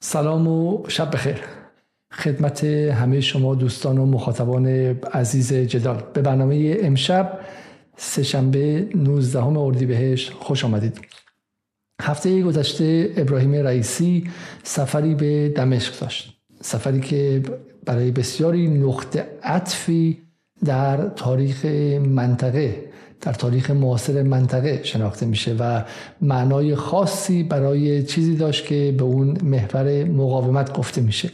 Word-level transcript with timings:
سلام 0.00 0.48
و 0.48 0.84
شب 0.88 1.10
بخیر. 1.10 1.40
خدمت 2.12 2.64
همه 2.64 3.20
شما 3.20 3.54
دوستان 3.54 3.98
و 3.98 4.06
مخاطبان 4.06 4.66
عزیز 5.12 5.52
جدال. 5.52 6.02
به 6.14 6.22
برنامه 6.22 6.76
امشب 6.82 7.38
سهشنبه 7.96 8.88
19 8.94 9.44
اردیبهشت 9.44 10.32
خوش 10.32 10.64
آمدید. 10.64 11.00
هفته 12.02 12.42
گذشته 12.42 13.12
ابراهیم 13.16 13.54
رئیسی 13.54 14.30
سفری 14.62 15.14
به 15.14 15.48
دمشق 15.48 16.00
داشت. 16.00 16.40
سفری 16.60 17.00
که 17.00 17.42
برای 17.84 18.10
بسیاری 18.10 18.68
نقطه 18.68 19.26
عطفی 19.42 20.18
در 20.64 21.08
تاریخ 21.08 21.64
منطقه 22.04 22.87
در 23.20 23.32
تاریخ 23.32 23.70
معاصر 23.70 24.22
منطقه 24.22 24.80
شناخته 24.84 25.26
میشه 25.26 25.54
و 25.58 25.84
معنای 26.20 26.74
خاصی 26.74 27.42
برای 27.42 28.02
چیزی 28.02 28.36
داشت 28.36 28.66
که 28.66 28.94
به 28.98 29.04
اون 29.04 29.38
محور 29.42 30.04
مقاومت 30.04 30.72
گفته 30.72 31.00
میشه. 31.00 31.30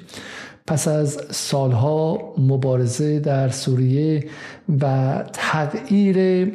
پس 0.67 0.89
از 0.89 1.21
سالها 1.31 2.35
مبارزه 2.39 3.21
در 3.21 3.49
سوریه 3.49 4.27
و 4.81 5.25
تغییر 5.33 6.49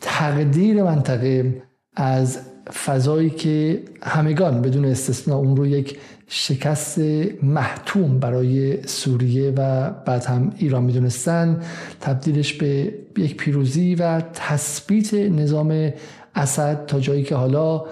تقدیر 0.00 0.82
منطقه 0.82 1.62
از 1.96 2.38
فضایی 2.72 3.30
که 3.30 3.82
همگان 4.02 4.62
بدون 4.62 4.84
استثنا 4.84 5.36
اون 5.36 5.56
رو 5.56 5.66
یک 5.66 5.98
شکست 6.36 6.98
محتوم 7.42 8.18
برای 8.18 8.86
سوریه 8.86 9.50
و 9.56 9.90
بعد 9.90 10.24
هم 10.24 10.52
ایران 10.58 10.84
می‌دونستن. 10.84 11.60
تبدیلش 12.00 12.52
به 12.52 12.94
یک 13.18 13.36
پیروزی 13.36 13.94
و 13.94 14.20
تثبیت 14.20 15.14
نظام 15.14 15.90
اسد 16.34 16.86
تا 16.86 17.00
جایی 17.00 17.22
که 17.22 17.34
حالا 17.34 17.84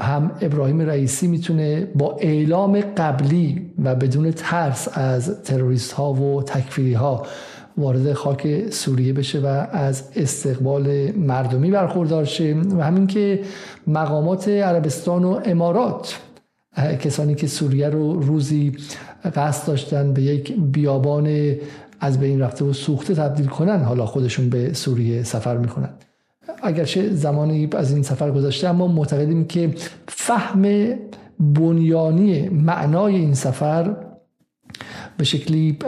هم 0.00 0.30
ابراهیم 0.40 0.80
رئیسی 0.80 1.26
می‌تونه 1.26 1.84
با 1.84 2.16
اعلام 2.20 2.80
قبلی 2.80 3.70
و 3.84 3.94
بدون 3.94 4.30
ترس 4.30 4.88
از 4.92 5.42
تروریست 5.42 5.92
ها 5.92 6.12
و 6.12 6.42
تکفیری 6.42 6.94
ها 6.94 7.26
وارد 7.76 8.12
خاک 8.12 8.70
سوریه 8.70 9.12
بشه 9.12 9.40
و 9.40 9.66
از 9.72 10.02
استقبال 10.16 11.10
مردمی 11.10 11.70
برخوردار 11.70 12.24
شه. 12.24 12.54
و 12.54 12.82
همین 12.82 13.06
که 13.06 13.40
مقامات 13.86 14.48
عربستان 14.48 15.24
و 15.24 15.40
امارات 15.44 16.18
کسانی 16.76 17.34
که 17.34 17.46
سوریه 17.46 17.88
رو 17.88 18.20
روزی 18.20 18.76
قصد 19.34 19.66
داشتن 19.66 20.12
به 20.12 20.22
یک 20.22 20.52
بیابان 20.60 21.54
از 22.00 22.20
بین 22.20 22.40
رفته 22.40 22.64
و 22.64 22.72
سوخته 22.72 23.14
تبدیل 23.14 23.46
کنن 23.46 23.82
حالا 23.82 24.06
خودشون 24.06 24.50
به 24.50 24.72
سوریه 24.72 25.22
سفر 25.22 25.56
می‌کنن. 25.56 25.90
اگرچه 26.62 27.10
زمانی 27.10 27.68
از 27.76 27.92
این 27.92 28.02
سفر 28.02 28.30
گذاشته 28.30 28.68
اما 28.68 28.86
معتقدیم 28.86 29.44
که 29.44 29.74
فهم 30.08 30.94
بنیانی 31.40 32.48
معنای 32.48 33.14
این 33.16 33.34
سفر 33.34 33.96
به 35.18 35.24
شکلی 35.24 35.78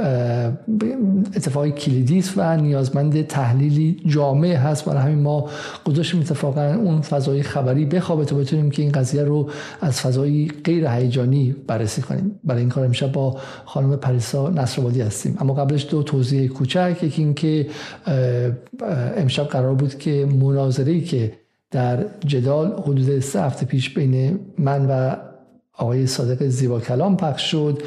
اتفاقی 1.36 1.70
کلیدی 1.70 2.18
است 2.18 2.32
و 2.36 2.56
نیازمند 2.56 3.26
تحلیلی 3.26 4.02
جامع 4.06 4.54
هست. 4.54 4.84
برای 4.84 5.02
همین 5.02 5.18
ما 5.18 5.48
گذاشتیم 5.84 6.20
اتفاقا 6.20 6.74
اون 6.74 7.00
فضای 7.00 7.42
خبری 7.42 7.84
بخوابه 7.84 8.24
تا 8.24 8.36
بتونیم 8.36 8.70
که 8.70 8.82
این 8.82 8.92
قضیه 8.92 9.22
رو 9.22 9.50
از 9.80 10.00
فضای 10.00 10.50
غیر 10.64 10.86
هیجانی 10.86 11.56
بررسی 11.66 12.02
کنیم. 12.02 12.40
برای 12.44 12.60
این 12.60 12.68
کار 12.68 12.84
امشب 12.84 13.12
با 13.12 13.36
خانم 13.64 13.96
پریسا 13.96 14.50
نصرآبادی 14.50 15.00
هستیم. 15.00 15.36
اما 15.40 15.54
قبلش 15.54 15.86
دو 15.90 16.02
توضیح 16.02 16.48
کوچک. 16.48 16.98
یکی 17.02 17.22
اینکه 17.22 17.66
امشب 19.16 19.44
قرار 19.44 19.74
بود 19.74 19.98
که 19.98 20.26
مناظری 20.40 21.00
که 21.00 21.32
در 21.70 22.04
جدال 22.26 22.72
حدود 22.82 23.20
سه 23.20 23.42
هفته 23.42 23.66
پیش 23.66 23.94
بین 23.94 24.40
من 24.58 24.86
و 24.90 25.16
آقای 25.78 26.06
صادق 26.06 26.46
زیبا 26.46 26.80
کلام 26.80 27.16
پخش 27.16 27.50
شد 27.50 27.82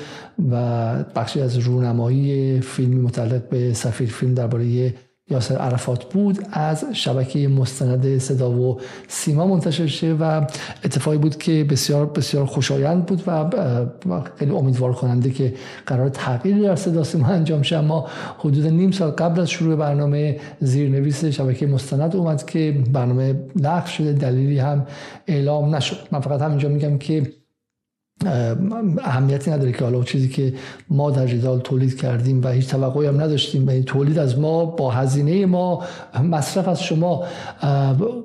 و 0.52 0.94
بخشی 1.16 1.42
از 1.42 1.58
رونمایی 1.58 2.62
فیلمی 2.62 3.02
متعلق 3.02 3.50
به 3.50 3.74
سفیر 3.74 4.10
فیلم 4.10 4.34
درباره 4.34 4.94
یاسر 5.30 5.56
عرفات 5.56 6.06
بود. 6.14 6.40
از 6.52 6.86
شبکه 6.94 7.48
مستند 7.48 8.18
صدا 8.18 8.52
و 8.52 8.80
سیما 9.08 9.48
منتشر 9.48 9.88
شه 9.88 10.14
و 10.14 10.42
اتفاقی 10.84 11.18
بود 11.18 11.38
که 11.38 11.64
بسیار 11.70 12.06
بسیار 12.06 12.46
خوشایند 12.46 13.06
بود 13.06 13.24
و 13.28 13.50
خیلی 14.40 14.52
امیدوار 14.52 14.94
کننده 14.94 15.30
که 15.30 15.54
قرار 15.86 16.10
تغییری 16.10 16.62
در 16.62 16.76
صدا 16.76 17.04
سیما 17.04 17.28
انجام 17.28 17.62
شه. 17.62 17.78
اما 17.78 18.08
حدود 18.38 18.68
نیم 18.68 18.92
سال 18.92 19.12
قبل 19.12 19.42
از 19.42 19.50
شروع 19.50 19.76
برنامه 19.76 20.40
زیرنویس 20.60 21.26
شبکه 21.26 21.68
مستند 21.68 22.16
اومد 22.16 22.46
که 22.46 22.84
برنامه 22.94 23.36
لغو 23.56 23.88
شده 23.88 24.14
دلیلی 24.14 24.60
هم 24.60 24.86
اعلام 25.28 25.76
نشد. 25.76 25.98
من 26.12 26.20
فقط 26.20 26.42
همینجا 26.42 26.70
میگم 26.70 26.98
که 26.98 27.41
اهمیتی 29.04 29.52
نداره 29.52 29.72
که 29.72 29.84
حالا 29.84 30.04
چیزی 30.04 30.30
که 30.30 30.54
ما 30.90 31.12
در 31.12 31.28
جدال 31.28 31.60
تولید 31.60 31.98
کردیم 31.98 32.42
و 32.44 32.48
هیچ 32.48 32.68
توقعی 32.68 33.08
هم 33.08 33.22
نداشتیم 33.22 33.68
و 33.68 33.82
تولید 33.82 34.20
از 34.20 34.40
ما 34.40 34.66
با 34.66 34.92
هزینه 34.92 35.46
ما 35.46 35.84
مصرف 36.24 36.68
از 36.68 36.84
شما 36.84 37.24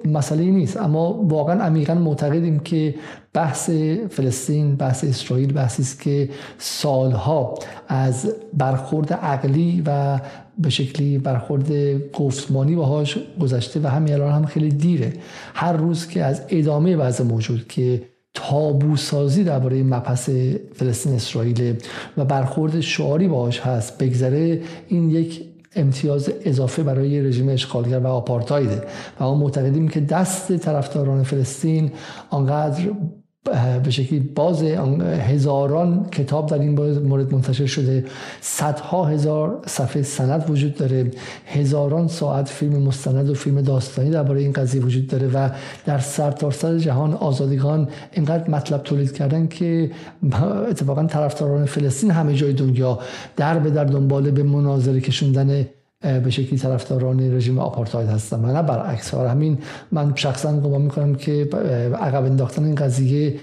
مسئله 0.05 0.45
نیست. 0.45 0.77
اما 0.77 1.13
واقعا 1.13 1.63
عمیقا 1.65 1.95
معتقدیم 1.95 2.59
که 2.59 2.95
بحث 3.33 3.71
فلسطین 4.11 4.77
بحث 4.77 5.05
اسرائیل 5.05 5.53
بحثی 5.53 5.83
است 5.83 6.01
که 6.01 6.29
سالها 6.59 7.55
از 7.89 8.33
برخورد 8.55 9.13
عقلی 9.13 9.83
و 9.87 10.21
به 10.59 10.71
شکلی 10.71 11.19
برخورد 11.19 11.73
گفتمانی 12.13 12.75
باهاش 12.75 13.19
گذشته 13.41 13.81
و 13.81 13.87
همین 13.87 14.15
الان 14.15 14.33
هم 14.33 14.47
خیلی 14.47 14.69
دیره. 14.69 15.13
هر 15.55 15.73
روز 15.73 16.07
که 16.07 16.25
از 16.25 16.43
ادامه 16.49 16.97
وضع 16.97 17.25
موجود 17.25 17.69
که 17.69 18.03
تابو 18.37 18.97
سازی 18.97 19.45
درباره 19.45 19.83
مبحث 19.83 20.31
فلسطین 20.75 21.15
اسرائیل 21.15 21.77
و 22.17 22.25
برخورد 22.25 22.81
شعاری 22.81 23.29
باهاش 23.29 23.61
هست. 23.61 23.99
بگذره 23.99 24.61
این 24.89 25.11
یک 25.11 25.43
امتیاز 25.77 26.33
اضافه 26.45 26.83
برای 26.83 27.21
رژیم 27.21 27.49
اشغالگر 27.49 27.99
و 27.99 28.07
آپارتایده 28.07 28.83
و 29.21 29.25
ما 29.25 29.35
معتقدیم 29.35 29.89
که 29.89 30.01
دست 30.01 30.57
طرفداران 30.57 31.23
فلسطین 31.23 31.93
آنقدر 32.31 32.91
به 33.85 33.91
شکلی 33.91 34.21
باز 34.21 34.63
هزاران 34.63 36.07
کتاب 36.13 36.51
در 36.51 36.59
این 36.59 37.01
مورد 37.01 37.35
منتشر 37.35 37.67
شده. 37.67 38.05
صدها 38.41 39.05
هزار 39.05 39.63
صفحه 39.67 40.03
سند 40.03 40.51
وجود 40.51 40.75
داره. 40.75 41.11
هزاران 41.47 42.09
ساعت 42.09 42.49
فیلم 42.49 42.83
مستند 42.83 43.31
و 43.31 43.35
فیلم 43.35 43.61
داستانی 43.61 44.11
درباره 44.11 44.41
این 44.41 44.53
قضیه 44.53 44.83
وجود 44.83 45.07
داره 45.07 45.29
و 45.29 45.51
در 45.87 45.99
سرتاسر 45.99 46.67
سر 46.67 46.79
جهان 46.79 47.15
آزادگان 47.15 47.89
اینقدر 48.13 48.51
مطلب 48.51 48.83
تولید 48.83 49.13
کردن 49.13 49.47
که 49.47 49.91
اتفاقا 50.71 51.05
طرفداران 51.07 51.65
فلسطین 51.65 52.11
همه 52.11 52.35
جای 52.35 52.53
دنیا 52.53 52.99
در 53.37 53.59
به 53.59 53.71
در 53.71 53.85
دنبال 53.85 54.31
به 54.31 54.43
مناظره 54.43 55.01
کشوندن 55.01 55.67
به 56.01 56.31
شکلی 56.31 56.59
طرفداران 56.59 57.37
رژیم 57.37 57.59
آپارتاید 57.59 58.09
هستم 58.09 58.45
و 58.45 58.47
نه 58.53 58.63
برعکس. 58.63 59.15
همین 59.15 59.59
من 59.93 60.13
شخصا 60.15 60.61
گمان 60.61 60.83
می‌کنم 60.83 61.15
که 61.15 61.49
عقب 61.95 62.25
انداختن 62.25 62.65
این 62.65 62.75
قضیه 62.75 63.41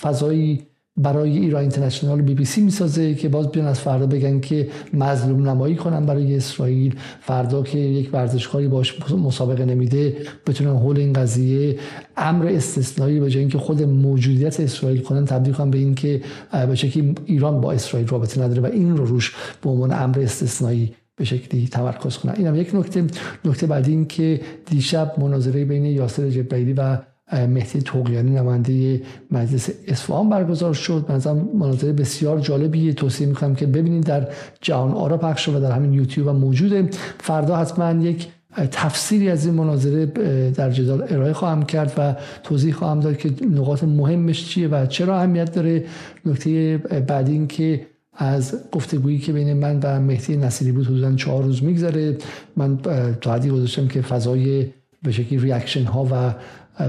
فضایی 0.00 0.67
برای 0.98 1.38
ایران 1.38 1.60
اینترنشنال 1.60 2.22
بی 2.22 2.34
بی 2.34 2.44
سی 2.44 2.60
می‌سازه 2.60 3.14
که 3.14 3.28
باز 3.28 3.50
بیان 3.50 3.66
از 3.66 3.80
فردا 3.80 4.06
بگن 4.06 4.40
که 4.40 4.68
مظلوم 4.94 5.48
نمایی 5.48 5.76
کنن 5.76 6.06
برای 6.06 6.36
اسرائیل. 6.36 6.94
فردا 7.20 7.62
که 7.62 7.78
یک 7.78 8.10
ورزشکاری 8.12 8.68
باش 8.68 9.10
مسابقه 9.10 9.64
نمیده 9.64 10.16
بتونن 10.46 10.76
حول 10.76 10.98
این 10.98 11.12
قضیه. 11.12 11.78
امر 12.16 12.46
استثنایی 12.46 13.20
به 13.20 13.30
جای 13.30 13.40
اینکه 13.40 13.58
خود 13.58 13.82
موجودیت 13.82 14.60
اسرائیل 14.60 15.00
کنن 15.00 15.24
تبدیل 15.24 15.54
کنن 15.54 15.70
به 15.70 15.78
اینکه 15.78 16.20
به 16.68 16.74
شکلی 16.74 17.14
ایران 17.24 17.60
با 17.60 17.72
اسرائیل 17.72 18.08
رابطه 18.08 18.42
نداره 18.42 18.62
و 18.62 18.66
این 18.66 18.96
رو 18.96 19.04
روش 19.04 19.34
به 19.62 19.70
عنوان 19.70 19.92
امر 19.92 20.20
استثنایی 20.20 20.94
به 21.16 21.24
شکلی 21.24 21.68
تمرکز 21.68 22.16
کنن. 22.16 22.34
اینم 22.36 22.56
یک 22.56 22.74
نکته. 22.74 23.04
نکته 23.44 23.66
بعدی 23.66 23.90
این 23.90 24.06
که 24.06 24.40
دیشب 24.66 25.14
مناظره 25.18 25.64
بین 25.64 25.84
یاسر 25.84 26.30
جبرئیلی 26.30 26.72
و 26.72 26.98
مهدی 27.32 27.82
توقیانی 27.82 28.30
نماینده 28.30 29.02
مجلس 29.30 29.70
اصفهان 29.86 30.28
برگزار 30.28 30.74
شد. 30.74 31.04
مثلا 31.08 31.34
مناظره 31.34 31.92
بسیار 31.92 32.40
جالبی 32.40 32.94
توصیه 32.94 33.26
می‌کنم 33.26 33.54
که 33.54 33.66
ببینید 33.66 34.04
در 34.04 34.28
جهان 34.60 34.90
آرا 34.90 35.16
پخش 35.16 35.44
شد 35.44 35.54
و 35.54 35.60
در 35.60 35.72
همین 35.72 35.92
یوتیوب 35.92 36.28
هم 36.28 36.36
موجوده. 36.36 36.90
فردا 37.20 37.56
حتما 37.56 38.02
یک 38.02 38.28
تفسیری 38.70 39.30
از 39.30 39.46
این 39.46 39.54
مناظره 39.54 40.06
در 40.50 40.70
جدال 40.70 41.04
ارائه 41.08 41.32
خواهم 41.32 41.62
کرد 41.62 41.92
و 41.98 42.16
توضیح 42.42 42.74
خواهم 42.74 43.00
داد 43.00 43.16
که 43.16 43.30
نقاط 43.50 43.84
مهمش 43.84 44.48
چیه 44.48 44.68
و 44.68 44.86
چرا 44.86 45.16
اهمیت 45.18 45.54
داره. 45.54 45.84
نکته 46.26 46.76
بعدی 47.06 47.32
این 47.32 47.46
که 47.46 47.86
از 48.14 48.54
گفتگویی 48.72 49.18
که 49.18 49.32
بین 49.32 49.52
من 49.52 49.80
و 49.82 50.00
مهدی 50.00 50.36
نصیری 50.36 50.72
بود 50.72 50.86
حدودا 50.86 51.14
چهار 51.14 51.42
روز 51.42 51.62
میگذره. 51.62 52.16
من 52.56 52.78
تا 53.20 53.34
حدی 53.34 53.50
گذاشتم 53.50 53.88
که 53.88 54.00
فضای 54.02 54.66
به 55.02 55.12
شکلی 55.12 55.38
ریاکشن 55.38 55.84
ها 55.84 56.04
و 56.04 56.34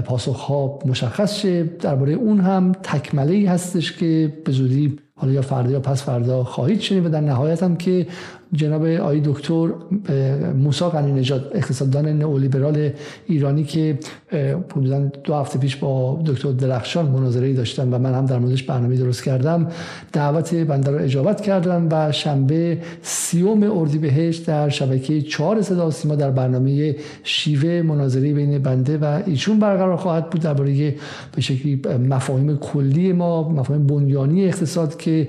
پاسخ 0.04 0.40
ها 0.40 0.78
مشخص 0.86 1.34
شه 1.34 1.62
درباره 1.62 2.12
اون 2.12 2.40
هم 2.40 2.72
تکمله 2.82 3.50
هستش 3.50 3.92
که 3.92 4.32
به 4.44 4.52
زودی 4.52 4.98
حالا 5.16 5.32
یا 5.32 5.42
فردا 5.42 5.70
یا 5.70 5.80
پس 5.80 6.02
فردا 6.02 6.44
خواهید 6.44 6.80
شنید 6.80 7.06
و 7.06 7.08
در 7.08 7.20
نهایت 7.20 7.62
هم 7.62 7.76
که 7.76 8.06
جناب 8.52 8.86
آقای 8.86 9.20
دکتر 9.24 9.68
موسی 10.58 10.84
قنی 10.84 11.12
نژاد 11.12 11.50
اقتصاددان 11.54 12.08
نئولیبرال 12.08 12.90
ایرانی 13.26 13.64
که 13.64 13.98
حدودا 14.76 14.98
دو 15.24 15.34
هفته 15.34 15.58
پیش 15.58 15.76
با 15.76 16.22
دکتر 16.26 16.52
درخشان 16.52 17.06
مناظره 17.06 17.52
داشتم 17.52 17.94
و 17.94 17.98
من 17.98 18.14
هم 18.14 18.26
در 18.26 18.38
موردش 18.38 18.62
برنامه 18.62 18.96
درست 18.96 19.24
کردم 19.24 19.68
دعوت 20.12 20.54
بنده 20.54 20.90
رو 20.90 20.98
اجابت 20.98 21.40
کردن 21.40 21.88
و 21.90 22.12
شنبه 22.12 22.78
سیوم 23.02 23.78
اردیبهشت 23.78 24.46
در 24.46 24.68
شبکه 24.68 25.22
چهار 25.22 25.62
صدا 25.62 25.90
سیما 25.90 26.14
در 26.14 26.30
برنامه 26.30 26.96
شیوه 27.22 27.82
مناظره 27.82 28.32
بین 28.32 28.58
بنده 28.58 28.98
و 28.98 29.22
ایشون 29.26 29.58
برقرار 29.58 29.96
خواهد 29.96 30.30
بود 30.30 30.42
درباره 30.42 30.94
به 31.36 31.42
شکلی 31.42 31.82
مفاهیم 32.08 32.56
کلی 32.56 33.12
ما 33.12 33.48
مفاهیم 33.48 33.86
بنیانی 33.86 34.46
اقتصاد 34.46 34.96
که 34.96 35.28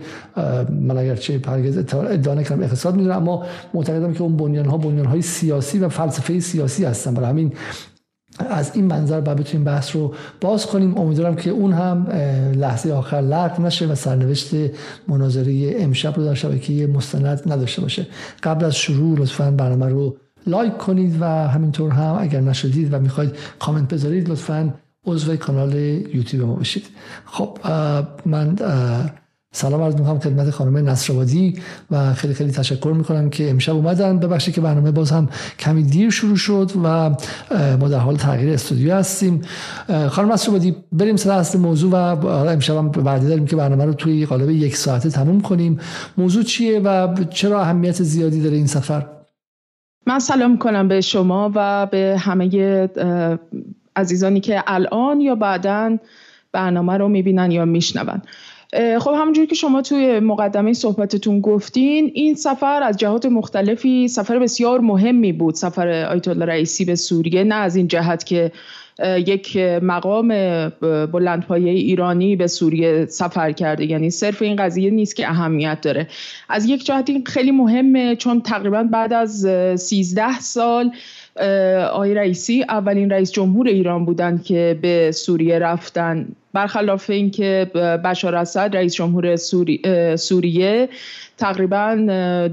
من 0.82 0.98
اگرچه 0.98 1.40
هرگز 1.48 1.78
ادعا 1.78 2.34
نکردم 2.34 2.64
اقتصاد 2.64 2.96
می‌دونم 2.96 3.11
اما 3.12 3.46
معتقدم 3.74 4.14
که 4.14 4.22
اون 4.22 4.38
بنیان 4.38 4.66
ها 4.66 4.78
بنیان 4.78 5.06
های 5.06 5.22
سیاسی 5.22 5.80
و 5.80 5.90
فلسفه 5.90 6.40
سیاسی 6.40 6.86
هستن. 6.86 7.14
برای 7.14 7.30
همین 7.30 7.54
از 8.50 8.72
این 8.76 8.86
منظر 8.86 9.22
باید 9.22 9.38
بتونیم 9.38 9.64
بحث 9.64 9.96
رو 9.96 10.14
باز 10.42 10.66
کنیم. 10.66 10.98
امیدوارم 10.98 11.36
که 11.36 11.50
اون 11.50 11.74
هم 11.74 12.08
لحظه 12.56 12.92
آخر 12.92 13.22
لغو 13.22 13.64
نشه 13.64 13.88
و 13.88 13.96
سرنوشت 13.96 14.52
مناظره 15.08 15.74
امشب 15.78 16.18
رو 16.18 16.26
در 16.26 16.34
شبکه 16.34 16.88
مستند 16.88 17.42
نداشته 17.46 17.82
باشه. 17.82 18.08
قبل 18.44 18.66
از 18.66 18.76
شروع 18.76 19.20
لطفا 19.20 19.52
برنامه 19.52 19.86
رو 19.86 20.18
لایک 20.48 20.78
کنید 20.78 21.22
و 21.22 21.26
همینطور 21.26 21.92
هم 21.92 22.18
اگر 22.20 22.42
نشدید 22.42 22.94
و 22.94 23.00
می‌خواید 23.00 23.32
کامنت 23.60 23.94
بذارید 23.94 24.30
لطفا 24.30 24.74
عضو 25.06 25.36
کانال 25.36 25.76
یوتیوب 26.14 26.48
ما 26.48 26.56
بشید 26.56 26.86
خب 27.26 27.58
من 28.26 28.56
سلام 29.54 29.82
عرض 29.82 29.96
می‌کنم 29.96 30.20
خدمت 30.20 30.50
خانم 30.50 30.90
نصرآبادی 30.90 31.56
و 31.92 32.14
خیلی 32.14 32.34
خیلی 32.34 32.52
تشکر 32.52 32.94
می‌کنم 32.98 33.30
که 33.30 33.50
امشب 33.50 33.76
اومدن. 33.76 34.20
ببخشید 34.20 34.54
که 34.54 34.62
برنامه 34.62 34.92
باز 34.92 35.12
هم 35.12 35.30
کمی 35.60 35.84
دیر 35.84 36.10
شروع 36.10 36.36
شد 36.36 36.72
و 36.84 37.10
ما 37.80 37.88
در 37.88 37.98
حال 37.98 38.16
تغییر 38.16 38.54
استودیو 38.54 38.96
هستیم. 38.96 39.42
خانم 40.10 40.32
نصرآبادی 40.32 40.76
بریم 40.92 41.16
سر 41.16 41.32
اصل 41.32 41.60
موضوع 41.60 41.92
و 41.92 41.96
امشب 42.28 42.76
هم 42.76 42.92
وعده 42.96 43.28
داریم 43.28 43.46
که 43.46 43.56
برنامه 43.56 43.86
رو 43.86 43.94
توی 43.94 44.26
قالب 44.26 44.50
یک 44.50 44.78
ساعته 44.78 45.10
تموم 45.10 45.42
کنیم. 45.42 45.80
موضوع 46.18 46.44
چیه 46.44 46.80
و 46.80 47.16
چرا 47.30 47.62
اهمیت 47.62 48.04
زیادی 48.04 48.42
داره 48.42 48.56
این 48.56 48.68
سفر؟ 48.68 49.06
من 50.08 50.20
سلام 50.20 50.58
کنم 50.58 50.88
به 50.88 51.02
شما 51.02 51.52
و 51.56 51.86
به 51.86 52.16
همه 52.20 52.90
عزیزانی 53.96 54.40
که 54.40 54.64
الان 54.68 55.22
یا 55.22 55.36
بعدا 55.36 55.98
برنامه 56.52 56.98
رو 56.98 57.08
می‌بینن 57.08 57.52
یا 57.52 57.66
میشنون. 57.66 58.22
خب 59.00 59.12
همونجوری 59.18 59.48
که 59.48 59.56
شما 59.56 59.82
توی 59.82 60.20
مقدمه 60.20 60.74
صحبتتون 60.74 61.42
گفتین 61.42 62.12
این 62.14 62.36
سفر 62.36 62.84
از 62.84 62.98
جهات 62.98 63.26
مختلفی 63.26 64.08
سفر 64.08 64.40
بسیار 64.40 64.80
مهمی 64.80 65.32
بود 65.32 65.56
سفر 65.56 65.88
آیت 65.88 66.28
الله 66.28 66.46
رئیسی 66.46 66.86
به 66.86 66.96
سوریه 66.96 67.44
نه 67.44 67.56
از 67.56 67.76
این 67.76 67.88
جهت 67.88 68.26
که 68.26 68.52
یک 69.04 69.58
مقام 69.82 70.28
بلندپایه 71.12 71.72
ایرانی 71.72 72.36
به 72.36 72.48
سوریه 72.48 73.06
سفر 73.06 73.52
کرده. 73.52 73.86
یعنی 73.86 74.10
صرف 74.10 74.42
این 74.42 74.56
قضیه 74.56 74.90
نیست 74.90 75.16
که 75.16 75.30
اهمیت 75.30 75.82
داره. 75.82 76.08
از 76.50 76.66
یک 76.66 76.86
جهت 76.86 77.10
این 77.10 77.24
خیلی 77.26 77.52
مهمه 77.52 78.16
چون 78.16 78.42
تقریبا 78.42 78.84
بعد 78.84 79.14
از 79.14 79.48
13 79.76 80.40
سال 80.40 80.92
آقای 81.92 82.14
رئیسی 82.14 82.64
اولین 82.64 83.10
رئیس 83.10 83.32
جمهور 83.32 83.68
ایران 83.68 84.06
بودند 84.06 84.44
که 84.44 84.80
به 84.82 85.12
سوریه 85.12 85.60
رفتن. 85.60 86.28
برخلاف 86.54 87.10
اینکه 87.10 87.72
بشار 88.06 88.36
اسد 88.36 88.76
رئیس 88.76 88.96
جمهور 88.96 89.36
سوری، 89.36 89.82
سوریه 90.16 90.90
تقریبا 91.38 91.96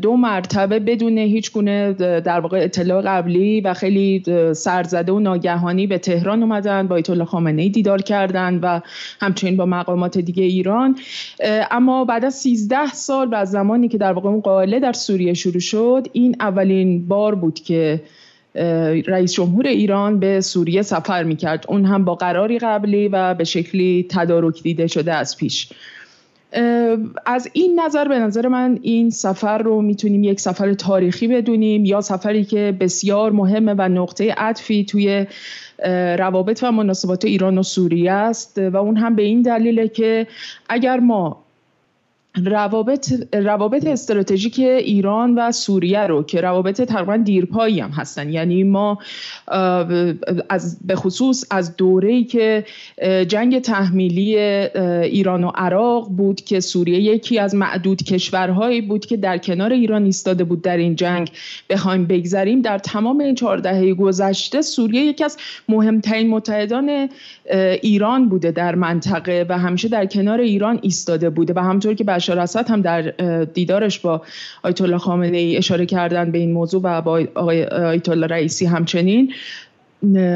دو 0.02 0.16
مرتبه 0.16 0.78
بدون 0.78 1.18
هیچ 1.18 1.52
گونه 1.52 1.92
در 2.20 2.40
واقع 2.40 2.58
اطلاع 2.62 3.02
قبلی 3.02 3.60
و 3.60 3.74
خیلی 3.74 4.22
سرزده 4.52 5.12
و 5.12 5.18
ناگهانی 5.18 5.86
به 5.86 5.98
تهران 5.98 6.42
اومدن 6.42 6.88
با 6.88 6.96
ایت 6.96 7.10
الله 7.10 7.24
خامنه 7.24 7.68
دیدار 7.68 8.02
کردند 8.02 8.60
و 8.62 8.80
همچنین 9.20 9.56
با 9.56 9.66
مقامات 9.66 10.18
دیگه 10.18 10.42
ایران. 10.42 10.98
اما 11.70 12.04
بعد 12.04 12.24
از 12.24 12.34
13 12.34 12.86
سال 12.86 13.28
و 13.28 13.34
از 13.34 13.50
زمانی 13.50 13.88
که 13.88 13.98
در 13.98 14.12
واقع 14.12 14.28
اون 14.28 14.40
قائله 14.40 14.80
در 14.80 14.92
سوریه 14.92 15.34
شروع 15.34 15.60
شد 15.60 16.06
این 16.12 16.36
اولین 16.40 17.08
بار 17.08 17.34
بود 17.34 17.54
که 17.54 18.00
رئیس 19.06 19.32
جمهور 19.32 19.66
ایران 19.66 20.20
به 20.20 20.40
سوریه 20.40 20.82
سفر 20.82 21.22
می‌کرد. 21.22 21.64
اون 21.68 21.84
هم 21.84 22.04
با 22.04 22.14
قراری 22.14 22.58
قبلی 22.58 23.08
و 23.08 23.34
به 23.34 23.44
شکلی 23.44 24.06
تدارک 24.10 24.62
دیده 24.62 24.86
شده 24.86 25.14
از 25.14 25.36
پیش. 25.36 25.68
از 27.26 27.50
این 27.52 27.80
نظر 27.80 28.08
به 28.08 28.18
نظر 28.18 28.48
من 28.48 28.78
این 28.82 29.10
سفر 29.10 29.58
رو 29.58 29.82
می‌تونیم 29.82 30.24
یک 30.24 30.40
سفر 30.40 30.72
تاریخی 30.72 31.28
بدونیم 31.28 31.84
یا 31.84 32.00
سفری 32.00 32.44
که 32.44 32.76
بسیار 32.80 33.32
مهمه 33.32 33.74
و 33.78 33.88
نقطه 33.88 34.32
عطفی 34.32 34.84
توی 34.84 35.26
روابط 36.18 36.60
و 36.62 36.72
مناسبات 36.72 37.24
ایران 37.24 37.58
و 37.58 37.62
سوریه 37.62 38.12
است. 38.12 38.58
و 38.58 38.76
اون 38.76 38.96
هم 38.96 39.16
به 39.16 39.22
این 39.22 39.42
دلیله 39.42 39.88
که 39.88 40.26
اگر 40.68 41.00
ما 41.00 41.44
روابط 42.36 43.12
روابط 43.34 43.86
استراتژیک 43.86 44.58
ایران 44.58 45.34
و 45.34 45.52
سوریه 45.52 46.00
رو 46.00 46.22
که 46.22 46.40
روابط 46.40 46.80
تقریبا 46.80 47.16
دیرپایی 47.16 47.80
هم 47.80 47.90
هستن. 47.90 48.32
یعنی 48.32 48.62
ما 48.62 48.98
از 50.48 50.78
به 50.86 50.94
خصوص 50.94 51.44
از 51.50 51.76
دوره‌ای 51.76 52.24
که 52.24 52.64
جنگ 53.28 53.58
تحمیلی 53.58 54.38
ایران 54.38 55.44
و 55.44 55.50
عراق 55.54 56.08
بود 56.08 56.40
که 56.40 56.60
سوریه 56.60 57.00
یکی 57.00 57.38
از 57.38 57.54
معدود 57.54 58.02
کشورهایی 58.02 58.80
بود 58.80 59.06
که 59.06 59.16
در 59.16 59.38
کنار 59.38 59.72
ایران 59.72 60.04
ایستاده 60.04 60.44
بود 60.44 60.62
در 60.62 60.76
این 60.76 60.96
جنگ. 60.96 61.30
بخوایم 61.70 62.06
بگذریم 62.06 62.60
در 62.60 62.78
تمام 62.78 63.20
این 63.20 63.34
چهار 63.34 63.58
دهه 63.58 63.94
گذشته 63.94 64.62
سوریه 64.62 65.02
یکی 65.02 65.24
از 65.24 65.36
مهمترین 65.68 66.30
متحدان 66.30 67.08
ایران 67.82 68.28
بوده 68.28 68.50
در 68.50 68.74
منطقه 68.74 69.46
و 69.48 69.58
همیشه 69.58 69.88
در 69.88 70.06
کنار 70.06 70.40
ایران 70.40 70.78
ایستاده 70.82 71.30
بوده 71.30 71.52
و 71.56 71.58
همطور 71.58 71.94
که 71.94 72.04
بشار 72.18 72.38
اسد 72.38 72.70
هم 72.70 72.82
در 72.82 73.02
دیدارش 73.44 73.98
با 73.98 74.22
آیت 74.62 74.80
الله 74.80 74.98
خامنه 74.98 75.38
ای 75.38 75.56
اشاره 75.56 75.86
کردن 75.86 76.30
به 76.30 76.38
این 76.38 76.52
موضوع 76.52 76.80
و 76.84 77.00
با 77.00 77.22
آیت 77.34 78.08
الله 78.08 78.26
رئیسی 78.26 78.66
همچنین. 78.66 79.32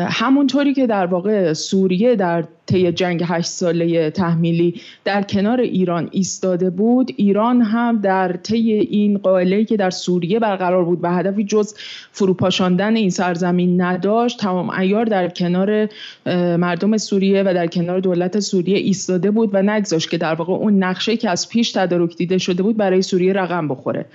همونطوری 0.08 0.74
که 0.74 0.86
در 0.86 1.06
واقع 1.06 1.52
سوریه 1.52 2.16
در 2.16 2.44
طی 2.66 2.92
جنگ 2.92 3.24
هشت 3.26 3.48
ساله 3.48 4.10
تحمیلی 4.10 4.80
در 5.04 5.22
کنار 5.22 5.60
ایران 5.60 6.08
ایستاده 6.12 6.70
بود 6.70 7.10
ایران 7.16 7.62
هم 7.62 8.00
در 8.00 8.32
طی 8.32 8.72
این 8.72 9.18
قائله 9.18 9.64
که 9.64 9.76
در 9.76 9.90
سوریه 9.90 10.38
برقرار 10.38 10.84
بود 10.84 10.98
و 11.02 11.12
هدفی 11.12 11.44
جز 11.44 11.74
فروپاشاندن 12.12 12.96
این 12.96 13.10
سرزمین 13.10 13.80
نداشت 13.80 14.38
تمام 14.38 14.70
ایار 14.70 15.04
در 15.04 15.28
کنار 15.28 15.88
مردم 16.56 16.96
سوریه 16.96 17.42
و 17.42 17.54
در 17.54 17.66
کنار 17.66 18.00
دولت 18.00 18.40
سوریه 18.40 18.78
ایستاده 18.78 19.30
بود 19.30 19.50
و 19.52 19.62
نگذاشت 19.62 20.10
که 20.10 20.18
در 20.18 20.34
واقع 20.34 20.52
اون 20.52 20.84
نقشه 20.84 21.16
که 21.16 21.30
از 21.30 21.48
پیش 21.48 21.72
تدارک 21.72 22.16
دیده 22.16 22.38
شده 22.38 22.62
بود 22.62 22.76
برای 22.76 23.02
سوریه 23.02 23.32
رقم 23.32 23.68
بخوره. 23.68 24.06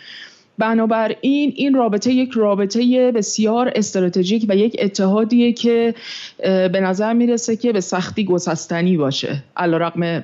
بنابراین 0.58 1.54
این 1.56 1.74
رابطه 1.74 2.14
یک 2.14 2.32
رابطه 2.32 3.12
بسیار 3.12 3.72
استراتژیک 3.76 4.46
و 4.50 4.56
یک 4.56 4.76
اتحادیه 4.80 5.54
که 5.54 5.96
به 6.44 6.80
نظر 6.80 7.14
می‌رسه 7.14 7.56
که 7.56 7.72
به 7.74 7.82
سختی 7.82 8.26
گسستنی 8.26 8.98
باشه. 8.98 9.44
علیرغم 9.58 10.24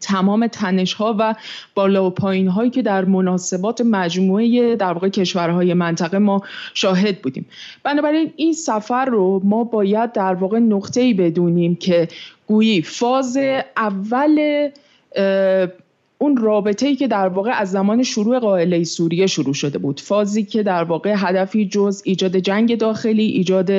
تمام 0.00 0.46
تنش 0.46 0.94
ها 0.94 1.16
و 1.18 1.34
بالا 1.74 2.06
و 2.06 2.10
پایین 2.10 2.48
هایی 2.48 2.70
که 2.70 2.82
در 2.82 3.04
مناسبات 3.04 3.80
مجموعه 3.80 4.76
در 4.76 4.92
واقع 4.92 5.08
کشورهای 5.08 5.74
منطقه 5.74 6.18
ما 6.18 6.42
شاهد 6.74 7.22
بودیم. 7.22 7.46
بنابراین 7.82 8.32
این 8.36 8.52
سفر 8.52 9.04
رو 9.04 9.40
ما 9.44 9.64
باید 9.64 10.12
در 10.12 10.34
واقع 10.34 10.58
نقطه 10.58 11.00
ای 11.00 11.14
بدونیم 11.14 11.74
که 11.76 12.08
گویی 12.46 12.82
فاز 12.82 13.38
اول 13.76 14.68
اون 16.24 16.36
رابطه 16.36 16.86
ای 16.86 16.96
که 16.96 17.08
در 17.08 17.28
واقع 17.28 17.50
از 17.50 17.70
زمان 17.70 18.02
شروع 18.02 18.38
قائله 18.38 18.84
سوریه 18.84 19.26
شروع 19.26 19.54
شده 19.54 19.78
بود. 19.78 20.00
فازی 20.00 20.44
که 20.44 20.62
در 20.62 20.84
واقع 20.84 21.14
هدفی 21.16 21.66
جز 21.66 22.02
ایجاد 22.04 22.36
جنگ 22.36 22.78
داخلی 22.78 23.26
ایجاد 23.26 23.70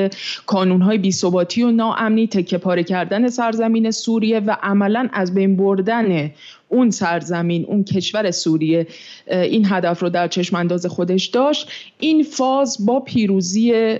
کانونهای 0.45 0.97
بیثباتی 0.97 1.63
و 1.63 1.71
ناامنی 1.71 2.27
تکه 2.27 2.57
پاره 2.57 2.83
کردن 2.83 3.27
سرزمین 3.27 3.91
سوریه 3.91 4.39
و 4.39 4.57
عملا 4.63 5.09
از 5.13 5.33
بین 5.33 5.55
بردن 5.55 6.31
اون 6.75 6.89
سرزمین 6.89 7.65
اون 7.65 7.83
کشور 7.83 8.31
سوریه 8.31 8.87
این 9.27 9.65
هدف 9.69 9.99
رو 9.99 10.09
در 10.09 10.27
چشم 10.27 10.55
انداز 10.55 10.85
خودش 10.85 11.25
داشت. 11.25 11.71
این 11.99 12.23
فاز 12.23 12.85
با 12.85 12.99
پیروزی 12.99 13.95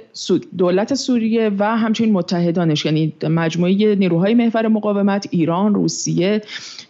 دولت 0.58 0.94
سوریه 0.94 1.52
و 1.60 1.78
همچنین 1.78 2.12
متحدانش 2.12 2.86
یعنی 2.86 3.14
مجموعه 3.24 3.96
نیروهای 3.96 4.34
محور 4.34 4.68
مقاومت 4.68 5.28
ایران 5.32 5.76
روسیه 5.76 6.42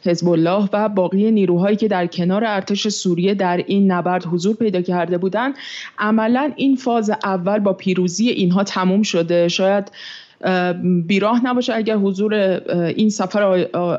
حزب 0.03 0.29
الله 0.29 0.69
و 0.73 0.89
باقی 0.89 1.31
نیروهایی 1.31 1.77
که 1.77 1.87
در 1.87 2.07
کنار 2.07 2.43
ارتش 2.45 2.87
سوریه 2.87 3.33
در 3.33 3.57
این 3.57 3.91
نبرد 3.91 4.25
حضور 4.25 4.55
پیدا 4.55 4.81
کرده 4.81 5.17
بودند 5.17 5.55
عملا 5.97 6.51
این 6.55 6.75
فاز 6.75 7.09
اول 7.09 7.59
با 7.59 7.73
پیروزی 7.73 8.29
اینها 8.29 8.63
تموم 8.63 9.01
شده. 9.01 9.47
شاید 9.47 9.91
بیراه 11.07 11.45
نباشه. 11.45 11.75
اگر 11.75 11.95
حضور 11.95 12.33
این 12.95 13.09
سفر 13.09 13.43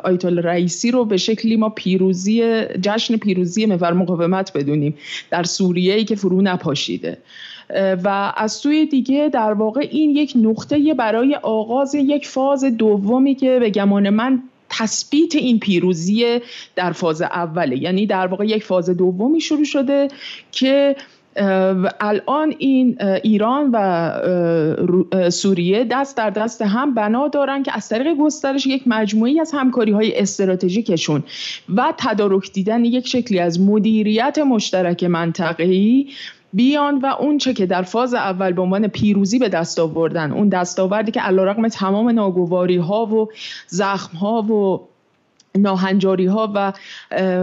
آیت 0.04 0.24
رئیسی 0.24 0.90
رو 0.90 1.04
به 1.04 1.16
شکلی 1.16 1.56
ما 1.56 1.68
پیروزی 1.68 2.64
جشن 2.82 3.16
پیروزی 3.16 3.66
محور 3.66 3.92
مقاومت 3.92 4.52
بدونیم. 4.52 4.94
در 5.30 5.42
سوریه 5.42 5.94
ای 5.94 6.04
که 6.04 6.16
فرو 6.16 6.42
نپاشیده. 6.42 7.18
و 8.04 8.32
از 8.36 8.52
سوی 8.52 8.86
دیگه 8.86 9.30
در 9.32 9.52
واقع 9.52 9.88
این 9.90 10.10
یک 10.10 10.32
نقطه 10.36 10.94
برای 10.94 11.34
آغاز 11.34 11.94
یک 11.94 12.26
فاز 12.26 12.64
دومی 12.64 13.34
که 13.34 13.58
به 13.60 13.70
گمان 13.70 14.10
من 14.10 14.42
تثبیت 14.68 15.34
این 15.34 15.58
پیروزی 15.58 16.40
در 16.76 16.92
فاز 16.92 17.22
اوله. 17.22 17.82
یعنی 17.82 18.06
در 18.06 18.26
واقع 18.26 18.46
یک 18.46 18.64
فاز 18.64 18.90
دومی 18.90 19.40
شروع 19.40 19.64
شده 19.64 20.08
که 20.52 20.96
الان 22.00 22.54
این 22.58 22.98
ایران 23.22 23.70
و 23.72 25.30
سوریه 25.30 25.84
دست 25.84 26.16
در 26.16 26.30
دست 26.30 26.62
هم 26.62 26.94
بنا 26.94 27.28
دارن 27.28 27.62
که 27.62 27.72
از 27.74 27.88
طریق 27.88 28.14
گسترش 28.14 28.66
یک 28.66 28.82
مجموعی 28.86 29.40
از 29.40 29.52
همکاری 29.54 29.92
های 29.92 30.18
استراتژیکشون 30.18 31.24
و 31.74 31.92
تدارک 31.98 32.52
دیدن 32.52 32.84
یک 32.84 33.08
شکلی 33.08 33.38
از 33.38 33.60
مدیریت 33.60 34.38
مشترک 34.38 35.04
منطقه‌ای 35.04 36.06
بیان 36.52 36.98
و 36.98 37.06
اونچه 37.06 37.54
که 37.54 37.66
در 37.66 37.82
فاز 37.82 38.14
اول 38.14 38.52
به 38.52 38.62
عنوان 38.62 38.88
پیروزی 38.88 39.38
به 39.38 39.48
دست 39.48 39.78
آوردن 39.78 40.32
اون 40.32 40.48
دستاوردی 40.48 41.12
که 41.12 41.20
علیرغم 41.20 41.68
تمام 41.68 42.08
ناگواری 42.08 42.76
ها 42.76 43.06
و 43.06 43.28
زخم 43.66 44.16
ها 44.16 44.42
و 44.42 44.88
ناهنجاری 45.56 46.26
ها 46.26 46.52
و 46.54 46.72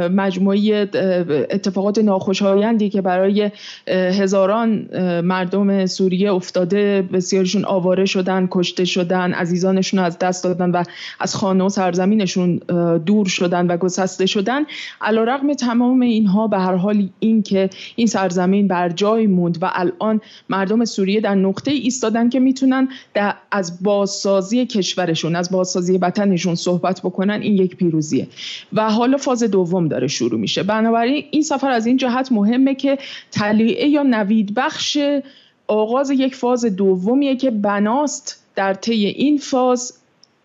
مجموعی 0.10 0.74
اتفاقات 0.74 1.98
ناخوشایندی 2.00 2.89
که 2.89 3.01
برای 3.01 3.51
هزاران 3.88 4.88
مردم 5.22 5.86
سوریه 5.86 6.34
افتاده 6.34 7.01
بسیارشون 7.01 7.65
آواره 7.65 8.05
شدن 8.05 8.48
کشته 8.51 8.86
شدن 8.86 9.34
عزیزانشون 9.34 10.00
از 10.00 10.20
دست 10.20 10.43
دادن 10.43 10.72
و 10.72 10.84
از 11.20 11.36
خانه 11.36 11.63
و 11.63 11.70
سرزمینشون 11.70 12.58
دور 13.05 13.27
شدن 13.27 13.67
و 13.67 13.77
گسسته 13.77 14.25
شدن. 14.25 14.63
علا 15.01 15.24
رقم 15.24 15.53
تمام 15.53 16.01
اینها 16.01 16.48
به 16.48 16.60
هر 16.60 16.75
حال 16.75 17.10
این 17.20 17.43
که 17.43 17.70
این 17.96 18.08
سرزمین 18.08 18.67
بر 18.67 18.89
جای 18.89 19.27
موند 19.27 19.58
و 19.62 19.72
الان 19.74 20.22
مردم 20.50 20.86
سوریه 20.86 21.22
در 21.22 21.36
نقطه 21.36 21.72
ایستادن 21.72 22.29
که 22.29 22.39
می‌تونن 22.39 22.88
از 23.51 23.84
بازسازی 23.84 24.65
کشورشون 24.65 25.36
از 25.36 25.51
بازسازی 25.51 25.98
وطنشون 25.98 26.55
صحبت 26.55 27.00
بکنن 27.01 27.41
این 27.41 27.53
یک 27.53 27.75
پیروزی 27.75 28.02
و 28.74 28.89
حالا 28.89 29.17
فاز 29.17 29.43
دوم 29.43 29.88
داره 29.88 30.07
شروع 30.07 30.39
میشه. 30.39 30.63
بنابراین 30.63 31.25
این 31.31 31.41
سفر 31.41 31.72
از 31.72 31.86
این 31.86 31.98
جهت 31.98 32.31
مهمه 32.31 32.75
که 32.75 32.98
تلیعه 33.31 33.88
یا 33.88 34.03
نوید 34.03 34.53
بخش 34.53 34.98
آغاز 35.67 36.12
یک 36.12 36.36
فاز 36.36 36.65
دومیه 36.65 37.36
که 37.36 37.51
بناست 37.51 38.43
در 38.55 38.74
طی 38.74 39.05
این 39.05 39.38
فاز 39.38 39.93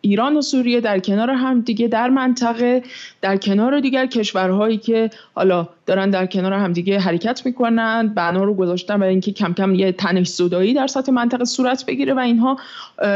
ایران 0.00 0.36
و 0.36 0.42
سوریه 0.42 0.80
در 0.80 0.98
کنار 0.98 1.30
هم 1.30 1.60
دیگه 1.60 1.88
در 1.88 2.08
منطقه 2.10 2.82
در 3.20 3.36
کنار 3.36 3.80
دیگر 3.80 4.06
کشورهایی 4.06 4.76
که 4.76 5.10
حالا 5.34 5.68
دارن 5.86 6.10
در 6.10 6.26
کنار 6.26 6.52
هم 6.52 6.72
دیگه 6.72 6.98
حرکت 6.98 7.46
می‌کنن 7.46 8.12
بنا 8.16 8.44
رو 8.44 8.54
گذاشتن 8.54 8.98
برای 8.98 9.10
اینکه 9.10 9.32
کم 9.32 9.52
کم 9.52 9.74
یه 9.74 9.92
تنش 9.92 10.28
زدایی 10.28 10.74
در 10.74 10.86
سطح 10.86 11.12
منطقه 11.12 11.44
صورت 11.44 11.86
بگیره 11.86 12.14
و 12.14 12.18
اینها 12.18 12.56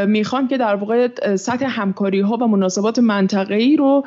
می‌خوان 0.06 0.48
که 0.48 0.58
در 0.58 0.74
واقع 0.74 1.08
سطح 1.36 1.66
همکاری 1.68 2.20
ها 2.20 2.36
و 2.36 2.46
مناسبات 2.46 2.98
منطقه 2.98 3.54
ای 3.54 3.76
رو 3.76 4.06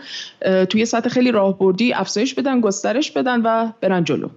توی 0.70 0.86
سطح 0.86 1.10
خیلی 1.10 1.32
راهبردی 1.32 1.94
افزایش 1.94 2.34
بدن 2.34 2.62
گسترش 2.62 3.12
بدن 3.12 3.41
و 3.41 3.72
برن 3.82 4.03
جلو. 4.03 4.27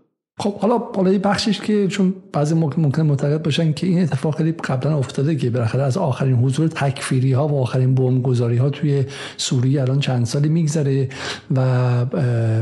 خب 0.40 0.58
حالا 0.58 0.78
حالا 0.78 1.18
بخشش 1.18 1.60
که 1.60 1.88
چون 1.88 2.14
بعضی 2.32 2.54
ممکن 2.54 3.02
معتقد 3.02 3.42
باشن 3.42 3.72
که 3.72 3.86
این 3.86 4.02
اتفاق 4.02 4.36
خیلی 4.36 4.52
قبلا 4.52 4.98
افتاده 4.98 5.36
که 5.36 5.50
بالاخره 5.50 5.82
از 5.82 5.96
آخرین 5.96 6.34
حضور 6.34 6.68
تکفیری 6.68 7.32
ها 7.32 7.48
و 7.48 7.60
آخرین 7.60 7.94
بمبگذاری 7.94 8.56
ها 8.56 8.70
توی 8.70 9.04
سوریه 9.36 9.82
الان 9.82 10.00
چند 10.00 10.26
سالی 10.26 10.48
میگذره 10.48 11.08
و 11.54 12.04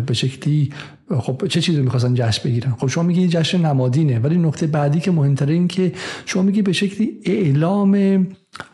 به 0.03 0.15
شکلی 0.15 0.71
خب 1.19 1.47
چه 1.47 1.61
چیزی 1.61 1.83
می‌خواستن 1.83 2.15
جشن 2.15 2.49
بگیرن؟ 2.49 2.75
خب 2.79 2.87
شما 2.87 3.05
میگی 3.05 3.29
جشن 3.29 3.61
نمادینه 3.61 4.19
ولی 4.19 4.39
نکته 4.39 4.67
بعدی 4.67 5.01
که 5.01 5.11
مهمتره 5.11 5.55
این 5.55 5.69
که 5.69 5.93
شما 6.27 6.43
میگی 6.43 6.63
به 6.63 6.73
شکلی 6.73 7.21
اعلام 7.25 8.27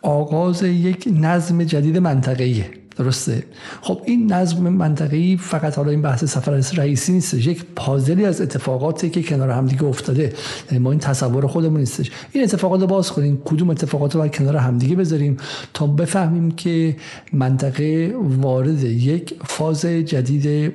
آغاز 0.02 0.62
یک 0.62 1.08
نظم 1.20 1.64
جدید 1.64 1.98
منطقه‌ایه. 1.98 2.81
درسته. 2.96 3.44
خب 3.80 4.02
این 4.04 4.32
نظم 4.32 4.68
منطقی 4.68 5.36
فقط 5.36 5.74
حالا 5.74 5.90
این 5.90 6.02
بحث 6.02 6.24
سفر 6.24 6.52
رئیسی 6.52 7.12
نیستش 7.12 7.46
یک 7.46 7.64
پازلی 7.76 8.24
از 8.24 8.40
اتفاقاتی 8.40 9.10
که 9.10 9.22
کنار 9.22 9.50
همدیگه 9.50 9.84
افتاده. 9.84 10.32
یعنی 10.70 10.84
ما 10.84 10.90
این 10.90 11.00
تصور 11.00 11.46
خودمون 11.46 11.80
نیستش. 11.80 12.10
این 12.32 12.44
اتفاقات 12.44 12.80
رو 12.80 12.86
باز 12.86 13.12
کنیم 13.12 13.42
کدوم 13.44 13.70
اتفاقات 13.70 14.14
رو 14.14 14.20
باید 14.20 14.36
کنار 14.36 14.56
همدیگه 14.56 14.96
بذاریم 14.96 15.36
تا 15.74 15.86
بفهمیم 15.86 16.50
که 16.50 16.96
منطقه 17.32 18.14
وارد 18.16 18.84
یک 18.84 19.34
فاز 19.44 19.86
جدید 19.86 20.72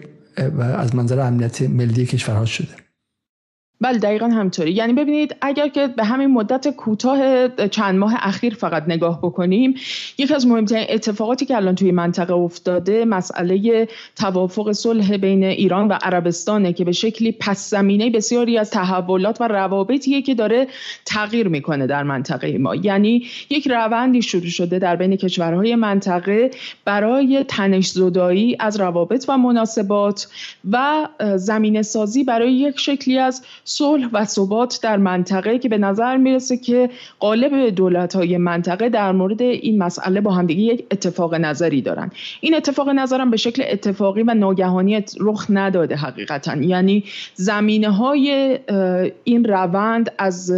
از 0.59 0.95
منظر 0.95 1.19
امنیت 1.19 1.61
ملی 1.61 2.05
کشورها 2.05 2.45
شده. 2.45 2.86
بله 3.81 3.99
دقیقا 3.99 4.27
همطوری 4.27 4.71
یعنی 4.71 4.93
ببینید 4.93 5.35
اگر 5.41 5.67
که 5.67 5.87
به 5.87 6.03
همین 6.03 6.27
مدت 6.27 6.67
کوتاه 6.67 7.47
چند 7.67 7.95
ماه 7.95 8.13
اخیر 8.17 8.55
فقط 8.55 8.83
نگاه 8.87 9.21
بکنیم 9.21 9.73
یکی 10.17 10.33
از 10.33 10.47
مهمترین 10.47 10.85
اتفاقاتی 10.89 11.45
که 11.45 11.55
الان 11.55 11.75
توی 11.75 11.91
منطقه 11.91 12.33
افتاده 12.33 13.05
مسئله 13.05 13.87
توافق 14.15 14.71
صلح 14.71 15.17
بین 15.17 15.43
ایران 15.43 15.87
و 15.87 15.93
عربستانه 15.93 16.73
که 16.73 16.85
به 16.85 16.91
شکلی 16.91 17.31
پس 17.31 17.69
زمینه 17.69 18.09
بسیاری 18.09 18.57
از 18.57 18.69
تحولات 18.69 19.41
و 19.41 19.47
روابطیه 19.47 20.21
که 20.21 20.35
داره 20.35 20.67
تغییر 21.05 21.47
می‌کنه 21.47 21.87
در 21.87 22.03
منطقه 22.03 22.57
ما. 22.57 22.75
یعنی 22.75 23.25
یک 23.49 23.67
روندی 23.67 24.21
شروع 24.21 24.49
شده 24.49 24.79
در 24.79 24.95
بین 24.95 25.15
کشورهای 25.15 25.75
منطقه 25.75 26.51
برای 26.85 27.45
تنش 27.47 27.87
زدایی 27.87 28.57
از 28.59 28.79
روابط 28.79 29.25
و 29.27 29.37
مناسبات 29.37 30.27
و 30.71 31.07
زمینه 31.35 31.81
سازی 31.81 32.23
برای 32.23 32.53
یک 32.53 32.79
شکلی 32.79 33.19
از 33.19 33.43
صلح 33.69 34.09
و 34.13 34.25
ثبات 34.25 34.79
در 34.83 34.97
منطقه 34.97 35.59
که 35.59 35.69
به 35.69 35.77
نظر 35.77 36.17
می‌رسه 36.17 36.57
که 36.57 36.89
قالب 37.19 37.69
دولت 37.69 38.15
های 38.15 38.37
منطقه 38.37 38.89
در 38.89 39.11
مورد 39.11 39.41
این 39.41 39.83
مسئله 39.83 40.21
با 40.21 40.31
همدیگه 40.31 40.61
یک 40.61 40.85
اتفاق 40.91 41.35
نظری 41.35 41.81
دارن. 41.81 42.11
این 42.41 42.55
اتفاق 42.55 42.89
نظرم 42.89 43.31
به 43.31 43.37
شکل 43.37 43.63
اتفاقی 43.67 44.23
و 44.23 44.33
ناگهانی 44.33 45.03
رخ 45.19 45.45
نداده 45.49 45.95
حقیقتا. 45.95 46.55
یعنی 46.55 47.03
زمینه 47.33 47.89
های 47.89 48.59
این 49.23 49.43
روند 49.43 50.11
از 50.17 50.53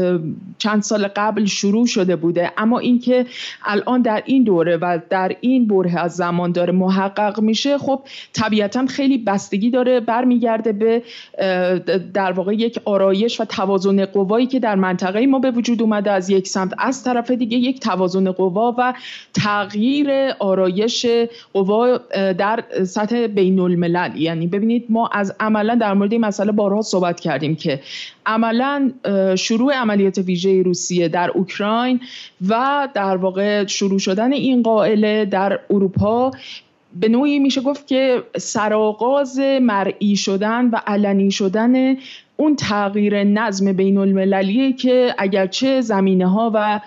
چند 0.57 0.81
سال 0.81 1.07
قبل 1.07 1.45
شروع 1.45 1.85
شده 1.85 2.15
بوده. 2.15 2.51
اما 2.57 2.79
اینکه 2.79 3.25
الان 3.65 4.01
در 4.01 4.23
این 4.25 4.43
دوره 4.43 4.77
و 4.77 4.99
در 5.09 5.35
این 5.41 5.67
بره 5.67 5.99
از 5.99 6.15
زمان 6.15 6.51
داره 6.51 6.73
محقق 6.73 7.39
میشه 7.39 7.77
خب 7.77 8.01
طبیعتا 8.33 8.85
خیلی 8.85 9.17
بستگی 9.17 9.69
داره. 9.69 9.99
برمیگرده 9.99 10.73
به 10.73 11.03
در 12.13 12.31
واقع 12.31 12.53
یک 12.53 12.79
آرایش 12.99 13.41
و 13.41 13.45
توازن 13.45 14.05
قوایی 14.05 14.47
که 14.47 14.59
در 14.59 14.75
منطقه 14.75 15.27
ما 15.27 15.39
به 15.39 15.51
وجود 15.51 15.81
اومده 15.81 16.11
از 16.11 16.29
یک 16.29 16.47
سمت 16.47 16.73
از 16.77 17.03
طرف 17.03 17.31
دیگه 17.31 17.57
یک 17.57 17.79
توازن 17.79 18.31
قوا 18.31 18.75
و 18.77 18.93
تغییر 19.33 20.09
آرایش 20.39 21.05
قوا 21.53 21.97
در 22.37 22.63
سطح 22.83 23.27
بین 23.27 23.59
الملل 23.59 24.11
یعنی 24.15 24.47
ببینید 24.47 24.85
ما 24.89 25.07
از 25.07 25.35
عملا 25.39 25.75
در 25.75 25.93
مورد 25.93 26.11
این 26.11 26.21
مسئله 26.21 26.51
بارها 26.51 26.81
صحبت 26.81 27.19
کردیم 27.19 27.55
که 27.55 27.79
عملا 28.25 28.91
شروع 29.37 29.73
عملیات 29.73 30.17
ویژه 30.17 30.61
روسیه 30.61 31.07
در 31.07 31.31
اوکراین 31.35 31.99
و 32.47 32.87
در 32.93 33.17
واقع 33.17 33.65
شروع 33.65 33.99
شدن 33.99 34.33
این 34.33 34.63
قائله 34.63 35.25
در 35.25 35.59
اروپا 35.69 36.31
به 36.95 37.09
نوعی 37.09 37.39
میشه 37.39 37.61
گفت 37.61 37.87
که 37.87 38.23
سرآغاز 38.37 39.39
مرئی 39.39 40.15
شدن 40.15 40.69
و 40.69 40.81
علنی 40.87 41.31
شدن 41.31 41.95
اون 42.39 42.55
تغییر 42.55 43.23
نظم 43.23 43.73
بین 43.73 43.97
المللیه 43.97 44.73
که 44.73 45.15
اگرچه 45.17 45.81
زمینه 45.81 46.27
ها 46.27 46.51
و 46.53 46.79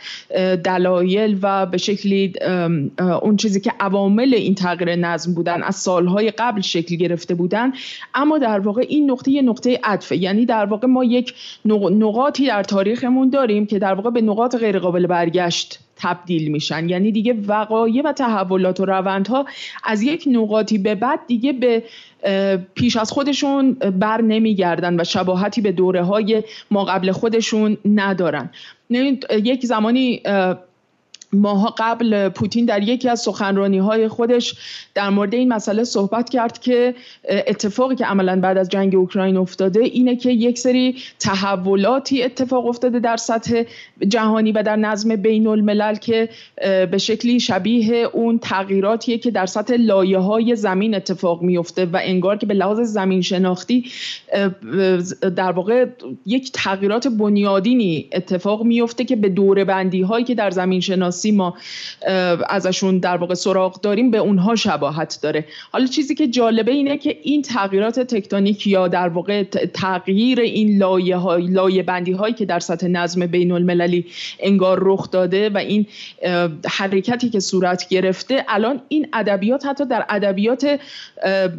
دلایل 0.56 1.38
و 1.42 1.66
به 1.66 1.78
شکلی 1.78 2.32
اون 3.22 3.36
چیزی 3.36 3.60
که 3.60 3.72
عوامل 3.80 4.34
این 4.34 4.54
تغییر 4.54 4.96
نظم 4.96 5.34
بودن 5.34 5.62
از 5.62 5.76
سالهای 5.76 6.30
قبل 6.30 6.60
شکل 6.60 6.96
گرفته 6.96 7.34
بودن 7.34 7.72
اما 8.14 8.38
در 8.38 8.60
واقع 8.60 8.84
این 8.88 9.10
نقطه 9.10 9.30
یه 9.30 9.42
نقطه 9.42 9.80
عطفه. 9.84 10.16
یعنی 10.16 10.46
در 10.46 10.64
واقع 10.64 10.86
ما 10.86 11.04
یک 11.04 11.34
نقاطی 11.90 12.46
در 12.46 12.62
تاریخمون 12.62 13.30
داریم 13.30 13.66
که 13.66 13.78
در 13.78 13.94
واقع 13.94 14.10
به 14.10 14.20
نقاط 14.20 14.56
غیرقابل 14.56 15.06
برگشت 15.06 15.78
تبدیل 16.02 16.50
میشن. 16.50 16.88
یعنی 16.88 17.12
دیگه 17.12 17.32
وقایع 17.46 18.02
و 18.04 18.12
تحولات 18.12 18.80
و 18.80 18.84
روندها 18.84 19.46
از 19.84 20.02
یک 20.02 20.24
نقاطی 20.26 20.78
به 20.78 20.94
بعد 20.94 21.20
دیگه 21.26 21.52
به 21.52 21.82
پیش 22.74 22.96
از 22.96 23.10
خودشون 23.10 23.72
بر 23.74 24.20
نمیگردن 24.20 25.00
و 25.00 25.04
شباهتی 25.04 25.60
به 25.60 25.72
دوره 25.72 26.02
های 26.02 26.42
ما 26.70 26.84
قبل 26.84 27.12
خودشون 27.12 27.76
ندارن. 27.84 28.50
یک 29.30 29.66
زمانی 29.66 30.22
ماها 31.32 31.74
قبل 31.78 32.28
پوتین 32.28 32.64
در 32.64 32.82
یکی 32.82 33.08
از 33.08 33.20
سخنرانی 33.20 33.78
های 33.78 34.08
خودش 34.08 34.54
در 34.94 35.10
مورد 35.10 35.34
این 35.34 35.52
مسئله 35.52 35.84
صحبت 35.84 36.30
کرد 36.30 36.58
که 36.58 36.94
اتفاقی 37.28 37.96
که 37.96 38.04
عملا 38.04 38.40
بعد 38.40 38.58
از 38.58 38.68
جنگ 38.68 38.94
اوکراین 38.94 39.36
افتاده 39.36 39.80
اینه 39.80 40.16
که 40.16 40.30
یک 40.30 40.58
سری 40.58 40.96
تحولاتی 41.18 42.22
اتفاق 42.22 42.66
افتاده 42.66 43.00
در 43.00 43.16
سطح 43.16 43.62
جهانی 44.08 44.52
و 44.52 44.62
در 44.62 44.76
نظم 44.76 45.16
بین 45.16 45.46
الملل 45.46 45.94
که 45.94 46.28
به 46.90 46.98
شکلی 46.98 47.40
شبیه 47.40 47.94
اون 48.12 48.38
تغییراتیه 48.38 49.18
که 49.18 49.30
در 49.30 49.46
سطح 49.46 49.74
لایه 49.74 50.18
های 50.18 50.56
زمین 50.56 50.94
اتفاق 50.94 51.42
میفته 51.42 51.86
و 51.86 52.00
انگار 52.02 52.36
که 52.36 52.46
به 52.46 52.54
لحاظ 52.54 52.80
زمین 52.80 53.20
شناختی 53.20 53.84
در 55.36 55.52
واقع 55.52 55.86
یک 56.26 56.52
تغییرات 56.52 57.08
بنیادینی 57.08 58.08
اتفاق 58.12 58.62
میفته 58.62 59.04
که 59.04 59.16
به 59.16 59.28
دوره 59.28 59.64
بندی 59.64 60.02
هایی 60.02 60.24
که 60.24 60.34
در 60.34 60.50
زمین 60.50 60.80
شناسی 60.80 61.21
ما 61.30 61.54
ازشون 62.48 62.98
در 62.98 63.16
واقع 63.16 63.34
سراغ 63.34 63.80
داریم 63.80 64.10
به 64.10 64.18
اونها 64.18 64.54
شباهت 64.54 65.18
داره. 65.22 65.44
حالا 65.72 65.86
چیزی 65.86 66.14
که 66.14 66.28
جالبه 66.28 66.72
اینه 66.72 66.98
که 66.98 67.18
این 67.22 67.42
تغییرات 67.42 68.00
تکتونیک 68.00 68.66
یا 68.66 68.88
در 68.88 69.08
واقع 69.08 69.42
تغییر 69.74 70.40
این 70.40 70.78
لایه, 70.78 71.16
های، 71.16 71.46
لایه 71.46 71.82
بندی 71.82 72.12
هایی 72.12 72.34
که 72.34 72.44
در 72.44 72.60
سطح 72.60 72.86
نظم 72.86 73.26
بین 73.26 73.52
المللی 73.52 74.06
انگار 74.40 74.78
رخ 74.82 75.10
داده 75.10 75.48
و 75.48 75.58
این 75.58 75.86
حرکتی 76.66 77.28
که 77.28 77.40
صورت 77.40 77.88
گرفته 77.88 78.44
الان 78.48 78.80
این 78.88 79.08
ادبیات 79.12 79.66
حتی 79.66 79.86
در 79.86 80.04
ادبیات 80.08 80.80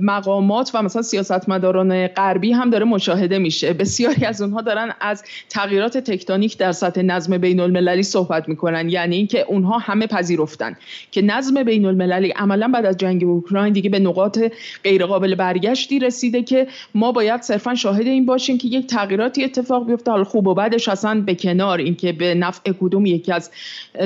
مقامات 0.01 0.71
و 0.73 0.81
مثلا 0.81 1.01
سیاستمداران 1.01 2.07
غربی 2.07 2.51
هم 2.51 2.69
داره 2.69 2.85
مشاهده 2.85 3.39
میشه. 3.39 3.73
بسیاری 3.73 4.25
از 4.25 4.41
اونها 4.41 4.61
دارن 4.61 4.93
از 5.01 5.23
تغییرات 5.49 5.97
تکتونیک 5.97 6.57
در 6.57 6.71
سطح 6.71 7.01
نظم 7.01 7.37
بین 7.37 7.59
المللی 7.59 8.03
صحبت 8.03 8.49
می‌کنن. 8.49 8.89
یعنی 8.89 9.15
اینکه 9.15 9.45
اونها 9.53 9.77
همه 9.77 10.07
پذیرفتن. 10.07 10.75
که 11.11 11.21
نظم 11.21 11.63
بین 11.63 11.85
المللی 11.85 12.29
عملا 12.29 12.67
بعد 12.67 12.85
از 12.85 12.97
جنگ 12.97 13.23
اوکراین 13.23 13.73
دیگه 13.73 13.89
به 13.89 13.99
نقاط 13.99 14.39
غیرقابل 14.83 15.35
برگشتی 15.35 15.99
رسیده 15.99 16.43
که 16.43 16.67
ما 16.95 17.11
باید 17.11 17.41
صرفا 17.41 17.75
شاهد 17.75 18.07
این 18.07 18.25
باشیم 18.25 18.57
که 18.57 18.67
یک 18.67 18.87
تغییراتی 18.87 19.43
اتفاق 19.43 19.87
بیفته. 19.87 20.11
حال 20.11 20.23
خوب 20.23 20.47
و 20.47 20.53
بعدش 20.53 20.89
اصلا 20.89 21.21
به 21.21 21.35
کنار 21.35 21.77
اینکه 21.77 22.11
به 22.11 22.35
نفع 22.35 22.71
کدوم 22.71 23.05
یکی 23.05 23.31
از 23.31 23.51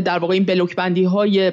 در 0.06 0.20
واقع 0.20 0.34
این 0.34 0.44
بلوک 0.44 0.76
بندی 0.76 1.04
های 1.04 1.52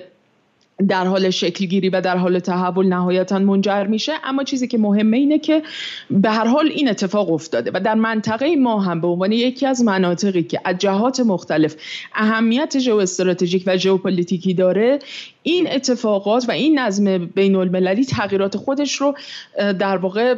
در 0.88 1.06
حال 1.06 1.30
شکلگیری 1.30 1.88
و 1.88 2.00
در 2.00 2.16
حال 2.16 2.38
تحول 2.38 2.86
نهایتا 2.86 3.38
منجر 3.38 3.86
میشه. 3.86 4.12
اما 4.24 4.44
چیزی 4.44 4.68
که 4.68 4.78
مهمه 4.78 5.16
اینه 5.16 5.38
که 5.38 5.62
به 6.10 6.30
هر 6.30 6.44
حال 6.46 6.66
این 6.66 6.88
اتفاق 6.88 7.30
افتاده 7.30 7.70
و 7.74 7.80
در 7.80 7.94
منطقه 7.94 8.56
ما 8.56 8.80
هم 8.80 9.00
به 9.00 9.06
عنوان 9.06 9.32
یکی 9.32 9.66
از 9.66 9.82
مناطقی 9.82 10.42
که 10.42 10.60
از 10.64 10.78
جهات 10.78 11.20
مختلف 11.20 11.76
اهمیت 12.14 12.78
ژئواستراتژیک 12.78 13.64
و 13.66 13.76
ژئوپلیتیکی 13.76 14.54
داره 14.54 14.98
این 15.42 15.72
اتفاقات 15.72 16.48
و 16.48 16.52
این 16.52 16.78
نظم 16.78 17.26
بین 17.26 17.56
المللی 17.56 18.04
تغییرات 18.04 18.56
خودش 18.56 18.94
رو 18.94 19.14
در 19.58 19.96
واقع 19.96 20.34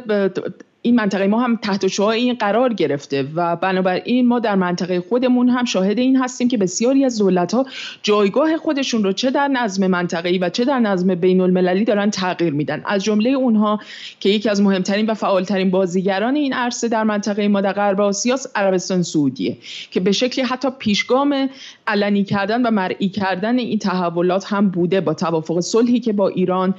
این 0.87 0.95
منطقه 0.95 1.27
ما 1.27 1.39
هم 1.39 1.55
تحت 1.55 1.87
شعاع 1.87 2.09
این 2.09 2.33
قرار 2.33 2.73
گرفته 2.73 3.27
و 3.35 3.55
بنابراین 3.55 4.27
ما 4.27 4.39
در 4.39 4.55
منطقه 4.55 5.01
خودمون 5.01 5.49
هم 5.49 5.65
شاهد 5.65 5.99
این 5.99 6.17
هستیم 6.17 6.47
که 6.47 6.57
بسیاری 6.57 7.05
از 7.05 7.17
دولت 7.17 7.53
ها 7.53 7.65
جایگاه 8.03 8.57
خودشون 8.57 9.03
رو 9.03 9.11
چه 9.11 9.31
در 9.31 9.47
نظم 9.47 9.87
منطقه‌ای 9.87 10.37
و 10.37 10.49
چه 10.49 10.65
در 10.65 10.79
نظم 10.79 11.15
بین 11.15 11.41
المللی 11.41 11.85
دارن 11.85 12.09
تغییر 12.09 12.53
میدن. 12.53 12.81
از 12.85 13.03
جمله 13.03 13.29
اونها 13.29 13.79
که 14.19 14.29
یکی 14.29 14.49
از 14.49 14.61
مهمترین 14.61 15.05
و 15.05 15.13
فعالترین 15.13 15.71
بازیگران 15.71 16.35
این 16.35 16.53
عرصه 16.53 16.87
در 16.87 17.03
منطقه 17.03 17.47
ما 17.47 17.61
در 17.61 17.73
غرب 17.73 18.01
آسیا 18.01 18.37
عربستان 18.55 19.03
سعودیه 19.03 19.57
که 19.91 19.99
به 19.99 20.11
شکلی 20.11 20.45
حتی 20.45 20.67
پیشگام 20.79 21.49
علنی 21.87 22.23
کردن 22.23 22.65
و 22.65 22.71
مرئی 22.71 23.09
کردن 23.09 23.59
این 23.59 23.79
تحولات 23.79 24.53
هم 24.53 24.69
بوده 24.69 25.01
با 25.01 25.13
توافق 25.13 25.59
صلحی 25.59 25.99
که 25.99 26.13
با 26.13 26.27
ایران 26.27 26.75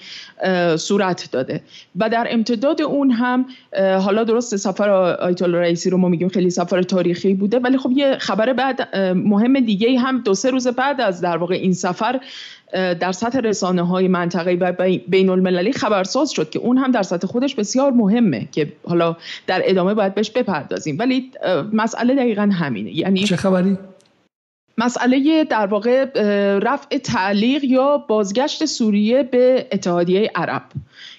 صورت 0.76 1.28
داده. 1.32 1.62
و 1.96 2.08
در 2.08 2.26
امتداد 2.30 2.82
اون 2.82 3.10
هم 3.10 3.46
حالا 4.00 4.24
درست 4.24 4.56
سفر 4.56 4.90
آیت 5.20 5.42
رئیسی 5.42 5.90
رو 5.90 5.98
ما 5.98 6.08
میگیم 6.08 6.28
خیلی 6.28 6.50
سفر 6.50 6.82
تاریخی 6.82 7.34
بوده 7.34 7.58
ولی 7.58 7.78
خب 7.78 7.90
یه 7.90 8.18
خبر 8.18 8.52
بعد 8.52 8.96
مهم 9.14 9.60
دیگه 9.60 9.98
هم 9.98 10.18
دو 10.20 10.34
سه 10.34 10.50
روز 10.50 10.68
بعد 10.68 11.00
از 11.00 11.20
در 11.20 11.36
واقع 11.36 11.54
این 11.54 11.72
سفر 11.72 12.20
در 12.72 13.12
سطح 13.12 13.38
رسانه 13.38 13.86
های 13.86 14.08
منطقه 14.08 14.52
و 14.52 14.72
بین 15.08 15.28
المللی 15.28 15.72
خبرساز 15.72 16.30
شد 16.30 16.50
که 16.50 16.58
اون 16.58 16.78
هم 16.78 16.90
در 16.90 17.02
سطح 17.02 17.26
خودش 17.26 17.54
بسیار 17.54 17.92
مهمه 17.92 18.48
که 18.52 18.72
حالا 18.88 19.16
در 19.46 19.62
ادامه 19.64 19.94
باید 19.94 20.14
بهش 20.14 20.30
بپردازیم 20.30 20.96
ولی 20.98 21.30
مسئله 21.72 22.14
دقیقا 22.14 22.50
همینه 22.52 22.96
یعنی 22.96 23.24
چه 23.24 23.36
خبری؟ 23.36 23.78
مسئله 24.78 25.44
در 25.44 25.66
واقع 25.66 26.04
رفع 26.58 26.98
تعلیق 26.98 27.64
یا 27.64 27.98
بازگشت 27.98 28.64
سوریه 28.64 29.22
به 29.22 29.66
اتحادیه 29.72 30.30
عرب 30.34 30.62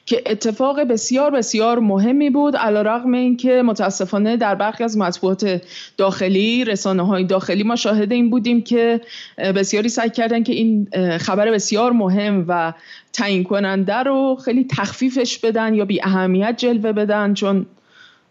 که 0.06 0.24
اتفاق 0.26 0.82
بسیار 0.82 1.32
بسیار 1.32 1.80
مهمی 1.80 2.30
بود 2.30 2.56
علا 2.56 2.82
رقم 2.82 3.14
این 3.14 3.38
که 3.38 3.62
متاسفانه 3.62 4.38
در 4.38 4.56
برخی 4.56 4.84
از 4.84 4.98
مطبوعات 4.98 5.62
داخلی 5.98 6.66
رسانه 6.66 7.06
های 7.06 7.24
داخلی 7.24 7.64
ما 7.64 7.76
شاهد 7.76 8.12
این 8.12 8.30
بودیم 8.30 8.62
که 8.62 9.02
بسیاری 9.38 9.90
سعی 9.90 10.10
کردن 10.10 10.44
که 10.44 10.54
این 10.54 10.88
خبر 11.18 11.52
بسیار 11.52 11.92
مهم 11.92 12.46
و 12.48 12.74
تعیین 13.14 13.44
کننده 13.44 13.96
رو 13.96 14.38
خیلی 14.46 14.68
تخفیفش 14.78 15.40
بدن 15.40 15.74
یا 15.74 15.86
بی 15.86 16.04
اهمیت 16.04 16.56
جلوه 16.58 16.92
بدن 16.92 17.34
چون 17.34 17.66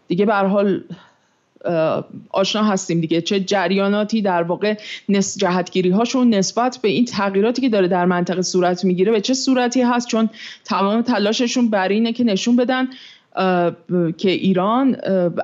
دیگه 0.07 0.25
به 0.25 0.35
حال 0.35 0.83
آشنا 2.29 2.63
هستیم 2.63 3.01
دیگه. 3.01 3.21
چه 3.21 3.39
جریاناتی 3.39 4.21
در 4.21 4.43
واقع 4.43 4.75
نس 5.09 5.37
جهتگیری 5.37 5.89
هاشون 5.89 6.29
نسبت 6.29 6.79
به 6.81 6.89
این 6.89 7.05
تغییراتی 7.05 7.61
که 7.61 7.69
داره 7.69 7.87
در 7.87 8.05
منطقه 8.05 8.41
صورت 8.41 8.85
می‌گیره 8.85 9.11
به 9.11 9.21
چه 9.21 9.33
صورتی 9.33 9.81
هست؟ 9.81 10.07
چون 10.07 10.29
تمام 10.65 11.01
تلاششون 11.01 11.69
بر 11.69 11.87
اینه 11.87 12.13
که 12.13 12.23
نشون 12.23 12.55
بدن 12.55 12.87
که 14.17 14.29
ایران 14.31 14.95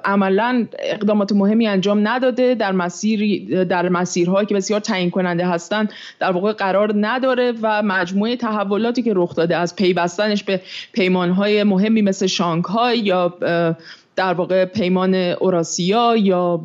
عملا 0.06 0.68
اقدامات 0.80 1.32
مهمی 1.32 1.68
انجام 1.68 2.08
نداده 2.08 2.56
در 2.56 2.72
مسیر 2.72 3.64
در 3.64 3.90
مسیرهایی 3.90 4.48
که 4.48 4.56
بسیار 4.56 4.80
تعیین 4.80 5.10
کننده 5.10 5.48
هستند 5.48 5.94
در 6.20 6.32
واقع 6.32 6.54
قرار 6.54 6.94
نداره 6.96 7.54
و 7.62 7.84
مجموعه 7.84 8.36
تحولاتی 8.36 9.02
که 9.02 9.14
رخ 9.16 9.36
داده 9.36 9.58
از 9.58 9.76
پیوستنش 9.76 10.44
به 10.44 10.62
پیمانهای 10.94 11.64
مهمی 11.64 12.02
مثل 12.02 12.26
شانگهای 12.26 13.00
یا 13.00 13.38
در 14.16 14.34
واقع 14.34 14.66
پیمان 14.66 15.16
اوراسیا 15.16 16.16
یا 16.18 16.62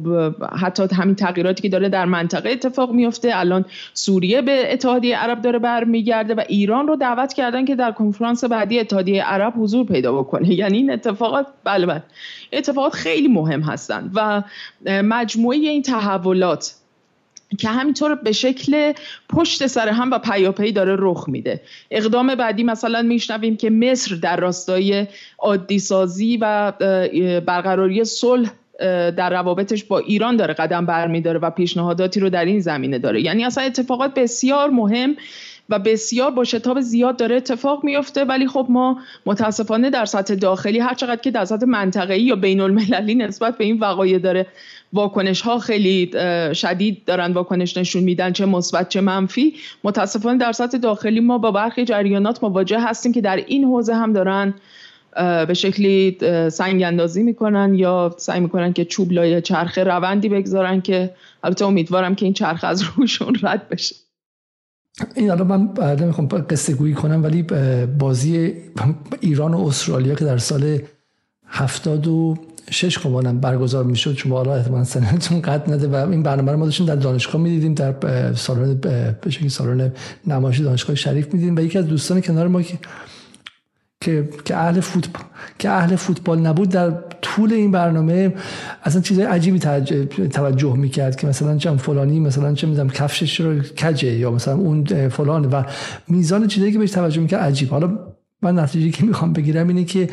حتی 0.61 0.83
همین 0.95 1.15
تغییراتی 1.15 1.63
که 1.63 1.69
داره 1.69 1.89
در 1.89 2.05
منطقه 2.05 2.51
اتفاق 2.51 2.93
میفته. 2.93 3.31
الان 3.33 3.65
سوریه 3.95 4.43
به 4.43 4.73
اتحادیه 4.73 5.17
عرب 5.17 5.43
داره 5.43 5.59
برمیگرده 5.59 6.35
و 6.35 6.43
ایران 6.49 6.89
رو 6.89 6.97
دعوت 6.97 7.33
کردن 7.33 7.65
که 7.65 7.75
در 7.75 7.93
کنفرانس 7.93 8.45
بعدی 8.45 8.81
اتحادیه 8.81 9.25
عرب 9.25 9.53
حضور 9.57 9.87
پیدا 9.87 10.13
بکنه. 10.13 10.55
یعنی 10.61 10.77
این 10.77 10.93
اتفاقات 10.93 11.47
بله 11.65 11.87
بله. 11.87 12.03
اتفاقات 12.53 12.93
خیلی 12.93 13.29
مهم 13.29 13.61
هستند 13.61 14.11
و 14.15 14.43
مجموعه 14.87 15.59
این 15.59 15.83
تحولات 15.83 16.80
که 17.59 17.69
همینطور 17.69 18.15
به 18.15 18.33
شکل 18.33 18.93
پشت 19.29 19.67
سر 19.67 19.89
هم 19.89 20.11
و 20.11 20.19
پیاپی 20.19 20.73
داره 20.73 20.97
رخ 20.99 21.29
میده. 21.29 21.61
اقدام 21.91 22.35
بعدی 22.35 22.65
مثلا 22.65 23.03
میشنویم 23.03 23.57
که 23.57 23.71
مصر 23.71 24.15
در 24.15 24.37
راستای 24.37 25.07
عادی 25.39 25.79
سازی 25.79 26.37
و 26.37 26.73
برقراری 27.47 28.05
صلح 28.05 28.51
در 29.17 29.31
روابطش 29.31 29.85
با 29.85 29.99
ایران 29.99 30.37
داره 30.37 30.55
قدم 30.55 30.87
برمیداره 30.87 31.39
و 31.39 31.51
پیشنهاداتی 31.51 32.21
رو 32.21 32.31
در 32.31 32.45
این 32.45 32.61
زمینه 32.61 32.99
داره. 32.99 33.21
یعنی 33.21 33.45
اصلا 33.45 33.65
اتفاقات 33.65 34.15
بسیار 34.15 34.71
مهم 34.71 35.17
و 35.69 35.79
بسیار 35.79 36.31
با 36.31 36.45
شتاب 36.45 36.81
زیاد 36.81 37.17
داره 37.17 37.37
اتفاق 37.37 37.85
میفته 37.85 38.25
ولی 38.25 38.49
خب 38.49 38.67
ما 38.69 38.99
متاسفانه 39.27 39.91
در 39.91 40.05
سطح 40.05 40.35
داخلی 40.35 40.79
هر 40.79 40.95
چقدر 40.95 41.21
که 41.21 41.31
در 41.31 41.45
سطح 41.45 41.67
منطقه‌ای 41.67 42.23
یا 42.23 42.37
بین 42.37 42.61
المللی 42.61 43.15
نسبت 43.15 43.59
به 43.59 43.65
این 43.65 43.79
وقایع 43.79 44.19
داره 44.19 44.47
واکنش 44.93 45.41
ها 45.41 45.59
خیلی 45.59 46.11
شدید 46.55 47.05
دارن 47.05 47.33
واکنش 47.33 47.77
نشون 47.77 48.03
میدن 48.03 48.33
چه 48.33 48.47
مثبت 48.47 48.89
چه 48.89 49.01
منفی. 49.01 49.55
متاسفانه 49.85 50.39
در 50.39 50.53
سطح 50.53 50.79
داخلی 50.79 51.21
ما 51.21 51.39
با 51.39 51.51
برخی 51.51 51.85
جریانات 51.85 52.45
مواجه 52.45 52.81
هستیم 52.81 53.13
که 53.13 53.21
در 53.21 53.37
این 53.37 53.65
حوزه 53.65 53.95
هم 53.95 54.13
دارن 54.13 54.55
به 55.47 55.55
شکلی 55.55 56.19
سنگ 56.51 56.83
اندازی 56.83 57.23
می‌کنن 57.23 57.75
یا 57.75 58.15
سعی 58.19 58.41
می‌کنن 58.41 58.73
که 58.73 58.85
چوب 58.85 59.13
لای 59.13 59.43
چرخه 59.43 59.85
روندی 59.85 60.29
بگذارن 60.29 60.81
که 60.81 61.11
البته 61.43 61.65
امیدوارم 61.65 62.15
که 62.15 62.25
این 62.25 62.35
چرخه 62.35 62.67
از 62.67 62.83
روشون 62.83 63.37
رد 63.43 63.69
بشه. 63.69 63.97
این 65.17 65.31
الان 65.31 65.47
من 65.47 65.97
نمی‌خوام 66.01 66.29
قصه 66.29 66.75
گویی 66.75 66.95
کنم 66.95 67.23
ولی 67.23 67.43
بازی 67.99 68.55
ایران 69.21 69.55
و 69.55 69.67
استرالیا 69.67 70.15
که 70.15 70.25
در 70.25 70.39
سال 70.39 70.79
هفتاد 71.47 72.07
و 72.07 72.37
شش 72.71 72.99
خمانم 72.99 73.41
برگزار 73.41 73.85
می‌شد 73.85 74.17
شما 74.17 74.37
حالا 74.37 74.55
احتمالاً 74.55 74.85
سنتون 74.85 75.41
قد 75.41 75.73
نده 75.73 75.89
و 75.89 75.95
این 76.11 76.23
برنامه 76.23 76.53
رو 76.53 76.59
ما 76.59 76.65
داشتیم 76.65 76.87
در 76.87 76.97
دانشگاه 76.97 77.41
می‌دیدیم 77.41 77.75
در 77.75 78.35
سالن 78.35 78.75
به 78.75 79.17
سالن 79.49 79.93
نمایش 80.27 80.59
دانشگاه 80.59 80.97
شریف 80.97 81.35
می‌دیدیم 81.35 81.57
و 81.57 81.61
یکی 81.61 81.79
از 81.79 81.87
دوستان 81.87 82.21
کنار 82.21 82.49
ما 82.49 82.63
که 82.63 82.79
که 84.01 84.29
که 84.45 84.57
اهل 84.57 84.81
فوتبال 84.81 85.23
که 85.59 85.71
اهل 85.71 85.97
فوتبال 85.97 86.39
نبود 86.39 86.69
در 86.69 86.91
طول 87.23 87.53
این 87.53 87.71
برنامه 87.71 88.35
اصلا 88.85 89.03
چیزای 89.03 89.25
عجیبی 89.25 89.59
توجه 90.29 90.77
می‌کرد 90.77 91.17
که 91.17 91.27
مثلا 91.27 91.57
چم 91.57 91.77
فلانی 91.77 92.21
مثلا 92.21 92.55
چه 92.55 92.67
می‌دونم 92.67 92.91
کفشش 92.91 93.41
رو 93.41 93.63
کجه 93.63 94.09
یا 94.09 94.31
مثلا 94.31 94.55
اون 94.55 95.09
فلان 95.09 95.45
و 95.45 95.63
میزان 96.09 96.47
چیزایی 96.47 96.73
که 96.73 96.79
بهش 96.79 96.91
توجه 96.91 97.21
می‌کرد 97.21 97.41
عجیب. 97.41 97.71
حالا 97.71 97.99
من 98.43 98.59
نتیجه 98.59 98.91
که 98.91 99.05
می‌خوام 99.05 99.33
بگیرم 99.33 99.69
اینه 99.69 99.85
که 99.85 100.09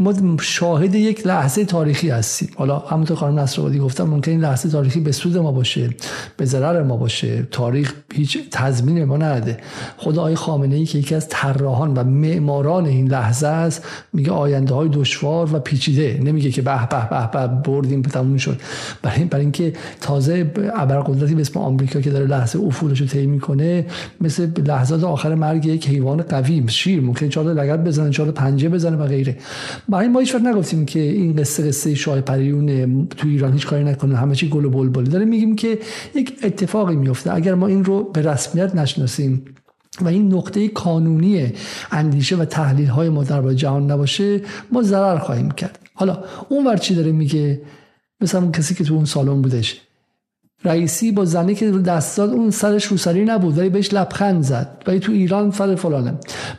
ما 0.00 0.36
شاهد 0.40 0.94
یک 0.94 1.26
لحظه 1.26 1.64
تاریخی 1.64 2.10
هستیم. 2.10 2.48
حالا 2.56 2.78
همونطور 2.78 3.16
خانم 3.16 3.38
نصرآبادی 3.38 3.78
گفتم 3.78 4.04
ممکن 4.04 4.30
این 4.30 4.40
لحظه 4.40 4.68
تاریخی 4.68 5.00
به 5.00 5.12
سود 5.12 5.36
ما 5.36 5.52
باشه 5.52 5.90
به 6.36 6.44
ضرر 6.44 6.82
ما 6.82 6.96
باشه. 6.96 7.42
تاریخ 7.50 7.94
هیچ 8.14 8.38
تضمین 8.50 9.04
ما 9.04 9.16
نده. 9.16 9.56
خود 9.96 10.18
آقای 10.18 10.34
خامنه 10.34 10.74
ای 10.74 10.84
که 10.84 10.98
یکی 10.98 11.14
از 11.14 11.28
طراحان 11.28 11.94
و 11.94 12.04
معماران 12.04 12.86
این 12.86 13.08
لحظه 13.08 13.46
است 13.46 13.84
میگه 14.12 14.30
آینده 14.30 14.74
های 14.74 14.88
دشوار 14.92 15.54
و 15.54 15.58
پیچیده. 15.58 16.20
نمیگه 16.22 16.50
که 16.50 16.62
به 16.62 16.88
به 16.90 17.08
به 17.10 17.46
به 17.46 17.46
بردیم 17.46 18.02
تموم 18.02 18.36
شد. 18.36 18.60
برای 19.02 19.24
برای 19.24 19.44
اینکه 19.44 19.72
تازه 20.00 20.52
ابرقدرتی 20.74 21.34
به 21.34 21.40
اسم 21.40 21.60
آمریکا 21.60 22.00
که 22.00 22.10
داره 22.10 22.26
لحظه 22.26 22.58
افولش 22.58 23.00
رو 23.00 23.06
طی 23.06 23.26
می‌کنه 23.26 23.86
مثل 24.20 24.48
لحظات 24.66 25.04
آخر 25.04 25.34
مرگ 25.34 25.66
یک 25.66 25.88
حیوان 25.88 26.22
قوی 26.22 26.64
شیر. 26.68 27.00
ممکن 27.00 27.28
چهار 27.28 27.46
لگد 27.46 27.84
بزنه 27.84 28.10
چهار 28.10 28.30
پنجه 28.30 28.68
بزنه 28.68 28.96
و 28.96 29.06
غیره. 29.06 29.36
برای 29.88 30.08
ما 30.08 30.20
هیچ 30.20 30.34
نگفتیم 30.34 30.86
که 30.86 31.00
این 31.00 31.36
قصه 31.36 31.68
قصه 31.68 31.94
شاه 31.94 32.20
پریون 32.20 33.06
تو 33.06 33.28
ایران 33.28 33.52
هیچ 33.52 33.66
کاری 33.66 33.84
نکنه 33.84 34.16
همه 34.16 34.34
چی 34.34 34.48
گل 34.48 34.64
و 34.64 34.70
بلبلی. 34.70 35.10
داره 35.10 35.24
میگیم 35.24 35.56
که 35.56 35.78
یک 36.14 36.38
اتفاقی 36.42 36.96
میفته 36.96 37.34
اگر 37.34 37.54
ما 37.54 37.66
این 37.66 37.84
رو 37.84 38.04
به 38.04 38.22
رسمیت 38.22 38.74
نشناسیم 38.74 39.44
و 40.00 40.08
این 40.08 40.34
نقطه 40.34 40.68
کانونی 40.68 41.52
اندیشه 41.90 42.36
و 42.36 42.44
تحلیل 42.44 42.88
های 42.88 43.08
ما 43.08 43.24
در 43.24 43.52
جهان 43.52 43.90
نباشه 43.90 44.40
ما 44.72 44.82
ضرر 44.82 45.18
خواهیم 45.18 45.50
کرد. 45.50 45.78
حالا 45.94 46.24
اون 46.48 46.66
ور 46.66 46.76
چی 46.76 46.94
داره 46.94 47.12
میگه؟ 47.12 47.62
مثلا 48.20 48.50
کسی 48.50 48.74
که 48.74 48.84
تو 48.84 48.94
اون 48.94 49.04
سالن 49.04 49.42
بودش. 49.42 49.80
رئیسی 50.64 51.12
با 51.12 51.24
زنی 51.24 51.54
که 51.54 51.70
دست 51.70 52.16
داد 52.16 52.30
اون 52.30 52.50
سرش 52.50 52.84
روسری 52.84 53.24
نبود 53.24 53.58
ولی 53.58 53.68
بهش 53.68 53.94
لبخند 53.94 54.42
زد. 54.42 54.68
ولی 54.86 54.98
تو 54.98 55.12
ایران 55.12 55.50
فر 55.50 55.74
فلانه. 55.74 56.14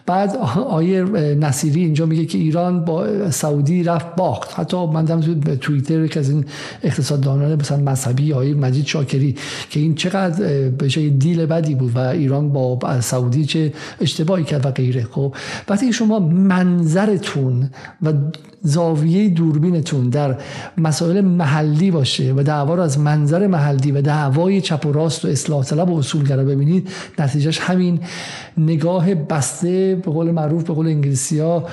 بعد 0.06 0.38
آیه 0.70 1.04
نصیری 1.34 1.82
اینجا 1.82 2.06
میگه 2.06 2.26
که 2.26 2.38
ایران 2.38 2.86
با 2.86 3.30
سعودی 3.32 3.84
رفت 3.84 4.16
باخت. 4.16 4.60
حتی 4.60 4.86
من 4.86 5.06
دم 5.06 5.22
تو 5.22 5.56
توییتر 5.56 6.08
که 6.08 6.20
از 6.20 6.30
این 6.30 6.46
اقتصاددانان 6.84 7.56
مثلا 7.56 7.78
مذهبی 7.78 8.34
آیه 8.34 8.54
مجید 8.54 8.86
شاکری 8.86 9.36
که 9.70 9.80
این 9.80 9.96
چقدر 9.96 10.70
به 10.70 10.88
دیل 11.10 11.46
بدی 11.46 11.76
بود 11.76 11.96
و 11.96 12.00
ایران 12.00 12.50
با 12.50 13.02
سعودی 13.02 13.46
چه 13.46 13.74
اشتباهی 14.02 14.44
کرد 14.44 14.66
و 14.66 14.72
غیره. 14.72 15.04
خب 15.12 15.36
وقتی 15.70 15.94
شما 15.94 16.20
منظرتون 16.20 17.70
و 18.02 18.14
زاویه 18.64 19.30
دوربینتون 19.30 20.10
در 20.10 20.38
مسائل 20.78 21.22
محلی 21.22 21.92
باشه 21.92 22.34
و 22.34 22.44
دعوا 22.44 22.76
رو 22.76 22.82
از 22.82 23.00
منظر 23.00 23.48
محلی 23.48 23.92
و 23.96 24.02
دعوای 24.02 24.62
چپ 24.62 24.86
و 24.86 24.92
راست 24.92 25.26
و 25.26 25.28
اصلاح 25.28 25.64
طلب 25.64 25.90
و 25.90 25.98
اصولگرا 25.98 26.44
ببینید. 26.44 26.90
نتیجهش 27.20 27.60
همین 27.60 28.00
نگاه 28.58 29.16
بسته 29.16 30.02
به 30.06 30.12
قول 30.12 30.32
معروف 30.32 30.64
به 30.64 30.74
قول 30.74 30.88
انگلیسی 30.88 31.40
ها 31.40 31.68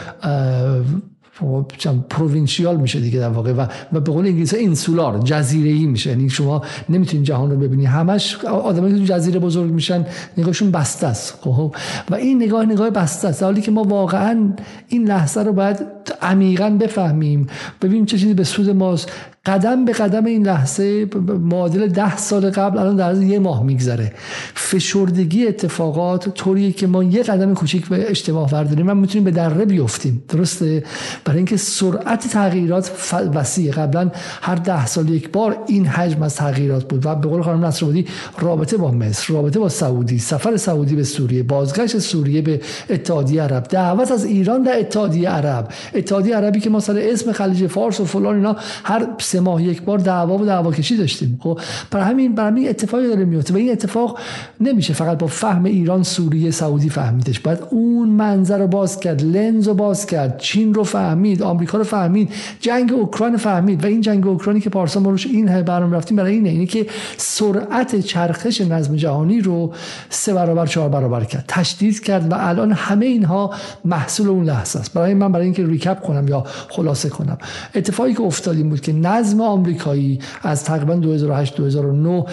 پروینشیال 2.11 2.76
میشه 2.76 3.00
دیگه 3.00 3.18
در 3.18 3.28
واقع 3.28 3.52
و, 3.52 3.66
و 3.92 4.00
به 4.00 4.12
قول 4.12 4.26
انگلیسی 4.26 4.56
اینسولار 4.56 5.18
جزیره 5.18 5.70
ای 5.70 5.87
میشه. 5.87 6.11
یعنی 6.11 6.30
شما 6.30 6.62
نمی‌تونید 6.88 7.26
جهان 7.26 7.50
رو 7.50 7.56
ببینید 7.56 7.87
همش 7.87 8.44
آدمایی 8.44 8.98
که 8.98 9.04
جزیره 9.04 9.40
بزرگ 9.40 9.70
میشن 9.70 10.06
نگاهشون 10.38 10.70
بسته 10.70 11.06
است. 11.06 11.38
خب 11.40 11.74
و 12.11 12.14
این 12.14 12.42
نگاه 12.42 12.64
نگاه 12.64 12.90
بسته 12.90 13.28
است. 13.28 13.42
حالی 13.42 13.61
که 13.61 13.70
ما 13.70 13.83
واقعا 13.83 14.52
این 14.88 15.09
لحظه 15.09 15.40
رو 15.40 15.52
باید 15.52 15.78
عمیقا 16.23 16.70
بفهمیم. 16.70 17.46
ببینیم 17.83 18.05
چه 18.05 18.18
چیزی 18.18 18.35
به 18.35 18.44
سود 18.44 18.70
ماست. 18.70 19.12
قدم 19.46 19.85
به 19.85 19.92
قدم 19.92 20.25
این 20.25 20.46
لحظه 20.46 21.07
معادل 21.40 21.87
ده 21.87 22.16
سال 22.16 22.51
قبل 22.51 22.79
الان 22.79 22.96
در 22.96 23.23
یه 23.23 23.38
ماه 23.38 23.62
میگذره. 23.62 24.12
فشردگی 24.55 25.46
اتفاقات 25.46 26.29
طوریه 26.29 26.73
که 26.73 26.87
ما 26.87 27.05
یه 27.05 27.23
قدم 27.23 27.55
کوچیک 27.55 27.88
به 27.88 28.11
اشتباه 28.11 28.51
برداریم 28.51 28.87
من 28.87 28.96
می‌تونیم 28.96 29.25
به 29.25 29.31
دره 29.31 29.64
بیفتیم. 29.64 30.23
درسته؟ 30.29 30.85
برای 31.25 31.37
اینکه 31.37 31.57
سرعت 31.57 32.29
تغییرات 32.29 33.14
وسیع. 33.35 33.73
قبلا 33.73 34.11
هر 34.42 34.55
ده 34.55 34.87
سال 34.87 35.09
یک 35.09 35.33
بار 35.33 35.57
این 35.66 35.87
حجم 35.87 36.23
از 36.23 36.37
تغییرات 36.37 36.88
بود 36.88 37.07
و 37.07 37.14
به 37.14 37.29
قول 37.29 37.42
خانم 37.42 37.64
نصرآبادی 37.64 38.07
رابطه 38.38 38.77
با 38.77 38.90
مصر 38.90 39.35
رابطه 39.35 39.59
با 39.59 39.68
سعودی 39.68 40.18
سفر 40.18 40.57
سعودی 40.57 40.96
به 40.96 41.05
سوریه 41.05 41.42
بازگشت 41.42 41.99
سوریه 41.99 42.42
به 42.42 42.61
اتحادیه 42.90 43.42
عرب 43.42 43.62
دعوت 43.62 44.11
از 44.11 44.25
ایران 44.25 44.62
در 44.62 44.79
اتحادیه 44.79 45.29
عرب. 45.29 45.73
اتحادیه 46.00 46.36
عربی 46.36 46.60
که 46.60 46.70
ما 46.70 46.78
اسم 46.78 47.32
خلیج 47.32 47.66
فارس 47.66 48.00
و 48.00 48.04
فلان 48.04 48.34
اینا 48.34 48.56
هر 48.84 49.06
سه 49.18 49.40
ماه 49.40 49.62
یک 49.62 49.82
بار 49.82 49.98
دعوا 49.98 50.38
و 50.38 50.46
دعوا 50.46 50.72
کشی 50.72 50.96
داشتیم. 50.96 51.40
خب 51.42 51.60
برای 51.90 52.06
همین 52.06 52.34
برای 52.34 52.50
همین 52.50 52.68
اتفاقی 52.68 53.08
داره 53.08 53.24
میفته 53.24 53.54
و 53.54 53.56
این 53.56 53.72
اتفاق 53.72 54.18
نمیشه 54.60 54.94
فقط 54.94 55.18
با 55.18 55.26
فهم 55.26 55.64
ایران 55.64 56.02
سوریه 56.02 56.50
سعودی 56.50 56.88
فهمیدش. 56.88 57.40
باید 57.40 57.58
اون 57.70 58.08
منظر 58.08 58.58
رو 58.58 58.66
باز 58.66 59.00
کرد 59.00 59.22
لنز 59.22 59.68
رو 59.68 59.74
باز 59.74 60.06
کرد 60.06 60.38
چین 60.38 60.74
رو 60.74 60.84
فهمید 60.84 61.42
آمریکا 61.42 61.78
رو 61.78 61.84
فهمید 61.84 62.30
جنگ 62.60 62.92
اوکراین 62.92 63.36
فهمید 63.36 63.84
و 63.84 63.86
این 63.86 64.00
جنگ 64.00 64.26
اوکراینی 64.26 64.60
که 64.60 64.70
پارسال 64.70 65.02
ما 65.02 65.10
روش 65.10 65.26
این 65.26 65.62
برنامه 65.62 65.96
رفتیم 65.96 66.16
برای 66.16 66.32
اینه 66.32 66.48
اینه 66.48 66.66
که 66.66 66.86
سرعت 67.16 68.00
چرخش 68.00 68.60
نظم 68.60 68.96
جهانی 68.96 69.40
رو 69.40 69.72
سه 70.08 70.34
برابر 70.34 70.66
چهار 70.66 70.88
برابر 70.88 71.24
کرد. 71.24 71.44
تشدید 71.48 72.00
کرد 72.00 72.32
و 72.32 72.34
الان 72.38 72.72
همه 72.72 73.06
اینها 73.06 73.50
محصول 73.84 74.28
اون 74.28 74.44
لحظه 74.44 74.78
است. 74.78 74.94
برای 74.94 75.14
من 75.14 75.32
برای 75.32 75.44
اینکه 75.44 75.62
recap 75.81 76.00
کنم 76.01 76.29
یا 76.29 76.45
خلاصه 76.69 77.09
کنم. 77.09 77.38
اتفاقی 77.75 78.14
که 78.14 78.23
افتاد 78.23 78.57
این 78.57 78.69
بود 78.69 78.81
که 78.81 78.93
نظم 78.93 79.40
آمریکایی 79.40 80.19
از 80.43 80.64
تقریبا 80.64 80.95
2008 80.95 81.57
2009 81.57 82.25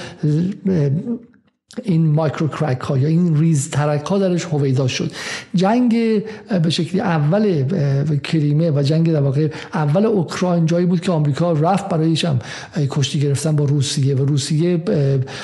این 1.84 2.08
micro 2.08 2.48
crack 2.48 2.82
ها 2.82 2.98
یا 2.98 3.08
این 3.08 3.40
ریز 3.40 3.70
ترک 3.70 4.06
ها 4.06 4.18
درش 4.18 4.46
هویدا 4.46 4.88
شد. 4.88 5.12
جنگ 5.56 6.24
به 6.64 6.70
شکلی 6.70 7.02
اول 7.02 7.64
کریمه 8.24 8.72
و 8.72 8.84
جنگ 8.84 9.12
در 9.12 9.22
واقع 9.22 9.50
اول 9.74 10.06
اوکراین 10.06 10.66
جایی 10.66 10.86
بود 10.86 11.02
که 11.02 11.12
آمریکا 11.12 11.52
رفت 11.52 11.90
برایش 11.90 12.26
هم 12.26 12.40
کشتی 12.90 13.20
گرفتن 13.20 13.56
با 13.56 13.66
روسیه 13.66 14.16
و 14.16 14.26
روسیه 14.26 14.84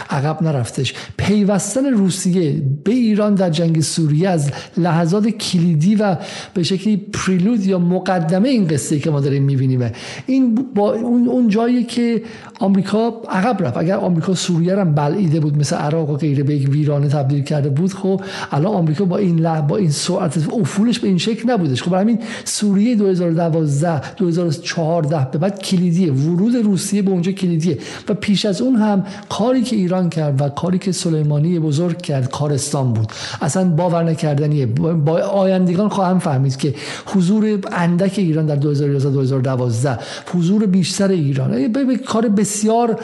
عقب 0.10 0.44
نرفتش. 0.44 0.94
پیوستن 1.18 1.86
روسیه 1.86 2.62
به 2.84 2.92
ایران 2.92 3.36
در 3.36 3.50
جنگ 3.50 3.82
سوریه 3.82 4.30
از 4.30 4.52
لحظات 4.78 5.28
کلیدی 5.28 5.96
و 5.96 6.18
به 6.54 6.64
شکلی 6.64 6.98
پریلود 6.98 7.66
یا 7.66 7.80
مقدمه 7.80 8.50
این 8.50 8.68
قصه 8.68 9.00
که 9.00 9.12
ما 9.12 9.20
داریم 9.20 9.44
می‌بینیم. 9.44 9.92
این 10.26 10.56
با 10.76 10.94
اون 10.94 11.48
جایی 11.48 11.84
که 11.84 12.24
آمریکا 12.60 13.22
عقب 13.30 13.64
رفت. 13.64 13.78
اگر 13.78 13.96
آمریکا 13.96 14.34
سوریه 14.34 14.76
رو 14.76 14.86
بلعیده 14.86 15.40
بود 15.40 15.58
مثل 15.58 15.76
عراق 15.76 16.13
غیره 16.18 16.44
به 16.44 16.56
یک 16.56 16.70
ویرانه 16.70 17.08
تبدیل 17.08 17.44
کرده 17.44 17.70
بود 17.70 17.94
خب 17.94 18.22
الان 18.52 18.76
آمریکا 18.76 19.06
با 19.06 19.18
این 19.18 19.40
لح 19.40 19.62
با 19.62 19.78
این 19.78 19.92
سرعت 19.92 20.54
افولش 20.54 21.00
به 21.00 21.08
این 21.08 21.18
شکل 21.18 21.52
نبودش. 21.52 21.84
خب 21.84 21.94
همین 21.94 22.20
سوریه 22.46 22.96
2012 22.96 24.16
2014 24.16 25.28
به 25.32 25.38
بعد 25.38 25.62
کلیدیه. 25.62 26.14
ورود 26.14 26.56
روسیه 26.56 27.02
به 27.02 27.12
اونجا 27.12 27.32
کلیدیه. 27.32 27.78
و 28.10 28.14
پیش 28.14 28.46
از 28.46 28.62
اون 28.62 28.76
هم 28.76 29.06
کاری 29.30 29.62
که 29.62 29.76
ایران 29.76 30.10
کرد 30.10 30.42
و 30.42 30.50
کاری 30.50 30.78
که 30.78 30.92
سلیمانی 30.92 31.60
بزرگ 31.60 32.02
کرد 32.02 32.30
کارستان 32.30 32.94
بود. 32.94 33.12
اصلا 33.42 33.70
باور 33.70 34.04
نکردنیه 34.04 34.66
با 34.66 35.20
آیندگان 35.20 35.90
خواهم 35.90 36.20
فهمید 36.20 36.58
که 36.58 36.76
حضور 37.06 37.60
اندک 37.72 38.14
ایران 38.18 38.46
در 38.46 38.56
2011 38.56 39.10
2012 39.10 40.00
حضور 40.34 40.66
بیشتر 40.66 41.08
ایران 41.08 41.72
به 41.72 41.98
کار 41.98 42.28
بسیار 42.28 43.00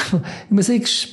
مثل 0.50 0.72
یک 0.72 1.08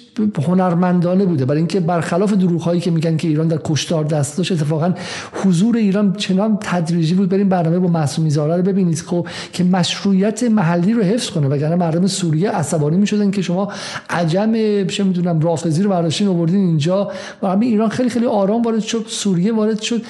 هنرمندانه 0.47 1.25
بوده. 1.25 1.45
برای 1.45 1.57
اینکه 1.57 1.79
برخلاف 1.79 2.33
دروغ 2.33 2.61
هایی 2.61 2.81
که 2.81 2.91
میگن 2.91 3.17
که 3.17 3.27
ایران 3.27 3.47
در 3.47 3.59
کشتار 3.63 4.03
دست 4.03 4.37
داشت 4.37 4.51
اتفاقا 4.51 4.93
حضور 5.33 5.77
ایران 5.77 6.13
چنان 6.13 6.57
تدریجی 6.61 7.13
بود. 7.13 7.29
بریم 7.29 7.49
برنامه 7.49 7.79
با 7.79 7.87
معصومی 7.87 8.29
زاره 8.29 8.55
رو 8.55 8.63
ببینید 8.63 8.99
خب 8.99 9.27
که 9.53 9.63
مشروعیت 9.63 10.43
محلی 10.43 10.93
رو 10.93 11.01
حفظ 11.03 11.29
کنه. 11.29 11.47
وگرنه 11.47 11.75
مردم 11.75 12.07
سوریه 12.07 12.49
عصبانی 12.49 12.97
می‌شدن 12.97 13.31
که 13.31 13.41
شما 13.41 13.71
عجم 14.09 14.53
چه 14.87 15.03
می‌دونم 15.03 15.39
رافضی 15.39 15.83
رو 15.83 15.89
برداشتین 15.89 16.27
آوردین 16.27 16.65
اینجا. 16.65 17.11
و 17.43 17.47
همین 17.47 17.69
ایران 17.69 17.89
خیلی 17.89 18.09
خیلی 18.09 18.25
آرام 18.25 18.61
وارد 18.61 18.79
شد 18.79 19.05
سوریه 19.07 19.53
وارد 19.53 19.81
شد. 19.81 20.01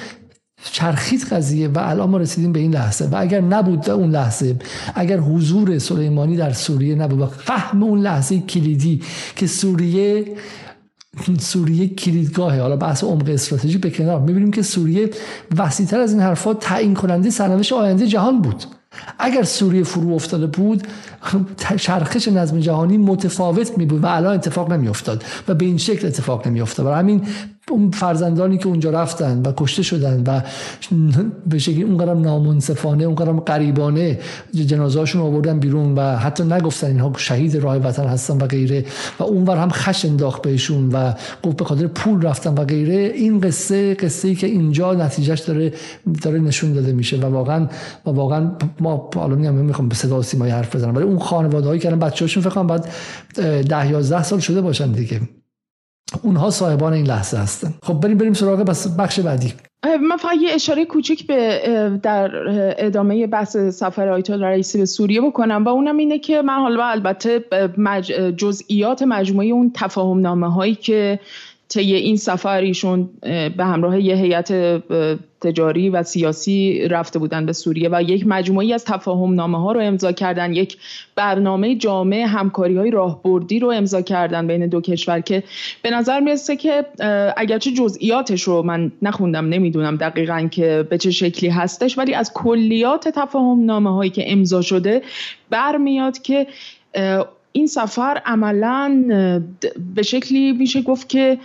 چرخید 0.64 1.24
قضیه 1.24 1.68
و 1.68 1.78
الان 1.78 2.10
ما 2.10 2.18
رسیدیم 2.18 2.52
به 2.52 2.60
این 2.60 2.74
لحظه. 2.74 3.06
و 3.06 3.16
اگر 3.16 3.40
نبود 3.40 3.90
اون 3.90 4.10
لحظه 4.10 4.56
اگر 4.94 5.18
حضور 5.18 5.78
سلیمانی 5.78 6.36
در 6.36 6.52
سوریه 6.52 6.94
نبود 6.94 7.20
و 7.20 7.26
فهم 7.26 7.82
اون 7.82 8.00
لحظه 8.00 8.40
کلیدی 8.40 9.02
که 9.36 9.46
سوریه 9.46 10.24
سوریه 11.38 11.88
کلیدگاهه 11.88 12.60
حالا 12.60 12.76
بحث 12.76 13.04
عمق 13.04 13.28
استراتژی 13.28 13.78
به 13.78 13.90
کنار 13.90 14.20
می‌بینیم 14.20 14.50
که 14.50 14.62
سوریه 14.62 15.10
وسیعتر 15.56 16.00
از 16.00 16.12
این 16.12 16.20
حرفات 16.20 16.60
تعیین 16.60 16.94
کننده 16.94 17.30
سرنوشت 17.30 17.72
آینده 17.72 18.06
جهان 18.06 18.42
بود. 18.42 18.64
اگر 19.18 19.42
سوریه 19.42 19.82
فرو 19.82 20.14
افتاده 20.14 20.46
بود 20.46 20.86
چرخش 21.76 22.28
نظم 22.28 22.60
جهانی 22.60 22.98
متفاوت 22.98 23.78
می 23.78 23.86
بود 23.86 24.04
و 24.04 24.06
الان 24.06 24.34
اتفاق 24.34 24.72
نمی 24.72 24.88
افتاد 24.88 25.24
و 25.48 25.54
به 25.54 25.64
این 25.64 25.78
شکل 25.78 26.06
اتفاق 26.06 26.48
نمی 26.48 26.60
افتاد 26.60 26.86
برای 26.86 26.98
همین 26.98 27.22
اون 27.70 27.90
فرزندانی 27.90 28.58
که 28.58 28.66
اونجا 28.66 28.90
رفتن 28.90 29.42
و 29.42 29.52
کشته 29.56 29.82
شدن 29.82 30.22
و 30.26 30.40
به 31.46 31.58
شکلی 31.58 31.82
اونقدر 31.82 32.14
نامنصفانه 32.14 33.04
اونقدر 33.04 33.32
قریبانه 33.32 34.18
جنازهاشون 34.54 35.22
آوردن 35.22 35.58
بیرون 35.58 35.94
و 35.94 36.16
حتی 36.16 36.44
نگفتن 36.44 36.86
اینها 36.86 37.12
شهید 37.16 37.56
راه 37.56 37.76
وطن 37.76 38.04
هستن 38.04 38.36
و 38.36 38.46
غیره 38.46 38.84
و 39.18 39.22
اونور 39.22 39.56
هم 39.56 39.70
خش 39.70 40.04
انداخت 40.04 40.42
بهشون 40.42 40.88
و 40.88 41.12
گفت 41.42 41.56
به 41.56 41.64
خاطر 41.64 41.86
پول 41.86 42.22
رفتن 42.22 42.54
و 42.54 42.64
غیره. 42.64 42.94
این 42.94 43.40
قصه 43.40 43.94
قصه 43.94 44.28
ای 44.28 44.34
که 44.34 44.46
اینجا 44.46 44.94
نتیجهش 44.94 45.40
داره 45.40 45.72
داره 46.22 46.38
نشون 46.38 46.72
داده 46.72 46.92
میشه 46.92 47.16
و 47.16 47.24
واقعا 47.24 47.68
و 48.06 48.10
واقعا 48.10 48.52
ما 48.80 49.10
حالا 49.14 49.36
می‌خوام 49.52 49.88
به 49.88 49.94
صدا 49.94 50.22
سیمای 50.22 50.50
حرف 50.50 50.76
بزنم 50.76 50.96
ولی 50.96 51.04
اون 51.04 51.18
خانواده‌هایی 51.18 51.80
که 51.80 51.90
بچه‌هاشون 51.90 52.42
فکر 52.42 52.52
کنم 52.54 52.66
بعد 52.66 52.88
10 53.68 53.90
11 53.90 54.22
سال 54.22 54.38
شده 54.38 54.60
باشن 54.60 54.92
دیگه. 54.92 55.20
اونها 56.22 56.50
صاحبان 56.50 56.92
این 56.92 57.06
لحظه 57.06 57.38
هستن. 57.38 57.74
خب 57.82 57.94
بریم 57.94 58.18
بریم 58.18 58.32
سراغ 58.32 58.64
بخش 58.98 59.20
بعدی. 59.20 59.52
من 60.10 60.16
فقط 60.16 60.36
یه 60.40 60.54
اشاره 60.54 60.84
کوچیک 60.84 61.26
به 61.26 62.00
در 62.02 62.30
ادامه 62.86 63.26
بحث 63.26 63.56
سفر 63.56 64.08
آیت 64.08 64.30
رئیسی 64.30 64.78
به 64.78 64.84
سوریه 64.84 65.20
بکنم 65.20 65.64
و 65.64 65.68
اونم 65.68 65.96
اینه 65.96 66.18
که 66.18 66.42
من 66.42 66.58
حالا 66.58 66.84
البته 66.84 67.44
جزئیات 68.36 69.02
مجموعه 69.02 69.46
اون 69.46 69.70
تفاهم 69.74 70.20
نامه 70.20 70.52
هایی 70.52 70.74
که 70.74 71.20
طی 71.72 71.94
این 71.94 72.16
سفر 72.16 72.60
ایشون 72.60 73.10
به 73.56 73.64
همراه 73.64 74.00
یه 74.00 74.16
هیئت 74.16 74.52
تجاری 75.40 75.88
و 75.88 76.02
سیاسی 76.02 76.88
رفته 76.88 77.18
بودن 77.18 77.46
به 77.46 77.52
سوریه 77.52 77.88
و 77.92 78.02
یک 78.02 78.26
مجموعی 78.26 78.72
از 78.72 78.84
تفاهم 78.84 79.34
نامه 79.34 79.58
ها 79.58 79.72
رو 79.72 79.80
امضا 79.80 80.12
کردن. 80.12 80.52
یک 80.52 80.76
برنامه 81.16 81.74
جامع 81.74 82.16
همکاری 82.28 82.76
های 82.76 82.90
راهبردی 82.90 83.58
رو 83.58 83.70
امضا 83.70 84.02
کردن 84.02 84.46
بین 84.46 84.66
دو 84.66 84.80
کشور 84.80 85.20
که 85.20 85.42
به 85.82 85.90
نظر 85.90 86.20
می‌رسه 86.20 86.56
که 86.56 86.86
اگرچه 87.36 87.70
جزئیاتش 87.70 88.42
رو 88.42 88.62
من 88.62 88.92
نخوندم 89.02 89.48
نمی‌دونم 89.48 89.96
دقیقا 89.96 90.48
که 90.50 90.86
به 90.90 90.98
چه 90.98 91.10
شکلی 91.10 91.50
هستش 91.50 91.98
ولی 91.98 92.14
از 92.14 92.32
کلیات 92.32 93.08
تفاهم 93.08 93.64
نامه 93.64 93.94
هایی 93.94 94.10
که 94.10 94.32
امضا 94.32 94.62
شده 94.62 95.02
برمیاد 95.50 96.18
که 96.18 96.46
این 97.52 97.66
سفر 97.66 98.22
عملا 98.26 99.04
به 99.94 100.02
شکلی 100.02 100.52
میشه 100.52 100.82
گفت 100.82 101.08
که 101.08 101.38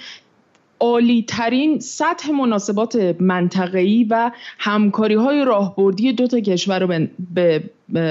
عالی 0.79 1.25
ترین 1.27 1.79
سطح 1.79 2.31
مناسبات 2.31 3.15
منطقه‌ای 3.19 4.03
و 4.09 4.31
همکاری 4.59 5.15
های 5.15 5.45
راهبردی 5.45 6.13
دو 6.13 6.27
تا 6.27 6.39
کشور 6.39 6.79
رو 6.79 7.07
به 7.33 7.63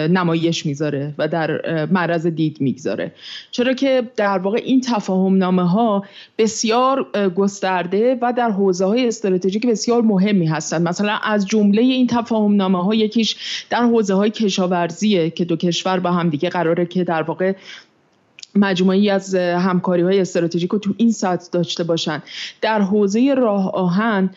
نمایش 0.09 0.67
می‌ذاره 0.67 1.15
و 1.19 1.29
در 1.29 1.61
معرض 1.87 2.27
دید 2.27 2.61
می‌گذاره. 2.61 3.13
چرا 3.51 3.73
که 3.73 4.11
در 4.17 4.39
واقع 4.39 4.61
این 4.65 4.81
تفاهم 4.81 5.37
نامه 5.37 5.69
ها 5.69 6.05
بسیار 6.39 7.07
گسترده 7.37 8.19
و 8.23 8.33
در 8.33 8.51
حوزه 8.51 8.85
های 8.85 9.09
استراتژیک 9.09 9.67
بسیار 9.67 10.03
مهمی 10.03 10.47
هستند. 10.47 10.89
مثلا 10.89 11.19
از 11.23 11.47
جمله 11.47 11.83
این 11.83 12.07
تفاهم 12.07 12.57
نامه 12.57 12.85
ها 12.85 12.95
یکیش 12.95 13.37
در 13.71 13.83
حوزه 13.83 14.15
های 14.15 14.31
کشاورزیه 14.31 15.31
که 15.31 15.45
دو 15.45 15.57
کشور 15.57 16.01
با 16.01 16.11
هم 16.11 16.31
دیگه 16.31 16.49
قراره 16.49 16.87
که 16.87 17.05
در 17.05 17.23
واقع 17.23 17.53
مجموعی 18.57 19.11
از 19.11 19.35
همکاری 19.35 20.03
های 20.03 20.21
استراتژیک 20.21 20.71
رو 20.71 20.79
تو 20.79 20.95
این 20.97 21.13
سطح 21.13 21.49
داشته 21.53 21.85
باشن. 21.85 22.23
در 22.61 22.81
حوزه 22.81 23.35
راه 23.35 23.71
آهن 23.71 24.31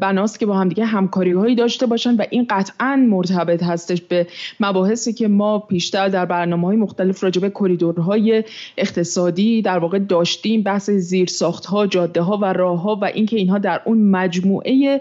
بناست 0.00 0.38
که 0.38 0.46
با 0.46 0.56
هم 0.56 0.68
دیگه 0.68 0.84
همکاری 0.84 1.32
هایی 1.32 1.54
داشته 1.54 1.86
باشن 1.86 2.16
و 2.16 2.24
این 2.30 2.46
قطعا 2.50 2.96
مرتبط 2.96 3.62
هستش 3.62 4.00
به 4.00 4.26
مباحثی 4.60 5.12
که 5.12 5.28
ما 5.28 5.58
پیشتر 5.58 6.08
در 6.08 6.24
برنامه 6.24 6.66
های 6.66 6.76
مختلف 6.76 7.24
راجع 7.24 7.40
به 7.40 7.50
کریدورهای 7.50 8.44
اقتصادی 8.76 9.62
در 9.62 9.78
واقع 9.78 9.98
داشتیم 9.98 10.62
بحث 10.62 10.90
زیر 10.90 11.28
ساخت 11.28 11.66
ها 11.66 11.86
جاده 11.86 12.20
ها 12.20 12.36
و 12.36 12.44
راه 12.44 12.82
ها 12.82 12.96
و 13.02 13.04
اینکه 13.04 13.36
اینها 13.36 13.58
در 13.58 13.80
اون 13.84 13.98
مجموعه 13.98 15.00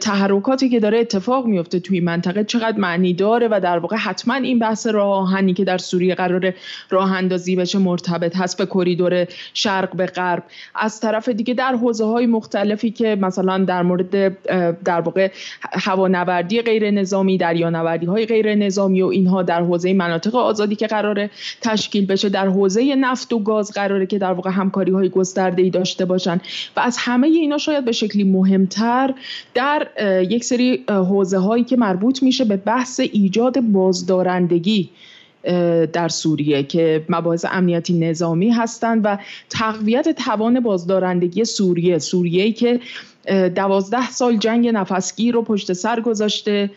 تحرکاتی 0.00 0.68
که 0.68 0.80
داره 0.80 0.98
اتفاق 0.98 1.46
میفته 1.46 1.80
توی 1.80 2.00
منطقه 2.00 2.44
چقدر 2.44 2.78
معنی 2.78 3.14
داره 3.14 3.48
و 3.50 3.60
در 3.62 3.78
واقع 3.78 3.96
حتما 3.96 4.34
این 4.34 4.58
بحث 4.58 4.86
راه 4.86 5.18
آهنی 5.18 5.54
که 5.54 5.64
در 5.64 5.78
سوریه 5.78 6.14
قرار 6.14 6.54
راه 6.90 7.12
اندازی 7.12 7.53
بشه 7.56 7.78
مرتبط 7.78 8.36
هست 8.36 8.58
به 8.58 8.66
کریدور 8.66 9.26
شرق 9.54 9.96
به 9.96 10.06
غرب. 10.06 10.42
از 10.74 11.00
طرف 11.00 11.28
دیگه 11.28 11.54
در 11.54 11.74
حوزه 11.74 12.04
های 12.04 12.26
مختلفی 12.26 12.90
که 12.90 13.16
مثلا 13.20 13.64
در 13.64 13.82
مورد 13.82 14.44
در 14.84 15.00
واقع 15.00 15.30
هوانوردی 15.72 16.62
غیر 16.62 16.90
نظامی 16.90 17.38
دریانوردی 17.38 18.06
های 18.06 18.26
غیر 18.26 18.54
نظامی 18.54 19.02
و 19.02 19.06
اینها 19.06 19.42
در 19.42 19.62
حوزه 19.62 19.92
مناطق 19.92 20.34
آزادی 20.34 20.76
که 20.76 20.86
قراره 20.86 21.30
تشکیل 21.60 22.06
بشه 22.06 22.28
در 22.28 22.48
حوزه 22.48 22.94
نفت 22.94 23.32
و 23.32 23.38
گاز 23.38 23.72
قراره 23.72 24.06
که 24.06 24.18
در 24.18 24.32
واقع 24.32 24.50
همکاری 24.50 24.92
های 24.92 25.08
گسترده 25.08 25.62
ای 25.62 25.70
داشته 25.70 26.04
باشن. 26.04 26.40
و 26.76 26.80
از 26.80 26.96
همه 26.98 27.26
اینا 27.26 27.58
شاید 27.58 27.84
به 27.84 27.92
شکلی 27.92 28.24
مهمتر 28.24 29.14
در 29.54 29.88
یک 30.30 30.44
سری 30.44 30.84
حوزه 30.88 31.38
هایی 31.38 31.64
که 31.64 31.76
مربوط 31.76 32.22
میشه 32.22 32.44
به 32.44 32.56
بحث 32.56 33.00
ایجاد 33.00 33.60
بازدارندگی 33.60 34.90
در 35.92 36.08
سوریه 36.08 36.62
که 36.62 37.04
مباحث 37.08 37.44
امنیتی 37.50 37.98
نظامی 37.98 38.50
هستند 38.50 39.00
و 39.04 39.18
تقویت 39.50 40.08
توان 40.08 40.60
بازدارندگی 40.60 41.44
سوریه. 41.44 41.98
سوریه 41.98 42.52
که 42.52 42.80
دوازده 43.54 44.10
سال 44.10 44.36
جنگ 44.36 44.68
نفسگیر 44.68 45.34
رو 45.34 45.42
پشت 45.42 45.72
سر 45.72 46.00
گذاشته 46.00 46.70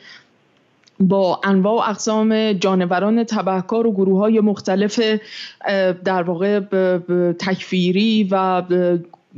با 0.99 1.41
انواع 1.43 1.85
و 1.85 1.89
اقسام 1.89 2.53
جانوران 2.53 3.23
تبهکار 3.23 3.87
و 3.87 3.91
گروه 3.91 4.19
های 4.19 4.39
مختلف 4.39 4.99
در 6.05 6.23
واقع 6.23 6.59
تکفیری 7.39 8.27
و 8.31 8.63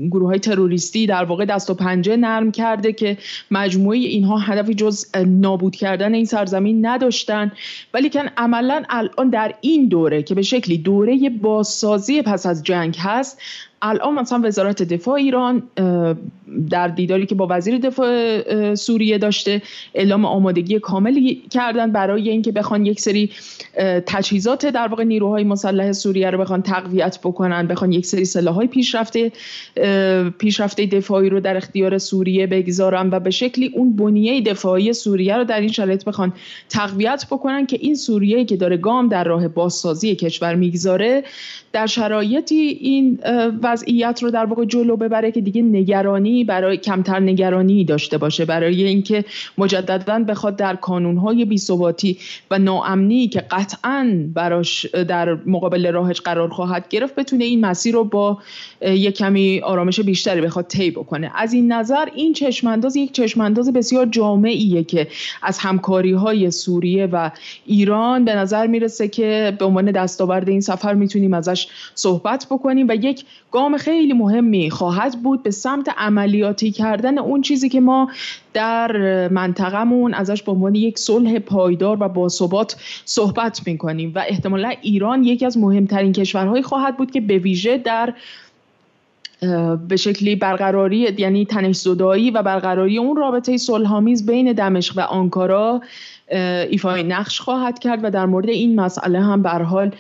گروه 0.08 0.28
های 0.28 0.40
تروریستی 0.40 1.08
در 1.08 1.24
واقع 1.24 1.46
دست 1.46 1.70
و 1.70 1.74
پنجه 1.74 2.18
نرم 2.18 2.52
کرده 2.52 2.94
که 2.94 3.18
مجموعه 3.52 3.98
اینها 3.98 4.38
هدفی 4.38 4.74
جز 4.74 5.06
نابود 5.16 5.76
کردن 5.76 6.14
این 6.14 6.26
سرزمین 6.26 6.86
نداشتن. 6.86 7.52
ولی 7.94 8.10
که 8.10 8.24
عملا 8.38 8.84
الان 8.90 9.30
در 9.30 9.54
این 9.62 9.88
دوره 9.88 10.24
که 10.24 10.36
به 10.36 10.42
شکلی 10.42 10.78
دوره 10.78 11.30
بازسازی 11.30 12.22
پس 12.22 12.46
از 12.46 12.64
جنگ 12.64 12.96
هست 13.00 13.42
الان 13.82 14.14
مثلا 14.14 14.42
وزارت 14.44 14.84
دفاع 14.84 15.16
ایران 15.16 15.64
در 16.70 16.88
دیداری 16.88 17.26
که 17.26 17.36
با 17.36 17.48
وزیر 17.50 17.78
دفاع 17.78 18.76
سوریه 18.76 19.18
داشته 19.18 19.62
اعلام 19.94 20.26
آمادگی 20.26 20.80
کاملی 20.80 21.44
کردن 21.50 21.92
برای 21.92 22.30
اینکه 22.30 22.52
بخوان 22.52 22.86
یک 22.86 23.00
سری 23.00 23.32
تجهیزات 24.06 24.66
در 24.66 24.88
واقع 24.88 25.04
نیروهای 25.04 25.44
مسلح 25.44 25.92
سوریه 25.92 26.30
رو 26.30 26.38
بخوان 26.38 26.62
تقویت 26.62 27.20
بکنن 27.24 27.68
بخوان 27.68 27.92
یک 27.92 28.06
سری 28.06 28.26
سلاحهای 28.26 28.68
پیشرفته 28.68 29.32
پیشرفته 30.38 30.86
دفاعی 30.86 31.30
رو 31.30 31.40
در 31.40 31.58
اختیار 31.58 31.98
سوریه 31.98 32.48
بگذارن 32.48 33.10
و 33.10 33.20
به 33.20 33.30
شکلی 33.30 33.72
اون 33.76 33.96
بنیه 33.96 34.42
دفاعی 34.42 34.94
سوریه 34.94 35.38
رو 35.38 35.44
در 35.44 35.60
این 35.60 35.72
شرایط 35.72 36.06
بخوان 36.06 36.34
تقویت 36.70 37.26
بکنن 37.32 37.66
که 37.66 37.78
این 37.82 37.96
سوریه 37.96 38.46
که 38.46 38.58
داره 38.58 38.78
گام 38.78 39.08
در 39.08 39.24
راه 39.24 39.48
بازسازی 39.48 40.16
کشور 40.16 40.56
می‌گذاره 40.56 41.24
در 41.72 41.86
شرایطی 41.86 42.78
این 42.82 43.20
وضعیت 43.72 44.24
رو 44.24 44.32
در 44.32 44.46
واقع 44.46 44.66
جلو 44.66 44.96
ببره 44.96 45.32
که 45.32 45.42
دیگه 45.42 45.62
نگرانی 45.62 46.44
برای 46.44 46.78
کمتر 46.78 47.20
نگرانی 47.20 47.86
داشته 47.86 48.18
باشه. 48.18 48.46
برای 48.46 48.84
اینکه 48.84 49.26
مجددا 49.58 50.20
بخواد 50.20 50.56
در 50.56 50.76
کانونهای 50.76 51.46
بیثباتی 51.46 52.18
و 52.52 52.60
ناامنی 52.60 53.28
که 53.28 53.40
قطعا 53.40 54.24
براش 54.34 54.86
در 54.86 55.38
مقابل 55.46 55.92
راهش 55.92 56.22
قرار 56.22 56.50
خواهد 56.50 56.88
گرفت 56.90 57.16
بتونه 57.16 57.46
این 57.46 57.66
مسیر 57.66 57.94
رو 57.94 58.04
با 58.04 58.38
یک 58.82 59.18
کمی 59.18 59.60
آرامش 59.60 60.00
بیشتری 60.00 60.42
بخواد 60.42 60.68
طی 60.68 60.92
بکنه. 60.92 61.32
از 61.36 61.54
این 61.54 61.72
نظر 61.72 62.06
این 62.16 62.34
چشمانداز 62.34 62.96
یک 62.96 63.12
چشمانداز 63.12 63.74
بسیار 63.74 64.06
جامعیه 64.06 64.84
که 64.84 65.08
از 65.42 65.58
همکاری 65.58 66.12
های 66.12 66.52
سوریه 66.52 67.06
و 67.06 67.30
ایران 67.66 68.26
به 68.26 68.36
نظر 68.36 68.68
می‌رسه 68.68 69.08
که 69.08 69.56
به 69.60 69.66
عنوان 69.66 69.92
دستاورد 69.92 70.50
این 70.50 70.62
سفر 70.62 70.94
می‌تونیم 70.94 71.34
ازش 71.34 71.68
صحبت 71.96 72.48
بکنیم 72.52 72.88
و 72.90 72.96
یک 72.96 73.26
گام 73.60 73.78
خیلی 73.78 74.14
مهمی 74.14 74.70
خواهد 74.70 75.24
بود 75.24 75.44
به 75.44 75.52
سمت 75.52 75.90
عملیاتی 75.98 76.72
کردن 76.72 77.18
اون 77.18 77.42
چیزی 77.42 77.70
که 77.70 77.80
ما 77.80 78.10
در 78.54 79.28
منطقهمون 79.28 80.14
ازش 80.14 80.44
به 80.44 80.52
عنوان 80.52 80.76
یک 80.76 81.00
صلح 81.00 81.40
پایدار 81.40 81.98
و 82.00 82.10
باثبات 82.10 82.76
صحبت 83.06 83.68
می‌کنیم 83.68 84.12
و 84.16 84.24
احتمالا 84.28 84.74
ایران 84.82 85.24
یکی 85.24 85.46
از 85.46 85.58
مهمترین 85.58 86.14
کشورهایی 86.14 86.64
خواهد 86.64 86.98
بود 86.98 87.12
که 87.12 87.22
به 87.22 87.38
ویژه 87.38 87.78
در 87.78 88.14
به 89.88 89.96
شکلی 89.96 90.36
برقراری 90.36 91.16
یعنی 91.18 91.46
تنش 91.46 91.76
زدایی 91.76 92.32
و 92.32 92.44
برقراری 92.44 92.98
اون 92.98 93.16
رابطه 93.16 93.58
صلحآمیز 93.58 94.26
بین 94.26 94.54
دمشق 94.54 94.98
و 94.98 95.02
آنکارا 95.02 95.82
ایفای 96.70 97.04
نقش 97.04 97.40
خواهد 97.40 97.80
کرد 97.80 98.00
و 98.04 98.10
در 98.10 98.26
مورد 98.26 98.50
این 98.50 98.80
مسئله 98.80 99.22
هم 99.22 99.42
به 99.42 99.50
حال 99.50 99.92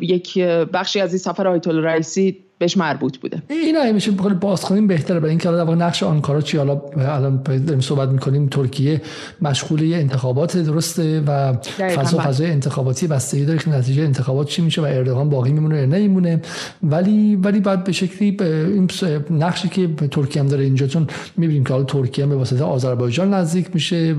یک 0.00 0.38
بخشی 0.72 1.00
از 1.00 1.12
این 1.12 1.18
سفر 1.18 1.48
آیت 1.48 1.68
رئیسی 1.68 2.45
بهش 2.58 2.76
مربوط 2.76 3.18
بوده. 3.18 3.42
اینا 3.48 3.92
میشه 3.92 4.10
بخواد 4.10 4.40
باز 4.40 4.60
کنیم 4.60 4.86
بهتره. 4.86 5.20
برای 5.20 5.30
اینکه 5.30 5.50
در 5.50 5.64
نقش 5.64 6.02
آنکارا 6.02 6.40
چی؟ 6.40 6.56
حالا 6.56 6.80
الان 6.96 7.42
داریم 7.42 7.80
صحبت 7.80 8.08
می‌کنیم 8.08 8.48
ترکیه 8.48 9.02
مشغول 9.42 9.94
انتخابات 9.94 10.56
درسته 10.56 11.20
و 11.20 11.52
فضا 11.78 12.16
بله. 12.16 12.26
فضای 12.26 12.50
انتخاباتی 12.50 13.06
بستگی 13.06 13.44
داره 13.44 13.58
که 13.58 13.70
نتیجه 13.70 14.02
انتخابات 14.02 14.48
چی 14.48 14.62
میشه 14.62 14.82
و 14.82 14.84
اردوغان 14.84 15.30
باقی 15.30 15.52
میمونه 15.52 15.78
یا 15.78 15.86
نمیمونه 15.86 16.42
ولی 16.82 17.36
ولی 17.36 17.60
بعد 17.60 17.84
به 17.84 17.92
شکلی 17.92 18.36
این 18.40 18.88
نقشی 19.30 19.68
که 19.68 19.88
ترکیه 20.10 20.42
هم 20.42 20.48
داره 20.48 20.64
اینجا 20.64 20.86
چون 20.86 21.06
می‌بینیم 21.36 21.64
که 21.64 21.72
حالا 21.72 21.84
ترکیه 21.84 22.24
هم 22.24 22.30
به 22.30 22.36
واسطه 22.36 22.64
آذربایجان 22.64 23.34
نزدیک 23.34 23.66
میشه 23.74 24.14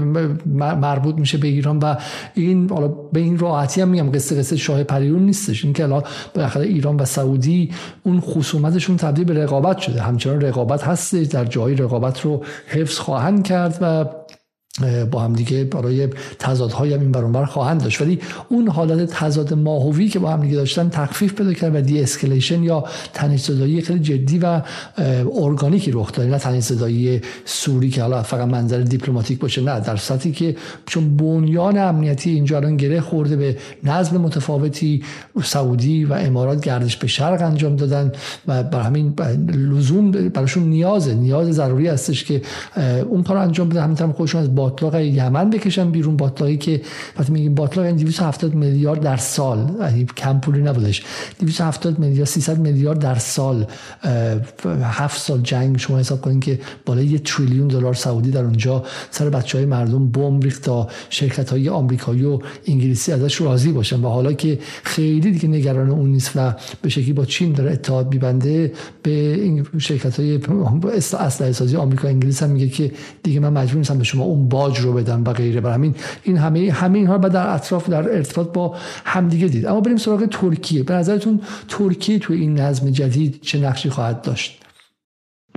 مربوط 0.82 1.15
میشه 1.15 1.38
به 1.38 1.47
ایران 1.47 1.80
و 1.80 1.95
این 2.34 2.69
حالا 2.69 2.88
به 2.88 3.19
این 3.19 3.38
راحتی 3.38 3.82
هم 3.82 3.88
میگم 3.88 4.12
قصه 4.12 4.36
قصه 4.36 4.58
شاه 4.58 4.84
پریون 4.84 5.26
نیستش. 5.26 5.63
اینکه 5.63 5.86
حالا 5.86 6.04
بالاخره 6.34 6.65
ایران 6.65 6.97
و 6.97 7.06
سعودی 7.06 7.71
اون 8.04 8.19
خصومتشون 8.28 8.98
تبدیل 8.98 9.26
به 9.26 9.44
رقابت 9.44 9.78
شده. 9.78 10.02
همچنان 10.02 10.42
رقابت 10.42 10.84
هست 10.84 11.16
در 11.16 11.46
جایی 11.46 11.76
رقابت 11.76 12.22
رو 12.22 12.44
حفظ 12.68 12.98
خواهند 12.98 13.44
کرد 13.44 13.78
و 13.82 14.06
با 15.12 15.20
هم 15.20 15.34
دیگه 15.34 15.63
برای 15.63 16.08
تضادهای 16.40 16.94
هم 16.94 17.00
این 17.02 17.12
برانبر 17.12 17.46
خواهند 17.46 17.84
داشت. 17.84 18.02
ولی 18.02 18.20
اون 18.50 18.68
حالت 18.68 19.10
تضاد 19.10 19.54
ماهوی 19.54 20.08
که 20.10 20.20
با 20.20 20.32
هم 20.32 20.42
دیگه 20.42 20.56
داشتن 20.56 20.90
تخفیف 20.90 21.34
پیدا 21.34 21.54
کرد 21.54 21.76
و 21.76 21.82
de-escalation 21.82 22.63
یا 22.63 22.84
تنش 23.13 23.44
زدایی 23.44 23.82
خیلی 23.82 24.00
جدی 24.00 24.40
و 24.40 24.62
ارگانیکی 25.42 25.92
رخ 25.92 26.12
داد. 26.12 26.28
نه 26.28 26.38
تنش 26.38 26.63
زدایی 26.63 27.22
صوری 27.46 27.90
که 27.90 28.02
حالا 28.02 28.24
فقط 28.24 28.48
منظر 28.48 28.82
دیپلماتیک 28.82 29.40
باشه 29.40 29.62
نه 29.62 29.80
در 29.80 29.96
سطحی 29.96 30.32
که 30.32 30.56
چون 30.86 31.18
بنیان 31.18 31.78
امنیتی 31.78 32.30
اینجا 32.30 32.58
الان 32.58 32.78
گره 32.78 33.02
خورده 33.02 33.36
به 33.36 33.58
نظم 33.84 34.18
متفاوتی 34.18 35.04
سعودی 35.44 36.06
و 36.06 36.13
امارات 36.13 36.62
گردش 36.62 36.98
به 36.98 37.08
شرق 37.08 37.42
انجام 37.42 37.76
دادن 37.76 38.12
و 38.48 38.63
بر 38.63 38.82
همین 38.82 39.13
لزوم 39.54 40.12
براشون 40.12 40.63
نیازه. 40.63 41.13
نیاز 41.13 41.48
ضروری 41.48 41.88
هستش 41.88 42.24
که 42.24 42.42
اون 43.10 43.24
کار 43.24 43.38
انجام 43.38 43.70
بده. 43.70 43.82
همین 43.82 43.96
خودشون 43.96 44.42
از 44.42 44.56
باطلاق 44.70 44.96
یمن 44.96 45.50
بکشن 45.50 45.92
بیرون. 45.92 46.18
باطلاقی 46.18 46.58
که 46.58 46.82
وقتی 47.20 47.32
میگیم 47.32 47.56
باطلاق 47.56 47.86
یعنی 47.86 48.04
270 48.04 48.56
میلیارد 48.56 49.02
در 49.02 49.18
سال. 49.18 49.72
یعنی 49.80 50.06
کم 50.06 50.40
پولی 50.40 50.62
نبودش. 50.62 51.04
270 51.40 52.00
میلیارد 52.00 52.30
300 52.30 52.60
میلیارد 52.60 53.00
در 53.00 53.16
سال. 53.16 53.66
هفت 54.84 55.22
سال 55.22 55.42
جنگ 55.42 55.78
شما 55.78 55.98
حساب 56.00 56.22
کنین 56.22 56.40
که 56.40 56.60
بالای 56.86 57.06
یه 57.06 57.20
تریلیون 57.20 57.68
دلار 57.68 57.94
سعودی 57.94 58.32
در 58.32 58.44
اونجا 58.44 58.84
سر 59.12 59.30
بچه 59.30 59.58
های 59.58 59.66
مردم 59.68 60.10
بمب 60.10 60.44
ریخت 60.44 60.62
تا 60.62 60.88
شرکت 61.10 61.50
های 61.50 61.70
آمریکایی 61.70 62.26
و 62.26 62.40
انگلیسی 62.68 63.12
ازش 63.12 63.42
راضی 63.42 63.72
باشن. 63.72 64.02
و 64.02 64.10
حالا 64.10 64.34
که 64.34 64.60
خیلی 64.84 65.32
دیگه 65.32 65.48
نگران 65.48 65.90
اون 65.90 66.10
نیست 66.10 66.32
و 66.36 66.54
به 66.82 66.90
شکلی 66.90 67.14
با 67.14 67.26
چین 67.26 67.54
داره 67.54 67.72
اتحاد 67.72 68.14
میبنده 68.14 68.72
به 69.04 69.12
این 69.12 69.66
شرکت 69.78 70.20
های 70.20 70.40
اسلحه 70.94 71.52
سازی 71.52 71.76
آمریکا 71.76 72.08
انگلیس 72.08 72.44
هم 72.44 72.50
میگه 72.50 72.70
که 72.70 72.92
دیگه 73.24 73.40
من 73.40 73.54
مجبور 73.54 73.78
نیستم 73.78 73.98
به 73.98 74.04
شما 74.04 74.24
اون 74.24 74.48
باج 74.58 74.80
رو 74.80 74.93
بدن 74.93 75.24
و 75.24 75.34
غیره. 75.34 75.62
بر 75.62 75.74
همین 75.74 75.96
این 76.24 76.38
همه 76.38 76.72
همه 76.72 76.98
اینها 76.98 77.15
رو 77.15 77.30
در 77.30 77.54
اطراف 77.54 77.89
در 77.89 78.15
ارتباط 78.15 78.48
با 78.48 78.76
همدیگه 79.06 79.48
دید. 79.48 79.65
اما 79.65 79.82
بریم 79.82 79.98
سراغ 79.98 80.26
ترکیه. 80.26 80.84
به 80.84 80.93
نظرتون 80.93 81.41
ترکیه 81.67 82.20
تو 82.20 82.34
این 82.34 82.60
نظم 82.60 82.89
جدید 82.89 83.39
چه 83.41 83.60
نقشی 83.60 83.89
خواهد 83.89 84.22
داشت؟ 84.22 84.67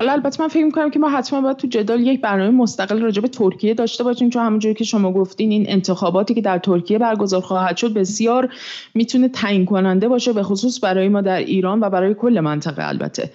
حالا 0.01 0.13
البته 0.13 0.43
من 0.43 0.49
فکر 0.49 0.65
می‌کنم 0.65 0.91
که 0.91 0.99
ما 0.99 1.09
حتما 1.09 1.41
باید 1.41 1.57
تو 1.57 1.67
جدال 1.67 2.01
یک 2.01 2.21
برنامه 2.21 2.51
مستقل 2.51 3.01
راجع 3.01 3.23
به 3.23 3.29
ترکیه 3.29 3.75
داشته 3.75 4.05
باشیم 4.05 4.31
چون 4.31 4.43
همونجوری 4.43 4.75
که 4.75 4.85
شما 4.85 5.13
گفتین 5.13 5.51
این 5.51 5.65
انتخاباتی 5.69 6.35
که 6.35 6.41
در 6.41 6.59
ترکیه 6.59 6.99
برگزار 6.99 7.41
خواهد 7.41 7.77
شد 7.77 7.95
بسیار 7.95 8.49
می‌تونه 8.95 9.29
تعیین 9.29 9.65
کننده 9.65 10.09
باشه 10.09 10.33
به 10.33 10.43
خصوص 10.43 10.85
برای 10.85 11.09
ما 11.09 11.21
در 11.21 11.39
ایران 11.39 11.81
و 11.81 11.91
برای 11.91 12.15
کل 12.15 12.41
منطقه 12.41 12.89
البته. 12.89 13.31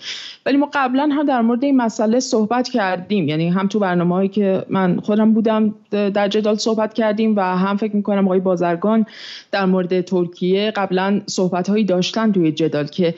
ولی 0.45 0.58
ما 0.58 0.69
قبلا 0.73 1.10
هم 1.12 1.25
در 1.25 1.41
مورد 1.41 1.63
این 1.63 1.78
مسئله 1.78 2.19
صحبت 2.19 2.69
کردیم. 2.69 3.28
یعنی 3.28 3.49
هم 3.49 3.67
تو 3.67 3.80
برنامه 3.80 4.15
هایی 4.15 4.30
که 4.30 4.65
من 4.69 4.99
خودم 4.99 5.34
بودم 5.34 5.75
در 5.91 6.28
جدال 6.28 6.56
صحبت 6.56 6.93
کردیم 6.93 7.36
و 7.36 7.41
هم 7.41 7.78
فکر 7.78 7.95
می‌کنم 7.95 8.25
آقای 8.25 8.39
بازرگان 8.39 9.06
در 9.51 9.65
مورد 9.65 10.01
ترکیه 10.01 10.71
قبلا 10.71 11.21
صحبت 11.28 11.69
هایی 11.69 11.84
داشتن 11.84 12.32
توی 12.32 12.51
جدال 12.51 12.88
که 12.88 13.15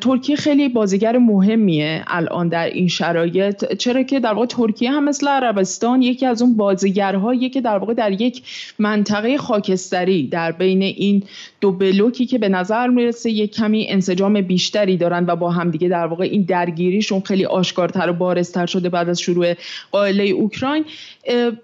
ترکیه 0.00 0.36
خیلی 0.36 0.68
بازیگر 0.68 1.18
مهمیه 1.18 2.04
الان 2.06 2.48
در 2.48 2.73
این 2.74 2.88
شرایط. 2.88 3.74
چرا 3.74 4.02
که 4.02 4.20
در 4.20 4.32
واقع 4.32 4.46
ترکیه 4.46 4.90
هم 4.90 5.04
مثل 5.04 5.28
عربستان 5.28 6.02
یکی 6.02 6.26
از 6.26 6.42
اون 6.42 6.56
بازیگرهایی 6.56 7.50
که 7.50 7.60
در 7.60 7.78
واقع 7.78 7.94
در 7.94 8.20
یک 8.20 8.42
منطقه 8.78 9.38
خاکستری 9.38 10.26
در 10.26 10.52
بین 10.52 10.82
این 10.82 11.22
دو 11.60 11.72
بلوکی 11.72 12.26
که 12.26 12.38
به 12.38 12.48
نظر 12.48 12.88
می‌رسه 12.88 13.30
یک 13.30 13.54
کمی 13.54 13.86
انسجام 13.88 14.40
بیشتری 14.40 14.96
دارن 14.96 15.24
و 15.28 15.36
با 15.36 15.50
همدیگه 15.50 15.88
در 15.88 16.06
واقع 16.06 16.24
این 16.24 16.42
درگیریشون 16.42 17.20
خیلی 17.20 17.44
آشکارتر 17.44 18.10
و 18.10 18.12
بارزتر 18.12 18.66
شده 18.66 18.88
بعد 18.88 19.08
از 19.08 19.20
شروع 19.20 19.54
قائله 19.92 20.24
اوکراین 20.24 20.84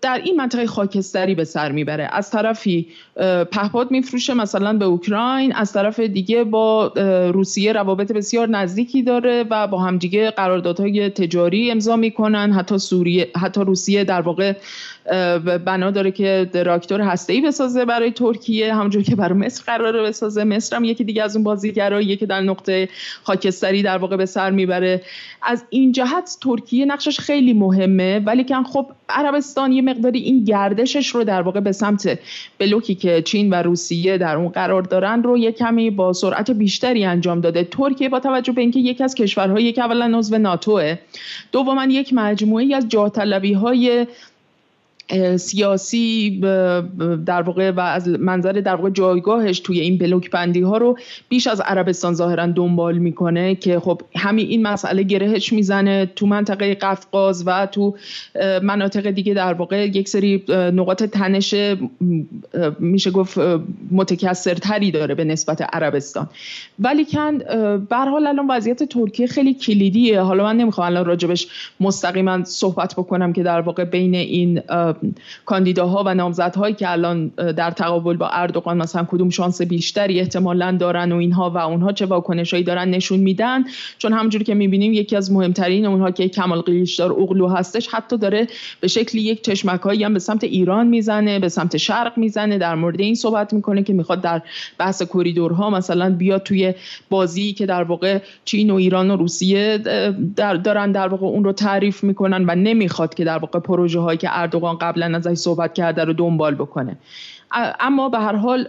در 0.03 0.21
این 0.25 0.37
منطقه 0.37 0.67
خاکستری 0.67 1.35
به 1.35 1.45
سر 1.45 1.73
می‌بره. 1.73 2.09
از 2.13 2.31
طرفی 2.31 2.87
پهپاد 3.53 3.91
میفروشه 3.91 4.35
مثلا 4.35 4.73
به 4.73 4.85
اوکراین 4.85 5.53
از 5.53 5.73
طرف 5.73 6.01
دیگه 6.01 6.45
با 6.45 6.87
روسیه 7.35 7.73
روابط 7.73 8.13
بسیار 8.13 8.49
نزدیکی 8.49 9.03
داره 9.03 9.45
و 9.51 9.67
با 9.67 9.79
همدیگه 9.79 10.31
قراردادهای 10.31 11.00
تجاری 11.09 11.71
امضا 11.71 11.97
می‌کنن 11.97 12.53
حتی 12.53 12.79
سوریه 12.79 13.29
حتی 13.37 13.61
روسیه 13.61 14.05
در 14.05 14.21
واقع 14.21 14.53
بنا 15.67 15.91
داره 15.91 16.11
که 16.11 16.51
راکتور 16.55 17.01
هسته‌ای 17.01 17.41
بسازه 17.41 17.85
برای 17.85 18.11
ترکیه 18.11 18.75
همونجور 18.75 19.03
که 19.03 19.17
برای 19.17 19.39
مصر 19.39 19.63
قراره 19.67 20.03
بسازه. 20.03 20.45
مصر 20.45 20.77
هم 20.77 20.85
یکی 20.85 21.05
دیگه 21.05 21.23
از 21.23 21.37
اون 21.37 21.45
بازیگراییه 21.45 22.17
که 22.17 22.27
در 22.27 22.41
نقطه 22.41 22.89
خاکستری 23.23 23.83
در 23.83 23.99
واقع 23.99 24.17
به 24.17 24.27
سر 24.27 24.51
می‌بره. 24.51 25.03
از 25.43 25.65
این 25.71 25.93
جهت 25.93 26.37
ترکیه 26.43 26.85
نقشش 26.85 27.21
خیلی 27.21 27.53
مهمه 27.53 28.19
ولی 28.19 28.45
که 28.45 28.55
خب 28.55 28.87
عربستان 29.09 29.73
یه 29.73 29.83
مقداری 29.83 30.19
این 30.19 30.45
گردشش 30.45 31.09
رو 31.09 31.25
در 31.25 31.43
واقع 31.43 31.61
به 31.61 31.73
سمت 31.73 32.19
بلوکی 32.59 32.95
که 32.95 33.23
چین 33.23 33.51
و 33.51 33.55
روسیه 33.55 34.19
در 34.19 34.37
اون 34.37 34.49
قرار 34.49 34.83
دارن 34.83 35.23
رو 35.23 35.39
یه 35.39 35.53
کمی 35.53 35.91
با 35.91 36.13
سرعت 36.13 36.51
بیشتری 36.51 37.05
انجام 37.05 37.41
داده. 37.41 37.65
ترکیه 37.65 38.09
با 38.09 38.21
توجه 38.21 38.53
به 38.53 38.61
اینکه 38.61 38.81
یکی 38.81 39.05
از 39.05 39.15
کشورهایی 39.15 39.73
که 39.73 39.85
اولا 39.85 40.19
عضو 40.19 40.39
ناتوه 40.39 40.99
دوما 41.53 41.85
یک 41.85 42.13
مجموعه 42.13 42.77
از 42.77 42.89
جاه 42.89 43.13
های 43.61 44.07
سیاسی 45.37 46.41
در 47.27 47.43
واقع 47.43 47.71
و 47.71 47.81
از 47.81 48.09
منظر 48.09 48.53
در 48.53 48.75
واقع 48.75 48.91
جایگاهش 48.91 49.61
توی 49.61 49.81
این 49.81 49.99
بلوک 49.99 50.31
بندی 50.31 50.61
ها 50.61 50.77
رو 50.77 50.99
بیش 51.29 51.47
از 51.47 51.61
عربستان 51.61 52.15
ظاهرا 52.15 52.47
دنبال 52.47 52.99
می‌کنه 52.99 53.55
که 53.55 53.81
خب 53.81 54.03
همین 54.17 54.47
این 54.47 54.63
مسئله 54.63 55.03
گرهش 55.03 55.53
می‌زنه 55.53 56.07
تو 56.17 56.27
منطقه 56.27 56.75
قفقاز 56.75 57.43
و 57.47 57.67
تو 57.67 57.95
مناطق 58.63 59.11
دیگه 59.11 59.35
در 59.35 59.53
واقع 59.53 59.87
یک 59.87 60.09
سری 60.09 60.45
نقاط 60.49 61.03
تنش 61.03 61.55
میشه 62.79 63.11
گفت 63.11 63.39
متکثرتری 63.91 64.91
داره 64.91 65.15
به 65.15 65.25
نسبت 65.25 65.63
عربستان. 65.75 66.29
ولی 66.79 67.05
کن 67.05 67.39
به 67.89 67.97
حال 67.97 68.27
الان 68.27 68.47
وضعیت 68.51 68.83
ترکیه 68.83 69.27
خیلی 69.27 69.55
کلیدیه. 69.55 70.21
حالا 70.21 70.45
من 70.45 70.57
نمی‌خوام 70.57 70.87
الان 70.87 71.05
راجبش 71.05 71.49
مستقیما 71.81 72.45
صحبت 72.45 72.95
بکنم 72.95 73.33
که 73.33 73.43
در 73.43 73.61
واقع 73.61 73.85
بین 73.85 74.15
این 74.15 74.63
کاندیداها 75.45 76.03
و 76.07 76.15
نامزدهایی 76.15 76.75
که 76.75 76.91
الان 76.91 77.29
در 77.29 77.71
تقابل 77.71 78.17
با 78.17 78.29
اردوغان 78.29 78.77
مثلا 78.77 79.07
کدوم 79.11 79.31
شانس 79.31 79.63
بیشتری 79.63 80.21
احتمالا 80.21 80.77
دارن 80.81 81.13
و 81.13 81.17
اینها 81.17 81.51
و 81.51 81.59
اونها 81.59 81.93
چه 81.93 82.07
واکنشهایی 82.07 82.65
دارن 82.65 82.91
نشون 82.91 83.19
میدن. 83.21 83.65
چون 83.99 84.13
همونجوری 84.13 84.45
که 84.45 84.55
می‌بینیم 84.55 84.93
یکی 84.93 85.17
از 85.17 85.33
مهمترین 85.33 85.87
اونها 85.87 86.11
که 86.11 86.29
کمال 86.29 86.61
قلیشدار 86.61 87.13
اغلو 87.13 87.49
هستش 87.49 87.89
حتی 87.89 88.19
داره 88.19 88.47
به 88.81 88.89
شکل 88.89 89.19
یک 89.19 89.43
چشمکایی 89.43 90.05
هم 90.05 90.13
به 90.15 90.19
سمت 90.19 90.45
ایران 90.45 90.87
می‌زنه 90.87 91.39
به 91.39 91.49
سمت 91.49 91.77
شرق 91.77 92.19
می‌زنه 92.19 92.59
در 92.59 92.75
مورد 92.75 93.01
این 93.01 93.15
صحبت 93.15 93.53
می‌کنه 93.53 93.83
که 93.83 93.93
می‌خواد 93.93 94.21
در 94.21 94.43
بحث 94.79 95.03
کریدورها 95.03 95.71
مثلا 95.71 96.11
بیاد 96.11 96.43
توی 96.43 96.75
بازی 97.11 97.53
که 97.53 97.67
در 97.67 97.83
واقع 97.83 98.19
چین 98.45 98.71
و 98.71 98.75
ایران 98.75 99.11
و 99.11 99.17
روسیه 99.17 99.79
در 100.37 100.55
دارن 100.55 100.93
در 100.93 101.09
واقع 101.09 101.27
اون 101.27 101.45
رو 101.45 101.53
تعریف 101.53 102.05
می‌کنن 102.05 102.45
و 102.49 102.55
نمی‌خواد 102.55 103.15
که 103.15 103.25
در 103.25 103.39
واقع 103.39 103.59
پروژه 103.59 104.01
هایی 104.01 104.19
که 104.19 104.29
اردوغان 104.33 104.79
قبلا 104.81 105.17
ازش 105.17 105.35
صحبت 105.35 105.75
کرده 105.75 106.05
رو 106.05 106.13
دنبال 106.13 106.55
بکنه. 106.55 106.97
اما 107.81 108.09
به 108.09 108.19
هر 108.19 108.37
حال 108.37 108.69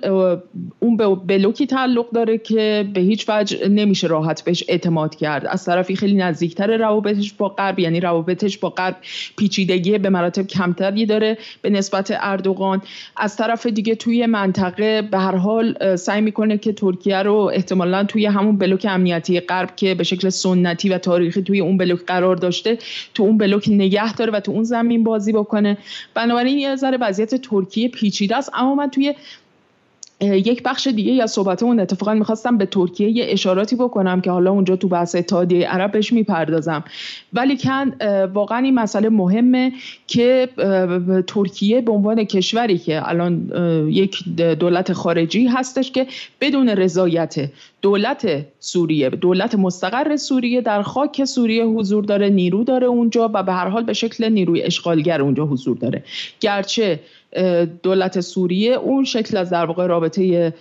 اون 0.79 0.97
به 0.97 1.15
بلوکی 1.15 1.65
تعلق 1.65 2.11
داره 2.11 2.37
که 2.37 2.89
به 2.93 3.01
هیچ 3.01 3.25
وجه 3.29 3.67
نمیشه 3.67 4.07
راحت 4.07 4.43
بهش 4.43 4.63
اعتماد 4.67 5.15
کرد. 5.15 5.45
از 5.45 5.65
طرفی 5.65 5.95
خیلی 5.95 6.13
نزدیکتر 6.13 6.77
روابطش 6.77 7.33
با 7.33 7.49
غرب 7.49 7.79
یعنی 7.79 7.99
روابطش 7.99 8.57
با 8.57 8.69
غرب 8.69 8.95
پیچیدگی 9.37 9.97
به 9.97 10.09
مراتب 10.09 10.47
کمتری 10.47 11.05
داره 11.05 11.37
به 11.61 11.69
نسبت 11.69 12.13
اردوغان. 12.19 12.81
از 13.17 13.35
طرف 13.35 13.65
دیگه 13.65 13.95
توی 13.95 14.25
منطقه 14.25 15.01
به 15.01 15.17
هر 15.17 15.35
حال 15.35 15.95
سعی 15.95 16.21
می‌کنه 16.21 16.57
که 16.57 16.73
ترکیه 16.73 17.17
رو 17.17 17.35
احتمالا 17.53 18.03
توی 18.03 18.25
همون 18.25 18.57
بلوک 18.57 18.87
امنیتی 18.89 19.39
غرب 19.39 19.75
که 19.75 19.95
به 19.95 20.03
شکل 20.03 20.29
سنتی 20.29 20.89
و 20.89 20.97
تاریخی 20.97 21.41
توی 21.41 21.59
اون 21.59 21.77
بلوک 21.77 21.99
قرار 22.07 22.35
داشته 22.35 22.77
تو 23.13 23.23
اون 23.23 23.37
بلوک 23.37 23.69
نگه 23.69 24.13
داره 24.13 24.31
و 24.31 24.39
تو 24.39 24.51
اون 24.51 24.63
زمین 24.63 25.03
بازی 25.03 25.31
بکنه. 25.31 25.77
بنابراین 26.13 26.59
یه 26.59 26.75
ذره 26.75 26.97
وضعیت 27.01 27.35
ترکیه 27.35 27.87
پیچیده 27.87 28.37
است 28.37 28.51
اما 28.53 28.70
من 28.75 28.89
توی 28.89 29.13
یک 30.21 30.63
بخش 30.63 30.87
دیگه 30.87 31.11
یا 31.11 31.27
صحبت 31.27 31.63
اون 31.63 31.79
اتفاقا 31.79 32.13
می‌خواستم 32.13 32.57
به 32.57 32.65
ترکیه 32.65 33.09
یه 33.09 33.25
اشاراتی 33.29 33.75
بکنم 33.75 34.21
که 34.21 34.31
حالا 34.31 34.51
اونجا 34.51 34.75
تو 34.75 34.87
بحث 34.87 35.15
اتحادیه 35.15 35.67
عرب 35.67 35.91
بهش 35.91 36.13
می‌پردازم. 36.13 36.83
ولی 37.33 37.57
کن 37.57 37.93
واقعا 38.33 38.57
این 38.57 38.73
مسئله 38.75 39.09
مهمه 39.09 39.71
که 40.07 40.49
ترکیه 41.27 41.81
به 41.81 41.91
عنوان 41.91 42.23
کشوری 42.23 42.77
که 42.77 43.09
الان 43.09 43.51
یک 43.89 44.23
دولت 44.59 44.93
خارجی 44.93 45.47
هستش 45.47 45.91
که 45.91 46.07
بدون 46.41 46.69
رضایت 46.69 47.49
دولت 47.81 48.45
سوریه 48.59 49.09
دولت 49.09 49.55
مستقر 49.55 50.15
سوریه 50.15 50.61
در 50.61 50.81
خاک 50.81 51.25
سوریه 51.25 51.65
حضور 51.65 52.03
داره 52.03 52.29
نیرو 52.29 52.63
داره 52.63 52.87
اونجا 52.87 53.31
و 53.33 53.43
به 53.43 53.53
هر 53.53 53.67
حال 53.67 53.83
به 53.83 53.93
شکل 53.93 54.29
نیروی 54.29 54.63
اشغالگر 54.63 55.21
اونجا 55.21 55.45
حضور 55.45 55.77
داره. 55.77 56.03
گرچه 56.39 56.99
دولت 57.83 58.19
سوریه 58.19 58.73
اون 58.73 59.03
شکل 59.03 59.37
از 59.37 59.49
در 59.49 59.65
واقع 59.65 59.85
رابطه 59.85 60.53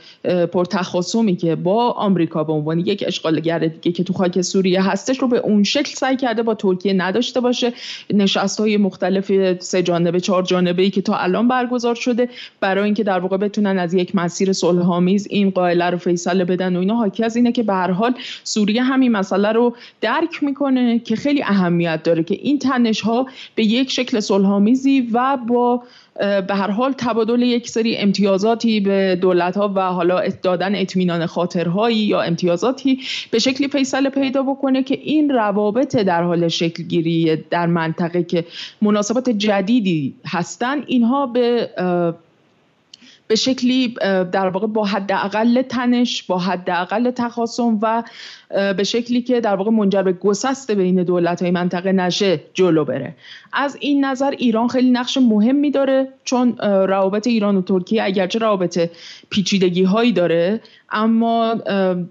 پرتخاصمی 0.52 1.36
که 1.36 1.56
با 1.56 1.90
آمریکا 1.90 2.44
به 2.44 2.52
عنوان 2.52 2.78
یک 2.78 3.04
اشغالگر 3.06 3.58
دیگه 3.58 3.92
که 3.92 4.04
تو 4.04 4.12
خاک 4.12 4.40
سوریه 4.40 4.82
هستش 4.82 5.18
رو 5.18 5.28
به 5.28 5.38
اون 5.38 5.64
شکل 5.64 5.94
سعی 5.94 6.16
کرده 6.16 6.42
با 6.42 6.54
ترکیه 6.54 6.92
نداشته 6.92 7.40
باشه. 7.40 7.72
نشست 8.14 8.60
های 8.60 8.76
مختلف 8.76 9.58
سه 9.62 9.82
جانبه 9.82 10.20
چهار 10.20 10.42
جانبه 10.42 10.82
ای 10.82 10.90
که 10.90 11.02
تا 11.02 11.16
الان 11.16 11.48
برگزار 11.48 11.94
شده 11.94 12.28
برای 12.60 12.84
اینکه 12.84 13.04
در 13.04 13.18
واقع 13.18 13.36
بتونن 13.36 13.78
از 13.78 13.94
یک 13.94 14.14
مسیر 14.14 14.52
صلح 14.52 14.90
آمیز 14.90 15.26
این 15.30 15.50
قائله 15.50 15.90
رو 15.90 15.98
فیصله 15.98 16.44
بدن 16.44 16.76
و 16.76 16.80
اینا 16.80 16.94
حاکی 16.94 17.24
از 17.24 17.36
اینه 17.36 17.52
که 17.52 17.62
به 17.62 17.72
هر 17.72 17.90
حال 17.90 18.14
سوریه 18.44 18.82
همین 18.82 19.12
مسئله 19.12 19.52
رو 19.52 19.76
درک 20.00 20.42
می‌کنه 20.42 20.98
که 20.98 21.16
خیلی 21.16 21.42
اهمیت 21.42 22.02
داره 22.02 22.22
که 22.22 22.34
این 22.34 22.58
تنش 22.58 23.00
ها 23.00 23.26
به 23.54 23.64
یک 23.64 23.90
شکل 23.90 24.20
صلح 24.20 24.50
و 25.12 25.36
با 25.48 25.82
به 26.20 26.54
هر 26.54 26.70
حال 26.70 26.92
تبادل 26.98 27.42
یک 27.42 27.68
سری 27.68 27.96
امتیازاتی 27.96 28.80
به 28.80 29.18
دولت 29.20 29.56
ها 29.56 29.72
و 29.76 29.80
حالا 29.80 30.28
دادن 30.42 30.74
اطمینان 30.74 31.26
خاطرهایی 31.26 31.96
یا 31.96 32.20
امتیازاتی 32.20 32.98
به 33.30 33.38
شکلی 33.38 33.68
فیصله 33.68 34.10
پیدا 34.10 34.42
بکنه 34.42 34.82
که 34.82 34.94
این 35.02 35.30
روابط 35.30 35.96
در 35.96 36.22
حال 36.22 36.48
شکل 36.48 36.82
گیری 36.82 37.36
در 37.50 37.66
منطقه 37.66 38.22
که 38.22 38.44
مناسبات 38.82 39.30
جدیدی 39.30 40.14
هستن 40.26 40.82
اینها 40.86 41.26
به 41.26 41.70
به 43.30 43.36
شکلی 43.36 43.94
در 44.32 44.48
واقع 44.48 44.66
با 44.66 44.84
حداقل 44.84 45.62
تنش 45.62 46.22
با 46.22 46.38
حداقل 46.38 47.10
تخاصم 47.10 47.78
و 47.82 48.02
به 48.76 48.84
شکلی 48.84 49.22
که 49.22 49.40
در 49.40 49.54
واقع 49.54 49.70
منجر 49.70 50.02
به 50.02 50.12
گسست 50.12 50.70
بین 50.70 51.02
دولت 51.02 51.42
های 51.42 51.50
منطقه 51.50 51.92
نشه 51.92 52.40
جلو 52.54 52.84
بره. 52.84 53.14
از 53.52 53.76
این 53.80 54.04
نظر 54.04 54.30
ایران 54.30 54.68
خیلی 54.68 54.90
نقش 54.90 55.18
مهمی 55.18 55.70
داره 55.70 56.08
چون 56.24 56.58
روابط 56.62 57.26
ایران 57.26 57.56
و 57.56 57.62
ترکیه 57.62 58.02
اگرچه 58.04 58.38
روابط 58.38 58.90
پیچیدگی 59.30 59.82
هایی 59.82 60.12
داره 60.12 60.60
اما 60.93 61.55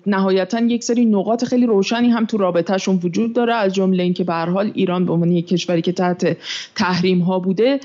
نهایتا 0.06 0.60
یک 0.60 0.84
سری 0.84 1.06
نقاط 1.06 1.46
خیلی 1.46 1.66
روشنی 1.66 2.10
هم 2.10 2.26
تو 2.26 2.38
رابطهشون 2.38 3.00
وجود 3.04 3.34
داره 3.34 3.54
از 3.54 3.74
جمله 3.74 4.04
اینکه 4.04 4.24
به 4.24 4.34
هر 4.34 4.50
حال 4.50 4.72
ایران 4.74 5.06
به 5.06 5.14
عنوان 5.14 5.32
یک 5.32 5.48
کشوری 5.48 5.82
که 5.82 5.92
تحت 5.92 6.38
تحریم 6.76 7.20
ها 7.20 7.40
بوده 7.40 7.80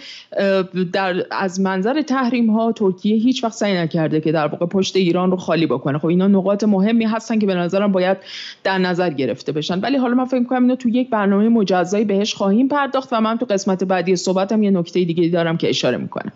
در 0.92 1.26
از 1.30 1.60
منظر 1.60 2.02
تحریم 2.02 2.50
ها 2.50 2.72
ترکیه 2.72 3.16
هیچ 3.16 3.44
وقت 3.44 3.52
سعی 3.52 3.74
نکرده 3.76 4.20
که 4.20 4.32
در 4.32 4.46
واقع 4.46 4.66
پشت 4.66 4.96
ایران 4.96 5.30
رو 5.30 5.36
خالی 5.36 5.66
بکنه. 5.66 5.98
خب 5.98 6.06
اینا 6.06 6.28
نقاط 6.28 6.64
مهمی 6.64 7.04
هستن 7.04 7.38
که 7.38 7.46
به 7.46 7.54
نظرم 7.54 7.92
باید 7.92 8.16
در 8.64 8.78
نظر 8.78 9.10
گرفته 9.10 9.52
بشن. 9.52 9.80
ولی 9.80 9.96
حالا 9.96 10.14
من 10.14 10.24
فکر 10.24 10.40
می‌کنم 10.40 10.62
اینو 10.62 10.76
تو 10.76 10.88
یک 10.88 11.10
برنامه 11.10 11.48
مجزایی 11.48 12.04
بهش 12.04 12.34
خواهیم 12.34 12.68
پرداخت 12.68 13.08
و 13.12 13.20
من 13.20 13.38
تو 13.38 13.46
قسمت 13.46 13.84
بعدی 13.84 14.16
صحبتم 14.16 14.62
یه 14.62 14.70
نکته 14.70 15.04
دیگه 15.04 15.28
دارم 15.28 15.56
که 15.56 15.68
اشاره 15.68 15.96
می‌کنم. 15.96 16.32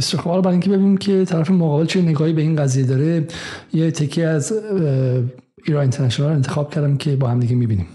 خوب. 0.00 0.40
برای 0.40 0.52
اینکه 0.52 0.70
ببینیم 0.70 0.96
که 0.96 1.24
طرف 1.24 1.50
مقابل 1.50 1.86
چه 1.86 2.02
نگاهی 2.02 2.32
به 2.32 2.42
این 2.42 2.56
قضیه 2.56 2.84
داره 2.84 3.26
یه 3.72 3.90
تکیه 3.90 4.26
از 4.26 4.52
ایران 5.64 5.82
اینترنشنال 5.82 6.32
انتخاب 6.32 6.74
کردم 6.74 6.96
که 6.96 7.16
با 7.16 7.28
هم 7.28 7.40
دیگه 7.40 7.54
می‌بینیم. 7.54 7.86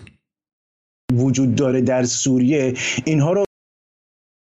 وجود 1.13 1.55
داره 1.55 1.81
در 1.81 2.03
سوریه. 2.03 2.73
اینها 3.05 3.33
رو 3.33 3.45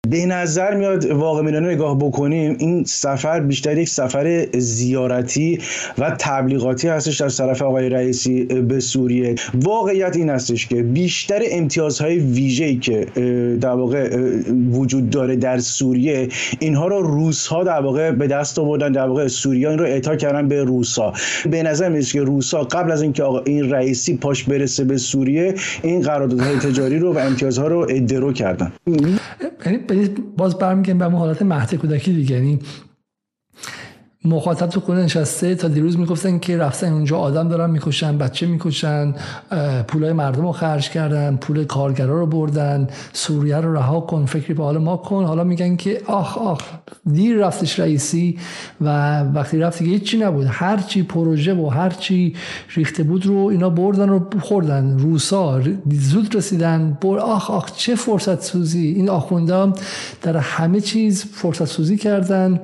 به 0.09 0.25
نظر 0.25 0.75
میاد 0.75 1.11
واقع 1.11 1.41
مینانه 1.41 1.67
نگاه 1.67 1.99
بکنیم 1.99 2.55
این 2.59 2.83
سفر 2.83 3.39
بیشتر 3.39 3.77
یک 3.77 3.89
سفر 3.89 4.47
زیارتی 4.57 5.59
و 5.97 6.15
تبلیغاتی 6.19 6.87
هستش 6.87 7.21
از 7.21 7.37
طرف 7.37 7.61
آقای 7.61 7.89
رئیسی 7.89 8.43
به 8.43 8.79
سوریه. 8.79 9.35
واقعیت 9.53 10.15
این 10.15 10.29
هستش 10.29 10.67
که 10.67 10.83
بیشتر 10.83 11.41
امتیازهای 11.51 12.19
ویژه‌ای 12.19 12.75
که 12.75 13.05
در 13.61 13.69
واقع 13.69 14.17
وجود 14.71 15.09
داره 15.09 15.35
در 15.35 15.59
سوریه 15.59 16.27
اینها 16.59 16.87
رو 16.87 17.01
روس 17.01 17.47
ها 17.47 17.63
در 17.63 17.81
واقع 17.81 18.11
به 18.11 18.27
دست 18.27 18.59
آوردن 18.59 18.91
در 18.91 19.07
واقع 19.07 19.27
سوریان 19.27 19.79
رو 19.79 19.85
اعطا 19.85 20.15
کردن 20.15 20.47
به 20.47 20.63
روسا 20.63 21.13
به 21.51 21.63
نظر 21.63 21.89
میاد 21.89 22.05
که 22.05 22.21
روسا 22.21 22.63
قبل 22.63 22.91
از 22.91 23.01
اینکه 23.01 23.23
آقا 23.23 23.39
این 23.39 23.69
رئیسی 23.69 24.17
پاش 24.17 24.43
برسه 24.43 24.83
به 24.83 24.97
سوریه 24.97 25.55
این 25.83 26.01
قراردادهای 26.01 26.57
تجاری 26.57 26.99
رو 26.99 27.13
و 27.13 27.17
امتیازها 27.17 27.67
رو 27.67 27.87
ادرو 27.89 28.33
کردن. 28.33 28.71
یعنی 29.99 30.15
باز 30.37 30.57
برمیگردیم 30.57 30.97
به 30.97 31.17
حالت 31.17 31.41
مهد 31.41 31.75
کودکی 31.75 32.13
دیگه. 32.13 32.35
یعنی 32.35 32.59
مخاطب 34.25 34.67
تو 34.67 34.79
خونه 34.79 35.03
نشسته 35.03 35.55
تا 35.55 35.67
دیروز 35.67 35.97
می‌گفتن 35.99 36.39
که 36.39 36.57
رفتن 36.57 36.93
اونجا 36.93 37.17
آدم 37.17 37.47
دارن 37.47 37.69
می‌کشن 37.69 38.17
بچه 38.17 38.45
می‌کشن 38.45 39.15
پولای 39.87 40.13
مردم 40.13 40.41
رو 40.41 40.51
خرج 40.51 40.89
کردن 40.89 41.35
پول 41.35 41.63
کارگرا 41.63 42.19
رو 42.19 42.25
بردن 42.25 42.87
سوریه 43.13 43.57
رو 43.57 43.73
رها 43.73 43.99
کن 43.99 44.25
فکری 44.25 44.53
به 44.53 44.63
حال 44.63 44.77
ما 44.77 44.97
کن. 44.97 45.23
حالا 45.23 45.43
میگن 45.43 45.75
که 45.75 46.01
آخ 46.05 46.37
آخ 46.37 46.61
دیر 47.13 47.37
رفتش 47.37 47.79
رئیسی 47.79 48.39
و 48.81 49.19
وقتی 49.23 49.59
رفت 49.59 49.79
دیگه 49.79 49.91
هیچی 49.91 50.17
نبود. 50.17 50.47
هر 50.49 50.77
چی 50.77 51.03
پروژه 51.03 51.53
و 51.53 51.69
هر 51.69 51.89
چی 51.89 52.35
ریخته 52.75 53.03
بود 53.03 53.25
رو 53.25 53.37
اینا 53.37 53.69
بردن 53.69 54.09
و 54.09 54.19
خوردن. 54.41 54.97
روسا 54.99 55.61
زود 55.91 56.35
رسیدن. 56.35 56.97
بر 57.01 57.17
آخ 57.17 57.51
آخ 57.51 57.71
چه 57.75 57.95
فرصت 57.95 58.43
سوزی 58.43 58.87
این 58.87 59.09
آخونده 59.09 59.73
در 60.21 60.37
همه 60.37 60.81
چیز 60.81 61.25
فرصت 61.25 61.65
سوزی 61.65 61.97
کردن. 61.97 62.59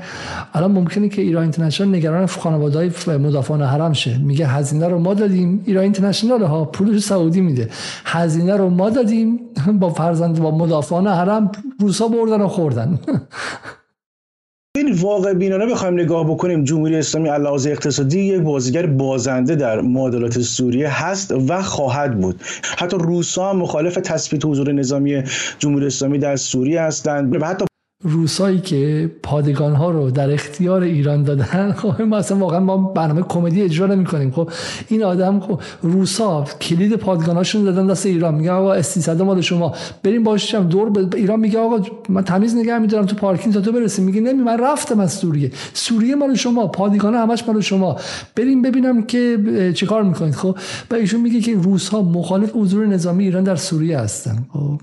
الان 0.54 0.72
ممکنه 0.72 1.10
که 1.10 1.22
ایران 1.22 1.46
اینترنشنال 1.56 1.96
نگران 1.96 2.26
خانواده 2.26 2.78
های 2.78 3.18
مدافعان 3.18 3.62
حرم 3.62 3.94
شه. 3.94 4.18
میگه 4.18 4.48
هزینه 4.48 4.88
رو 4.88 5.00
ما 5.00 5.14
دادیم. 5.14 5.64
ایران 5.66 5.84
اینترنشنال 5.84 6.44
ها 6.44 6.66
پولش 6.66 7.02
سعودی 7.02 7.42
میده. 7.42 7.70
هزینه 8.06 8.56
رو 8.56 8.70
ما 8.70 8.90
دادیم. 8.90 9.40
با 9.80 9.90
فرزند 9.90 10.40
با 10.40 10.52
مدافعان 10.52 11.08
حرم 11.08 11.52
روسا 11.80 12.08
بردن 12.08 12.42
و 12.42 12.48
خوردن. 12.48 13.00
این 14.78 14.92
واقع 14.94 15.34
بینانه 15.34 15.66
بخوایم 15.66 15.94
نگاه 15.94 16.28
بکنیم. 16.30 16.64
جمهوری 16.64 16.96
اسلامی 16.96 17.30
علاوه 17.30 17.72
اقتصادی 17.72 18.20
یک 18.20 18.42
بازیگر 18.42 18.86
بازنده 18.86 19.56
در 19.56 19.82
معادلات 19.82 20.40
سوریه 20.40 21.04
هست 21.04 21.32
و 21.32 21.62
خواهد 21.62 22.20
بود. 22.20 22.42
حتی 22.78 22.98
روسا 23.00 23.50
هم 23.50 23.58
مخالف 23.58 23.96
تثبیت 23.96 24.46
حضور 24.46 24.72
نظامی 24.72 25.24
جمهوری 25.60 25.86
اسلامی 25.86 26.20
در 26.20 26.36
سوریه 26.36 26.82
هستند. 26.82 27.42
و 27.42 27.46
حتی 27.46 27.66
روسایی 28.08 28.60
که 28.60 29.12
پادگان 29.24 29.76
ها 29.76 29.92
رو 29.92 30.12
در 30.12 30.32
اختیار 30.32 30.82
ایران 30.82 31.24
دادن 31.24 31.72
خب 31.72 32.02
ما 32.02 32.18
اصلا 32.18 32.38
واقعا 32.38 32.60
ما 32.60 32.78
برنامه 32.78 33.22
کمدی 33.22 33.62
اجرا 33.62 33.88
نمی 33.88 34.06
کنیم 34.06 34.32
خب 34.32 34.50
این 34.88 35.04
آدم 35.04 35.40
خب 35.40 35.62
روسا 35.82 36.44
کلید 36.62 36.96
پادگان 36.96 37.36
هاشون 37.36 37.64
دادن 37.64 37.88
دست 37.88 38.06
ایران. 38.06 38.36
میگه 38.36 38.52
آقا 38.52 38.74
استیصد 38.74 39.22
مال 39.22 39.42
شما. 39.42 39.74
بریم 40.04 40.24
باشم 40.24 40.68
دور 40.68 40.90
به 40.90 41.18
ایران 41.18 41.40
میگه 41.40 41.60
آقا 41.60 41.80
من 42.10 42.24
تمیز 42.24 42.56
نگه 42.56 42.80
میدارم 42.80 43.06
تو 43.06 43.16
پارکینگ 43.16 43.54
تا 43.54 43.62
تو 43.62 43.72
برسیم 43.72 44.06
میگه 44.06 44.22
نمی 44.22 44.44
من 44.44 44.58
رفتم 44.60 45.00
از 45.00 45.14
سوریه. 45.14 45.52
سوریه 45.74 46.16
مال 46.16 46.36
شما 46.36 46.68
پادگان 46.68 47.14
همش 47.14 47.44
مال 47.48 47.62
شما. 47.62 47.98
بریم 48.36 48.62
ببینم 48.62 49.04
که 49.04 49.38
چیکار 49.76 50.04
می‌کنید. 50.04 50.34
خب 50.36 50.58
و 50.92 50.96
ایشون 50.96 51.22
میگه 51.22 51.40
که 51.40 51.56
روس 51.56 51.90
ها 51.90 52.02
مخالف 52.02 52.56
حضور 52.56 52.86
نظامی 52.86 53.24
ایران 53.24 53.44
در 53.44 53.56
سوریه 53.56 54.00
هستن. 54.00 54.46
خب 54.54 54.82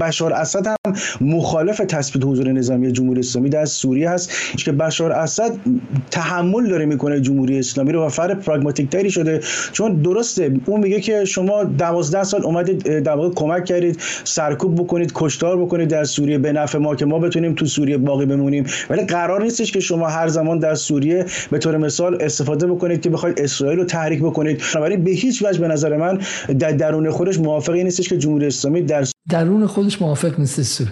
بشار 0.00 0.32
اسد 0.32 0.66
هم 0.66 0.76
مخالف 1.20 1.78
تثبیت 1.78 2.24
حضور 2.24 2.52
نظامی 2.52 2.92
جمهوری 2.92 3.20
اسلامی 3.20 3.48
در 3.48 3.64
سوریه 3.64 4.10
هست 4.10 4.30
که 4.56 4.72
بشار 4.72 5.12
اسد 5.12 5.52
تحمل 6.10 6.68
داره 6.68 6.86
می‌کنه 6.86 7.20
جمهوری 7.20 7.58
اسلامی 7.58 7.92
رو 7.92 8.06
و 8.06 8.08
فرد 8.08 8.40
پراگماتیک 8.40 8.90
تری 8.90 9.10
شده. 9.10 9.40
چون 9.72 10.02
درسته 10.02 10.54
اون 10.66 10.80
میگه 10.80 11.00
که 11.00 11.24
شما 11.24 11.64
12 11.64 12.24
سال 12.24 12.44
اومدید 12.44 12.98
در 12.98 13.12
واقع 13.12 13.34
کمک 13.34 13.64
کردید 13.64 14.00
سرکوب 14.24 14.82
بکنید 14.82 15.12
کشتار 15.14 15.62
بکنید 15.62 15.88
در 15.88 16.04
سوریه. 16.04 16.38
به 16.38 16.52
نفع 16.52 16.78
ما 16.78 16.96
که 16.96 17.04
ما 17.04 17.18
بتونیم 17.18 17.54
تو 17.54 17.66
سوریه 17.66 17.98
باقی 17.98 18.26
بمونیم. 18.26 18.66
ولی 18.90 19.04
قرار 19.04 19.42
نیستش 19.42 19.72
که 19.72 19.80
شما 19.80 20.08
هر 20.08 20.28
زمان 20.28 20.58
در 20.58 20.74
سوریه 20.74 21.26
به 21.50 21.58
طور 21.58 21.76
مثال 21.76 22.22
استفاده 22.22 22.66
بکنید 22.66 23.00
که 23.00 23.10
بخواید 23.10 23.40
اسرائیل 23.40 23.78
رو 23.78 23.84
تحریک 23.84 24.20
بکنید. 24.20 24.62
بنابراین 24.74 25.04
به 25.04 25.10
هیچ 25.10 25.42
وجه 25.42 25.60
به 25.60 25.68
نظر 25.68 25.96
من 25.96 26.18
در 26.58 26.70
درون 26.70 27.10
خودش 27.10 27.38
موافقی 27.38 27.84
نیستش 27.84 28.08
که 28.08 28.18
جمهوری 28.18 28.46
اسلامی 28.46 28.82
در 28.82 29.04
درون 29.30 29.66
خودش 29.66 30.02
موافق 30.02 30.38
نیست 30.38 30.62
سوره 30.62 30.90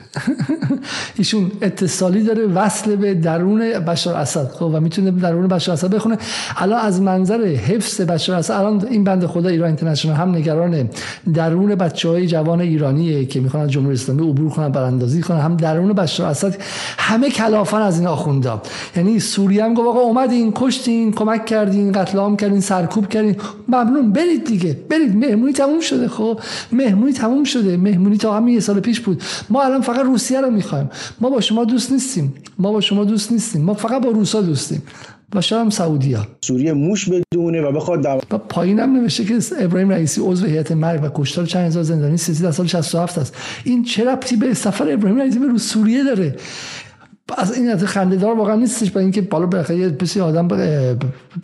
ایشون 1.16 1.52
اتصالی 1.62 2.22
داره 2.22 2.46
وصل 2.46 2.96
به 2.96 3.14
درون 3.14 3.60
بشار 3.78 4.14
اسد. 4.14 4.50
خب 4.50 4.70
و 4.74 4.80
می‌تونه 4.80 5.10
درون 5.10 5.48
بشار 5.48 5.72
اسد 5.72 5.94
بخونه. 5.94 6.18
الان 6.56 6.80
از 6.80 7.00
منظر 7.00 7.44
حفظ 7.44 8.00
بشار 8.00 8.36
اسد 8.36 8.52
الان 8.54 8.86
این 8.90 9.04
بنده 9.04 9.26
خدا 9.26 9.48
ایران 9.48 9.66
اینترنشنال 9.66 10.16
هم 10.16 10.34
نگران 10.34 10.90
درون 11.34 11.74
بچه 11.74 12.08
های 12.08 12.26
جوان 12.26 12.60
ایرانیه 12.60 13.24
که 13.24 13.40
می‌خوان 13.40 13.68
جمهوری 13.68 13.94
اسلامی 13.94 14.30
عبور 14.30 14.50
کنن 14.50 14.68
براندازی 14.68 15.22
کنن. 15.22 15.40
هم 15.40 15.56
درون 15.56 15.92
بشار 15.92 16.26
اسد 16.26 16.56
همه 16.98 17.30
کلافن 17.30 17.80
از 17.80 17.98
این 17.98 18.08
آخوندا. 18.08 18.62
یعنی 18.96 19.20
سوریه 19.20 19.64
هم 19.64 19.74
گفت 19.74 19.88
آقا 19.88 20.00
اومدین 20.00 20.52
کشتین 20.54 21.12
کمک 21.12 21.46
کردین 21.46 21.92
قتل 21.92 22.18
عام 22.18 22.36
کردین 22.36 22.60
سرکوب 22.60 23.08
کردین. 23.08 23.36
ممنون 23.68 24.12
برید 24.12 24.44
دیگه 24.44 24.78
برید. 24.90 25.16
مهمونی 25.16 25.52
تموم 25.52 25.80
شده 25.80 26.08
خب. 26.08 26.40
مهمونی 26.72 27.12
تموم 27.12 27.44
شده. 27.44 27.76
مهمونی 27.76 28.19
تا 28.20 28.36
همین 28.36 28.54
یه 28.54 28.60
سال 28.60 28.80
پیش 28.80 29.00
بود. 29.00 29.22
ما 29.50 29.62
الان 29.62 29.80
فقط 29.80 30.04
روسیه 30.04 30.40
رو 30.40 30.50
می‌خوایم. 30.50 30.90
ما 31.20 31.30
با 31.30 31.40
شما 31.40 31.64
دوست 31.64 31.92
نیستیم. 31.92 32.34
ما 32.58 32.72
با 32.72 32.80
شما 32.80 33.04
دوست 33.04 33.32
نیستیم. 33.32 33.62
ما 33.62 33.74
فقط 33.74 34.02
با 34.02 34.10
روسا 34.10 34.40
دوستیم. 34.40 34.82
و 35.34 35.40
شاید 35.40 35.62
هم 35.62 35.70
سعودی 35.70 36.12
ها 36.12 36.26
سوریه 36.44 36.72
موش 36.72 37.08
بدونه 37.08 37.60
و 37.60 37.72
بخواد 37.72 38.02
دو... 38.02 38.20
و 38.30 38.38
پایین 38.38 38.80
هم 38.80 38.96
نوشته 38.96 39.24
که 39.24 39.38
ابراهیم 39.58 39.88
رئیسی 39.88 40.20
عضو 40.20 40.46
هیئت 40.46 40.72
مرگ 40.72 41.04
و 41.04 41.08
کشتار 41.14 41.46
چند 41.46 41.66
هزار 41.66 41.82
زندانی 41.82 42.16
سیاسی 42.16 42.42
در 42.42 42.50
سال 42.50 42.66
67 42.66 43.18
است. 43.18 43.36
این 43.64 43.84
چه 43.84 44.04
ربطی 44.04 44.36
به 44.36 44.54
سفر 44.54 44.92
ابراهیم 44.92 45.18
رئیسی 45.18 45.38
به 45.38 45.58
سوریه 45.58 46.04
داره؟ 46.04 46.36
از 47.38 47.56
این 47.56 47.70
از 47.70 47.84
خنده‌دار 47.84 48.36
واقعا 48.36 48.54
نیستش 48.54 48.90
برای 48.90 49.04
اینکه 49.04 49.22
بالا 49.22 49.46
بالاخره 49.46 49.78
یه 49.78 49.88
بسیار 49.88 50.28
آدم 50.28 50.48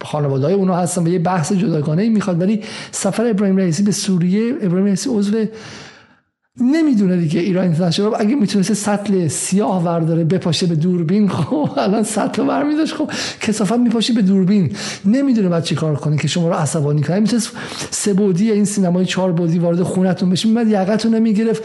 خانواده 0.02 0.44
های 0.44 0.54
اونا 0.54 0.74
هستن 0.74 1.02
و 1.02 1.08
یه 1.08 1.18
بحث 1.18 1.52
جداگانه 1.52 2.08
می‌خواد. 2.08 2.40
ولی 2.40 2.60
سفر 2.90 3.26
ابراهیم 3.26 3.56
رئیسی 3.56 3.82
به 3.82 3.92
سوریه 3.92 4.54
ابراهیم 4.62 4.86
رئیسی 4.86 5.10
عضو 5.10 5.44
نمی‌دونه 6.60 7.16
دیگه 7.16 7.40
ایران 7.40 7.64
اینترنشنال 7.64 8.12
اگه 8.18 8.34
می‌تونسته 8.34 8.74
سطل 8.74 9.28
سیاه 9.28 9.84
ورداره 9.84 10.24
بپاشه 10.24 10.66
به 10.66 10.74
دوربین 10.74 11.28
خب 11.28 11.70
الان 11.76 12.02
سطل 12.02 12.42
برمیداشت. 12.42 12.94
خب 12.94 13.10
کسافت 13.40 13.72
میپاشی 13.78 14.12
به 14.12 14.22
دوربین. 14.22 14.72
نمی‌دونه 15.04 15.48
بعد 15.48 15.64
چیکار 15.64 15.94
کنه 15.94 16.16
که 16.16 16.28
شما 16.28 16.48
رو 16.48 16.54
عصبانی 16.54 17.02
کنه. 17.02 17.20
می‌تونه 17.20 17.42
سه 17.90 18.12
بودی 18.12 18.52
این 18.52 18.64
سینمای 18.64 19.06
چهار 19.06 19.32
بودی 19.32 19.58
وارد 19.58 19.82
خونتون 19.82 20.30
بشین 20.30 20.54
بعد 20.54 20.68
یقتون 20.68 21.14
رو 21.14 21.20
می‌گرفت. 21.20 21.62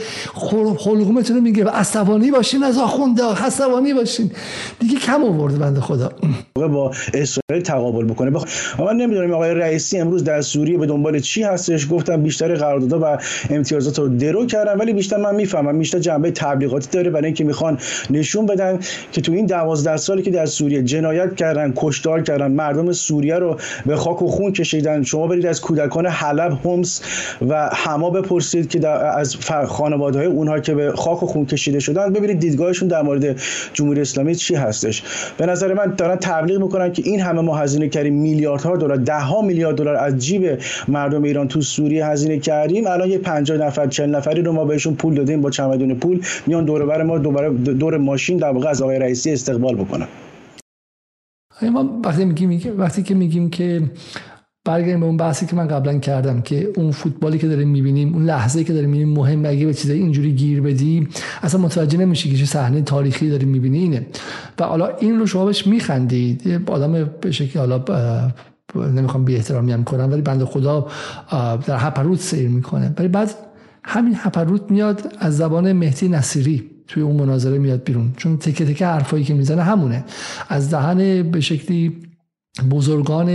حلقومتون 0.86 1.36
رو 1.36 1.42
می‌گرفت. 1.42 1.76
عصبانی 1.76 2.32
باشین 2.32 2.64
از 2.64 2.78
آخونده 2.78 3.24
عصبانی 3.24 3.94
باشین. 3.94 4.32
دیگه 4.80 5.00
کم 5.00 5.24
آورد 5.24 5.60
بنده 5.60 5.82
خدا. 5.82 6.12
با 6.56 6.92
اسرائیل 7.14 7.64
تقابل 7.66 8.06
بکنه. 8.06 8.32
بخ... 8.32 8.46
من 8.80 8.96
نمی‌دونم 8.96 9.34
آقای 9.34 9.54
رئیسی 9.54 9.98
امروز 9.98 10.24
در 10.24 10.42
سوریه 10.42 10.78
به 10.78 10.86
دنبال 10.86 11.20
چی 11.20 11.44
هستش؟ 11.44 11.92
گفتم 11.92 12.24
بیشتر 12.24 12.56
قراردادها 12.56 13.00
و 13.00 13.18
امتیازات 13.50 14.00
رو 14.00 14.08
درو 14.08 14.46
کردن 14.46 14.81
ولی 14.82 14.94
بیشتر 14.94 15.18
من 15.18 15.36
می‌فهمم. 15.36 15.80
بیشتر 15.80 16.00
جنبه 16.00 16.32
تبلیغاتی 16.32 16.90
داره 16.92 17.10
برای 17.10 17.26
اینکه 17.26 17.44
می‌خوان 17.44 17.78
نشون 18.10 18.46
بدن 18.46 18.80
که 19.12 19.22
تو 19.22 19.32
این 19.32 19.46
12 19.46 19.98
سالی 19.98 20.22
که 20.22 20.32
در 20.32 20.46
سوریه 20.46 20.84
جنایت 20.84 21.36
کردن 21.36 21.74
کشتار 21.76 22.22
کردن 22.22 22.52
مردم 22.52 22.92
سوریه 22.92 23.36
رو 23.36 23.58
به 23.86 23.96
خاک 23.96 24.22
و 24.22 24.28
خون 24.28 24.54
کشیدن 24.54 25.04
شما 25.04 25.28
برید 25.28 25.46
از 25.46 25.62
کودکان 25.62 26.06
حلب 26.06 26.66
همس 26.66 27.02
و 27.50 27.70
حما 27.74 28.10
بپرسید 28.10 28.70
که 28.70 28.88
از 28.88 29.36
خانواده 29.68 30.20
های 30.20 30.28
اونها 30.28 30.60
که 30.60 30.74
به 30.74 30.92
خاک 30.92 31.24
و 31.24 31.26
خون 31.26 31.46
کشیده 31.46 31.80
شدن 31.80 32.14
ببینید 32.14 32.40
دیدگاهشون 32.40 32.88
در 32.88 33.02
مورد 33.02 33.36
جمهوری 33.74 34.02
اسلامی 34.02 34.36
چی 34.36 34.56
هستش. 34.56 35.04
به 35.38 35.46
نظر 35.46 35.74
من 35.74 35.94
دارن 35.98 36.16
تبلیغ 36.16 36.62
می‌کنن 36.62 36.92
که 36.92 37.02
این 37.06 37.20
همه 37.20 37.42
ما 37.42 37.58
هزینه 37.58 37.90
کردیم 37.90 38.14
میلیاردها 38.14 38.78
دلار 38.78 38.98
ده 38.98 39.20
ها 39.20 39.42
میلیارد 39.42 39.76
دلار 39.76 39.96
از 39.96 40.18
جیب 40.18 40.58
مردم 40.88 41.24
ایران 41.24 41.48
تو 41.48 41.62
سوریه 41.62 42.06
هزینه 42.06 42.40
کردیم. 42.40 42.88
الان 42.88 43.10
یه 43.10 43.18
50 43.18 43.58
نفر 43.58 43.88
40 43.88 44.10
نفری 44.10 44.42
رو 44.42 44.52
ما 44.52 44.66
بهشون 44.72 44.96
پول 44.96 45.16
دادیم 45.16 45.42
با 45.42 45.50
چمدون 45.50 45.96
پول 45.96 46.22
میان 46.48 46.66
دور 46.66 46.86
بر 46.86 47.04
ما 47.04 47.18
دور, 47.18 47.50
دور 47.50 47.98
ماشین 47.98 48.38
در 48.38 48.52
واقع 48.52 48.70
از 48.70 48.82
آقای 48.82 49.00
رئیسی 49.00 49.32
استقبال 49.32 49.76
بکنن. 49.76 50.08
ما 51.72 52.02
وقتی 52.06 52.26
میگیم 52.26 52.80
وقتی 52.80 53.04
که 53.04 53.16
میگیم 53.16 53.50
که 53.50 53.82
برگردیم 54.66 55.00
به 55.00 55.06
اون 55.06 55.18
بحثی 55.18 55.46
که 55.46 55.56
من 55.56 55.68
قبلا 55.68 55.98
کردم 56.00 56.42
که 56.42 56.70
اون 56.76 56.92
فوتبالی 56.92 57.38
که 57.38 57.48
داریم 57.48 57.68
می‌بینیم 57.68 58.14
اون 58.14 58.26
لحظه 58.26 58.64
که 58.64 58.74
داریم 58.74 58.90
می‌بینیم 58.90 59.14
مهم 59.14 59.46
اگه 59.46 59.66
به 59.66 59.74
چیزای 59.74 59.98
اینجوری 60.00 60.32
گیر 60.32 60.62
بدی 60.62 61.08
اصلا 61.42 61.62
متوجه 61.62 61.98
نمیشی 61.98 62.32
که 62.32 62.38
چه 62.38 62.46
صحنه 62.46 62.82
تاریخی 62.82 63.30
داریم 63.30 63.50
می‌بینی 63.50 63.80
اینه. 63.80 64.06
و 64.60 64.64
حالا 64.64 64.98
این 64.98 65.20
رو 65.20 65.28
شما 65.28 65.46
بهش 65.46 65.68
میخندید. 65.68 66.48
یه 66.48 66.60
آدم 66.68 67.10
به 67.22 67.32
شکلی 67.32 67.60
حالا 67.60 67.84
نمی‌خوام 68.76 69.26
بی 69.26 69.36
احترامی 69.36 69.72
هم 69.72 69.84
کنم 69.84 70.12
ولی 70.12 70.22
بنده 70.22 70.46
خدا 70.46 70.88
در 71.66 71.78
هپروت 71.78 72.20
سیر 72.20 72.50
می‌کنه. 72.50 72.94
ولی 72.98 73.08
بعد 73.08 73.36
همین 73.84 74.14
هپروت 74.18 74.72
میاد 74.72 75.16
از 75.20 75.38
زبان 75.38 75.74
مهدی 75.74 76.10
نصیری 76.10 76.70
توی 76.88 77.04
اون 77.04 77.16
مناظره 77.16 77.58
میاد 77.58 77.84
بیرون. 77.84 78.14
چون 78.18 78.38
تکه 78.38 78.66
تکه 78.66 78.86
حرفایی 78.86 79.24
که 79.24 79.34
می‌زنه 79.34 79.64
همونه. 79.64 80.04
از 80.50 80.70
دهن 80.70 81.32
به 81.32 81.42
شکلی 81.42 81.98
بزرگان 82.72 83.30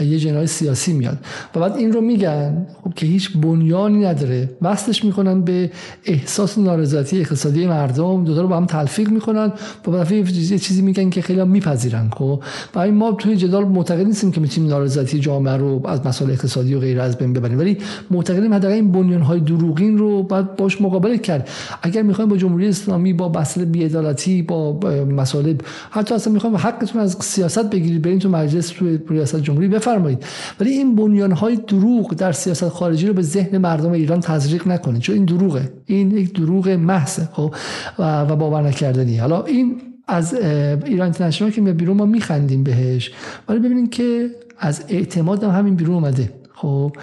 یه 0.00 0.18
جنای 0.18 0.46
سیاسی 0.46 0.92
میاد. 0.92 1.18
و 1.54 1.60
بعد 1.60 1.76
این 1.76 1.92
رو 1.92 2.00
میگن 2.00 2.66
خب 2.84 2.94
که 2.94 3.06
هیچ 3.06 3.36
بنیانی 3.36 4.04
نداره. 4.04 4.50
وصلش 4.62 5.04
می‌کنن 5.04 5.40
به 5.40 5.70
احساس 6.04 6.58
نارضایتی 6.58 7.20
اقتصادی 7.20 7.66
مردم. 7.66 8.24
دو 8.24 8.42
رو 8.42 8.48
با 8.48 8.56
هم 8.56 8.66
تلفیق 8.66 9.08
می‌کنن. 9.08 9.52
بعد 9.86 10.12
یه 10.12 10.58
چیزی 10.58 10.82
میگن 10.82 11.10
که 11.10 11.22
خیلی 11.22 11.44
میپذیرن 11.44 12.10
خب. 12.16 12.42
برای 12.72 12.90
ما 12.90 13.12
توی 13.12 13.36
جدال 13.36 13.64
معتقد 13.64 14.06
نیستیم 14.06 14.30
که 14.30 14.40
می‌تونیم 14.40 14.70
نارضایتی 14.70 15.18
جامعه 15.18 15.56
رو 15.56 15.86
از 15.86 16.06
مسائل 16.06 16.30
اقتصادی 16.30 16.74
و 16.74 16.80
غیر 16.80 17.00
از 17.00 17.18
بین 17.18 17.32
ببریم. 17.32 17.58
ولی 17.58 17.78
معتقدیم 18.10 18.54
حداقل 18.54 18.74
این 18.74 18.92
بنیان 18.92 19.22
های 19.22 19.40
دروغین 19.40 19.98
رو 19.98 20.22
بعد 20.22 20.56
باش 20.56 20.80
مقابله 20.80 21.18
کرد. 21.18 21.48
اگر 21.82 22.02
می‌خوایم 22.02 22.30
با 22.30 22.36
جمهوری 22.36 22.68
اسلامی 22.68 23.12
با 23.12 23.28
مسائل 23.28 23.66
بی‌عدالتی 23.66 24.42
با 24.42 24.72
مسائل 25.16 25.54
حتی 25.90 26.14
اصلا 26.14 26.32
می‌خوایم 26.32 26.56
حقتون 26.56 27.02
از 27.02 27.16
سیاست 27.20 27.70
بگیرید 27.70 28.02
برین 28.02 28.18
تو 28.18 28.28
مجلس 28.44 28.68
توی 28.68 28.98
ریاست 29.08 29.36
جمهوری 29.36 29.68
بفرمایید. 29.68 30.24
ولی 30.60 30.70
این 30.70 30.96
بنیان 30.96 31.32
های 31.32 31.56
دروغ 31.56 32.14
در 32.14 32.32
سیاست 32.32 32.68
خارجی 32.68 33.06
رو 33.06 33.14
به 33.14 33.22
ذهن 33.22 33.58
مردم 33.58 33.92
ایران 33.92 34.20
تزریق 34.20 34.68
نکنید. 34.68 35.02
چون 35.02 35.14
این 35.14 35.24
دروغه. 35.24 35.72
این 35.84 36.10
یک 36.10 36.34
دروغ 36.34 36.68
محض 36.68 37.20
خب؟ 37.32 37.54
و 37.98 38.36
باور 38.36 38.62
نکردنی 38.62 39.16
حالا 39.16 39.42
این 39.42 39.82
از 40.08 40.34
ایران 40.34 41.04
اینترنشنال 41.04 41.50
که 41.50 41.60
میاد 41.60 41.76
بیرون 41.76 41.96
ما 41.96 42.06
میخندیم 42.06 42.64
بهش. 42.64 43.10
ولی 43.48 43.58
ببینید 43.58 43.90
که 43.90 44.30
از 44.58 44.84
اعتماد 44.88 45.44
هم 45.44 45.50
همین 45.50 45.74
بیرون 45.74 45.94
اومده. 45.94 46.32
خب؟ 46.54 46.96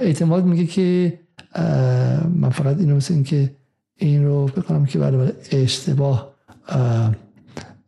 اعتماد 0.00 0.44
میگه 0.44 0.66
که 0.66 1.18
من 2.34 2.50
فقط 2.50 2.78
اینو 2.78 2.96
مثل 2.96 3.22
که 3.22 3.50
این 3.96 4.24
رو 4.24 4.46
بکنم 4.46 4.86
که 4.86 4.98
بله 4.98 5.16
بله 5.16 5.34
اشتباه 5.52 6.34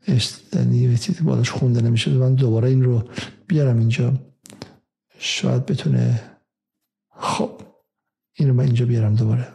اشتنی 0.07 0.98
چیزی 0.98 1.24
بالاش 1.24 1.50
خونده 1.50 1.80
نمیشه 1.82 2.11
من 2.11 2.34
دوباره 2.34 2.68
این 2.68 2.82
رو 2.82 3.03
بیارم 3.46 3.78
اینجا. 3.78 4.12
شاید 5.18 5.66
بتونه 5.66 6.20
خب 7.11 7.61
این 8.32 8.48
رو 8.48 8.55
من 8.55 8.64
اینجا 8.64 8.86
بیارم 8.86 9.14
دوباره. 9.14 9.48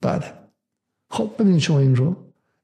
بله. 0.00 0.32
خب 1.10 1.30
ببینید 1.38 1.60
شما 1.60 1.78
این 1.78 1.96
رو. 1.96 2.21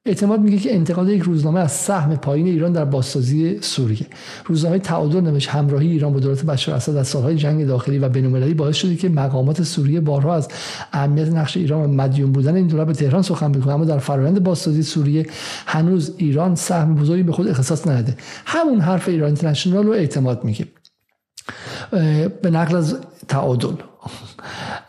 اعتماد 0.08 0.40
میگه 0.40 0.58
که 0.58 0.74
انتقاد 0.74 1.08
یک 1.08 1.22
روزنامه 1.22 1.60
از 1.60 1.72
سهم 1.72 2.16
پایین 2.16 2.46
ایران 2.46 2.72
در 2.72 2.84
بازسازی 2.84 3.58
سوریه. 3.60 4.06
روزنامه 4.44 4.78
تعادل 4.78 5.20
نوشت 5.20 5.48
همراهی 5.48 5.88
ایران 5.88 6.12
با 6.12 6.20
دولت 6.20 6.42
بشار 6.42 6.74
اسد 6.74 6.94
در 6.94 7.02
سالهای 7.02 7.36
جنگ 7.36 7.66
داخلی 7.66 7.98
و 7.98 8.08
بین‌المللی 8.08 8.54
باعث 8.54 8.76
شده 8.76 8.96
که 8.96 9.08
مقامات 9.08 9.62
سوریه 9.62 10.00
بارها 10.00 10.34
از 10.34 10.48
اهمیت 10.92 11.28
نقش 11.28 11.56
ایران 11.56 11.84
و 11.84 11.92
مدیون 11.92 12.32
بودن 12.32 12.54
این 12.54 12.66
دولت 12.66 12.86
به 12.86 12.92
تهران 12.92 13.22
سخن 13.22 13.52
بگویند 13.52 13.70
اما 13.70 13.84
در 13.84 13.98
فرآیند 13.98 14.42
بازسازی 14.42 14.82
سوریه 14.82 15.26
هنوز 15.66 16.14
ایران 16.16 16.54
سهم 16.54 16.94
بزرگی 16.94 17.22
به 17.22 17.32
خود 17.32 17.48
اختصاص 17.48 17.86
نداده. 17.86 18.16
همون 18.46 18.80
حرف 18.80 19.08
ایران 19.08 19.26
اینترنشنال 19.26 19.86
رو 19.86 19.92
اعتماد 19.92 20.44
میگه 20.44 20.66
به 22.42 22.50
نقل 22.50 22.76
از 22.76 22.96
تعادل. 23.28 23.74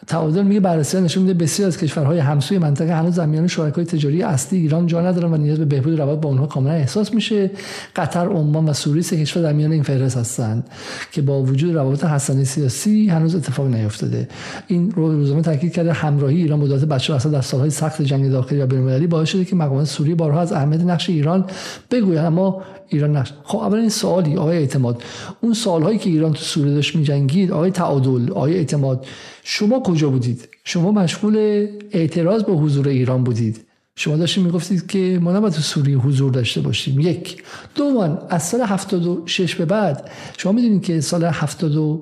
تعادل 0.09 0.43
میگه 0.43 0.59
بررسی 0.59 1.01
نشون 1.01 1.23
میده 1.23 1.33
بسیار 1.33 1.67
از 1.67 1.77
کشورهای 1.77 2.19
همسوی 2.19 2.57
منطقه 2.57 2.95
هنوز 2.95 3.19
میان 3.19 3.47
شرکای 3.47 3.85
تجاری 3.85 4.23
اصلی 4.23 4.59
ایران 4.59 4.87
جا 4.87 5.01
ندارن 5.01 5.33
و 5.33 5.37
نیاز 5.37 5.59
به 5.59 5.65
بهبود 5.65 5.99
روابط 5.99 6.21
با 6.21 6.29
اونها 6.29 6.45
کاملا 6.45 6.73
احساس 6.73 7.13
میشه. 7.13 7.51
قطر 7.95 8.27
عمان 8.27 8.69
و 8.69 8.73
سوریه 8.73 9.03
کشور 9.03 9.43
در 9.43 9.53
میان 9.53 9.71
این 9.71 9.83
فهرست 9.83 10.17
هستند 10.17 10.69
که 11.11 11.21
با 11.21 11.41
وجود 11.41 11.75
روابط 11.75 12.05
حسنی 12.05 12.45
سیاسی 12.45 13.09
هنوز 13.09 13.35
اتفاق 13.35 13.67
نیفتاده. 13.67 14.27
این 14.67 14.91
رو 14.91 15.11
روزنامه 15.11 15.41
تاکید 15.41 15.73
کرده 15.73 15.93
همراهی 15.93 16.37
ایران 16.37 16.59
با 16.59 16.67
دولت 16.67 16.85
بشار 16.85 17.15
اسد 17.15 17.31
در 17.31 17.41
سالهای 17.41 17.69
سخت 17.69 18.01
جنگ 18.01 18.31
داخلی 18.31 18.61
و 18.61 18.67
بین‌المللی 18.67 19.07
باعث 19.07 19.29
شده 19.29 19.45
که 19.45 19.55
مقامات 19.55 19.87
سوریه 19.87 20.15
بارها 20.15 20.41
از 20.41 20.53
اهمیت 20.53 20.81
نقش 20.81 21.09
ایران 21.09 21.45
بگویند. 21.91 22.25
اما 22.25 22.61
ایران 22.89 23.17
نقش 23.17 23.33
خب 23.43 23.57
اول 23.57 23.79
این 23.79 23.89
سوالی 23.89 24.37
آقای 24.37 24.57
اعتماد. 24.57 25.03
اون 25.41 25.53
سالهایی 25.53 25.97
که 25.97 26.09
ایران 26.09 26.33
تو 26.33 26.43
سوریه 26.43 26.73
داشت 26.73 26.95
می‌جنگید 26.95 27.51
آقای 27.51 27.71
تعادل 27.71 28.31
آقای 28.31 28.55
اعتماد 28.55 29.05
شما 29.43 29.79
کجا 29.79 30.09
بودید؟ 30.09 30.49
شما 30.63 30.91
مشغول 30.91 31.67
اعتراض 31.91 32.43
به 32.43 32.53
حضور 32.53 32.87
ایران 32.87 33.23
بودید. 33.23 33.65
شما 33.95 34.15
داشتید 34.17 34.43
می‌گفتید 34.43 34.87
که 34.87 35.19
ما 35.21 35.33
نباید 35.33 35.53
تو 35.53 35.61
سوریه 35.61 35.97
حضور 35.97 36.31
داشته 36.31 36.61
باشیم. 36.61 36.99
یک. 36.99 37.43
دومان 37.75 38.21
از 38.29 38.43
سال 38.43 38.61
76 38.61 39.55
به 39.55 39.65
بعد 39.65 40.09
شما 40.37 40.51
می‌دونید 40.51 40.83
که 40.83 41.01
سال 41.01 41.23
70 41.23 42.01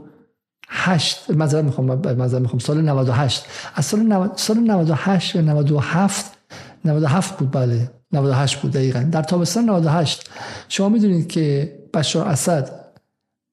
8 0.69 1.31
مثلا 1.31 1.61
می‌خوام 1.61 1.85
مثلا 2.17 2.39
می‌خوام 2.39 2.59
سال 2.59 2.81
98 2.81 3.45
از 3.75 3.85
سال 3.85 3.99
90 3.99 4.31
سال 4.35 4.57
98 4.57 5.35
یا 5.35 5.41
97 5.41 6.37
97 6.85 7.37
بود 7.37 7.51
بله. 7.51 7.91
98 8.11 8.61
بود 8.61 8.71
دقیقا. 8.71 8.99
در 9.11 9.23
تابستان 9.23 9.69
98 9.69 10.29
شما 10.69 10.89
می‌دونید 10.89 11.27
که 11.27 11.75
بشار 11.93 12.27
اسد 12.27 12.87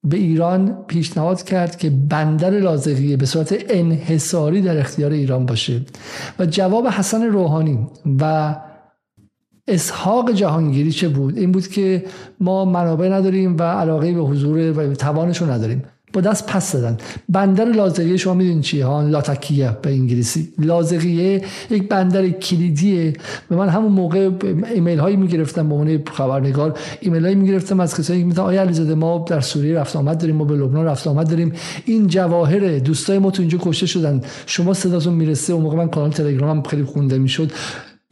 به 0.03 0.17
ایران 0.17 0.85
پیشنهاد 0.87 1.43
کرد 1.43 1.77
که 1.77 1.89
بندر 1.89 2.49
لازقیه 2.49 3.17
به 3.17 3.25
صورت 3.25 3.55
انحصاری 3.69 4.61
در 4.61 4.77
اختیار 4.77 5.11
ایران 5.11 5.45
باشه. 5.45 5.81
و 6.39 6.45
جواب 6.45 6.87
حسن 6.87 7.23
روحانی 7.23 7.87
و 8.19 8.55
اسحاق 9.67 10.31
جهانگیری 10.31 10.91
چه 10.91 11.09
بود؟ 11.09 11.37
این 11.37 11.51
بود 11.51 11.67
که 11.67 12.05
ما 12.39 12.65
منابع 12.65 13.09
نداریم 13.09 13.57
و 13.57 13.63
علاقه 13.63 14.13
به 14.13 14.21
حضور 14.21 14.79
و 14.79 14.95
توانش 14.95 15.37
رو 15.37 15.51
نداریم. 15.51 15.83
با 16.15 16.21
دست 16.21 16.45
پس 16.45 16.71
دادن 16.71 16.97
بندر 17.29 17.65
لازقیه 17.65 18.17
شما 18.17 18.33
می‌دونید 18.33 18.63
چیه؟ 18.63 18.85
ها 18.85 19.01
لاتکیه 19.01 19.77
به 19.81 19.89
انگلیسی. 19.89 20.49
لازقیه 20.59 21.41
یک 21.69 21.89
بندر 21.89 22.29
کلیدیه. 22.29 23.13
به 23.49 23.55
من 23.55 23.69
همون 23.69 23.91
موقع 23.91 24.29
ایمیل 24.73 24.99
هایی 24.99 25.15
می‌گرفتم 25.15 25.69
به 25.69 25.75
عنوان 25.75 26.03
خبرنگار. 26.13 26.77
ایمیل 26.99 27.23
هایی 27.23 27.35
می‌گرفتم 27.35 27.79
از 27.79 27.95
کسایی 27.95 28.19
که 28.19 28.25
می‌گفتن 28.25 28.43
آیا 28.43 28.61
علیزاده 28.61 28.95
ما 28.95 29.25
در 29.27 29.39
سوریه 29.39 29.79
رفت 29.79 29.95
آمد 29.95 30.17
داریم 30.17 30.35
ما 30.35 30.43
به 30.45 30.55
لبنان 30.55 30.85
رفت 30.85 31.07
آمد 31.07 31.29
داریم. 31.29 31.53
این 31.85 32.07
جواهر 32.07 32.79
دوستای 32.79 33.19
ما 33.19 33.31
تو 33.31 33.41
اینجا 33.41 33.57
کشته 33.61 33.85
شدن. 33.85 34.21
شما 34.45 34.73
صداتون 34.73 35.13
می‌رسه. 35.13 35.53
اون 35.53 35.63
موقع 35.63 35.77
من 35.77 35.87
کانال 35.89 36.11
تلگرامم 36.11 36.63
خیلی 36.63 36.83
خونده 36.83 37.17
می‌شد. 37.17 37.51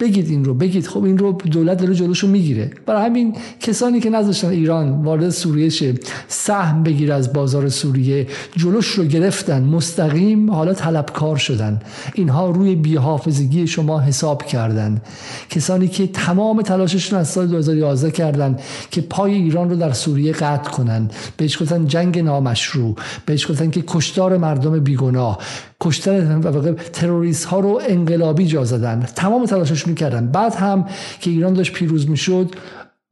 بگید 0.03 0.29
این 0.29 0.45
رو 0.45 0.53
بگید. 0.53 0.87
خب 0.87 1.03
این 1.03 1.17
رو 1.17 1.31
دولت 1.31 1.77
داره 1.77 1.95
جلوشو 1.95 2.27
می‌گیره. 2.27 2.71
برای 2.85 3.05
همین 3.05 3.35
کسانی 3.59 3.99
که 3.99 4.09
نذاشتن 4.09 4.47
ایران 4.47 5.03
وارد 5.03 5.29
سوریه 5.29 5.69
شه 5.69 5.93
سهم 6.27 6.83
بگیره 6.83 7.13
از 7.13 7.33
بازار 7.33 7.69
سوریه 7.69 8.27
جلوش 8.57 8.87
رو 8.87 9.03
گرفتن 9.03 9.63
مستقیم 9.63 10.51
حالا 10.51 10.73
طلبکار 10.73 11.37
شدن. 11.37 11.81
اینها 12.13 12.49
روی 12.49 12.75
بیحافظگی 12.75 13.67
شما 13.67 13.99
حساب 13.99 14.43
کردن. 14.45 15.01
کسانی 15.49 15.87
که 15.87 16.07
تمام 16.07 16.61
تلاششون 16.61 17.19
از 17.19 17.29
سال 17.29 17.47
2011 17.47 18.11
کردن 18.11 18.57
که 18.91 19.01
پای 19.01 19.33
ایران 19.33 19.69
رو 19.69 19.75
در 19.75 19.91
سوریه 19.91 20.31
قطع 20.31 20.71
کنن. 20.71 21.09
بهش 21.37 21.61
گفتن 21.61 21.87
جنگ 21.87 22.19
نامشروع. 22.19 22.95
بهش 23.25 23.51
گفتن 23.51 23.69
که 23.69 23.83
کشتار 23.87 24.37
مردم 24.37 24.79
بیگناه. 24.79 25.39
کشتن 25.83 26.41
تروریست 26.93 27.45
ها 27.45 27.59
رو 27.59 27.81
انقلابی 27.87 28.45
جا 28.47 28.63
زدن. 28.63 29.07
تمام 29.15 29.45
تلاششون 29.45 29.95
کردن. 29.95 30.27
بعد 30.27 30.55
هم 30.55 30.85
که 31.19 31.29
ایران 31.29 31.53
داشت 31.53 31.73
پیروز 31.73 32.09
می‌شد 32.09 32.49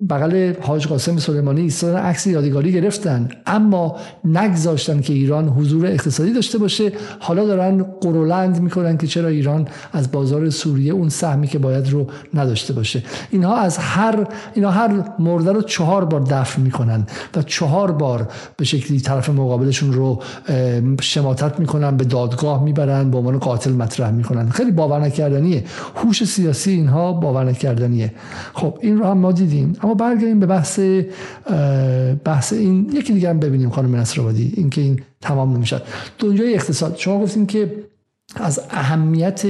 بغل 0.09 0.53
حاج 0.61 0.87
قاسم 0.87 1.17
سلیمانی 1.17 1.61
ایستادن 1.61 1.97
عکس 1.97 2.27
یادگاری 2.27 2.73
گرفتن. 2.73 3.29
اما 3.45 3.95
نگذاشتن 4.25 5.01
که 5.01 5.13
ایران 5.13 5.47
حضور 5.47 5.85
اقتصادی 5.85 6.33
داشته 6.33 6.57
باشه. 6.57 6.91
حالا 7.19 7.45
دارن 7.45 7.83
قرولند 8.01 8.61
می‌کنن 8.61 8.97
که 8.97 9.07
چرا 9.07 9.27
ایران 9.27 9.67
از 9.93 10.11
بازار 10.11 10.49
سوریه 10.49 10.93
اون 10.93 11.09
سهمی 11.09 11.47
که 11.47 11.59
باید 11.59 11.89
رو 11.89 12.07
نداشته 12.33 12.73
باشه. 12.73 13.03
اینها 13.31 13.55
از 13.55 13.77
هر 13.77 14.27
اینا 14.53 14.71
هر 14.71 15.03
مرده 15.19 15.51
رو 15.51 15.61
چهار 15.61 16.05
بار 16.05 16.21
دفن 16.21 16.61
می‌کنن 16.61 17.07
و 17.35 17.41
چهار 17.41 17.91
بار 17.91 18.27
به 18.57 18.65
شکلی 18.65 18.99
طرف 18.99 19.29
مقابلشون 19.29 19.93
رو 19.93 20.21
شماتت 21.01 21.59
می‌کنن 21.59 21.97
به 21.97 22.05
دادگاه 22.05 22.63
می‌برن 22.63 23.11
به 23.11 23.17
عنوان 23.17 23.37
قاتل 23.37 23.71
مطرح 23.71 24.11
می‌کنن. 24.11 24.49
خیلی 24.49 24.71
باور 24.71 24.99
نکردنیه 24.99 25.63
هوش 25.95 26.23
سیاسی 26.23 26.71
اینها 26.71 27.13
باور 27.13 27.43
نکردنیه 27.43 28.13
خب 28.53 28.77
این 28.81 28.97
رو 28.97 29.05
هم 29.05 29.17
ما 29.17 29.31
دیدیم. 29.31 29.73
اما 29.91 29.97
برگردیم 29.97 30.39
به 30.39 30.45
بحث 30.45 30.79
بحث 32.25 32.53
این 32.53 32.91
یکی 32.93 33.13
دیگه 33.13 33.29
هم 33.29 33.39
ببینیم 33.39 33.69
خانم 33.69 33.95
نصرآبادی 33.95 34.53
این 34.57 34.69
که 34.69 34.81
این 34.81 35.01
تمام 35.21 35.53
نمی‌شد 35.53 35.83
دنیای 36.19 36.53
اقتصاد. 36.53 36.95
شما 36.97 37.19
گفتیم 37.19 37.45
که 37.45 37.75
از 38.35 38.61
اهمیت 38.69 39.41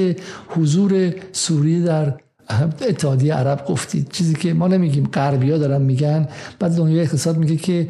حضور 0.48 1.14
سوریه 1.32 1.82
در 1.82 2.14
اتحادیه 2.90 3.34
عرب 3.34 3.66
گفتید. 3.66 4.10
چیزی 4.12 4.36
که 4.36 4.54
ما 4.54 4.68
نمیگیم 4.68 5.10
غربیا 5.14 5.58
دارن 5.58 5.82
میگن 5.82 6.28
بعد 6.60 6.72
دنیای 6.76 7.02
اقتصاد 7.02 7.38
میگه 7.38 7.56
که 7.56 7.88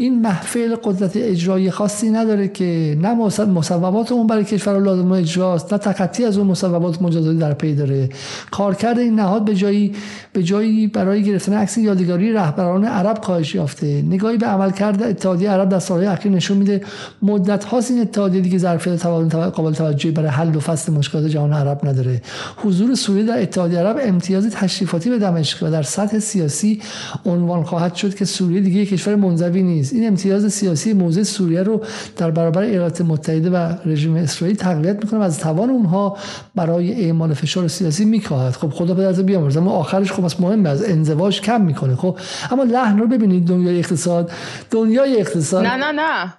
این 0.00 0.20
محفل 0.20 0.76
قدرت 0.84 1.12
اجرایی 1.16 1.70
خاصی 1.70 2.10
نداره 2.10 2.48
که 2.48 2.98
نه 3.02 3.14
مصوبات 3.46 4.12
اون 4.12 4.26
برای 4.26 4.44
کشور 4.44 4.78
لازم 4.78 5.12
اجراست 5.12 5.72
نه 5.72 5.78
تخطی 5.78 6.24
از 6.24 6.38
اون 6.38 6.46
مصوبات 6.46 7.02
مجازاتی 7.02 7.38
در 7.38 7.52
پی 7.52 7.74
داره. 7.74 8.08
کارکرد 8.50 8.98
این 8.98 9.14
نهاد 9.14 9.44
به 9.44 9.54
جایی 9.54 9.92
به 10.32 10.42
جایی 10.42 10.86
برای 10.86 11.22
گرفتن 11.22 11.52
عکس 11.52 11.78
یادگاری 11.78 12.32
رهبران 12.32 12.84
عرب 12.84 13.20
کاهش 13.20 13.54
یافته. 13.54 14.02
نگاهی 14.02 14.36
به 14.36 14.46
عملکرد 14.46 15.02
اتحادیه 15.02 15.50
عرب 15.50 15.68
در 15.68 15.78
سالهای 15.78 16.06
اخیر 16.06 16.32
نشون 16.32 16.56
میده 16.56 16.80
مدت 17.22 17.64
هاست 17.64 17.90
این 17.90 18.00
اتحادیه 18.00 18.40
دیگه 18.40 18.58
ظرفیت 18.58 19.06
قابل 19.06 19.72
توجهی 19.72 20.12
برای 20.12 20.28
حل 20.28 20.56
و 20.56 20.60
فصل 20.60 20.92
مشکلات 20.92 21.26
جهان 21.26 21.52
عرب 21.52 21.86
نداره. 21.86 22.22
حضور 22.56 22.94
سوریه 22.94 23.24
در 23.24 23.42
اتحادیه 23.42 23.78
عرب 23.78 23.96
امتیاز 24.02 24.50
تشریفاتی 24.50 25.10
به 25.10 25.18
دمشق 25.18 25.62
و 25.62 25.70
در 25.70 25.82
سطح 25.82 26.18
سیاسی 26.18 26.80
عنوان 27.26 27.62
خواهد 27.62 27.94
شد 27.94 28.14
که 28.14 28.24
سوریه 28.24 28.60
دیگه 28.60 28.86
کشور 28.86 29.14
منزوی 29.14 29.62
نیست. 29.62 29.89
این 29.92 30.06
امتیاز 30.06 30.52
سیاسی 30.52 30.92
موضع 30.92 31.22
سوریه 31.22 31.62
رو 31.62 31.84
در 32.16 32.30
برابر 32.30 32.62
ایالات 32.62 33.00
متحده 33.00 33.50
و 33.50 33.74
رژیم 33.84 34.16
اسرائیل 34.16 34.56
تقویت 34.56 35.04
می‌کنه 35.04 35.20
و 35.20 35.22
از 35.22 35.38
توان 35.38 35.70
اونها 35.70 36.16
برای 36.54 37.04
اعمال 37.04 37.34
فشار 37.34 37.68
سیاسی 37.68 38.04
میکاهد. 38.04 38.52
خب 38.52 38.70
خدا 38.70 38.94
به 38.94 39.02
دست 39.02 39.20
بیامرزه. 39.20 39.60
اما 39.60 39.72
آخرش 39.72 40.12
خب 40.12 40.24
از 40.24 40.40
مهم 40.40 40.66
از 40.66 40.84
انزواج 40.84 41.40
کم 41.40 41.60
می‌کنه. 41.60 41.96
خب 41.96 42.18
اما 42.50 42.64
لحن 42.64 42.98
رو 42.98 43.06
ببینید. 43.06 43.46
دنیای 43.46 43.78
اقتصاد. 43.78 44.30
دنیای 44.70 45.20
اقتصاد. 45.20 45.66
نه 45.66 45.76
نه 45.76 45.92
نه. 45.92 46.34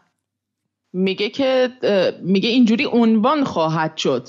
میگه 0.94 1.30
که 1.30 1.70
میگه 2.24 2.50
اینجوری 2.50 2.86
عنوان 2.86 3.44
خواهد 3.44 3.98
شد. 3.98 4.28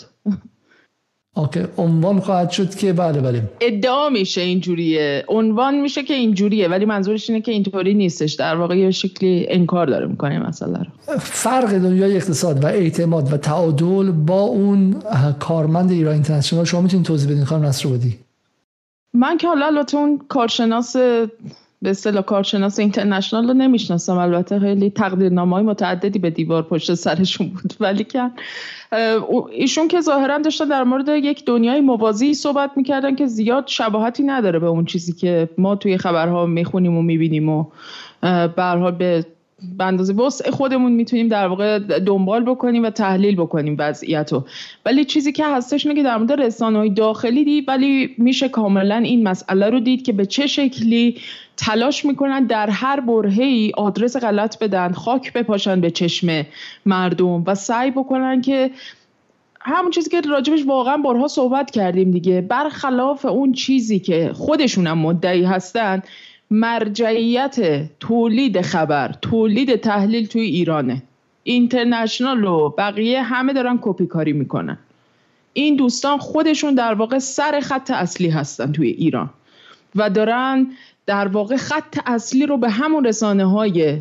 اوکی 1.35 1.61
عنوان 1.79 2.21
خواهد 2.21 2.51
شد 2.51 2.75
که 2.75 2.93
بله 2.93 3.21
بله. 3.21 3.43
ادعا 3.61 4.09
میشه 4.09 4.41
اینجوریه. 4.41 5.25
عنوان 5.29 5.81
میشه 5.81 6.03
که 6.03 6.15
اینجوریه 6.15 6.69
ولی 6.69 6.85
منظورش 6.85 7.31
اینه 7.31 7.43
که 7.43 7.53
اینطوری 7.53 7.95
نیستش. 7.95 8.33
در 8.33 8.57
واقع 8.57 8.79
یه 8.79 8.91
شکلی 8.91 9.47
انکار 9.49 9.87
داره 9.87 10.07
می‌کنه 10.07 10.49
مسئله 10.49 10.79
رو. 10.79 11.19
فرق 11.19 11.79
دنیای 11.79 12.17
اقتصاد 12.17 12.65
و 12.65 12.67
اعتماد 12.67 13.33
و 13.33 13.37
تعادل 13.37 14.11
با 14.11 14.41
اون 14.41 14.97
کارمند 15.41 15.91
ایران 15.91 16.15
اینترنشنال. 16.15 16.65
شما 16.65 16.81
می‌تونید 16.81 17.07
توضیح 17.07 17.31
بدین 17.31 17.45
خانم 17.45 17.65
نصرآبادی 17.65 18.19
من 19.15 19.37
که 19.37 19.49
حالا 19.49 19.67
البته 19.67 19.97
اون 19.97 20.21
کارشناس 20.29 20.97
به 21.83 21.91
اصطلاح 21.91 22.23
کارشناس 22.23 22.79
اینترنشنال 22.79 23.49
رو 23.49 23.55
نمی‌شناسم. 23.55 24.19
البته 24.19 24.61
خیلی 24.61 24.91
تقدیرنامه 24.91 25.57
های 25.57 25.65
متعددی 25.65 26.19
به 26.19 26.31
دیوار 26.31 26.63
پشت 26.63 26.95
سرشون 26.95 27.49
بود. 27.49 27.75
ولی 27.81 28.05
که 28.05 28.31
ایشون 29.53 29.89
که 29.89 30.01
ظاهرا 30.01 30.39
داشتن 30.39 30.69
در 30.69 30.85
مورد 30.85 31.09
یک 31.09 31.45
دنیای 31.45 31.81
موازی 31.81 32.35
صحبت 32.35 32.71
می‌کردن 32.77 33.15
که 33.15 33.27
زیاد 33.27 33.67
شباهتی 33.67 34.23
نداره 34.23 34.59
به 34.59 34.67
اون 34.67 34.85
چیزی 34.85 35.13
که 35.13 35.49
ما 35.59 35.77
توی 35.77 35.99
خبرها 35.99 36.47
می‌خونیم 36.47 36.97
و 36.97 37.03
می‌بینیم 37.03 37.49
و 37.49 37.65
به 38.23 38.93
به 38.99 39.27
به 39.79 39.85
اندازه 39.85 40.15
وسع 40.15 40.51
خودمون 40.51 40.93
می‌تونیم 40.93 41.29
در 41.29 41.47
واقع 41.47 41.79
دنبال 41.79 42.45
بکنیم 42.45 42.83
و 42.83 42.91
تحلیل 42.91 43.37
بکنیم 43.37 43.77
وضعیت 43.79 44.33
رو 44.33 44.45
ولی 44.87 45.05
چیزی 45.05 45.33
که 45.33 45.47
هستش 45.47 45.87
اینه 45.87 45.99
که 45.99 46.03
در 46.03 46.17
مورد 46.17 46.33
رسانه 46.33 46.79
های 46.79 46.91
داخلی 46.91 47.45
دید 47.45 47.69
ولی 47.69 48.15
میشه 48.19 48.49
کاملا 48.49 48.97
این 48.97 49.29
مسئله 49.29 49.71
رو 49.71 49.81
دید 49.81 50.03
که 50.03 50.13
به 50.13 50.27
چه 50.27 50.47
شکلی 50.47 51.21
تلاش 51.57 52.05
می‌کنن 52.05 52.47
در 52.47 52.71
هر 52.71 53.01
برهه 53.01 53.45
ای 53.45 53.73
آدرس 53.77 54.17
غلط 54.17 54.59
بدن 54.59 54.93
خاک 54.93 55.33
بپاشن 55.33 55.81
به 55.81 55.91
چشم 55.91 56.47
مردم 56.87 57.45
و 57.47 57.55
سعی 57.55 57.91
بکنن 57.91 58.41
که 58.41 58.71
همون 59.65 59.91
چیزی 59.91 60.11
که 60.11 60.21
راجبش 60.21 60.67
واقعا 60.67 60.97
بارها 60.97 61.29
صحبت 61.29 61.71
کردیم 61.71 62.11
دیگه 62.11 62.41
برخلاف 62.41 63.25
اون 63.25 63.53
چیزی 63.53 63.99
که 63.99 64.31
خودشون 64.35 64.93
مدعی 64.93 65.45
هستن 65.45 66.03
مرجعیت 66.53 67.89
تولید 68.01 68.61
خبر 68.61 69.15
تولید 69.23 69.77
تحلیل 69.77 70.27
توی 70.27 70.43
ایرانه. 70.43 71.03
اینترنشنال 71.43 72.45
و 72.45 72.69
بقیه 72.69 73.23
همه 73.23 73.53
دارن 73.53 73.79
کپی 73.83 74.07
کاری 74.07 74.33
می‌کنن. 74.33 74.79
این 75.53 75.77
دوستان 75.77 76.19
خودشون 76.19 76.75
در 76.75 76.95
واقع 76.95 77.19
سر 77.19 77.61
خط 77.61 77.91
اصلی 77.91 78.29
هستن 78.29 78.73
توی 78.73 78.89
ایران 78.89 79.31
و 79.95 80.11
دارن 80.11 80.67
در 81.07 81.29
واقع 81.29 81.57
خط 81.57 81.99
اصلی 82.07 82.47
رو 82.47 82.57
به 82.57 82.71
همون 82.71 83.05
رسانه 83.05 83.45
های 83.45 83.99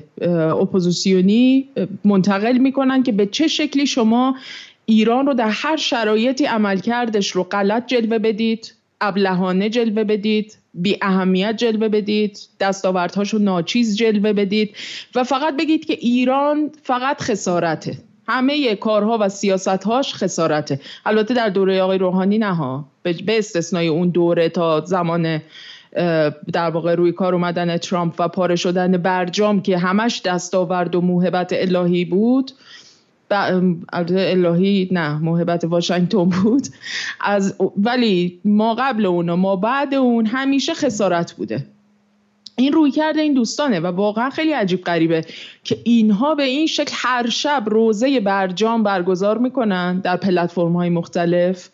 اپوزیسیونی 0.62 1.68
منتقل 2.06 2.58
می‌کنن 2.58 3.04
که 3.04 3.12
به 3.12 3.26
چه 3.26 3.48
شکلی 3.48 3.88
شما 3.88 4.36
ایران 4.86 5.26
رو 5.26 5.34
در 5.34 5.50
هر 5.50 5.78
شرایطی 5.78 6.46
عملکردش 6.46 7.32
رو 7.32 7.44
غلط 7.44 7.88
جلوه 7.88 8.20
بدید. 8.20 8.74
ابلهانه 9.02 9.70
جلوه 9.70 10.04
بدید 10.04 10.58
بی 10.74 10.98
اهمیت 11.02 11.58
جلوه 11.58 11.88
بدید 11.88 12.40
دستاوردهاشو 12.60 13.38
ناچیز 13.38 13.98
جلوه 13.98 14.34
بدید 14.34 14.76
و 15.16 15.24
فقط 15.24 15.58
بگید 15.58 15.86
که 15.86 15.94
ایران 15.94 16.72
فقط 16.84 17.22
خسارته. 17.22 17.98
همه 18.28 18.76
کارها 18.76 19.18
و 19.22 19.30
سیاستهاش 19.30 20.14
خسارته. 20.14 20.80
البته 21.06 21.34
در 21.34 21.50
دوره 21.50 21.82
آقای 21.82 21.98
روحانی 21.98 22.38
نه 22.38 22.84
به 23.04 23.38
استثنای 23.38 23.88
اون 23.88 24.10
دوره 24.10 24.50
تا 24.50 24.82
زمان 24.86 25.42
در 26.54 26.70
واقع 26.70 26.96
روی 26.96 27.12
کار 27.12 27.36
اومدن 27.36 27.78
ترامپ 27.78 28.14
و 28.20 28.28
پاره 28.28 28.56
شدن 28.56 28.98
برجام 28.98 29.62
که 29.62 29.78
همش 29.78 30.22
دستاورد 30.26 30.96
و 30.96 31.02
موهبت 31.02 31.50
الهی 31.54 32.06
بود 32.06 32.52
الهی 33.94 34.90
نه 34.92 35.18
محبت 35.18 35.64
واشنگتن 35.64 36.24
بود. 36.24 36.68
از 37.22 37.56
ولی 37.78 38.40
ما 38.46 38.76
قبل 38.80 39.06
اون 39.06 39.30
و 39.30 39.36
ما 39.36 39.56
بعد 39.56 39.94
اون 39.94 40.26
همیشه 40.26 40.74
خسارت 40.74 41.34
بوده. 41.34 41.66
این 42.58 42.74
روی 42.74 42.92
کرده 42.92 43.22
این 43.22 43.34
دوستانه 43.34 43.80
و 43.80 43.88
واقعا 43.88 44.30
خیلی 44.30 44.52
عجیب 44.52 44.84
غریبه 44.84 45.26
که 45.64 45.78
اینها 45.84 46.36
به 46.36 46.44
این 46.44 46.68
شکل 46.68 46.92
هر 46.94 47.30
شب 47.30 47.64
روزه 47.68 48.20
برجام 48.20 48.84
برگزار 48.84 49.38
می‌کنن 49.38 50.00
در 50.00 50.18
پلتفرم 50.18 50.74
های 50.74 50.90
مختلف 50.90 51.70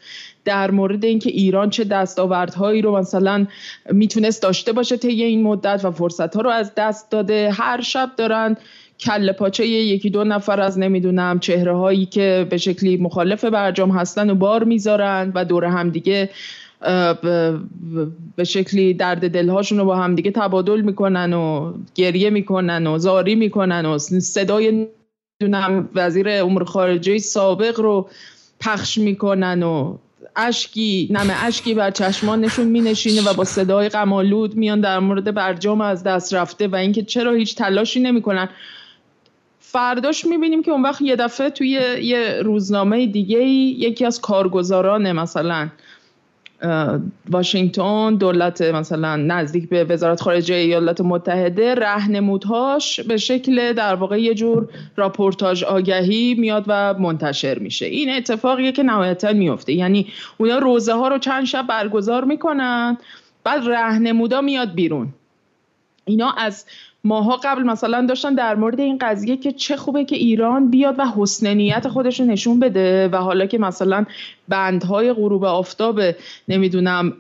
در 0.45 0.72
مورد 0.72 1.05
اینکه 1.05 1.30
ایران 1.30 1.70
چه 1.70 1.84
دستاوردهایی 1.84 2.82
رو 2.82 2.97
مثلا 2.97 3.47
می‌تونست 3.91 4.41
داشته 4.41 4.72
باشه 4.72 4.97
طی 4.97 5.24
این 5.24 5.43
مدت 5.43 5.86
و 5.86 5.91
فرصت 5.91 6.36
ها 6.36 6.41
رو 6.41 6.49
از 6.49 6.72
دست 6.76 7.12
داده. 7.12 7.51
هر 7.51 7.82
شب 7.82 8.12
دارن 8.18 8.58
کل 9.00 9.32
پاچه 9.32 9.68
یکی 9.68 10.10
دو 10.10 10.24
نفر 10.24 10.62
از 10.62 10.80
نمی‌دونم 10.80 11.39
چهره 11.39 11.76
هایی 11.76 12.06
که 12.06 12.48
به 12.50 12.58
شکلی 12.58 12.98
مخالف 12.98 13.45
برجام 13.45 13.91
هستن 13.91 14.30
و 14.30 14.36
بار 14.36 14.64
می‌ذارن 14.64 15.32
و 15.36 15.45
دور 15.45 15.66
هم 15.66 15.89
دیگه 15.89 16.30
به 18.36 18.43
شکلی 18.43 18.93
درد 18.93 19.32
دلهاشون 19.32 19.78
رو 19.78 19.86
با 19.86 19.95
همدیگه 19.95 20.32
تبادل 20.32 20.82
می‌کنن 20.82 21.34
و 21.34 21.74
گریه 21.95 22.30
می‌کنن 22.30 22.88
و 22.88 22.98
زاری 22.98 23.36
می‌کنن 23.36 23.86
و 23.86 23.98
صدای 23.98 24.88
دونم 25.41 25.89
وزیر 25.95 26.30
امور 26.30 26.64
خارجه 26.64 27.18
سابق 27.18 27.80
رو 27.80 28.10
پخش 28.60 28.98
می‌کنن 28.98 29.64
و 29.64 29.98
اشکی 30.36 31.08
نم 31.12 31.28
اشکی 31.43 31.74
بر 31.74 31.91
چشمانشون 31.91 32.68
مینشینه 32.68 33.30
و 33.30 33.34
با 33.34 33.43
صدای 33.43 33.89
غمالود 33.89 34.56
میان 34.56 34.82
در 34.82 35.00
مورد 35.00 35.34
برجام 35.34 35.82
از 35.82 36.04
دست 36.04 36.34
رفته 36.34 36.68
و 36.68 36.76
اینکه 36.76 37.04
چرا 37.04 37.34
هیچ 37.34 37.56
تلاشی 37.56 38.00
نمی‌کنن. 38.00 38.50
فرداش 39.72 40.26
می‌بینیم 40.26 40.63
که 40.63 40.72
اون 40.72 40.82
وقت 40.82 41.01
یه 41.01 41.15
دفعه 41.15 41.49
توی 41.49 41.70
یه 42.01 42.41
روزنامه 42.43 43.07
دیگه 43.07 43.39
یکی 43.39 44.05
از 44.05 44.22
کارگزاران 44.22 45.11
مثلا 45.11 45.70
واشنگتن 47.30 48.15
دولت 48.15 48.61
مثلا 48.61 49.15
نزدیک 49.15 49.70
به 49.70 49.84
وزارت 49.84 50.22
خارجه 50.22 50.55
ایالات 50.55 51.01
متحده 51.01 51.76
رهنمودهاش 51.76 52.99
به 52.99 53.18
شکل 53.18 53.74
در 53.74 53.95
واقع 53.95 54.22
یه 54.22 54.34
جور 54.34 54.70
راپورتاج 54.95 55.63
آگهی 55.63 56.34
میاد 56.34 56.63
و 56.68 56.93
منتشر 56.93 57.59
میشه. 57.59 57.86
این 57.86 58.09
اتفاقیه 58.09 58.72
که 58.72 58.84
نهایتا 58.84 59.34
میفته 59.34 59.74
یعنی 59.74 60.07
اونا 60.38 60.57
روزه 60.57 60.93
ها 60.93 61.07
رو 61.07 61.18
چند 61.18 61.45
شب 61.45 61.68
برگزار 61.68 62.24
می‌کنن 62.24 62.97
بعد 63.43 63.68
رهنمودا 63.68 64.41
میاد 64.41 64.74
بیرون. 64.74 65.07
اینا 66.05 66.32
از 66.32 66.65
ماها 67.04 67.39
قبل 67.43 67.64
مثلا 67.64 68.06
داشتن 68.06 68.36
در 68.36 68.56
مورد 68.56 68.80
این 68.80 68.98
قضیه 69.02 69.38
که 69.38 69.52
چه 69.52 69.78
خوبه 69.78 70.06
که 70.06 70.16
ایران 70.16 70.72
بیاد 70.72 70.95
و 70.98 71.06
حسن 71.18 71.54
نیت 71.54 71.88
خودش 71.88 72.20
رو 72.20 72.26
نشون 72.26 72.60
بده 72.60 73.08
و 73.08 73.16
حالا 73.16 73.45
که 73.45 73.58
مثلا 73.58 74.06
بندهای 74.48 75.14
غروب 75.14 75.43
آفتاب 75.43 76.02
نمی‌دونم 76.48 77.14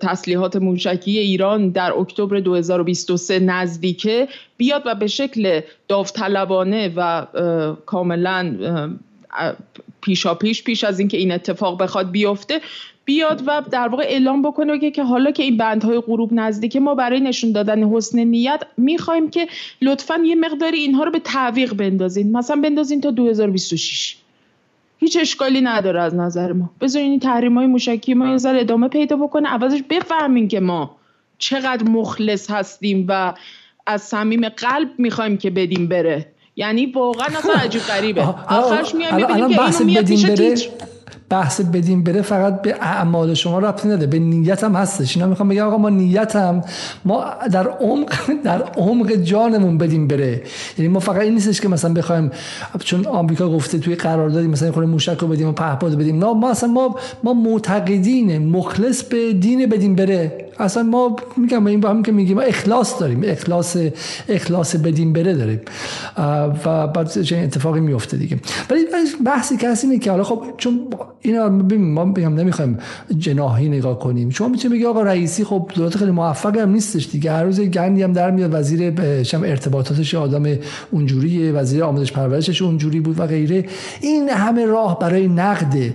تسلیحات 0.00 0.56
موشکی 0.56 1.18
ایران 1.18 1.68
در 1.68 1.92
اکتبر 1.92 2.40
2023 2.40 3.38
نزدیکه 3.38 4.28
بیاد 4.56 4.82
و 4.86 4.94
به 4.94 5.06
شکل 5.06 5.60
داوطلبانه 5.88 6.92
و 6.96 7.26
کاملا 7.86 8.56
پیشا 10.00 10.34
پیش 10.34 10.64
پیش 10.64 10.84
از 10.84 10.98
اینکه 10.98 11.16
این 11.16 11.32
اتفاق 11.32 11.82
بخواد 11.82 12.10
بیفته 12.10 12.60
بیاد 13.04 13.42
و 13.46 13.62
در 13.70 13.88
واقع 13.88 14.02
اعلام 14.02 14.42
بکنه 14.42 14.90
که 14.90 15.04
حالا 15.04 15.30
که 15.30 15.42
این 15.42 15.56
بندهای 15.56 16.00
غروب 16.00 16.32
نزدیکه 16.32 16.80
ما 16.80 16.94
برای 16.94 17.20
نشون 17.20 17.52
دادن 17.52 17.84
حسن 17.84 18.18
نیت 18.18 18.62
می‌خوایم 18.76 19.30
که 19.30 19.48
لطفا 19.82 20.20
یه 20.24 20.34
مقداری 20.34 20.78
اینها 20.78 21.04
رو 21.04 21.10
به 21.10 21.18
تعویق 21.18 21.74
بندازین. 21.74 22.32
مثلا 22.32 22.60
بندازین 22.60 23.00
تا 23.00 23.10
2026 23.10 24.16
هیچ 24.98 25.16
اشکالی 25.20 25.60
نداره 25.60 26.02
از 26.02 26.14
نظر 26.14 26.52
ما. 26.52 26.70
بذارین 26.80 27.10
این 27.10 27.20
تحریم 27.20 27.58
های 27.58 27.66
موشکی 27.66 28.14
ما 28.14 28.30
یه 28.30 28.36
ذره 28.36 28.60
ادامه 28.60 28.88
پیدا 28.88 29.16
بکنه 29.16 29.48
عوضش 29.48 29.82
بفهمین 29.90 30.48
که 30.48 30.60
ما 30.60 30.96
چقدر 31.38 31.88
مخلص 31.88 32.50
هستیم 32.50 33.06
و 33.08 33.34
از 33.86 34.02
صمیم 34.02 34.48
قلب 34.48 34.88
می‌خوایم 34.98 35.36
که 35.36 35.50
بدیم 35.50 35.88
بره. 35.88 36.26
یعنی 36.56 36.86
واقعا 36.86 37.26
اصلا 37.38 37.52
عجیب 37.54 37.82
غریبه. 37.82 38.22
آخرش 38.48 38.94
میایم 38.94 39.16
می‌بینیم 39.16 39.48
که 39.48 39.62
اینو 39.62 39.84
میاد 39.84 40.10
بحث 41.30 41.60
بدیم 41.60 42.02
بره 42.02 42.22
فقط 42.22 42.62
به 42.62 42.74
اعمال 42.80 43.34
شما 43.34 43.58
ربطی 43.58 43.88
نده 43.88 44.06
به 44.06 44.18
نیت 44.18 44.64
هم 44.64 44.74
هستش. 44.74 45.16
اینا 45.16 45.28
می‌خوام 45.28 45.48
بگم 45.48 45.66
آقا 45.66 45.78
ما 45.78 45.90
نیتم 45.90 46.60
ما 47.04 47.24
در 47.52 47.68
عمق 47.68 48.12
در 48.44 48.62
عمق 48.62 49.12
جانمون 49.12 49.78
بدیم 49.78 50.08
بره. 50.08 50.42
یعنی 50.78 50.88
ما 50.88 51.00
فقط 51.00 51.20
این 51.20 51.34
نیستش 51.34 51.60
که 51.60 51.68
مثلا 51.68 51.92
بخوایم 51.92 52.30
چون 52.78 53.06
آمریکا 53.06 53.48
گفته 53.48 53.78
توی 53.78 53.94
قراردادی 53.94 54.46
مثلا 54.46 54.72
خود 54.72 54.84
موشک 54.84 55.18
رو 55.18 55.28
بدیم 55.28 55.48
و 55.48 55.52
پهپاد 55.52 55.94
بدیم. 55.98 56.18
نه 56.18 56.32
ما 56.32 56.50
اصلا 56.50 56.68
ما 56.68 56.96
ما 57.24 57.34
معتقدین 57.34 58.48
مخلص 58.48 59.02
به 59.02 59.32
دین 59.32 59.66
بدیم 59.66 59.94
بره. 59.94 60.48
اصلا 60.58 60.82
ما 60.82 61.16
میگم 61.36 61.66
این 61.66 61.80
با 61.80 61.90
هم 61.90 62.02
که 62.02 62.12
میگیم 62.12 62.36
ما 62.36 62.42
اخلاص 62.42 63.00
داریم. 63.00 63.22
اخلاص 63.24 63.76
اخلاص 64.28 64.76
بدیم 64.76 65.12
بره 65.12 65.34
داریم. 65.34 65.60
و 66.64 66.86
بعد 66.86 67.22
چه 67.22 67.38
اتفاقی 67.38 67.80
میفته 67.80 68.16
دیگه. 68.16 68.38
ولی 68.70 68.84
بحثی 69.26 69.56
که 69.56 69.68
هست 69.68 69.84
اینه 69.84 69.98
که 69.98 70.10
حالا 70.10 70.24
خب 70.24 70.42
چون 70.56 70.80
اینا 71.26 71.48
ما 71.78 72.04
بگم 72.04 72.34
نمی‌خوایم 72.34 72.78
جناحی 73.18 73.68
نگاه 73.68 73.98
کنیم. 73.98 74.30
شما 74.30 74.48
می‌تونید 74.48 74.78
بگی 74.78 74.86
آقا 74.86 75.02
رئیسی 75.02 75.44
خب 75.44 75.70
دولت 75.74 75.96
خیلی 75.96 76.10
موفق 76.10 76.56
هم 76.56 76.70
نیستش 76.70 77.08
دیگه. 77.12 77.32
هر 77.32 77.44
روز 77.44 77.60
گندی 77.60 78.02
هم 78.02 78.12
در 78.12 78.30
میاد. 78.30 78.54
وزیر 78.54 79.22
شم 79.22 79.42
ارتباطاتش 79.42 80.14
آدم 80.14 80.58
اونجوریه. 80.90 81.52
وزیر 81.52 81.84
آموزش 81.84 82.12
پرورشش 82.12 82.62
اونجوری 82.62 83.00
بود 83.00 83.20
و 83.20 83.26
غیره. 83.26 83.64
این 84.00 84.28
همه 84.28 84.66
راه 84.66 84.98
برای 84.98 85.28
نقد 85.28 85.94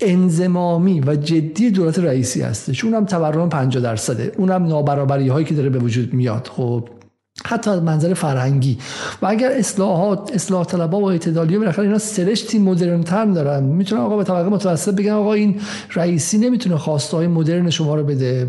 انزمامی 0.00 1.00
و 1.00 1.16
جدی 1.16 1.70
دولت 1.70 1.98
رئیسی 1.98 2.40
هستش. 2.42 2.84
اونم 2.84 3.04
تورم 3.04 3.48
50 3.48 3.82
درصده. 3.82 4.32
اونم 4.38 4.66
نابرابری 4.66 5.28
هایی 5.28 5.46
که 5.46 5.54
داره 5.54 5.68
به 5.68 5.78
وجود 5.78 6.14
میاد. 6.14 6.50
خب 6.52 6.88
حتی 7.50 7.70
از 7.70 7.82
منظر 7.82 8.14
فرهنگی. 8.14 8.78
و 9.22 9.26
اگر 9.26 9.52
اصلاحات 9.52 10.30
اصلاح 10.34 10.64
طلبها 10.64 11.00
و 11.00 11.10
اعتدالی 11.10 11.58
بالاخره 11.58 11.84
اینا 11.84 11.98
سرشتی 11.98 12.58
مدرن 12.58 13.02
تر 13.02 13.24
دارن 13.24 13.62
می‌تونن 13.62 14.00
آقا 14.00 14.16
به 14.16 14.24
طبقه 14.24 14.48
متوسط 14.48 14.94
بگن 14.94 15.12
آقا 15.12 15.32
این 15.32 15.60
رئیسی 15.94 16.38
نمی‌تونه 16.38 16.76
خواسته 16.76 17.16
های 17.16 17.26
مدرن 17.26 17.70
شما 17.70 17.94
رو 17.94 18.04
بده. 18.04 18.48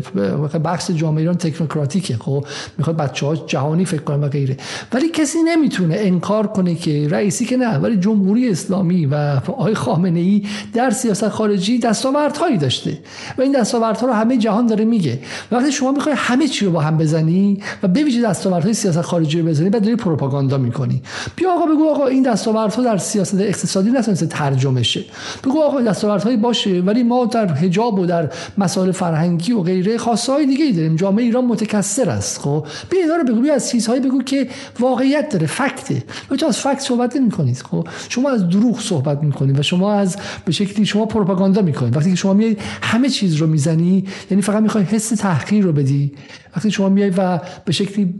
بخش 0.64 0.90
جامعه 0.90 1.20
ایران 1.20 1.34
تکنوکراتیکه. 1.34 2.16
خب 2.16 2.44
می‌خواد 2.78 2.96
بچه 2.96 3.26
ها 3.26 3.36
جهانی 3.36 3.84
فکر 3.84 4.02
کنن 4.02 4.24
و 4.24 4.28
غیره. 4.28 4.56
ولی 4.92 5.08
کسی 5.08 5.38
نمی‌تونه 5.42 5.94
انکار 5.98 6.46
کنه 6.46 6.74
که 6.74 7.08
رئیسی 7.10 7.44
که 7.44 7.56
نه 7.56 7.78
ولی 7.78 7.96
جمهوری 7.96 8.50
اسلامی 8.50 9.06
و 9.06 9.14
آقای 9.46 9.74
خامنه 9.74 10.20
ای 10.20 10.42
در 10.74 10.90
سیاست 10.90 11.28
خارجی 11.28 11.78
دستاوردهایی 11.78 12.58
داشته. 12.58 12.98
و 13.38 13.42
این 13.42 13.52
دستاوردها 13.52 14.06
رو 14.06 14.12
همه 14.12 14.38
جهان 14.38 14.66
داره 14.66 14.84
میگه. 14.84 15.18
وقتی 15.52 15.72
شما 15.72 15.92
می‌خوای 15.92 16.14
همه 16.18 16.48
چی 16.48 16.64
رو 16.64 16.72
با 16.72 16.80
هم 16.80 16.98
بزنی 16.98 17.62
و 17.82 17.88
ببینید 17.88 18.24
دستاوردهای 18.24 18.74
خارجی 18.98 19.40
رو 19.40 19.46
بزنی 19.46 19.70
بعد 19.70 19.82
داری 19.82 19.96
پروپاگاندا 19.96 20.58
می‌کنی. 20.58 21.02
بیا 21.36 21.52
آقا 21.52 21.66
بگو 21.66 21.88
آقا 21.90 22.06
این 22.06 22.22
دستاوردها 22.22 22.82
در 22.82 22.96
سیاست 22.96 23.40
اقتصادی 23.40 23.90
نتونسته 23.90 24.26
ترجمه 24.26 24.82
شه 24.82 25.04
بگو 25.44 25.62
آقا 25.62 25.80
دستاوردهایی 25.80 26.36
باشه 26.36 26.80
ولی 26.80 27.02
ما 27.02 27.24
در 27.24 27.46
حجاب 27.46 27.98
و 27.98 28.06
در 28.06 28.30
مسائل 28.58 28.92
فرهنگی 28.92 29.52
و 29.52 29.60
غیره 29.60 29.98
خاصه 29.98 30.32
های 30.32 30.46
دیگه 30.46 30.64
ای 30.64 30.72
داریم. 30.72 30.96
جامعه 30.96 31.24
ایران 31.24 31.44
متکثر 31.44 32.10
است 32.10 32.40
خب؟ 32.40 32.66
بیا 32.90 33.00
اینا 33.00 33.16
رو 33.16 33.24
بگو 33.24 33.40
بیا 33.40 33.54
از 33.54 33.70
چیزهایی 33.70 34.00
بگو 34.00 34.22
که 34.22 34.48
واقعیت 34.80 35.28
داره 35.28 35.46
فکته. 35.46 36.04
تو 36.38 36.46
از 36.46 36.58
فکت 36.58 36.80
صحبت 36.80 37.16
نمی‌کنید 37.16 37.62
خب؟ 37.70 37.88
شما 38.08 38.30
از 38.30 38.48
دروغ 38.48 38.80
صحبت 38.80 39.22
می‌کنید 39.22 39.58
و 39.58 39.62
شما 39.62 39.92
از 39.92 40.16
به 40.44 40.52
شکلی 40.52 40.86
شما 40.86 41.06
پروپاگاندا 41.06 41.62
می‌کنید. 41.62 41.96
وقتی 41.96 42.10
که 42.10 42.16
شما 42.16 42.32
میای 42.32 42.56
همه 42.82 43.08
چیز 43.08 43.34
رو 43.34 43.46
می‌زنی 43.46 44.04
یعنی 44.30 44.42
فقط 44.42 44.62
می‌خوای 44.62 44.84
حس 44.84 45.08
تحقیر 45.08 45.64
رو 45.64 45.72
بدی 45.72 46.12
وقتی 46.56 46.70
شما 46.70 46.88
میای 46.88 47.10
و 47.16 47.40
به 47.64 47.72
شکلی 47.72 48.14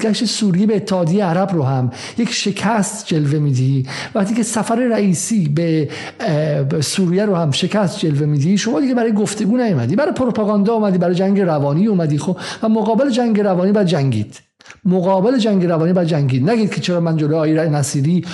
بازگشت 0.00 0.24
سوریه 0.24 0.66
به 0.66 0.76
اتحادیه 0.76 1.24
عرب 1.24 1.50
رو 1.52 1.62
هم 1.62 1.90
یک 2.18 2.32
شکست 2.32 3.06
جلوه 3.06 3.38
میدی. 3.38 3.86
وقتی 4.14 4.34
که 4.34 4.42
سفر 4.42 4.76
رئیسی 4.76 5.48
به 5.48 5.88
سوریه 6.80 7.24
رو 7.24 7.34
هم 7.34 7.50
شکست 7.50 7.98
جلوه 7.98 8.26
میدی 8.26 8.58
شما 8.58 8.80
دیگه 8.80 8.94
برای 8.94 9.12
گفتگو 9.12 9.56
نیومدی. 9.56 9.96
برای 9.96 10.12
پروپاگاندا 10.12 10.74
اومدی 10.74 10.98
برای 10.98 11.14
جنگ 11.14 11.40
روانی 11.40 11.86
اومدی 11.86 12.18
خب؟ 12.18 12.36
و 12.62 12.68
مقابل 12.68 13.10
جنگ 13.10 13.40
روانی 13.40 13.72
بعد 13.72 13.86
جنگید. 13.86 14.49
مقابل 14.84 15.38
جنگ 15.38 15.66
روانی 15.66 15.92
با 15.92 16.04
جنگید 16.04 16.50
نگید 16.50 16.74
که 16.74 16.80
چرا 16.80 17.00
من 17.00 17.16
جلوی 17.16 17.34
آقای 17.34 17.68
نصیری 17.68 18.24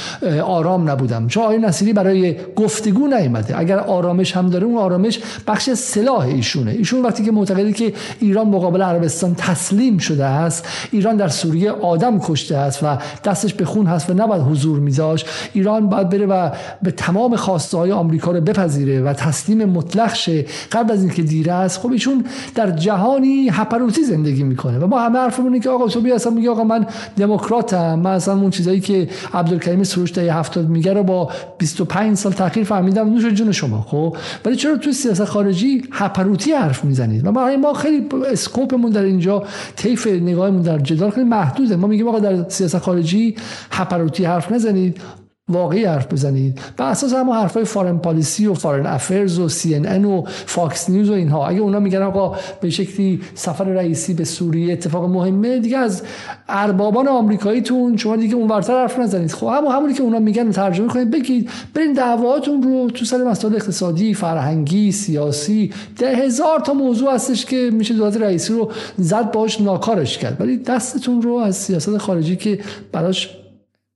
آرام 0.44 0.90
نبودم. 0.90 1.26
چون 1.26 1.42
آقای 1.42 1.58
نصیری 1.58 1.92
برای 1.92 2.36
گفتگو 2.56 3.06
نیومده. 3.06 3.58
اگر 3.58 3.78
آرامش 3.78 4.36
هم 4.36 4.50
داره 4.50 4.66
اون 4.66 4.78
آرامش 4.78 5.20
بخش 5.46 5.70
سلاح 5.70 6.20
ایشونه. 6.20 6.70
ایشون 6.70 7.02
وقتی 7.02 7.24
که 7.24 7.32
معتقده 7.32 7.72
که 7.72 7.92
ایران 8.20 8.48
مقابل 8.48 8.82
عربستان 8.82 9.34
تسلیم 9.34 9.98
شده 9.98 10.24
است 10.24 10.68
ایران 10.90 11.16
در 11.16 11.28
سوریه 11.28 11.70
آدم 11.70 12.18
کشته 12.18 12.56
است 12.56 12.82
و 12.82 12.98
دستش 13.24 13.54
به 13.54 13.64
خون 13.64 13.86
هست 13.86 14.10
و 14.10 14.14
نباید 14.14 14.42
حضور 14.42 14.78
میذاش 14.78 15.24
ایران 15.52 15.88
باید 15.88 16.08
بره 16.08 16.26
و 16.26 16.50
به 16.82 16.90
تمام 16.90 17.36
خواسته 17.36 17.78
های 17.78 17.92
آمریکا 17.92 18.30
رو 18.30 18.40
بپذیره 18.40 19.00
و 19.00 19.12
تسلیم 19.12 19.64
مطلق 19.64 20.14
شه. 20.14 20.44
قبل 20.72 20.92
از 20.92 21.02
اینکه 21.02 21.22
دیره 21.22 21.52
است 21.52 21.80
خب 21.80 21.92
ایشون 21.92 22.24
در 22.54 22.70
جهانی 22.70 23.48
هپروتی 23.52 24.04
زندگی 24.04 24.42
می‌کنه 24.42 24.78
و 24.78 24.86
ما 24.86 25.00
همه 25.00 25.18
حرفمون 25.18 25.60
که 25.60 25.70
آقا 25.70 25.88
تو 25.88 26.00
بیا 26.00 26.18
اصلا 26.26 26.38
میگه 26.38 26.50
آقا 26.50 26.64
من 26.64 26.86
دموکراتم 27.16 27.98
من 27.98 28.10
اصلا 28.10 28.34
اون 28.34 28.50
چیزایی 28.50 28.80
که 28.80 29.08
عبدالکریم 29.34 29.84
سروش 29.84 30.12
دهه 30.12 30.38
70 30.38 30.68
میگه 30.68 30.92
رو 30.92 31.02
با 31.02 31.30
25 31.58 32.16
سال 32.16 32.32
تاخیر 32.32 32.64
فهمیدم 32.64 33.08
نوش 33.08 33.24
جون 33.24 33.52
شما 33.52 33.82
خب؟ 33.82 34.16
ولی 34.44 34.56
چرا 34.56 34.76
تو 34.76 34.92
سیاست 34.92 35.24
خارجی 35.24 35.82
هپروتی 35.92 36.52
حرف 36.52 36.84
می‌زنید؟ 36.84 37.26
و 37.26 37.32
برای 37.32 37.56
ما 37.56 37.72
خیلی 37.72 38.08
اسکوپمون 38.32 38.90
در 38.90 39.02
اینجا 39.02 39.42
طیف 39.76 40.06
نگاهمون 40.06 40.62
در 40.62 40.78
جدال 40.78 41.10
خیلی 41.10 41.26
محدوده. 41.26 41.76
ما 41.76 41.86
میگیم 41.86 42.08
آقا 42.08 42.18
در 42.18 42.48
سیاست 42.48 42.78
خارجی 42.78 43.36
هپروتی 43.70 44.24
حرف 44.24 44.52
نزنید. 44.52 45.00
واقعی 45.48 45.84
حرف 45.84 46.12
بزنید. 46.12 46.60
بر 46.78 46.82
اساس 46.82 47.12
همون 47.12 47.36
حرفای 47.36 47.64
Foreign 47.64 47.98
Policy 47.98 48.46
و 48.46 48.54
Foreign 48.54 48.86
Affairs 48.86 49.38
و 49.38 49.48
CNN 49.48 50.04
و 50.04 50.22
Fox 50.26 50.90
News 50.90 51.10
و 51.10 51.12
اینها. 51.12 51.46
اگه 51.46 51.60
اونا 51.60 51.80
میگن 51.80 52.02
آقا 52.02 52.36
به 52.60 52.70
شکلی 52.70 53.20
سفر 53.34 53.64
رئیسی 53.64 54.14
به 54.14 54.24
سوریه 54.24 54.72
اتفاق 54.72 55.10
مهمه 55.10 55.58
دیگه 55.58 55.78
از 55.78 56.02
اربابان 56.48 57.08
آمریکاییتون 57.08 57.96
شما 57.96 58.16
دیگه 58.16 58.34
اونورتر 58.34 58.80
حرف 58.80 58.98
نزنید. 58.98 59.32
خب 59.32 59.46
همون 59.46 59.72
همونی 59.72 59.94
که 59.94 60.02
اونا 60.02 60.18
میگن 60.18 60.50
ترجمه 60.50 60.88
کنید 60.88 61.10
بگید 61.10 61.50
برین 61.74 61.92
دعواتون 61.92 62.62
رو 62.62 62.90
تو 62.90 63.04
سر 63.04 63.24
مسائل 63.24 63.54
اقتصادی 63.54 64.14
فرهنگی 64.14 64.92
سیاسی. 64.92 65.72
ده 65.98 66.16
هزار 66.16 66.60
تا 66.60 66.72
موضوع 66.72 67.14
هستش 67.14 67.46
که 67.46 67.70
میشه 67.72 67.94
دولت 67.94 68.16
رئیسی 68.16 68.52
رو 68.52 68.72
زد 68.98 69.32
باش 69.32 69.60
ناکارش 69.60 70.18
کرد. 70.18 70.40
ولی 70.40 70.56
دستتون 70.56 71.22
رو 71.22 71.34
از 71.34 71.56
سیاست 71.56 71.98
خارجی 71.98 72.36
که 72.36 72.58
براش 72.92 73.28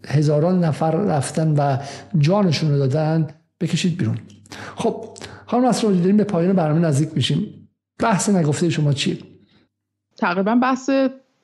هزاران 0.06 0.64
نفر 0.64 0.90
رفتن 0.90 1.54
و 1.58 1.76
جانشون 2.18 2.70
رو 2.70 2.78
دادن 2.78 3.28
بکشید 3.60 3.98
بیرون. 3.98 4.18
خب 4.76 5.04
خانم 5.46 5.72
رو 5.82 5.94
داریم 5.94 6.16
به 6.16 6.24
پایان 6.24 6.52
برنامه 6.52 6.80
نزدیک 6.80 7.08
میشیم. 7.14 7.68
بحث 7.98 8.28
نگفته 8.28 8.70
شما 8.70 8.92
چیه؟ 8.92 9.18
تقریبا 10.16 10.54
بحث 10.54 10.90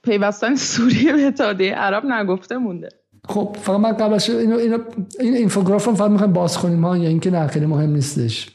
پیوستن 0.02 0.54
سوریه 0.54 1.12
به 1.12 1.26
اتحادیه 1.26 1.74
عرب 1.74 2.04
نگفته 2.04 2.56
مونده. 2.56 2.88
خب 3.28 3.56
فقط 3.60 3.80
من 3.80 3.92
قبلش 3.92 4.30
اینو 4.30 4.56
اینو 4.56 4.78
این 5.20 5.34
اینفوگراف 5.34 5.84
رو 5.84 5.94
فقط 5.94 6.10
می‌خوایم 6.10 6.32
باز 6.32 6.58
کنیم 6.58 6.84
ها 6.84 6.96
یا 6.96 7.08
اینکه 7.08 7.30
نه 7.30 7.46
خیلی 7.46 7.66
مهم 7.66 7.90
نیستش. 7.90 8.50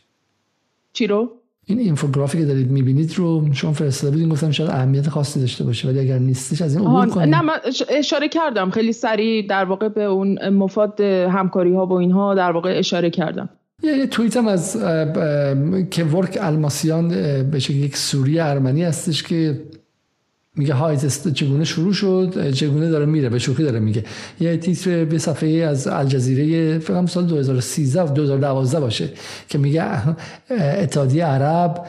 چی 0.94 1.08
رو؟ 1.08 1.41
این 1.66 1.80
اینفوگرافی 1.80 2.38
که 2.38 2.46
دارید 2.46 2.72
می‌بینید 2.72 3.18
رو 3.18 3.54
شما 3.54 3.74
فرستاده 3.74 4.12
بودین 4.12 4.30
گفتم 4.30 4.52
شاید 4.52 4.70
اهمیت 4.70 5.10
خاصی 5.10 5.40
داشته 5.40 5.64
باشه 5.64 5.88
ولی 5.88 6.00
اگر 6.00 6.20
نیستش 6.20 6.62
از 6.62 6.76
این 6.76 6.86
عبور 6.86 7.08
کنید 7.08 7.36
نه 7.36 7.42
من 7.42 7.54
اشاره 7.90 8.28
کردم 8.28 8.70
خیلی 8.70 8.94
سریع 8.94 9.48
در 9.48 9.66
واقع 9.66 9.88
به 9.88 10.04
اون 10.04 10.50
مفاد 10.50 11.02
همکاری 11.02 11.74
ها 11.76 11.86
با 11.86 12.00
اینها 12.00 12.36
در 12.36 12.52
واقع 12.52 12.78
اشاره 12.78 13.10
کردم. 13.10 13.50
یه 13.84 14.08
توییت 14.08 14.38
هم 14.38 14.48
از 14.48 14.78
که 15.92 16.04
ورک 16.04 16.38
الماسیان 16.42 17.08
به 17.52 17.60
شکل 17.60 17.76
یک 17.76 17.98
سوری 17.98 18.40
ارمنی 18.40 18.84
هستش 18.84 19.24
که 19.24 19.62
میگه 20.56 20.74
هایت 20.74 21.34
چگونه 21.34 21.64
شروع 21.64 21.94
شد؟ 21.94 22.52
چگونه 22.52 22.90
داره 22.90 23.06
میره؟ 23.06 23.30
به 23.30 23.40
شوخی 23.40 23.64
داره 23.64 23.80
میگه. 23.80 24.04
یه 24.40 24.58
تیتر 24.58 25.06
به 25.06 25.18
صفحه 25.18 25.50
از 25.50 25.88
الجزیره 25.88 26.80
فکر 26.80 27.06
سال 27.06 27.26
2013 27.26 28.02
و 28.04 28.08
2012 28.08 28.80
باشه 28.80 29.10
که 29.50 29.58
میگه 29.58 29.84
اتحادیه 30.50 31.26
عرب 31.26 31.86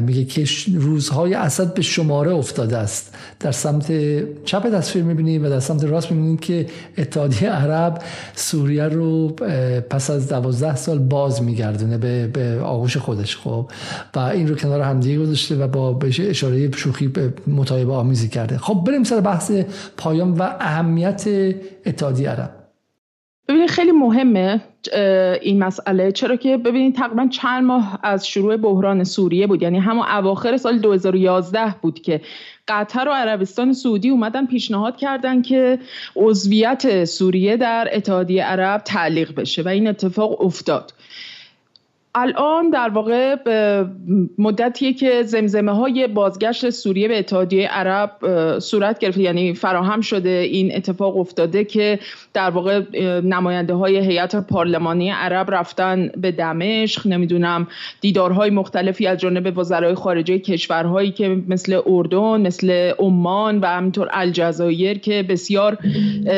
میگه 0.00 0.24
که 0.24 0.44
روزهای 0.74 1.34
اسد 1.34 1.74
به 1.74 1.82
شماره 1.82 2.34
افتاده 2.34 2.76
است. 2.78 3.14
در 3.40 3.52
سمت 3.52 3.92
چپ 4.44 4.70
تصویر 4.70 5.04
می‌بینیم 5.04 5.44
و 5.44 5.48
در 5.48 5.60
سمت 5.60 5.84
راست 5.84 6.12
می‌بینیم 6.12 6.36
که 6.36 6.66
اتحادیه 6.98 7.50
عرب 7.50 8.02
سوریه 8.34 8.84
رو 8.84 9.28
پس 9.90 10.10
از 10.10 10.28
دوازده 10.28 10.76
سال 10.76 10.98
باز 10.98 11.42
میگردونه 11.42 11.98
به, 11.98 12.26
به 12.26 12.60
آغوش 12.60 12.96
خودش 12.96 13.36
خب. 13.36 13.70
و 14.14 14.18
این 14.18 14.48
رو 14.48 14.54
کنار 14.54 14.80
همدیگه 14.80 15.18
گذاشته 15.18 15.56
و 15.56 15.68
با 15.68 15.98
اشاره 16.28 16.70
شوخی 16.76 17.12
مطالبه 17.46 17.92
آمیزی 17.92 18.28
کرده. 18.28 18.58
خب 18.58 18.84
بریم 18.86 19.04
سر 19.04 19.20
بحث 19.20 19.52
پایان 19.96 20.32
و 20.32 20.42
اهمیت 20.60 21.28
اتحادیه 21.86 22.30
عرب. 22.30 22.61
ببینید 23.48 23.70
خیلی 23.70 23.92
مهمه 23.92 24.60
این 25.42 25.64
مسئله. 25.64 26.12
چرا 26.12 26.36
که 26.36 26.56
ببینید 26.56 26.94
تقریبا 26.94 27.26
چند 27.26 27.64
ماه 27.64 27.98
از 28.02 28.28
شروع 28.28 28.56
بحران 28.56 29.04
سوریه 29.04 29.46
بود. 29.46 29.62
یعنی 29.62 29.78
همون 29.78 30.06
اواخر 30.06 30.56
سال 30.56 30.78
2011 30.78 31.74
بود 31.82 32.00
که 32.00 32.20
قطر 32.68 33.08
و 33.08 33.12
عربستان 33.12 33.72
سعودی 33.72 34.10
اومدن 34.10 34.46
پیشنهاد 34.46 34.96
کردن 34.96 35.42
که 35.42 35.78
عضویت 36.16 37.04
سوریه 37.04 37.56
در 37.56 37.88
اتحادیه 37.92 38.44
عرب 38.44 38.80
تعلیق 38.84 39.34
بشه 39.34 39.62
و 39.62 39.68
این 39.68 39.86
اتفاق 39.86 40.44
افتاد. 40.44 40.92
الان 42.14 42.70
در 42.70 42.88
واقع 42.88 43.36
مدتیه 44.38 44.92
که 44.92 45.22
زمزمه 45.22 45.72
های 45.72 46.06
بازگشت 46.06 46.70
سوریه 46.70 47.08
به 47.08 47.18
اتحادیه 47.18 47.68
عرب 47.68 48.10
صورت 48.58 48.98
گرفته. 48.98 49.20
یعنی 49.20 49.54
فراهم 49.54 50.00
شده 50.00 50.28
این 50.28 50.76
اتفاق 50.76 51.16
افتاده 51.16 51.64
که 51.64 51.98
در 52.34 52.50
واقع 52.50 52.82
نماینده 53.20 53.74
های 53.74 53.98
هیئت 53.98 54.36
پارلمانی 54.36 55.10
عرب 55.10 55.54
رفتن 55.54 56.10
به 56.16 56.32
دمشق. 56.32 57.06
نمی‌دونم 57.06 57.66
دیدارهای 58.00 58.50
مختلفی 58.50 59.06
از 59.06 59.18
جانب 59.18 59.58
وزرای 59.58 59.94
خارجه 59.94 60.38
کشورهایی 60.38 61.10
که 61.10 61.42
مثل 61.48 61.80
اردن 61.86 62.40
مثل 62.40 62.92
عمان 62.98 63.58
و 63.60 63.66
همینطور 63.66 64.08
الجزایر 64.12 64.98
که 64.98 65.22
بسیار 65.22 65.78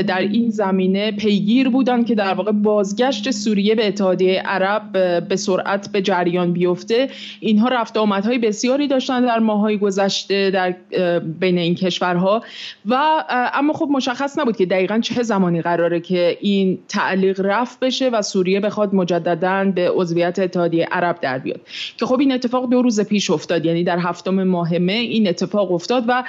در 0.06 0.18
این 0.18 0.50
زمینه 0.50 1.12
پیگیر 1.12 1.68
بودن 1.68 2.04
که 2.04 2.14
در 2.14 2.34
واقع 2.34 2.52
بازگشت 2.52 3.30
سوریه 3.30 3.74
به 3.74 3.86
اتحادیه 3.88 4.42
عرب 4.42 4.92
به 5.28 5.36
سرعت 5.36 5.63
به 5.92 6.02
جریان 6.02 6.52
بیفته. 6.52 7.08
اینها 7.40 7.68
رفت 7.68 7.96
آمدهای 7.96 8.38
بسیاری 8.38 8.88
داشتن 8.88 9.26
در 9.26 9.38
ماهای 9.38 9.78
گذشته 9.78 10.50
در 10.50 10.74
بین 11.20 11.58
این 11.58 11.74
کشورها. 11.74 12.42
و 12.86 13.24
اما 13.54 13.72
خب 13.72 13.88
مشخص 13.92 14.38
نبود 14.38 14.56
که 14.56 14.66
دقیقا 14.66 14.98
چه 14.98 15.22
زمانی 15.22 15.62
قراره 15.62 16.00
که 16.00 16.38
این 16.40 16.78
تعلیق 16.88 17.40
رفت 17.40 17.80
بشه 17.80 18.08
و 18.08 18.22
سوریه 18.22 18.60
بخواد 18.60 18.94
مجددا 18.94 19.72
به 19.74 19.90
عضویت 19.90 20.38
اتحادیه 20.38 20.88
عرب 20.92 21.20
در 21.20 21.38
بیاد. 21.38 21.60
که 21.96 22.06
خب 22.06 22.20
این 22.20 22.32
اتفاق 22.32 22.70
دو 22.70 22.82
روز 22.82 23.00
پیش 23.00 23.30
افتاد 23.30 23.64
یعنی 23.64 23.84
در 23.84 23.98
هفتم 23.98 24.42
ماه 24.44 24.78
مه 24.78 24.92
این 24.92 25.28
اتفاق 25.28 25.72
افتاد 25.72 26.04
و 26.08 26.24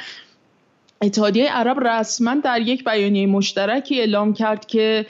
اتحادیه 1.01 1.51
عرب 1.51 1.87
رسما 1.87 2.35
در 2.43 2.61
یک 2.61 2.83
بیانیه 2.83 3.27
مشترکی 3.27 3.99
اعلام 3.99 4.33
کرد 4.33 4.65
که 4.65 5.05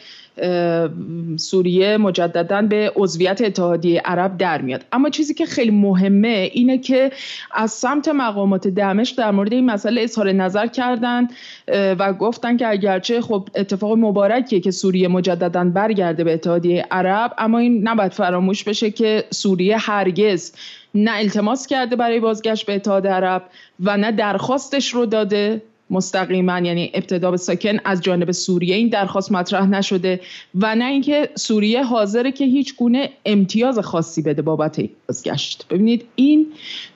سوریه 1.37 1.97
مجددا 1.97 2.61
به 2.61 2.91
عضویت 2.95 3.41
اتحادیه 3.41 4.01
عرب 4.05 4.37
در 4.37 4.61
میاد. 4.61 4.85
اما 4.91 5.09
چیزی 5.09 5.33
که 5.33 5.45
خیلی 5.45 5.71
مهمه 5.71 6.49
اینه 6.53 6.77
که 6.77 7.11
از 7.51 7.71
سمت 7.71 8.07
مقامات 8.07 8.67
دمشق 8.67 9.17
در 9.17 9.31
مورد 9.31 9.53
این 9.53 9.65
مسئله 9.65 10.01
اظهار 10.01 10.31
نظر 10.31 10.67
کردن 10.67 11.27
و 11.67 12.13
گفتن 12.13 12.57
که 12.57 12.67
اگرچه 12.67 13.21
خب 13.21 13.49
اتفاق 13.55 13.97
مبارکیه 13.97 14.59
که 14.59 14.71
سوریه 14.71 15.07
مجددا 15.07 15.63
برگرده 15.63 16.23
به 16.23 16.33
اتحادیه 16.33 16.85
عرب 16.91 17.33
اما 17.37 17.59
این 17.59 17.87
نباید 17.87 18.11
فراموش 18.11 18.63
بشه 18.63 18.91
که 18.91 19.23
سوریه 19.31 19.77
هرگز 19.77 20.51
نه 20.95 21.11
التماس 21.15 21.67
کرده 21.67 21.95
برای 21.95 22.19
بازگشت 22.19 22.65
به 22.65 22.75
اتحاد 22.75 23.07
عرب 23.07 23.43
و 23.79 23.97
نه 23.97 24.11
درخواستش 24.11 24.93
رو 24.93 25.05
داده. 25.05 25.61
مستقیما 25.89 26.59
یعنی 26.59 26.91
ابتدا 26.93 27.31
به 27.31 27.37
ساکن 27.37 27.77
از 27.85 28.01
جانب 28.01 28.31
سوریه. 28.31 28.75
این 28.75 28.89
درخواست 28.89 29.31
مطرح 29.31 29.65
نشده 29.65 30.19
و 30.55 30.75
نه 30.75 30.85
اینکه 30.85 31.29
سوریه 31.35 31.83
حاضره 31.83 32.31
که 32.31 32.45
هیچ 32.45 32.75
گونه 32.75 33.09
امتیاز 33.25 33.79
خاصی 33.79 34.21
بده 34.21 34.41
بابت 34.41 34.81
بازگشت. 35.07 35.65
ببینید 35.69 36.05
این 36.15 36.47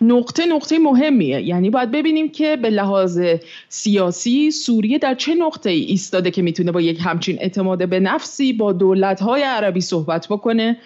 نقطه 0.02 0.46
نقطه 0.46 0.80
مهمیه. 0.80 1.42
یعنی 1.42 1.70
باید 1.70 1.92
ببینیم 1.92 2.30
که 2.30 2.56
به 2.56 2.70
لحاظ 2.70 3.20
سیاسی 3.70 4.52
سوریه 4.52 4.98
در 4.98 5.16
چه 5.16 5.36
نقطه 5.36 5.70
ای 5.70 5.82
ایستاده 5.82 6.32
که 6.32 6.42
می‌تونه 6.42 6.72
با 6.72 6.82
یک 6.82 7.00
همچین 7.02 7.38
اعتماد 7.40 7.90
به 7.90 8.00
نفسی 8.00 8.54
با 8.54 8.74
دولت 8.74 9.22
های 9.22 9.42
عربی 9.44 9.82
صحبت 9.82 10.28
بکنه. 10.28 10.78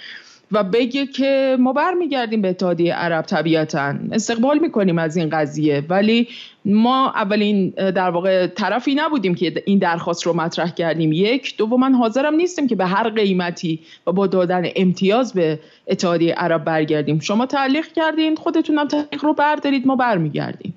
و 0.54 0.64
بگه 0.64 1.06
که 1.06 1.58
ما 1.60 1.74
برمیگردیم 1.74 2.42
به 2.42 2.50
اتحادیه 2.50 2.94
عرب 2.94 3.26
طبیعتا. 3.26 3.96
استقبال 4.12 4.60
می‌کنیم 4.60 4.98
از 4.98 5.18
این 5.18 5.30
قضیه. 5.30 5.84
ولی 5.90 6.28
ما 6.66 7.10
اولین 7.10 7.70
در 7.70 8.10
واقع 8.10 8.48
طرفی 8.48 8.96
نبودیم 8.96 9.36
که 9.36 9.64
این 9.66 9.80
درخواست 9.80 10.24
رو 10.24 10.34
مطرح 10.34 10.70
کردیم. 10.70 11.12
یک. 11.14 11.58
دو 11.58 11.78
من 11.78 11.94
حاضرم 11.94 12.36
نیستیم 12.36 12.68
که 12.68 12.76
به 12.76 12.86
هر 12.86 13.10
قیمتی 13.10 13.80
و 14.08 14.12
با 14.12 14.28
دادن 14.28 14.64
امتیاز 14.76 15.34
به 15.34 15.60
اتحادیه 15.88 16.34
عرب 16.34 16.64
برگردیم. 16.64 17.20
شما 17.20 17.46
تعلیق 17.46 17.88
کردین 17.88 18.36
خودتونم 18.36 18.88
تعلیق 18.88 19.24
رو 19.26 19.34
بردارید 19.34 19.88
ما 19.88 19.96
برمیگردیم. 19.96 20.74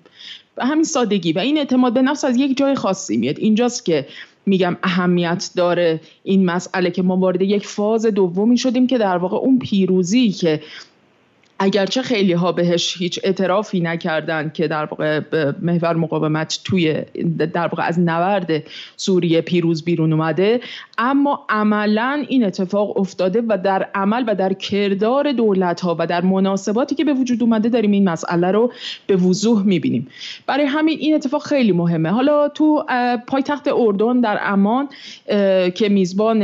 به 0.56 0.64
همین 0.64 0.84
سادگی. 0.84 1.32
و 1.32 1.38
این 1.38 1.58
اعتماد 1.58 1.92
به 1.92 2.02
نفس 2.02 2.24
از 2.24 2.36
یک 2.36 2.56
جای 2.56 2.74
خاصی 2.74 3.16
میاد. 3.16 3.38
اینجاست 3.38 3.84
که 3.84 4.06
میگم 4.46 4.76
اهمیت 4.82 5.50
داره 5.56 6.00
این 6.22 6.44
مسئله 6.44 6.90
که 6.90 7.02
ما 7.02 7.16
وارد 7.16 7.42
یک 7.42 7.66
فاز 7.66 8.06
دومی 8.06 8.58
شدیم 8.58 8.86
که 8.86 8.98
در 8.98 9.16
واقع 9.16 9.36
اون 9.36 9.58
پیروزی 9.58 10.30
که 10.30 10.60
اگرچه 11.58 12.02
خیلی 12.02 12.32
ها 12.32 12.52
بهش 12.52 12.96
هیچ 12.98 13.20
اعترافی 13.24 13.80
نکردند 13.80 14.52
که 14.52 14.68
در 14.68 14.84
واقع 14.84 15.20
محور 15.62 15.96
مقاومت 15.96 16.60
توی 16.64 17.02
در 17.52 17.66
واقع 17.66 17.82
از 17.86 18.00
نبرد 18.00 18.62
سوریه 18.96 19.40
پیروز 19.40 19.84
بیرون 19.84 20.12
اومده 20.12 20.60
اما 20.98 21.46
عملا 21.48 22.24
این 22.28 22.44
اتفاق 22.44 22.98
افتاده 22.98 23.42
و 23.48 23.58
در 23.58 23.88
عمل 23.94 24.24
و 24.26 24.34
در 24.34 24.52
کردار 24.52 25.32
دولت 25.32 25.80
ها 25.80 25.96
و 25.98 26.06
در 26.06 26.20
مناسباتی 26.20 26.94
که 26.94 27.04
به 27.04 27.14
وجود 27.14 27.42
اومده 27.42 27.68
داریم 27.68 27.90
این 27.90 28.08
مسئله 28.08 28.50
رو 28.50 28.72
به 29.06 29.16
وضوح 29.16 29.62
می‌بینیم. 29.62 30.08
برای 30.46 30.64
همین 30.66 30.98
این 30.98 31.14
اتفاق 31.14 31.42
خیلی 31.42 31.72
مهمه. 31.72 32.10
حالا 32.10 32.48
تو 32.48 32.84
پایتخت 33.26 33.68
اردن 33.68 34.20
در 34.20 34.38
امان 34.42 34.88
که 35.74 35.88
میزبان 35.88 36.42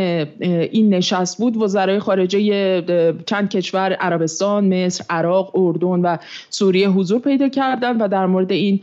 این 0.73 0.95
نشست 0.95 1.39
بود 1.39 1.57
وزرای 1.57 1.99
خارجه 1.99 2.83
چند 3.27 3.51
کشور 3.51 3.93
عربستان 3.93 4.85
مصر 4.85 5.02
عراق 5.11 5.57
اردن 5.57 6.01
و 6.01 6.17
سوریه 6.51 6.89
حضور 6.89 7.21
پیدا 7.21 7.49
کردن 7.49 7.97
و 7.97 8.09
در 8.09 8.27
مورد 8.27 8.53
این 8.53 8.81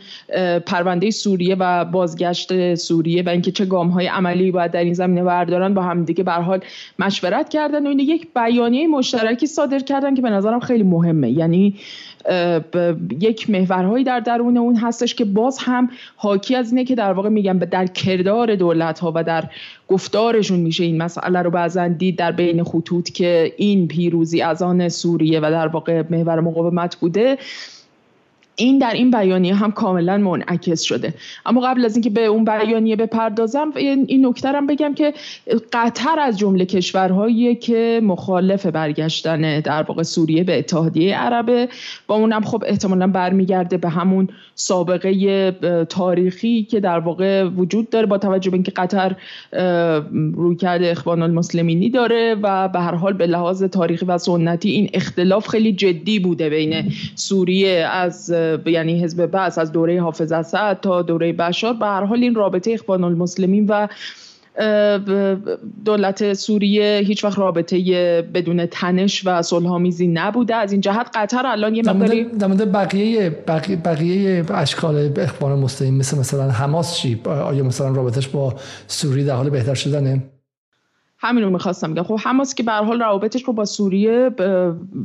پرونده 0.66 1.12
سوریه 1.12 1.56
و 1.60 1.86
بازگشت 1.86 2.76
سوریه 2.76 3.24
و 3.24 3.30
اینکه 3.30 3.52
چه 3.52 3.66
گام 3.66 3.90
های 3.90 4.08
عملی 4.08 4.52
باید 4.52 4.72
در 4.72 4.84
این 4.84 4.94
زمینه 4.94 5.24
بردارن 5.24 5.74
با 5.74 5.82
همدیگه 5.82 6.24
به 6.24 6.32
حال 6.32 6.60
مشورت 7.00 7.50
کردن 7.50 7.86
و 7.86 7.90
این 7.90 8.00
یک 8.00 8.28
بیانیه 8.36 8.88
مشترکی 8.88 9.48
صادر 9.48 9.80
کردن 9.80 10.16
که 10.16 10.22
به 10.22 10.30
نظرم 10.30 10.60
خیلی 10.60 10.84
مهمه. 10.84 11.32
یعنی 11.32 11.76
یک 13.20 13.50
محورهایی 13.50 14.04
در 14.04 14.20
درون 14.20 14.58
اون 14.58 14.76
هستش 14.76 15.16
که 15.16 15.26
باز 15.26 15.58
هم 15.62 15.90
حاکی 16.16 16.56
از 16.56 16.72
اینه 16.72 16.86
که 16.86 16.96
در 16.96 17.14
واقع 17.14 17.30
میگم 17.30 17.60
در 17.60 17.86
کردار 17.86 18.56
دولت 18.56 19.00
ها 19.00 19.12
و 19.16 19.24
در 19.24 19.44
گفتارشون 19.88 20.60
میشه 20.60 20.84
این 20.84 20.98
مسئله 20.98 21.42
رو 21.42 21.52
بعضا 21.52 21.88
دید 21.88 22.18
در 22.18 22.32
بین 22.32 22.64
خطوط 22.64 23.10
که 23.10 23.54
این 23.58 23.88
پیروزی 23.88 24.42
از 24.42 24.62
آن 24.62 24.90
سوریه 24.90 25.40
و 25.40 25.52
در 25.52 25.68
واقع 25.68 26.04
محور 26.10 26.40
مقاومت 26.40 26.96
بوده. 26.96 27.38
این 28.60 28.78
در 28.78 28.93
این 28.93 29.12
بیانیه 29.12 29.55
هم 29.55 29.72
کاملا 29.72 30.18
منعکس 30.18 30.82
شده. 30.82 31.14
اما 31.45 31.62
قبل 31.62 31.86
از 31.86 31.95
اینکه 31.95 32.10
به 32.10 32.26
اون 32.26 32.45
بیانیه 32.45 32.95
بپردازم 32.95 33.72
این 33.76 34.26
نکته 34.26 34.49
هم 34.49 34.68
بگم 34.68 34.93
که 34.93 35.14
قطر 35.74 36.20
از 36.20 36.38
جمله 36.39 36.66
کشورهایی 36.66 37.55
که 37.55 38.01
مخالف 38.03 38.66
برگشتن 38.66 39.60
در 39.60 39.84
واقع 39.84 40.03
سوریه 40.03 40.43
به 40.43 40.60
اتحادیه 40.60 41.18
عربه 41.18 41.70
با 42.07 42.16
اونم 42.16 42.41
خب 42.41 42.64
احتمالا 42.68 43.07
برمیگرده 43.07 43.78
به 43.78 43.89
همون 43.89 44.28
سابقه 44.55 45.51
تاریخی 45.89 46.64
که 46.64 46.80
در 46.80 46.99
واقع 46.99 47.43
وجود 47.43 47.89
داره 47.89 48.05
با 48.05 48.18
توجه 48.18 48.51
به 48.51 48.55
اینکه 48.55 48.72
قطر 48.72 49.16
رویکرد 50.34 50.84
اخوان 50.84 51.22
المسلمینی 51.22 51.89
داره 51.89 52.36
و 52.41 52.68
به 52.68 52.80
هر 52.80 52.95
حال 52.95 53.14
به 53.14 53.28
لحاظ 53.28 53.64
تاریخی 53.64 54.05
و 54.05 54.18
سنتی 54.18 54.70
این 54.70 54.89
اختلاف 54.93 55.47
خیلی 55.47 55.74
جدی 55.74 56.20
بوده 56.20 56.49
بین 56.49 56.91
سوریه 57.16 57.88
از 57.91 58.32
یعنی 58.66 59.04
حزب 59.04 59.26
بعث 59.26 59.58
از 59.58 59.72
دوره 59.72 60.02
حافظ 60.02 60.32
اسد 60.32 60.80
تا 60.82 61.02
دوره 61.02 61.34
بشار. 61.34 61.74
به 61.74 61.86
هر 61.86 62.04
حال 62.04 62.24
این 62.24 62.36
رابطه 62.36 62.72
اخوان 62.72 63.04
المسلمین 63.04 63.66
و 63.70 63.88
دولت 65.86 66.34
سوریه 66.34 67.02
هیچ 67.06 67.24
وقت 67.24 67.39
رابطه 67.39 67.78
بدون 68.34 68.66
تنش 68.66 69.28
و 69.28 69.41
صلحآمیزی 69.41 70.08
نبوده. 70.08 70.56
از 70.56 70.72
این 70.72 70.82
جهت 70.82 71.10
قطر 71.14 71.45
الان 71.45 71.76
یه 71.76 71.84
مقداری 71.84 72.24
در 72.24 72.47
مورد 72.47 72.72
بقیه 72.72 73.30
بقیه 73.86 74.45
اشکال 74.54 75.12
اخوان 75.18 75.60
مسلمین 75.60 75.97
مثل 75.97 76.18
مثلا 76.18 76.52
حماس 76.52 76.95
چی؟ 76.95 77.22
آیا 77.26 77.64
مثلا 77.64 77.89
رابطش 77.89 78.28
با 78.28 78.54
سوریه 78.88 79.26
در 79.26 79.36
حال 79.36 79.50
بهتر 79.50 79.74
شدنه؟ 79.74 80.24
همین 81.22 81.44
رو 81.44 81.50
می‌خواستم 81.50 81.94
بگم. 81.94 82.04
خب 82.04 82.20
حماس 82.20 82.56
که 82.56 82.64
به 82.64 82.72
حال 82.72 83.00
روابطش 83.00 83.44
رو 83.44 83.54
با 83.54 83.66
سوریه 83.66 84.30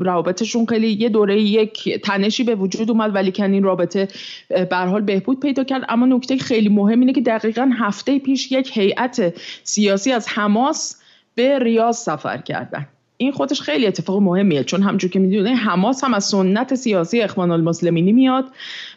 روابطشون 0.01 0.67
خیلی 0.67 0.89
یه 0.89 1.09
دوره 1.09 1.41
یک 1.41 2.01
تنشی 2.03 2.45
به 2.45 2.55
وجود 2.55 2.91
اومد 2.91 3.15
ولی 3.15 3.33
کن 3.33 3.53
این 3.53 3.63
رابطه 3.63 4.09
به 4.49 4.77
حال 4.77 5.03
بهبود 5.03 5.41
پیدا 5.41 5.65
کرد. 5.65 5.85
اما 5.89 6.07
نکته 6.07 6.39
خیلی 6.39 6.69
مهم 6.69 7.01
اینه 7.01 7.13
که 7.13 7.21
دقیقا 7.21 7.71
هفته 7.79 8.19
پیش 8.19 8.53
یک 8.53 8.79
هیئت 8.79 9.35
سیاسی 9.63 10.13
از 10.13 10.29
حماس 10.29 11.01
به 11.35 11.59
ریاض 11.59 11.97
سفر 11.97 12.37
کردن. 12.37 12.87
این 13.17 13.33
خودش 13.33 13.61
خیلی 13.61 13.87
اتفاق 13.87 14.23
مهمیه 14.23 14.65
چون 14.65 14.83
همچون 14.83 15.11
که 15.11 15.19
می‌دونه 15.19 15.55
حماس 15.55 16.05
هم 16.05 16.15
از 16.15 16.25
سنت 16.25 16.75
سیاسی 16.75 17.21
اخوان 17.21 17.51
المسلمینی 17.51 18.13
میاد. 18.13 18.45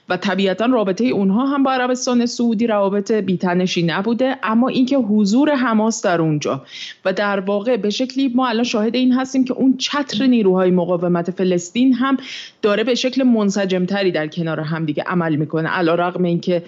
و 0.10 0.18
طبیعتا 0.18 0.66
رابطه 0.66 1.06
اونها 1.06 1.46
هم 1.46 1.64
با 1.64 1.72
عربستان 1.72 2.26
سعودی 2.26 2.68
روابط 2.68 3.12
بیتنشی 3.12 3.84
نبوده 3.84 4.36
اما 4.44 4.68
اینکه 4.68 4.98
حضور 4.98 5.56
حماس 5.56 6.06
در 6.06 6.22
اونجا 6.22 6.62
و 7.06 7.14
در 7.14 7.40
واقع 7.40 7.78
به 7.78 7.90
شکلی 7.90 8.28
ما 8.36 8.48
الان 8.48 8.64
شاهد 8.64 8.96
این 8.96 9.14
هستیم 9.14 9.44
که 9.44 9.54
اون 9.54 9.78
چتر 9.78 10.26
نیروهای 10.26 10.72
مقاومت 10.72 11.32
فلسطین 11.32 11.94
هم 11.94 12.18
داره 12.62 12.84
به 12.84 12.96
شکل 12.96 13.24
منسجمتری 13.24 14.12
در 14.12 14.28
کنار 14.28 14.60
همدیگه 14.60 15.04
عمل 15.04 15.36
می‌کنه. 15.36 15.70
علا 15.70 15.96
رقم 15.96 16.24
اینکه 16.24 16.64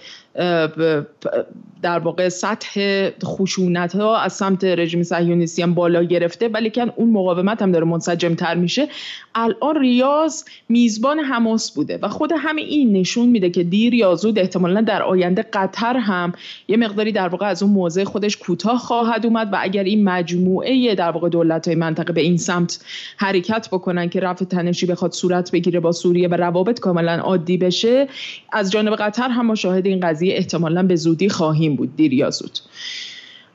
در 1.82 2.00
واقع 2.00 2.30
سطح 2.30 3.10
خشونت 3.24 3.96
ها 3.96 4.18
از 4.18 4.34
سمت 4.34 4.64
رژیم 4.64 5.04
صهیونیستی 5.04 5.62
هم 5.62 5.74
بالا 5.74 6.04
گرفته 6.04 6.48
ولی 6.48 6.70
که 6.70 6.94
اون 6.96 7.10
مقاومت 7.10 7.62
هم 7.62 7.72
داره 7.72 7.86
منسجم 7.86 8.36
تر 8.36 8.56
میشه. 8.56 8.88
الان 9.36 9.80
ریاض 9.80 10.44
میزبان 10.70 11.20
حماس 11.20 11.72
بوده 11.72 12.00
و 12.02 12.08
خود 12.08 12.32
همه 12.38 12.62
این 12.62 12.94
نشون 12.94 13.30
میده 13.30 13.50
که 13.50 13.64
دیر 13.64 13.94
یا 13.94 14.16
زود 14.16 14.40
احتمالا 14.40 14.82
در 14.82 15.04
آینده 15.04 15.42
قطر 15.54 15.98
هم 15.98 16.34
یه 16.68 16.78
مقداری 16.78 17.12
در 17.12 17.28
واقع 17.28 17.46
از 17.46 17.64
اون 17.64 17.72
موضع 17.72 18.04
خودش 18.04 18.38
کوتاه 18.38 18.78
خواهد 18.78 19.26
اومد 19.26 19.54
و 19.54 19.58
اگر 19.62 19.84
این 19.84 20.04
مجموعه 20.04 20.96
در 20.96 21.12
واقع 21.12 21.30
دولت 21.30 21.68
های 21.68 21.76
منطقه 21.76 22.14
به 22.14 22.22
این 22.22 22.38
سمت 22.38 22.80
حرکت 23.18 23.68
بکنن 23.72 24.10
که 24.10 24.20
رفع 24.20 24.46
تنشی 24.46 24.86
بخواد 24.86 25.12
صورت 25.12 25.52
بگیره 25.52 25.80
با 25.80 25.92
سوریه 25.92 26.28
و 26.28 26.34
روابط 26.34 26.80
کاملا 26.80 27.18
عادی 27.18 27.58
بشه 27.58 28.08
از 28.52 28.72
جانب 28.72 28.96
قطر 28.96 29.30
هم 29.30 29.46
ما 29.46 29.56
شاهد 29.56 29.86
این 29.86 30.00
قضیه 30.00 30.36
احتمالا 30.36 30.84
به 30.84 30.96
زودی 30.96 31.30
خواهیم 31.30 31.69
بود 31.76 31.96
دیر 31.96 32.14
یا 32.14 32.30
زود. 32.30 32.60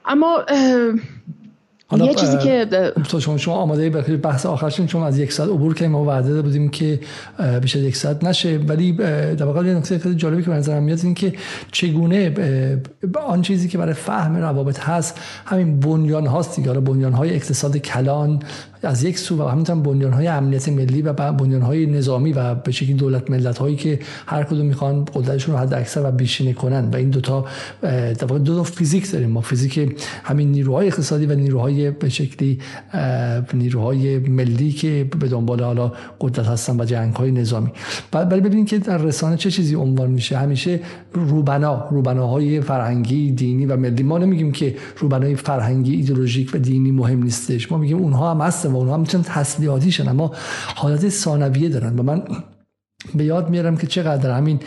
اما 0.05 0.45
حالا 1.87 2.07
یه 2.07 2.15
چیزی 2.15 2.39
که 2.39 2.67
تو 3.09 3.21
شما 3.21 3.37
شما 3.37 3.55
آماده 3.55 3.91
برای 3.91 4.17
بحث 4.17 4.47
آخرشون 4.47 4.87
چون 4.87 5.03
از 5.03 5.19
یک 5.19 5.33
ساعت 5.33 5.51
عبور 5.51 5.75
که 5.75 5.89
ما 5.89 6.05
وعده 6.05 6.43
بودیم 6.43 6.69
که 6.69 7.01
بیشتر 7.62 7.79
یک 7.79 7.97
ساعت 7.97 8.25
نشه. 8.25 8.59
ولی 8.59 8.93
در 8.93 9.45
واقع 9.45 9.67
یه 9.67 9.75
نکته 9.75 9.99
خیلی 9.99 10.15
جالبی 10.15 10.43
که 10.43 10.51
به 10.51 10.57
نظرم 10.57 10.83
میاد 10.83 11.01
این 11.03 11.15
که 11.15 11.33
چگونه 11.73 12.35
آن 13.27 13.43
چیزی 13.43 13.69
که 13.69 13.79
برای 13.79 13.95
فهم 13.95 14.37
روابط 14.37 14.81
هست 14.81 15.21
همین 15.45 15.81
بنیان 15.81 16.27
هاست 16.27 16.57
دیگه. 16.57 16.73
بنیان 16.73 17.12
های 17.12 17.35
اقتصاد 17.35 17.77
کلان 17.77 18.43
از 18.87 19.05
یک 19.05 19.18
سو 19.18 19.43
و 19.43 19.49
همینطور 19.49 19.76
بنیان 19.76 20.12
های 20.12 20.26
امنیت 20.26 20.68
ملی 20.68 21.03
و 21.03 21.12
بنیان 21.12 21.62
های 21.62 21.87
نظامی 21.87 22.32
و 22.32 22.55
به 22.55 22.72
شکلی 22.72 22.95
دولت 22.95 23.30
ملت 23.30 23.59
هایی 23.59 23.76
که 23.76 23.99
هر 24.26 24.43
کدوم 24.43 24.66
می‌خوان 24.66 25.05
قدرتشون 25.14 25.55
رو 25.55 25.61
حد 25.61 25.74
اکثر 25.74 26.09
و 26.09 26.11
بیشینه 26.11 26.53
کنن. 26.53 26.89
و 26.93 26.97
این 26.97 27.11
دوتا 27.11 27.45
دو 28.28 28.57
تا 28.57 28.62
فیزیک 28.62 29.12
داریم 29.12 29.30
ما. 29.30 29.41
فیزیک 29.41 29.97
همین 30.24 30.53
نیروهای 30.53 30.87
اقتصادی 30.87 31.26
و 31.26 31.35
نیروهای 31.35 31.91
به 31.91 32.09
شکلی 32.09 32.59
نیروهای 33.55 34.18
ملی 34.18 34.72
که 34.72 35.07
به 35.20 35.28
دنبال 35.28 35.62
حالا 35.62 35.93
قدرت 36.20 36.47
هستن 36.47 36.80
و 36.80 36.85
جنگ 36.85 37.14
های 37.14 37.30
نظامی 37.30 37.70
ولی 38.12 38.41
ببینید 38.41 38.68
که 38.68 38.78
در 38.78 38.99
رسانه 38.99 39.37
چه 39.37 39.51
چیزی 39.51 39.74
عنوان 39.74 40.11
میشه. 40.11 40.37
همیشه 40.37 40.80
روبنا 41.12 41.89
روبناهای 41.91 42.61
فرهنگی 42.61 43.32
دینی 43.32 43.66
و 43.66 43.76
ملی. 43.76 44.03
ما 44.03 44.18
نمیگیم 44.18 44.53
که 44.53 44.74
روبنای 44.99 45.35
فرهنگی 45.35 45.97
ایدئولوژیک 45.97 46.51
و 46.55 46.59
دینی 46.59 46.91
مهم 46.91 47.22
نیستش. 47.22 47.72
ما 47.72 47.78
میگیم 47.78 47.99
اونها 47.99 48.30
هم 48.30 48.41
هستن 48.41 48.74
و 48.75 48.79
اونها 48.79 48.97
می‌تونن 48.97 49.25
تسلیحاتی 49.25 50.03
اما 50.09 50.31
حالت 50.75 51.09
ثانویه 51.09 51.68
دارن 51.68 51.99
و 51.99 52.03
من 52.03 52.22
به 53.15 53.25
یاد 53.25 53.51
میارم 53.51 53.77
که 53.77 53.87
چقدر 53.87 54.31
همین 54.31 54.61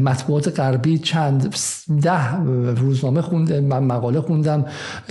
مطبوعات 0.00 0.60
غربی 0.60 0.98
چند 0.98 1.54
ده 2.02 2.36
روزنامه 2.76 3.22
خوندم 3.22 3.60
من 3.60 3.84
مقاله 3.84 4.20
خوندم 4.20 4.66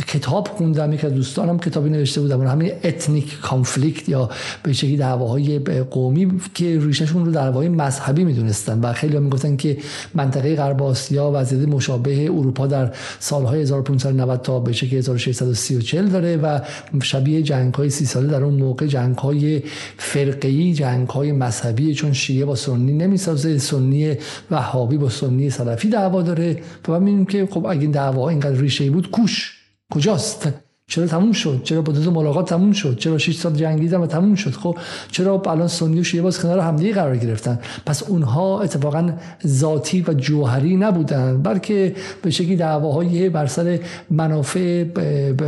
کتاب 0.07 0.47
خوندم 0.47 0.93
یک 0.93 1.05
از 1.05 1.13
دوستانم 1.13 1.59
کتابی 1.59 1.89
نوشته 1.89 2.21
بودم 2.21 2.47
همین 2.47 2.71
ethnic 2.83 3.39
conflict 3.41 4.09
یا 4.09 4.29
به 4.63 4.73
شکلی 4.73 4.97
دعواهای 4.97 5.59
قومی 5.91 6.41
که 6.53 6.79
ریشهشون 6.79 7.25
رو 7.25 7.31
دعواهای 7.31 7.69
مذهبی 7.69 8.23
می‌دونستن 8.23 8.79
و 8.79 8.93
خیلی 8.93 9.17
هم 9.17 9.23
می‌گفتن 9.23 9.55
که 9.55 9.77
منطقه 10.13 10.55
غرب 10.55 10.83
آسیا 10.83 11.31
وضعیت 11.33 11.67
مشابه 11.67 12.23
اروپا 12.23 12.67
در 12.67 12.91
سالهای 13.19 13.61
1590 13.61 14.41
تا 14.41 14.59
به 14.59 14.73
شکلی 14.73 14.97
1630 14.97 16.01
داره 16.01 16.37
و 16.37 16.59
شبیه 17.01 17.43
جنگ 17.43 17.73
های 17.73 17.89
سی 17.89 18.05
ساله 18.05 18.27
در 18.27 18.43
اون 18.43 18.53
موقع 18.53 18.85
جنگ 18.85 19.17
های 19.17 19.63
فرقه‌ای 19.97 20.73
جنگ 20.73 21.09
های 21.09 21.31
مذهبی 21.31 21.93
چون 21.93 22.13
شیعه 22.13 22.45
با 22.45 22.55
سنی 22.65 22.93
نمی‌سازه 22.93 23.57
سنی 23.57 24.15
وهابی 24.51 24.97
با 24.97 25.09
سنی 25.09 25.49
سلفی 25.49 25.89
دعوا 25.89 26.21
داره 26.21 26.57
و 26.87 26.91
من 26.91 26.99
می‌بینیم 26.99 27.25
که 27.25 27.47
خب 27.51 27.65
اگه 27.65 27.87
دعوا 27.87 28.29
اینقدر 28.29 28.55
ریشه 28.55 28.89
بود 28.89 29.11
کوش 29.11 29.59
کجاست؟ 29.93 30.47
چرا 30.87 31.07
تموم 31.07 31.31
شد؟ 31.31 31.61
چرا 31.63 31.81
با 31.81 31.93
دو 31.93 32.11
ملاقات 32.11 32.49
تموم 32.49 32.71
شد؟ 32.71 32.97
چرا 32.97 33.17
6 33.17 33.35
سال 33.35 33.53
جنگیدن 33.53 33.97
و 33.97 34.07
تموم 34.07 34.35
شد؟ 34.35 34.51
خب 34.51 34.77
چرا 35.11 35.41
الان 35.45 35.67
سنی 35.67 35.99
و 35.99 36.03
شیعه 36.03 36.23
باز 36.23 36.39
کنار 36.39 36.59
همدیگه 36.59 36.93
قرار 36.93 37.17
گرفتن؟ 37.17 37.59
پس 37.85 38.03
اونها 38.03 38.61
اتفاقا 38.61 39.09
ذاتی 39.47 40.05
و 40.07 40.13
جوهری 40.13 40.75
نبودن 40.75 41.41
بلکه 41.41 41.95
به 42.21 42.29
شکلی 42.29 42.55
دعواهای 42.55 43.29
بر 43.29 43.45
سر 43.45 43.79
منافع 44.11 44.85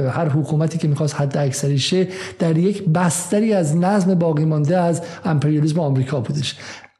هر 0.09 0.29
حکومتی 0.29 0.77
که 0.77 0.87
می‌خواست 0.87 1.15
حد 1.15 1.37
اکثری 1.37 1.79
شه 1.79 2.07
در 2.39 2.57
یک 2.57 2.83
بستری 2.83 3.53
از 3.53 3.77
نظم 3.77 4.15
باقی 4.15 4.45
مانده 4.45 4.77
از 4.77 5.01
امپریالیسم 5.25 5.79
آمریکا 5.79 6.19
بودش. 6.19 6.55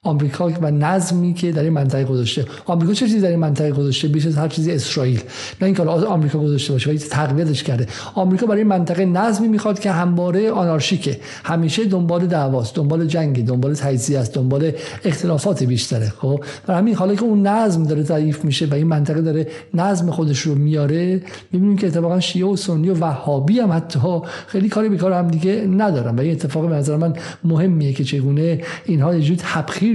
آمریکا 0.05 0.51
و 0.61 0.71
نظمی 0.71 1.33
که 1.33 1.51
در 1.51 1.63
این 1.63 1.73
منطقه 1.73 2.03
گذاشته. 2.03 2.45
آمریکا 2.65 2.93
چه 2.93 3.05
چیزی 3.05 3.21
در 3.21 3.29
این 3.29 3.39
منطقه 3.39 3.71
گذاشته؟ 3.71 4.07
بیش 4.07 4.25
از 4.25 4.37
هر 4.37 4.47
چیزی 4.47 4.71
اسرائیل. 4.71 5.21
نه 5.61 5.65
اینکه 5.65 5.83
آمریکا 5.83 6.39
گذاشته 6.39 6.73
باشه 6.73 6.89
ولی 6.89 6.99
تقویتش 6.99 7.63
کرده. 7.63 7.87
آمریکا 8.15 8.45
برای 8.45 8.59
این 8.59 8.67
منطقه 8.67 9.05
نظمی 9.05 9.47
می‌خواد 9.47 9.79
که 9.79 9.91
همواره 9.91 10.51
آنارشیکه. 10.51 11.19
همیشه 11.43 11.85
دنبال 11.85 12.25
دعواست 12.25 12.75
دنبال 12.75 13.05
جنگ 13.05 13.45
دنبال 13.45 13.73
تجزیه 13.73 14.19
است 14.19 14.33
دنبال 14.33 14.71
اختلافات 15.05 15.63
بیشتره 15.63 16.13
خب؟ 16.17 16.43
و 16.67 16.75
همین 16.75 16.95
حالا 16.95 17.15
که 17.15 17.23
اون 17.23 17.47
نظم 17.47 17.83
داره 17.83 18.03
ضعیف 18.03 18.45
میشه 18.45 18.65
و 18.65 18.73
این 18.73 18.87
منطقه 18.87 19.21
داره 19.21 19.47
نظم 19.73 20.11
خودش 20.11 20.39
رو 20.39 20.55
میاره 20.55 21.21
می‌بینیم 21.51 21.77
که 21.77 21.87
اتفاقا 21.87 22.19
شیعه 22.19 22.45
و 22.45 22.55
سنی 22.55 22.89
و 22.89 22.93
وهابی 22.99 23.59
هم 23.59 23.71
حتی 23.71 24.21
خیلی 24.47 24.69
کاری 24.69 24.89
به 24.89 24.97
کار 24.97 25.11
هم 25.11 25.27
دیگه 25.27 25.67
ندارن. 25.71 26.15
و 26.15 26.21
این 26.21 26.31
اتفاق 26.31 26.69
به 26.69 26.75
نظر 26.75 26.97
من 26.97 27.13
مهمیه 27.43 27.93
که 27.93 28.03
چگونه 28.03 28.61
اینها 28.85 29.15
یه 29.15 29.21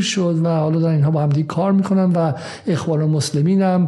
شد 0.00 0.40
و 0.44 0.48
حالا 0.48 0.80
در 0.80 0.88
اینها 0.88 1.10
با 1.10 1.22
هم 1.22 1.30
کار 1.42 1.72
می‌کنن 1.72 2.12
و 2.12 2.32
اخوان 2.66 3.04
مسلمین 3.04 3.62
هم 3.62 3.86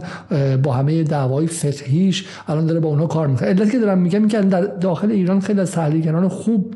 با 0.63 0.73
همه 0.73 1.03
دعوای 1.03 1.47
فقهیش 1.47 2.27
الان 2.49 2.67
داره 2.67 2.81
با 2.81 2.89
اونها 2.89 3.07
کار 3.07 3.27
می‌کنه. 3.27 3.49
علت 3.49 3.71
که 3.71 3.79
دارم 3.79 3.99
میگم 3.99 4.29
که 4.29 4.41
در 4.41 4.61
داخل 4.61 5.11
ایران 5.11 5.41
خیلی 5.41 5.61
از 5.61 5.73
تحلیلگران 5.73 6.29
خوب 6.29 6.75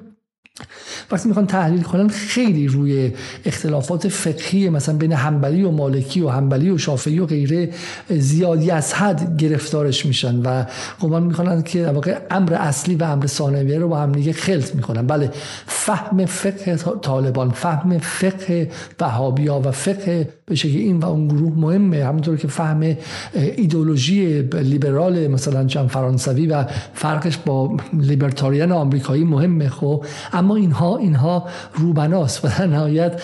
وقتی 1.10 1.28
می‌خوان 1.28 1.46
تحلیل 1.46 1.82
کنن 1.82 2.08
خیلی 2.08 2.68
روی 2.68 3.12
اختلافات 3.44 4.08
فقهی 4.08 4.68
مثلا 4.68 4.96
بین 4.96 5.12
همبلی 5.12 5.62
و 5.62 5.70
مالکی 5.70 6.20
و 6.20 6.28
همبلی 6.28 6.70
و 6.70 6.78
شافعی 6.78 7.18
و 7.18 7.26
غیره 7.26 7.70
زیادی 8.08 8.70
از 8.70 8.94
حد 8.94 9.36
گرفتارش 9.36 10.06
میشن 10.06 10.42
و 10.42 10.64
گمان 11.00 11.22
می‌کنن 11.22 11.62
که 11.62 11.86
واقع 11.86 12.18
امر 12.30 12.54
اصلی 12.54 12.94
و 12.94 13.04
امر 13.04 13.26
ثانویه 13.26 13.78
رو 13.78 13.88
با 13.88 13.98
هم 13.98 14.12
دیگه 14.12 14.32
خلط 14.32 14.74
می‌کنن. 14.74 15.06
بله 15.06 15.30
فهم 15.66 16.26
فقه 16.26 16.76
طالبان 17.02 17.50
فهم 17.50 17.98
فقه 17.98 18.70
وهابیا 19.00 19.60
و 19.64 19.70
فقه 19.70 20.28
به 20.46 20.54
شکل 20.54 20.78
این 20.78 20.98
و 20.98 21.06
اون 21.06 21.28
گروه 21.28 21.52
مهمه. 21.56 22.04
همونطور 22.04 22.36
که 22.36 22.48
فهم 22.48 22.96
ایدولوژی 23.34 24.42
لیبرال 24.42 25.26
مثلا 25.26 25.64
جان 25.64 25.88
فرانسوی 25.88 26.46
و 26.46 26.64
فرقش 26.94 27.36
با 27.36 27.76
لیبرتاریان 27.92 28.72
آمریکایی 28.72 29.24
مهمه 29.24 29.68
خب. 29.68 30.04
اما 30.46 30.56
اینها 30.56 30.96
اینها 30.96 31.48
روبناست 31.74 32.44
و 32.44 32.48
در 32.48 32.66
نهایت 32.66 33.22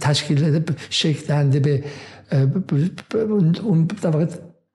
تشکیل 0.00 0.62
شکل 0.90 1.26
دهنده 1.26 1.60
به 1.60 1.84
اون 3.62 3.88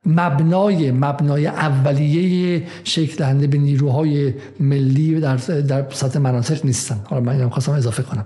مبنای 0.05 0.91
مبنای 0.91 1.47
اولیه 1.47 2.63
شکل 2.83 3.15
دهنده 3.15 3.47
به 3.47 3.57
نیروهای 3.57 4.33
ملی 4.59 5.19
در 5.19 5.35
در 5.37 5.89
سطح 5.89 6.19
مناطق 6.19 6.65
نیستن. 6.65 7.01
حالا 7.03 7.21
من 7.21 7.49
خواستم 7.49 7.71
اضافه 7.71 8.03
کنم. 8.03 8.25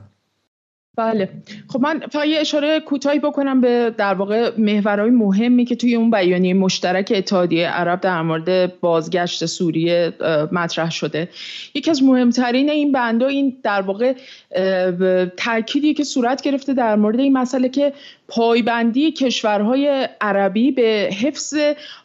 بله. 0.95 1.29
خب 1.67 1.81
من 1.81 1.99
فقط 1.99 2.25
یه 2.25 2.39
اشاره 2.39 2.79
کوتاهی 2.79 3.19
بکنم 3.19 3.61
به 3.61 3.93
در 3.97 4.13
واقع 4.13 4.51
محورهای 4.57 5.09
مهمی 5.09 5.65
که 5.65 5.75
توی 5.75 5.95
اون 5.95 6.11
بیانیه 6.11 6.53
مشترک 6.53 7.13
اتحادیه 7.15 7.67
عرب 7.67 8.01
در 8.01 8.21
مورد 8.21 8.79
بازگشت 8.79 9.45
سوریه 9.45 10.13
مطرح 10.51 10.91
شده. 10.91 11.29
یکی 11.73 11.91
از 11.91 12.03
مهمترین 12.03 12.69
این 12.69 12.91
بنده 12.91 13.25
این 13.25 13.57
در 13.63 13.81
واقع 13.81 14.13
تأکیدی 15.37 15.93
که 15.93 16.03
صورت 16.03 16.41
گرفته 16.41 16.73
در 16.73 16.95
مورد 16.95 17.19
این 17.19 17.37
مسئله 17.37 17.69
که 17.69 17.93
پایبندی 18.27 19.11
کشورهای 19.11 20.09
عربی 20.21 20.71
به 20.71 21.09
حفظ 21.21 21.53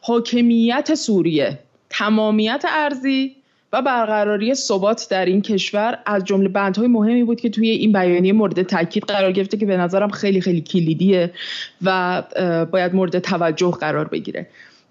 حاکمیت 0.01 0.95
سوریه 0.95 1.59
تمامیت 1.91 2.65
ارزی 2.69 3.38
و 3.73 3.83
برقراری 3.83 4.55
ثبات 4.55 5.07
در 5.11 5.25
این 5.25 5.43
کشور 5.43 5.99
از 6.07 6.25
جمله 6.25 6.49
بندهای 6.49 6.89
مهمی 6.89 7.25
بود 7.25 7.41
که 7.41 7.49
توی 7.49 7.71
این 7.71 7.93
بیانیه 7.93 8.33
مورد 8.33 8.63
تاکید 8.63 9.05
قرار 9.05 9.33
گرفته 9.33 9.57
که 9.57 9.67
به 9.67 9.77
نظرم 9.77 10.09
خیلی 10.09 10.41
خیلی 10.41 10.61
کلیدیه 10.61 11.31
و 11.83 12.23
باید 12.71 12.95
مورد 12.95 13.19
توجه 13.19 13.71
قرار 13.71 14.09
بگیره. 14.09 14.47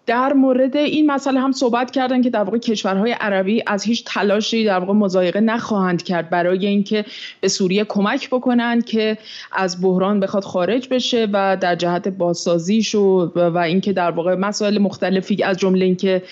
در 0.07 0.33
مورد 0.33 0.77
این 0.77 1.11
مسئله 1.11 1.39
هم 1.39 1.51
صحبت 1.51 1.91
کردن 1.91 2.21
که 2.21 2.29
در 2.29 2.43
واقع 2.43 2.57
کشورهای 2.57 3.11
عربی 3.11 3.63
از 3.67 3.83
هیچ 3.83 4.03
تلاشی 4.05 4.65
در 4.65 4.79
واقع 4.79 4.93
مضایقه 4.93 5.39
نخواهند 5.39 6.03
کرد 6.03 6.29
برای 6.29 6.65
اینکه 6.65 7.05
به 7.41 7.47
سوریه 7.47 7.83
کمک 7.83 8.29
بکنند 8.29 8.85
که 8.85 9.17
از 9.51 9.81
بحران 9.81 10.19
بخواد 10.19 10.43
خارج 10.43 10.87
بشه 10.89 11.27
و 11.33 11.57
در 11.61 11.75
جهت 11.75 12.07
بازسازیش 12.07 12.95
و, 12.95 13.31
و 13.35 13.57
اینکه 13.57 13.93
در 13.93 14.11
واقع 14.11 14.35
مسائل 14.35 14.77
مختلفی 14.77 15.43
از 15.43 15.57
جمله 15.57 15.85
اینکه 15.85 16.23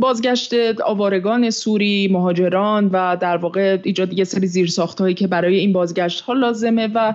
بازگشت 0.00 0.54
آوارگان 0.84 1.50
سوری 1.50 2.08
مهاجران 2.12 2.90
و 2.92 3.16
در 3.20 3.36
واقع 3.36 3.78
ایجاد 3.82 4.18
یه 4.18 4.24
سری 4.24 4.46
زیرساختهایی 4.46 5.14
که 5.14 5.26
برای 5.26 5.56
این 5.56 5.72
بازگشت 5.72 6.20
ها 6.20 6.32
لازمه 6.32 6.88
و 6.94 7.14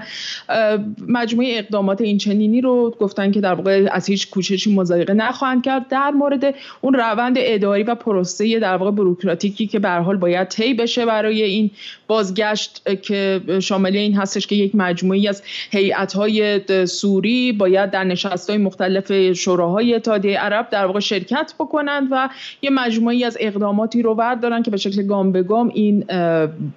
مجموعه 1.08 1.58
اقدامات 1.58 2.02
این 2.02 2.18
چنینی 2.18 2.62
رو 2.62 2.96
گفتن 3.00 3.32
که 3.32 3.42
در 3.42 3.54
واقع 3.54 3.88
از 3.92 4.08
هیچ 4.08 4.30
کوششی 4.30 4.76
مضایقه 4.76 5.14
نخواهند 5.14 5.64
کرد. 5.64 5.85
در 5.90 6.12
مورد 6.12 6.56
اون 6.82 6.94
روند 6.94 7.36
اداری 7.40 7.84
و 7.84 7.96
پروسه 7.96 8.60
در 8.60 8.76
واقع 8.76 8.92
بروکراتیکی 8.92 9.68
که 9.68 9.80
به 9.80 9.90
حال 9.90 10.18
باید 10.18 10.48
طی 10.48 10.74
بشه 10.74 11.06
برای 11.06 11.44
این 11.44 11.72
بازگشت 12.08 13.02
که 13.02 13.42
شامل 13.60 13.96
این 13.96 14.16
هستش 14.16 14.48
که 14.48 14.56
یک 14.56 14.76
مجموعی 14.76 15.28
از 15.28 15.44
هیئت‌های 15.72 16.62
سوری 16.86 17.52
باید 17.52 17.92
در 17.92 18.04
نشست‌های 18.04 18.58
مختلف 18.58 19.32
شوراهای 19.34 19.94
اتحادیه 19.94 20.40
عرب 20.40 20.70
در 20.70 20.86
واقع 20.86 21.00
شرکت 21.00 21.54
بکنند 21.60 22.08
و 22.12 22.30
یه 22.62 22.70
مجموعی 22.70 23.24
از 23.24 23.38
اقداماتی 23.40 24.02
رو 24.02 24.16
بردارن 24.16 24.64
که 24.64 24.72
به 24.72 24.78
شکل 24.78 25.08
گام 25.08 25.32
به 25.32 25.44
گام 25.44 25.72
این 25.74 26.06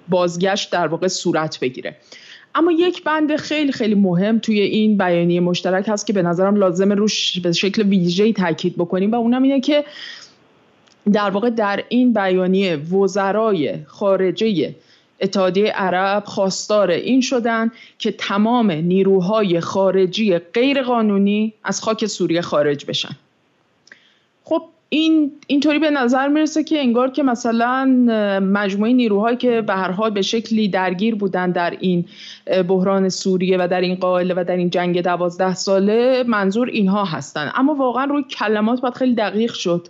بازگشت 0.09 0.71
در 0.71 0.87
واقع 0.87 1.07
صورت 1.07 1.59
بگیره. 1.59 1.95
اما 2.55 2.71
یک 2.71 3.03
بند 3.03 3.35
خیلی 3.35 3.71
خیلی 3.71 3.95
مهم 3.95 4.39
توی 4.39 4.59
این 4.59 4.97
بیانیه 4.97 5.39
مشترک 5.39 5.85
هست 5.87 6.07
که 6.07 6.13
به 6.13 6.21
نظرم 6.21 6.55
لازم 6.55 6.91
روش 6.91 7.39
به 7.39 7.51
شکل 7.51 7.81
ویژه‌ای 7.81 8.33
تاکید 8.33 8.75
بکنیم 8.75 9.11
و 9.11 9.15
اونم 9.15 9.43
اینه 9.43 9.59
که 9.59 9.85
در 11.13 11.29
واقع 11.29 11.49
در 11.49 11.83
این 11.89 12.13
بیانیه 12.13 12.75
وزرای 12.75 13.75
خارجه 13.85 14.75
اتحادیه 15.21 15.71
عرب 15.71 16.23
خواستار 16.25 16.91
این 16.91 17.21
شدن 17.21 17.71
که 17.97 18.11
تمام 18.11 18.71
نیروهای 18.71 19.59
خارجی 19.59 20.37
غیرقانونی 20.37 21.53
از 21.63 21.81
خاک 21.81 22.05
سوریه 22.05 22.41
خارج 22.41 22.85
بشن. 22.85 23.15
این 24.89 25.31
اینطوری 25.47 25.79
به 25.79 25.89
نظر 25.89 26.27
می‌رسه 26.27 26.63
که 26.63 26.79
انگار 26.79 27.11
که 27.11 27.23
مثلا 27.23 27.85
مجموعه 28.39 28.93
نیروهایی 28.93 29.37
که 29.37 29.61
به 29.61 29.73
هر 29.73 29.91
حال 29.91 30.09
به 30.09 30.21
شکلی 30.21 30.67
درگیر 30.67 31.15
بودن 31.15 31.51
در 31.51 31.77
این 31.79 32.05
بحران 32.67 33.09
سوریه 33.09 33.57
و 33.59 33.67
در 33.67 33.81
این 33.81 33.95
قائله 33.95 34.33
و 34.37 34.43
در 34.43 34.57
این 34.57 34.69
جنگ 34.69 35.01
دوازده 35.01 35.53
ساله 35.53 36.23
منظور 36.27 36.67
اینها 36.67 37.05
هستن. 37.05 37.51
اما 37.55 37.73
واقعا 37.73 38.05
روی 38.05 38.23
کلمات 38.23 38.81
باید 38.81 38.93
خیلی 38.93 39.15
دقیق 39.15 39.53
شد. 39.53 39.87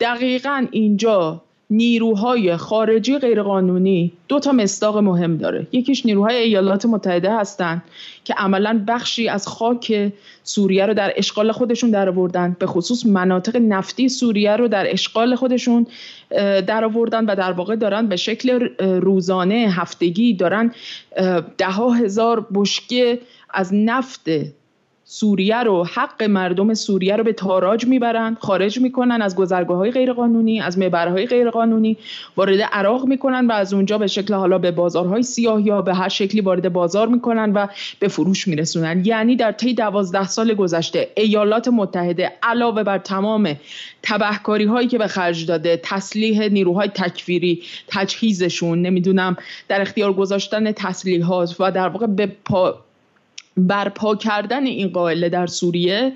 دقیقا 0.00 0.66
اینجا 0.70 1.42
نیروهای 1.72 2.56
خارجی 2.56 3.18
غیرقانونی 3.18 4.12
دو 4.28 4.40
تا 4.40 4.52
مصداق 4.52 4.98
مهم 4.98 5.36
داره. 5.36 5.66
یکیش 5.72 6.06
نیروهای 6.06 6.36
ایالات 6.36 6.86
متحده 6.86 7.32
هستند 7.36 7.82
که 8.24 8.34
عملا 8.34 8.84
بخشی 8.88 9.28
از 9.28 9.48
خاک 9.48 10.12
سوریه 10.42 10.86
رو 10.86 10.94
در 10.94 11.12
اشغال 11.16 11.52
خودشون 11.52 11.90
در 11.90 12.08
آوردن 12.08 12.56
به 12.58 12.66
خصوص 12.66 13.06
مناطق 13.06 13.56
نفتی 13.56 14.08
سوریه 14.08 14.56
رو 14.56 14.68
در 14.68 14.92
اشغال 14.92 15.34
خودشون 15.34 15.86
در 16.66 16.84
آوردن 16.84 17.24
و 17.24 17.36
در 17.36 17.52
واقع 17.52 17.76
دارن 17.76 18.06
به 18.06 18.16
شکل 18.16 18.68
روزانه 18.80 19.54
هفتگی 19.54 20.34
دارن 20.34 20.72
ده 21.58 21.66
هزار 22.02 22.46
بشکه 22.54 23.18
از 23.50 23.74
نفت 23.74 24.28
سوریه 25.14 25.62
رو 25.62 25.84
حق 25.84 26.22
مردم 26.22 26.74
سوریه 26.74 27.16
رو 27.16 27.24
به 27.24 27.32
تاراج 27.32 27.86
می‌برن 27.86 28.36
خارج 28.40 28.80
می‌کنن 28.80 29.22
از 29.22 29.36
گذرگاه 29.36 29.76
های 29.76 29.90
غیرقانونی 29.90 30.60
از 30.60 30.78
غیر 30.78 31.26
غیرقانونی 31.26 31.96
وارد 32.36 32.60
عراق 32.60 33.06
می‌کنن 33.06 33.46
و 33.46 33.52
از 33.52 33.74
اونجا 33.74 33.98
به 33.98 34.06
شکل 34.06 34.34
حالا 34.34 34.58
به 34.58 34.70
بازارهای 34.70 35.22
سیاه 35.22 35.66
یا 35.66 35.82
به 35.82 35.94
هر 35.94 36.08
شکلی 36.08 36.40
وارد 36.40 36.72
بازار 36.72 37.08
می‌کنن 37.08 37.52
و 37.52 37.66
به 37.98 38.08
فروش 38.08 38.48
میرسونن. 38.48 39.02
یعنی 39.04 39.36
در 39.36 39.52
طی 39.52 39.74
دوازده 39.74 40.26
سال 40.26 40.54
گذشته 40.54 41.08
ایالات 41.16 41.68
متحده 41.68 42.32
علاوه 42.42 42.82
بر 42.82 42.98
تمام 42.98 43.56
تبهکاری 44.02 44.64
هایی 44.64 44.88
که 44.88 44.98
به 44.98 45.06
خرج 45.06 45.46
داده 45.46 45.80
تسلیح 45.82 46.48
نیروهای 46.48 46.88
تکفیری 46.88 47.62
تجهیزشون 47.88 48.82
نمی‌دونم 48.82 49.36
در 49.68 49.80
اختیار 49.80 50.12
گذاشتن 50.12 50.72
تسلیحات 50.72 51.56
و 51.60 51.72
در 51.72 51.88
واقع 51.88 52.06
به 52.06 52.26
پا 52.44 52.78
برپا 53.56 54.16
کردن 54.16 54.66
این 54.66 54.88
قائله 54.88 55.28
در 55.28 55.46
سوریه 55.46 56.12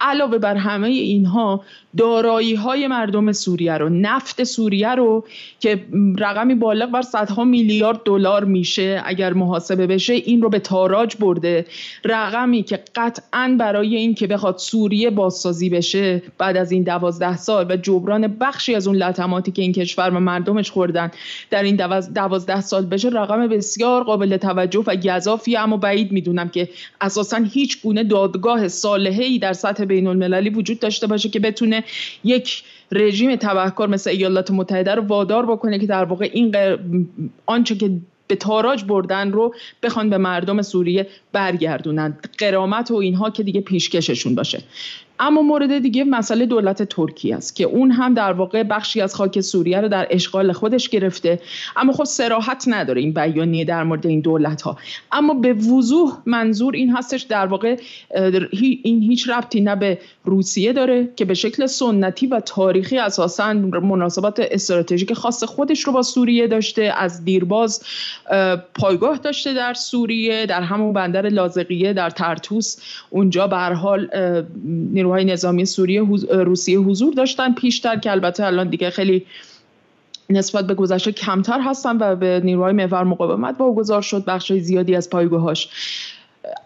علاوه 0.00 0.38
بر 0.38 0.56
همه 0.56 0.88
اینها 0.88 1.64
دارایی 1.96 2.54
های 2.54 2.86
مردم 2.86 3.32
سوریه 3.32 3.72
رو 3.72 3.88
نفت 3.88 4.44
سوریه 4.44 4.88
رو 4.88 5.24
که 5.60 5.84
رقمی 6.18 6.54
بالغ 6.54 6.90
بر 6.90 7.02
صدها 7.02 7.44
میلیارد 7.44 8.00
دلار 8.04 8.44
میشه 8.44 9.02
اگر 9.04 9.32
محاسبه 9.32 9.86
بشه 9.86 10.12
این 10.12 10.42
رو 10.42 10.48
به 10.48 10.58
تاراج 10.58 11.16
برده. 11.16 11.66
رقمی 12.04 12.62
که 12.62 12.78
قطعا 12.96 13.56
برای 13.58 13.96
این 13.96 14.14
که 14.14 14.26
بخواد 14.26 14.58
سوریه 14.58 15.10
بازسازی 15.10 15.70
بشه 15.70 16.22
بعد 16.38 16.56
از 16.56 16.72
این 16.72 16.82
دوازده 16.82 17.36
سال 17.36 17.66
و 17.70 17.76
جبران 17.76 18.26
بخشی 18.26 18.74
از 18.74 18.86
اون 18.86 18.96
لطماتی 18.96 19.52
که 19.52 19.62
این 19.62 19.72
کشور 19.72 20.10
و 20.10 20.20
مردمش 20.20 20.70
خوردن 20.70 21.10
در 21.50 21.62
این 21.62 21.76
دوازده 22.14 22.60
سال 22.60 22.86
بشه 22.86 23.08
رقم 23.08 23.46
بسیار 23.46 24.04
قابل 24.04 24.36
توجه 24.36 24.84
و 24.86 24.96
گذافی 24.96 25.56
اما 25.56 25.76
بعید 25.76 26.12
می‌دونم 26.12 26.48
که 26.48 26.68
اساسا 27.00 27.36
هیچ 27.36 27.82
گونه 27.82 28.04
دادگاه 28.04 28.68
صالحه 28.68 29.38
در 29.38 29.52
سطح 29.52 29.84
بین 29.84 30.06
المللی 30.06 30.50
وجود 30.50 30.78
داشته 30.78 31.06
باشه 31.06 31.28
که 31.28 31.40
بتونه 31.40 31.84
یک 32.24 32.62
رژیم 32.92 33.36
تبهکار 33.36 33.88
مثل 33.88 34.10
ایالات 34.10 34.50
متحده 34.50 34.94
رو 34.94 35.02
وادار 35.02 35.46
بکنه 35.46 35.78
که 35.78 35.86
در 35.86 36.04
واقع 36.04 36.30
این 36.32 36.56
آنچه 37.46 37.74
که 37.74 37.90
به 38.30 38.36
تاراج 38.36 38.84
بردن 38.84 39.32
رو 39.32 39.54
بخوان 39.82 40.10
به 40.10 40.18
مردم 40.18 40.62
سوریه 40.62 41.06
برگردونن. 41.32 42.18
قرامت 42.38 42.90
و 42.90 42.94
اینها 42.94 43.30
که 43.30 43.42
دیگه 43.42 43.60
پیشکششون 43.60 44.34
باشه. 44.34 44.62
اما 45.20 45.42
مورد 45.42 45.78
دیگه 45.78 46.04
مسئله 46.04 46.46
دولت 46.46 46.82
ترکیه 46.82 47.36
است 47.36 47.56
که 47.56 47.64
اون 47.64 47.90
هم 47.90 48.14
در 48.14 48.32
واقع 48.32 48.62
بخشی 48.62 49.00
از 49.00 49.14
خاک 49.14 49.40
سوریه 49.40 49.80
رو 49.80 49.88
در 49.88 50.06
اشغال 50.10 50.52
خودش 50.52 50.88
گرفته. 50.88 51.40
اما 51.76 51.92
خب 51.92 52.04
سراحت 52.04 52.64
نداره 52.66 53.00
این 53.00 53.12
بیانیه 53.12 53.64
در 53.64 53.84
مورد 53.84 54.06
این 54.06 54.20
دولت 54.20 54.62
ها 54.62 54.76
اما 55.12 55.34
به 55.34 55.52
وضوح 55.52 56.18
منظور 56.26 56.74
این 56.74 56.96
هستش 56.96 57.22
در 57.22 57.46
واقع 57.46 57.76
این 58.82 59.02
هیچ 59.02 59.28
ربطی 59.28 59.60
نه 59.60 59.76
به 59.76 59.98
روسیه 60.24 60.72
داره 60.72 61.08
که 61.16 61.24
به 61.24 61.34
شکل 61.34 61.66
سنتی 61.66 62.26
و 62.26 62.40
تاریخی 62.40 62.98
اساسا 62.98 63.52
مناسبات 63.52 64.40
استراتژیک 64.50 65.12
خاص 65.12 65.44
خودش 65.44 65.82
رو 65.82 65.92
با 65.92 66.02
سوریه 66.02 66.46
داشته 66.46 66.92
از 66.96 67.24
دیرباز 67.24 67.82
پایگاه 68.74 69.18
داشته 69.18 69.54
در 69.54 69.74
سوریه 69.74 70.46
در 70.46 70.62
همون 70.62 70.92
بندر 70.92 71.28
لازقیه 71.28 71.92
در 71.92 72.10
ترتوس. 72.10 72.76
اونجا 73.10 73.46
به 73.46 73.56
حال 73.56 74.08
نیروهای 75.10 75.32
نظامی 75.32 75.64
سوریه 75.64 76.02
روسیه 76.30 76.78
حضور 76.78 77.14
داشتن. 77.14 77.54
پیشتر 77.54 77.96
که 77.96 78.10
البته 78.10 78.46
الان 78.46 78.68
دیگه 78.68 78.90
خیلی 78.90 79.26
نسبت 80.30 80.66
به 80.66 80.74
گذشته 80.74 81.12
کمتر 81.12 81.60
هستن 81.60 81.98
و 82.00 82.16
به 82.16 82.40
نیروهای 82.44 82.72
محور 82.72 83.04
مقاومت 83.04 83.56
واگذار 83.58 84.02
شد 84.02 84.24
بخش 84.24 84.52
زیادی 84.52 84.94
از 84.94 85.10
پایگاهاش 85.10 85.68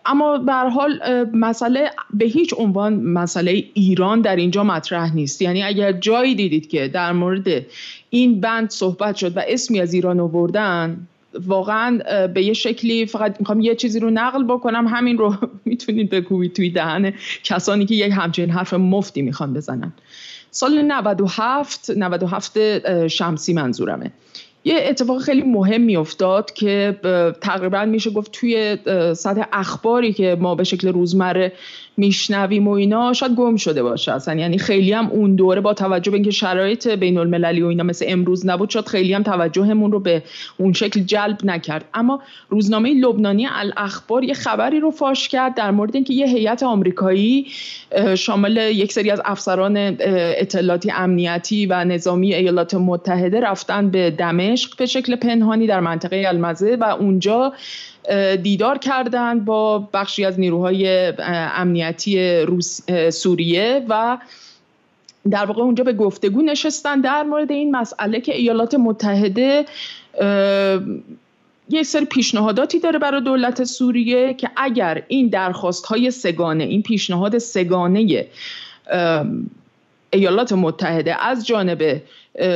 اما 0.07 0.39
به 0.39 0.53
حال 0.53 1.01
مسئله 1.33 1.91
به 2.15 2.25
هیچ 2.25 2.55
عنوان 2.59 2.95
مسئله 2.95 3.65
ایران 3.75 4.21
در 4.21 4.37
اینجا 4.37 4.65
مطرح 4.65 5.15
نیست. 5.15 5.43
یعنی 5.43 5.63
اگر 5.63 5.93
جایی 5.93 6.35
دیدید 6.35 6.69
که 6.69 6.89
در 6.89 7.13
مورد 7.13 7.67
این 8.11 8.41
بند 8.41 8.71
صحبت 8.71 9.17
شد 9.17 9.37
و 9.37 9.43
اسمی 9.49 9.81
از 9.81 9.95
ایران 9.95 10.21
آوردن 10.21 11.07
واقعا 11.47 11.99
به 12.35 12.43
یه 12.43 12.53
شکلی 12.53 13.07
فقط 13.07 13.37
می‌خوام 13.41 13.61
یه 13.61 13.75
چیزی 13.75 14.01
رو 14.01 14.11
نقل 14.11 14.45
بکنم. 14.45 14.87
همین 14.87 15.19
رو 15.19 15.35
می‌تونید 15.65 16.11
بگویید 16.11 16.53
توی 16.53 16.71
دهن 16.71 17.13
کسانی 17.45 17.87
که 17.87 17.95
یک 17.95 18.13
همچین 18.17 18.51
حرف 18.51 18.75
مفتی 18.75 19.23
می‌خوان 19.23 19.55
بزنن. 19.55 19.93
سال 20.51 20.83
97 20.83 21.91
97 21.91 23.09
شمسی 23.09 23.53
منظورمه. 23.53 24.13
یه 24.65 24.75
اتفاق 24.89 25.23
خیلی 25.23 25.43
مهمی 25.43 25.97
افتاد 25.97 26.53
که 26.53 26.99
تقریبا 27.41 27.85
میشه 27.85 28.11
گفت 28.11 28.33
توی 28.33 28.79
سطح 29.17 29.43
اخباری 29.53 30.13
که 30.13 30.37
ما 30.41 30.55
به 30.55 30.65
شکل 30.65 30.89
روزمره 30.89 31.53
میشنویم 31.97 32.69
و 32.69 32.71
اینا 32.71 33.13
شاید 33.13 33.35
گم 33.35 33.57
شده 33.57 33.83
باشه 33.83 34.13
اصلا. 34.13 34.35
یعنی 34.35 34.59
خیلی 34.59 34.93
هم 34.93 35.07
اون 35.07 35.35
دوره 35.35 35.61
با 35.61 35.75
توجه 35.75 36.11
به 36.11 36.17
اینکه 36.17 36.31
شرایط 36.31 36.89
بین 36.89 37.19
المللی 37.19 37.63
و 37.63 37.67
اینا 37.67 37.85
مثل 37.85 38.05
امروز 38.09 38.47
نبود 38.47 38.71
شاید 38.71 38.87
خیلی 38.87 39.15
هم 39.15 39.23
توجهمون 39.23 39.93
رو 39.93 40.01
به 40.01 40.23
اون 40.57 40.73
شکل 40.73 41.01
جلب 41.01 41.39
نکرد. 41.45 41.85
اما 41.95 42.21
روزنامه 42.49 42.95
لبنانی 42.95 43.47
الاخبار 43.47 44.25
یه 44.25 44.35
خبری 44.35 44.81
رو 44.81 44.91
فاش 44.91 45.29
کرد 45.29 45.55
در 45.55 45.71
مورد 45.71 45.95
اینکه 45.95 46.15
یه 46.15 46.27
هیئت 46.27 46.63
آمریکایی 46.63 47.47
شامل 48.19 48.57
یک 48.57 48.93
سری 48.93 49.11
از 49.11 49.21
افسران 49.25 49.97
اطلاعاتی 50.01 50.91
امنیتی 50.91 51.67
و 51.67 51.85
نظامی 51.85 52.35
ایالات 52.35 52.75
متحده 52.75 53.41
رفتن 53.41 53.91
به 53.91 54.11
دمشق 54.11 54.77
به 54.79 54.87
شکل 54.87 55.17
پنهانی 55.17 55.67
در 55.67 55.81
منطقه 55.81 56.25
المزه 56.27 56.77
و 56.81 56.85
اونجا 56.85 57.53
دیدار 58.43 58.79
کردند 58.79 59.45
با 59.45 59.79
بخشی 59.79 60.25
از 60.25 60.41
نیروهای 60.41 61.13
امنیتی 61.55 62.41
روس 62.41 62.81
سوریه 63.11 63.87
و 63.89 64.19
در 65.31 65.45
واقع 65.45 65.63
اونجا 65.63 65.85
به 65.85 65.93
گفتگو 65.93 66.43
نشستن 66.43 67.01
در 67.01 67.23
مورد 67.23 67.53
این 67.53 67.77
مسئله 67.77 68.21
که 68.21 68.37
ایالات 68.37 68.75
متحده 68.75 69.65
یک 71.69 71.83
سری 71.83 72.05
پیشنهاداتی 72.05 72.81
داره 72.81 72.99
برای 72.99 73.21
دولت 73.21 73.65
سوریه 73.65 74.35
که 74.35 74.51
اگر 74.57 75.03
این 75.09 75.29
درخواست 75.29 75.87
های 75.87 76.11
سگانه 76.11 76.65
این 76.65 76.83
پیشنهاد 76.83 77.39
سگانه 77.39 78.27
ایالات 80.13 80.53
متحده 80.53 81.25
از 81.25 81.47
جانب 81.47 82.03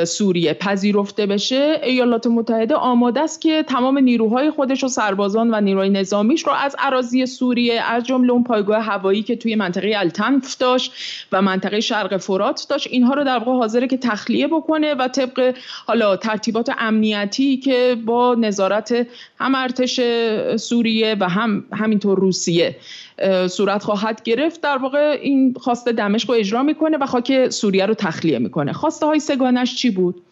سوریه 0.05 0.55
پذیرفته 0.55 1.27
بشه 1.27 1.81
ایالات 1.83 2.27
متحده 2.27 2.75
آماده 2.75 3.21
است 3.21 3.41
که 3.41 3.63
تمام 3.63 3.99
نیروهای 3.99 4.51
خودش 4.51 4.85
و 4.85 4.89
سربازان 4.89 5.55
و 5.55 5.61
نیروهای 5.61 5.91
نظامیش 5.91 6.47
رو 6.47 6.53
از 6.53 6.77
اراضی 6.79 7.27
سوریه 7.27 7.83
از 7.83 8.05
جمله 8.05 8.33
اون 8.33 8.45
پایگاه 8.45 8.83
هوایی 8.83 9.23
که 9.23 9.37
توی 9.37 9.55
منطقه 9.55 9.93
التنف 9.97 10.57
داشت 10.57 10.93
و 11.33 11.43
منطقه 11.43 11.81
شرق 11.81 12.17
فرات 12.17 12.67
داشت 12.71 12.87
اینها 12.91 13.15
رو 13.15 13.25
در 13.25 13.39
واقع 13.39 13.53
حاضره 13.53 13.87
که 13.87 13.97
تخلیه 13.97 14.47
بکنه 14.47 14.95
و 14.95 15.09
طبق 15.09 15.55
حالا 15.87 16.17
ترتیبات 16.17 16.71
امنیتی 16.79 17.57
که 17.57 17.97
با 18.07 18.35
نظارت 18.35 19.07
هم 19.41 19.55
ارتش 19.55 20.01
سوریه 20.57 21.17
و 21.21 21.29
هم 21.29 21.65
همینطور 21.73 22.19
روسیه 22.19 22.77
صورت 23.51 23.83
خواهد 23.83 24.23
گرفت. 24.23 24.61
در 24.61 24.79
واقع 24.79 25.19
این 25.23 25.55
خواسته 25.61 25.93
دمشق 25.93 26.31
رو 26.31 26.37
اجرا 26.37 26.63
می‌کنه 26.63 26.97
و 27.01 27.07
خاک 27.07 27.51
سوریه 27.51 27.87
رو 27.87 27.95
تخلیه 27.95 28.39
می‌کنه. 28.39 28.73
خواسته 28.73 29.07
های 29.07 29.21
سگانش 29.21 29.77
چی 29.77 29.91
بود؟ 29.91 30.23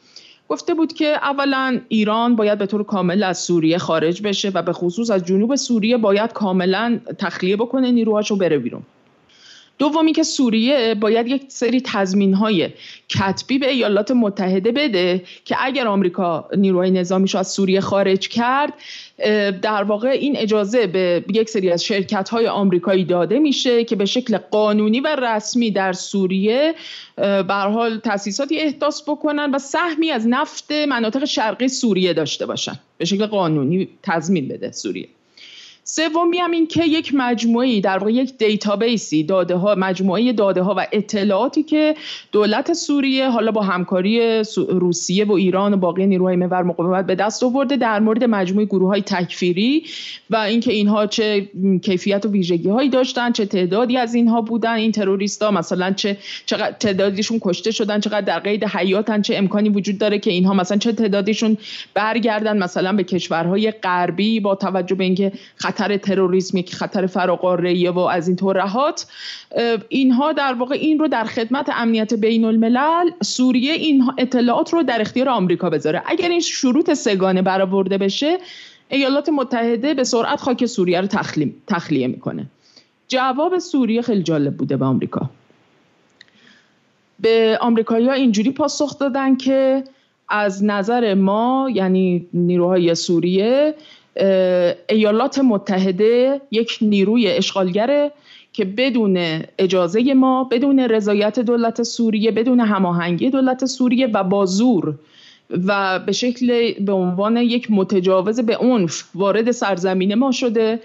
گفته 0.48 0.74
بود 0.74 0.92
که 0.92 1.06
اولا 1.06 1.80
ایران 1.88 2.36
باید 2.36 2.58
به 2.58 2.66
طور 2.66 2.84
کامل 2.84 3.22
از 3.22 3.38
سوریه 3.38 3.78
خارج 3.78 4.22
بشه 4.22 4.50
و 4.54 4.62
به 4.62 4.72
خصوص 4.72 5.10
از 5.10 5.24
جنوب 5.24 5.56
سوریه 5.56 5.96
باید 5.96 6.32
کاملا 6.32 7.00
تخلیه 7.18 7.56
بکنه 7.56 7.90
نیروهاشو 7.90 8.36
بره 8.36 8.58
بیرون. 8.58 8.82
دومی 9.78 10.12
که 10.12 10.22
سوریه 10.22 10.94
باید 10.94 11.26
یک 11.26 11.44
سری 11.48 11.80
تضمین 11.84 12.34
های 12.34 12.70
کتبی 13.08 13.58
به 13.58 13.70
ایالات 13.70 14.10
متحده 14.10 14.72
بده 14.72 15.22
که 15.44 15.56
اگر 15.58 15.86
آمریکا 15.86 16.48
نیروهای 16.56 16.90
نظامیش 16.90 17.34
از 17.34 17.50
سوریه 17.50 17.80
خارج 17.80 18.28
کرد 18.28 18.72
در 19.62 19.82
واقع 19.82 20.08
این 20.08 20.36
اجازه 20.36 20.86
به 20.86 21.24
یک 21.32 21.48
سری 21.48 21.70
از 21.70 21.84
شرکت 21.84 22.28
های 22.28 22.46
آمریکایی 22.46 23.04
داده 23.04 23.38
میشه 23.38 23.84
که 23.84 23.96
به 23.96 24.04
شکل 24.04 24.38
قانونی 24.38 25.00
و 25.00 25.16
رسمی 25.16 25.70
در 25.70 25.92
سوریه 25.92 26.74
به 27.16 27.54
حال 27.54 27.98
تاسیساتی 27.98 28.58
احداث 28.58 29.02
بکنن 29.02 29.50
و 29.50 29.58
سهمی 29.58 30.10
از 30.10 30.26
نفت 30.28 30.72
مناطق 30.72 31.24
شرقی 31.24 31.68
سوریه 31.68 32.12
داشته 32.12 32.46
باشن. 32.46 32.78
به 32.98 33.04
شکل 33.04 33.26
قانونی 33.26 33.88
تضمین 34.02 34.48
بده 34.48 34.72
سوریه. 34.72 35.08
سومی 35.88 36.38
هم 36.38 36.50
این 36.50 36.66
که 36.66 36.84
یک 36.84 37.12
مجموعه 37.14 37.80
در 37.80 37.98
واقع 37.98 38.12
یک 38.12 38.38
دیتابیسی 38.38 39.24
داده 39.24 39.54
ها 39.54 39.74
مجموعه 39.74 40.32
داده 40.32 40.62
ها 40.62 40.74
و 40.78 40.86
اطلاعاتی 40.92 41.62
که 41.62 41.94
دولت 42.32 42.72
سوریه 42.72 43.28
حالا 43.28 43.52
با 43.52 43.62
همکاری 43.62 44.42
روسیه 44.68 45.24
و 45.24 45.32
ایران 45.32 45.74
و 45.74 45.76
باقی 45.76 46.06
نیروهای 46.06 46.36
محور 46.36 46.62
مقاومت 46.62 47.06
به 47.06 47.14
دست 47.14 47.42
آورده 47.42 47.76
در 47.76 48.00
مورد 48.00 48.24
مجموعه 48.24 48.66
گروه 48.66 48.88
های 48.88 49.02
تکفیری 49.02 49.84
و 50.30 50.36
اینکه 50.36 50.72
اینها 50.72 51.06
چه 51.06 51.48
کیفیت 51.82 52.26
و 52.26 52.28
ویژگی 52.28 52.68
هایی 52.68 52.88
داشتن 52.88 53.32
چه 53.32 53.46
تعدادی 53.46 53.96
از 53.96 54.14
اینها 54.14 54.40
بودن 54.40 54.74
این 54.74 54.92
تروریستا 54.92 55.50
مثلا 55.50 55.92
چه 55.92 56.16
چقدر 56.46 56.72
تعدادیشون 56.72 57.38
کشته 57.42 57.70
شدن 57.70 58.00
چقدر 58.00 58.20
در 58.20 58.38
قید 58.38 58.64
حیاتن 58.64 59.22
چه 59.22 59.36
امکانی 59.36 59.68
وجود 59.68 59.98
داره 59.98 60.18
که 60.18 60.30
اینها 60.30 60.54
مثلا 60.54 60.78
چه 60.78 60.92
تعدادیشون 60.92 61.58
برگردن 61.94 62.58
مثلا 62.58 62.92
به 62.92 63.04
کشورهای 63.04 63.70
غربی 63.70 64.40
با 64.40 64.54
توجه 64.54 64.94
به 64.94 65.04
اینکه 65.04 65.32
خطر 65.76 65.96
تروریسمی 65.96 66.62
که 66.62 66.76
خطر 66.76 67.06
فراقاره 67.06 67.90
و 67.90 67.98
از 67.98 68.28
این 68.28 68.36
تورهات 68.36 69.06
اینها 69.88 70.32
در 70.32 70.54
واقع 70.54 70.74
این 70.74 70.98
رو 70.98 71.08
در 71.08 71.24
خدمت 71.24 71.70
امنیت 71.72 72.14
بین 72.14 72.44
الملل 72.44 73.10
سوریه 73.22 73.72
این 73.72 74.10
اطلاعات 74.18 74.72
رو 74.74 74.82
در 74.82 75.00
اختیار 75.00 75.28
آمریکا 75.28 75.70
بذاره. 75.70 76.02
اگر 76.06 76.28
این 76.28 76.40
شروط 76.40 76.92
سگانه 76.92 77.42
برآورده 77.42 77.98
بشه 77.98 78.38
ایالات 78.88 79.28
متحده 79.28 79.94
به 79.94 80.04
سرعت 80.04 80.40
خاک 80.40 80.66
سوریه 80.66 81.00
رو 81.00 81.06
تخلیه 81.66 82.06
می‌کنه. 82.06 82.46
جواب 83.08 83.58
سوریه 83.58 84.02
خیلی 84.02 84.22
جالب 84.22 84.56
بوده 84.56 84.76
به 84.76 84.84
آمریکا. 84.84 85.30
به 87.20 87.58
آمریکایی‌ها 87.60 88.12
اینجوری 88.12 88.50
پاسخ 88.50 88.98
دادن 88.98 89.36
که 89.36 89.84
از 90.28 90.64
نظر 90.64 91.14
ما 91.14 91.70
یعنی 91.74 92.26
نیروهای 92.32 92.94
سوریه 92.94 93.74
ایالات 94.88 95.38
متحده 95.38 96.40
یک 96.50 96.78
نیروی 96.82 97.28
اشغالگره 97.28 98.12
که 98.52 98.64
بدون 98.64 99.42
اجازه 99.58 100.14
ما 100.14 100.44
بدون 100.44 100.80
رضایت 100.80 101.40
دولت 101.40 101.82
سوریه 101.82 102.30
بدون 102.30 102.60
هماهنگی 102.60 103.30
دولت 103.30 103.64
سوریه 103.64 104.06
و 104.06 104.24
با 104.24 104.46
زور 104.46 104.94
و 105.66 105.98
به 105.98 106.12
شکل 106.12 106.72
به 106.72 106.92
عنوان 106.92 107.36
یک 107.36 107.70
متجاوز 107.70 108.40
به 108.40 108.56
عنف 108.56 109.04
وارد 109.14 109.50
سرزمین 109.50 110.14
ما 110.14 110.32
شده 110.32 110.80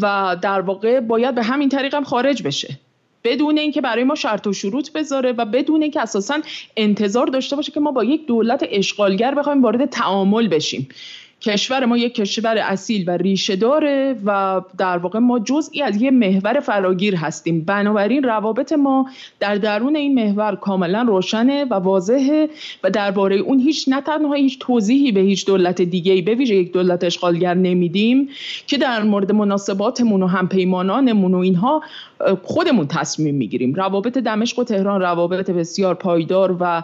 و 0.00 0.36
در 0.42 0.60
واقع 0.60 1.00
باید 1.00 1.34
به 1.34 1.42
همین 1.42 1.68
طریق 1.68 1.94
هم 1.94 2.04
خارج 2.04 2.42
بشه. 2.42 2.78
بدون 3.24 3.58
اینکه 3.58 3.80
برای 3.80 4.04
ما 4.04 4.14
شرط 4.14 4.46
و 4.46 4.52
شروط 4.52 4.92
بذاره 4.92 5.32
و 5.32 5.44
بدون 5.44 5.82
اینکه 5.82 6.00
اساسا 6.00 6.40
انتظار 6.76 7.26
داشته 7.26 7.56
باشه 7.56 7.72
که 7.72 7.80
ما 7.80 7.92
با 7.92 8.04
یک 8.04 8.26
دولت 8.26 8.64
اشغالگر 8.70 9.34
بخوایم 9.34 9.62
وارد 9.62 9.84
تعامل 9.84 10.48
بشیم. 10.48 10.88
کشور 11.42 11.84
ما 11.84 11.98
یک 11.98 12.14
کشور 12.14 12.58
اصیل 12.58 13.04
و 13.06 13.10
ریشه 13.10 13.56
داره 13.56 14.16
و 14.24 14.60
در 14.78 14.98
واقع 14.98 15.18
ما 15.18 15.38
جزئی 15.38 15.82
از 15.82 16.02
یه 16.02 16.10
محور 16.10 16.60
فراگیر 16.60 17.16
هستیم. 17.16 17.64
بنابراین 17.64 18.22
روابط 18.22 18.72
ما 18.72 19.06
در 19.40 19.54
درون 19.54 19.96
این 19.96 20.14
محور 20.14 20.56
کاملا 20.56 21.02
روشنه 21.02 21.64
و 21.64 21.74
واضحه 21.74 22.48
و 22.84 22.90
درباره 22.90 23.36
اون 23.36 23.60
هیچ 23.60 23.88
نه 23.88 24.00
تنها 24.00 24.34
هیچ 24.34 24.58
توضیحی 24.58 25.12
به 25.12 25.20
هیچ 25.20 25.46
دولت 25.46 25.82
دیگه 25.82 26.22
به 26.22 26.34
ویژه 26.34 26.54
یک 26.54 26.72
دولت 26.72 27.04
اشغالگر 27.04 27.54
نمیدیم 27.54 28.28
که 28.66 28.78
در 28.78 29.02
مورد 29.02 29.32
مناسباتمون 29.32 30.22
و 30.22 30.26
همپیمانانمون 30.26 31.34
و 31.34 31.38
اینها 31.38 31.82
خودمون 32.42 32.86
تصمیم 32.86 33.34
می‌گیریم. 33.34 33.74
روابط 33.74 34.18
دمشق 34.18 34.58
و 34.58 34.64
تهران 34.64 35.00
روابط 35.00 35.50
بسیار 35.50 35.94
پایدار 35.94 36.56
و 36.60 36.82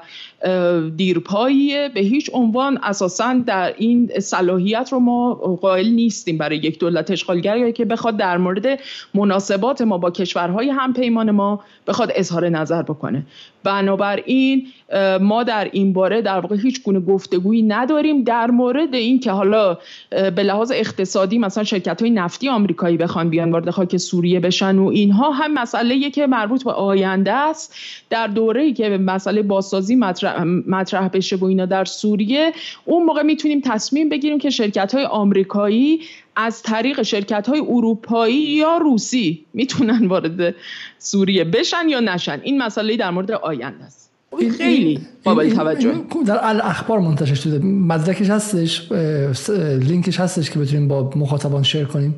دیرپاییه. 0.96 1.90
به 1.94 2.00
هیچ 2.00 2.30
عنوان 2.32 2.78
اساسا 2.82 3.34
در 3.46 3.74
این 3.78 4.10
صلاحیت 4.46 4.88
رو 4.92 4.98
ما 4.98 5.34
قائل 5.34 5.88
نیستیم 5.88 6.38
برای 6.38 6.56
یک 6.56 6.78
دولت 6.78 7.10
اشغالگر 7.10 7.70
که 7.70 7.84
بخواد 7.84 8.16
در 8.16 8.38
مورد 8.38 8.80
مناسبات 9.14 9.82
ما 9.82 9.98
با 9.98 10.10
کشورهای 10.10 10.70
همپیمان 10.70 11.30
ما 11.30 11.60
بخواد 11.86 12.12
اظهار 12.14 12.48
نظر 12.48 12.82
بکنه. 12.82 13.26
بنابراین 13.64 14.66
ما 15.20 15.42
در 15.42 15.68
این 15.72 15.92
باره 15.92 16.22
در 16.22 16.40
واقع 16.40 16.56
هیچ 16.56 16.82
گونه 16.82 17.00
گفتگویی 17.00 17.62
نداریم 17.62 18.22
در 18.22 18.50
مورد 18.50 18.94
این 18.94 19.20
که 19.20 19.30
حالا 19.30 19.78
به 20.10 20.42
لحاظ 20.42 20.72
اقتصادی 20.74 21.38
مثلا 21.38 21.64
شرکت 21.64 22.02
های 22.02 22.10
نفتی 22.10 22.48
آمریکایی 22.48 22.96
بخوان 22.96 23.30
بیان 23.30 23.52
وارد 23.52 23.70
خاک 23.70 23.96
سوریه 23.96 24.40
بشن 24.40 24.78
و 24.78 24.86
اینها 24.86 25.30
هم 25.30 25.54
مسئله 25.54 26.10
که 26.10 26.26
مربوط 26.26 26.64
به 26.64 26.72
آینده 26.72 27.32
است. 27.32 27.74
در 28.10 28.26
دوره 28.26 28.62
ای 28.62 28.72
که 28.72 28.88
مسئله 28.88 29.42
بازسازی 29.42 29.96
مطرح, 29.96 30.42
مطرح 30.44 31.08
بشه 31.08 31.36
و 31.36 31.44
اینا 31.44 31.66
در 31.66 31.84
سوریه 31.84 32.52
اون 32.84 33.04
موقع 33.04 33.22
می‌تونیم 33.22 33.60
تصمیم 33.64 34.08
بگیریم 34.08 34.38
که 34.38 34.50
شرکت 34.50 34.94
های 34.94 35.04
آمریکایی 35.04 36.00
از 36.36 36.62
طریق 36.62 37.02
شرکت 37.02 37.48
های 37.48 37.60
اروپایی 37.60 38.42
یا 38.42 38.76
روسی 38.76 39.44
می‌تونن 39.54 40.06
وارد 40.06 40.54
سوریه 40.98 41.44
بشن 41.44 41.88
یا 41.88 42.00
نشن. 42.00 42.40
این 42.42 42.62
مسئله 42.62 42.96
در 42.96 43.10
مورد 43.10 43.30
آینده 43.30 43.84
است. 43.84 44.05
این 44.38 44.50
خیلی 44.50 45.00
قابل 45.24 45.50
توجه. 45.50 45.94
در 46.26 46.66
اخبار 46.66 46.98
منتشر 46.98 47.34
شده. 47.34 47.58
مدرکش 47.66 48.30
هستش 48.30 48.92
لینکش 49.80 50.20
هستش 50.20 50.50
که 50.50 50.58
بتونیم 50.58 50.88
با 50.88 51.10
مخاطبان 51.16 51.62
شیر 51.62 51.84
کنیم؟ 51.84 52.14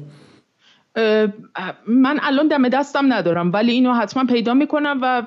من 1.87 2.19
الان 2.23 2.49
دم 2.49 2.69
دستم 2.69 3.13
ندارم 3.13 3.53
ولی 3.53 3.73
اینو 3.73 3.93
حتما 3.93 4.25
پیدا 4.25 4.55
می‌کنم 4.55 4.99
و 5.03 5.23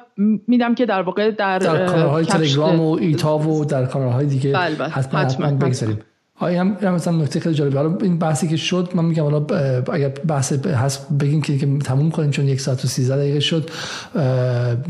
میدم 0.48 0.76
که 0.76 0.86
در 0.86 1.02
واقع 1.02 1.32
در 1.32 1.60
در 1.60 1.86
کانال 1.86 2.24
تلگرام 2.24 2.80
و 2.80 2.91
ایتا 2.91 3.38
و 3.38 3.66
در 3.66 3.86
کانال 3.86 4.12
های 4.12 4.26
دیگه 4.26 4.53
بله 4.53 4.76
بله. 4.76 4.90
حتما, 4.90 5.20
حتما, 5.20 5.45
حتما. 5.45 5.68
بگذاریم. 5.68 5.99
آیا 6.42 6.62
هم 6.62 6.94
مثلا 6.94 7.18
نکته 7.18 7.40
خیلی 7.40 7.56
جالبه. 7.56 7.78
حالا 7.78 7.98
این 8.02 8.20
بحثی 8.20 8.48
که 8.48 8.58
شد 8.58 8.90
من 8.94 9.06
میگم 9.06 9.24
حالا 9.24 9.46
اگر 9.94 10.10
بحث 10.10 10.54
هست 10.54 11.08
بگیم 11.20 11.42
که 11.42 11.68
تموم 11.84 12.12
کنیم 12.12 12.32
چون 12.32 12.48
یک 12.48 12.62
ساعت 12.62 12.86
و 12.86 12.88
13 12.88 13.18
دقیقه 13.18 13.40
شد 13.40 13.70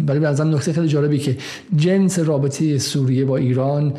ولی 0.07 0.19
به 0.19 0.27
نظرم 0.27 0.55
نکته 0.55 0.73
خیلی 0.73 0.87
جالبی 0.87 1.17
که 1.17 1.37
جنس 1.75 2.19
رابطه 2.19 2.77
سوریه 2.77 3.25
با 3.25 3.37
ایران 3.37 3.93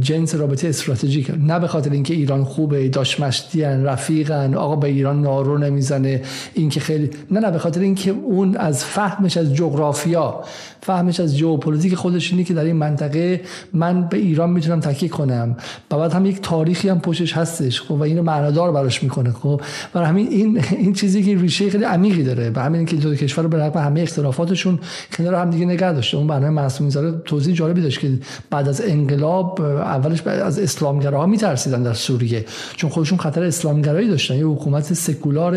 جنس 0.00 0.34
رابطه 0.34 0.68
استراتژیک 0.68 1.32
نه 1.38 1.58
به 1.58 1.66
خاطر 1.66 1.90
اینکه 1.90 2.14
ایران 2.14 2.44
خوبه 2.44 2.88
داش 2.88 3.20
مشتیان 3.20 3.84
رفیقن 3.84 4.54
آقا 4.54 4.76
به 4.76 4.88
ایران 4.88 5.22
نارو 5.22 5.58
نمی‌زنه 5.58 6.22
اینکه 6.54 6.80
خیلی 6.80 7.10
نه 7.30 7.40
نه 7.40 7.50
به 7.50 7.58
خاطر 7.58 7.80
اینکه 7.80 8.10
اون 8.10 8.56
از 8.56 8.84
فهمش 8.84 9.36
از 9.36 9.54
جغرافیا 9.54 10.40
فهمش 10.82 11.20
از 11.20 11.36
ژئوپلیتیک 11.36 11.94
خودش 11.94 12.32
اینه 12.32 12.44
که 12.44 12.54
در 12.54 12.64
این 12.64 12.76
منطقه 12.76 13.40
من 13.72 14.08
به 14.08 14.16
ایران 14.16 14.50
می‌تونم 14.50 14.80
تکیه 14.80 15.08
کنم. 15.08 15.56
بعد 15.90 16.12
هم 16.12 16.26
یک 16.26 16.40
تاریخی 16.50 16.88
هم 16.88 17.00
پشتش 17.00 17.32
هستش 17.36 17.80
خب 17.80 17.92
و 17.92 18.02
اینو 18.02 18.22
معنادار 18.22 18.72
براش 18.72 19.02
می‌کنه 19.02 19.32
خب. 19.32 19.60
برای 19.92 20.08
همین 20.08 20.28
این 20.28 20.64
این 20.70 20.92
چیزی 20.92 21.22
که 21.22 21.38
ریشه 21.38 21.70
خیلی 21.70 21.84
عمیقی 21.84 22.22
داره. 22.22 22.50
و 22.54 22.60
همین 22.60 22.86
که 22.86 22.96
دو 22.96 23.14
کشور 23.14 23.44
رو 23.44 23.50
به 23.50 23.58
رغم 23.58 23.80
همه 23.80 24.00
اختلافاتشون 24.00 24.78
کنار 25.16 25.34
هم 25.34 25.50
دیگه 25.50 25.66
نگه 25.66 25.92
داشته. 25.92 26.16
اون 26.16 26.26
برنامه 26.26 26.50
معصوم 26.50 26.84
می‌ذاره 26.84 27.12
توضیح 27.24 27.54
جالبی 27.54 27.80
داشت 27.80 28.00
که 28.00 28.18
بعد 28.50 28.68
از 28.68 28.82
انقلاب 28.84 29.60
اولش 29.60 30.26
از 30.26 30.58
اسلامگراها 30.58 31.26
میترسیدن 31.26 31.82
در 31.82 31.92
سوریه 31.92 32.44
چون 32.76 32.90
خودشون 32.90 33.18
خطر 33.18 33.42
اسلامگرایی 33.42 34.08
داشتن. 34.08 34.34
یه 34.34 34.46
حکومت 34.46 34.94
سکولار 34.94 35.52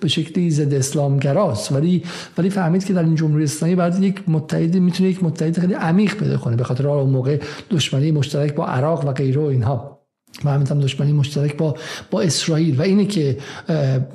به 0.00 0.08
شکلی 0.08 0.50
ضد 0.50 0.74
اسلامگراست. 0.74 1.72
ولی 1.72 2.02
ولی 2.38 2.50
فهمید 2.50 2.84
که 2.84 2.92
در 2.92 3.02
این 3.02 3.14
جمهوری 3.14 3.44
اسلامی 3.44 3.74
بعد 3.74 4.02
یک 4.02 4.22
متحد 4.28 4.76
می‌تونه 4.76 5.10
یک 5.10 5.24
متحد 5.24 5.58
خیلی 5.58 5.74
عمیق 5.74 6.14
پیدا 6.14 6.36
کنه 6.36 6.56
به 6.56 6.64
خاطر 6.64 6.88
اون 6.88 7.10
موقع 7.10 7.38
دشمنی 7.70 8.10
مشترک 8.10 8.54
با 8.54 8.66
عراق 8.66 9.08
و 9.08 9.12
غیره 9.12 9.40
و 9.40 9.44
اینها. 9.44 9.99
و 10.44 10.50
همین 10.50 10.66
هم 10.66 10.80
دشمنی 10.80 11.12
مشترک 11.12 11.56
با 11.56 11.74
با 12.10 12.20
اسرائیل 12.20 12.78
و 12.78 12.82
اینه 12.82 13.04
که 13.04 13.36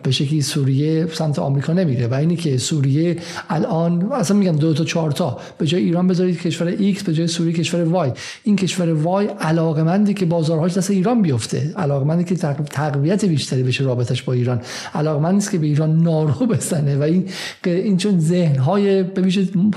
به 0.03 0.11
شکلی 0.11 0.41
سوریه 0.41 1.07
سمت 1.07 1.39
آمریکا 1.39 1.73
نمیره 1.73 2.07
و 2.07 2.13
اینه 2.13 2.35
که 2.35 2.57
سوریه 2.57 3.17
الان 3.49 4.11
اصلا 4.11 4.37
میگم 4.37 4.55
دو 4.55 4.73
تا 4.73 4.83
چهار 4.83 5.11
تا. 5.11 5.37
به 5.57 5.67
جای 5.67 5.83
ایران 5.83 6.07
بذارید 6.07 6.41
کشور 6.41 6.67
X 6.68 7.03
به 7.03 7.13
جای 7.13 7.27
سوریه 7.27 7.53
کشور 7.53 7.83
Y. 7.84 8.11
این 8.43 8.55
کشور 8.55 8.93
Y 8.93 9.27
علاقمندی 9.27 10.13
که 10.13 10.25
بازارهاش 10.25 10.77
دست 10.77 10.91
ایران 10.91 11.21
بیفته. 11.21 11.73
علاقمندی 11.75 12.23
که 12.23 12.35
تقویت 12.35 13.25
بیشتری 13.25 13.63
بشه 13.63 13.83
رابطش 13.83 14.23
با 14.23 14.33
ایران. 14.33 14.61
علاقمندی 14.93 15.37
است 15.37 15.51
که 15.51 15.57
به 15.57 15.67
ایران 15.67 16.03
نارو 16.03 16.45
بزنه 16.55 16.97
و 16.97 17.01
این 17.01 17.25
این 17.65 17.97
چون 17.97 18.19
ذهن 18.19 18.55
های 18.55 19.03
به 19.03 19.29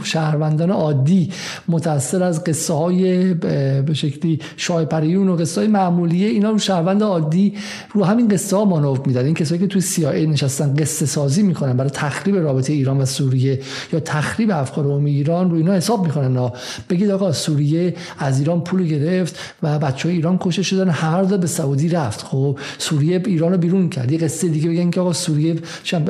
شهروندان 0.03 0.71
عادی 0.71 1.31
متاثر 1.69 2.23
از 2.23 2.45
قصه 2.45 2.75
های 2.75 3.35
به 3.35 3.95
شکلی 3.95 4.41
شاه 4.57 4.85
پریون 4.85 5.29
و 5.29 5.37
قصه 5.37 5.61
های 5.61 5.69
معمولی 5.69 6.28
اینا 6.31 6.51
رو 6.51 6.59
شهروند 6.59 7.03
عادی 7.03 7.55
رو 7.93 8.05
همین 8.05 8.29
قصه 8.29 8.57
ها 8.57 8.65
مانور 8.65 9.01
میدن 9.07 9.25
این 9.25 9.35
کسایی 9.35 9.61
که 9.61 9.67
توی 9.67 9.83
CIA 9.83 10.05
نشستن 10.05 10.75
قصه 10.75 11.07
سازی 11.07 11.43
می‌کنن 11.43 11.77
برای 11.77 11.91
تخریب 11.91 12.37
رابطه 12.37 12.73
ایران 12.73 12.99
و 12.99 13.05
سوریه 13.05 13.61
یا 13.93 14.01
تخریب 14.01 14.51
افکار 14.51 14.85
عمومی 14.85 15.11
ایران 15.11 15.51
رو 15.51 15.57
اینا 15.57 15.73
حساب 15.73 16.05
می‌کنن. 16.05 16.33
نه 16.33 16.53
بگید 16.91 17.11
آقا 17.11 17.33
سوریه 17.33 17.95
از 18.19 18.39
ایران 18.39 18.61
پول 18.61 18.87
گرفت 18.87 19.39
و 19.63 19.79
بچه 19.79 20.09
ایران 20.09 20.39
کشته 20.39 20.63
شدن. 20.63 20.89
هر 20.89 21.23
داد 21.23 21.41
به 21.41 21.47
سعودی 21.47 21.89
رفت. 21.89 22.23
خب 22.23 22.59
سوریه 22.79 23.23
ایران 23.27 23.53
رو 23.53 23.59
بیرون 23.59 23.89
کرد. 23.89 24.13
یه 24.13 24.19
قصه 24.19 24.49
دیگه 24.49 24.69
بگن 24.69 24.91
که 24.91 25.01
آقا 25.01 25.13
سوریه 25.13 25.57
چم 25.83 26.05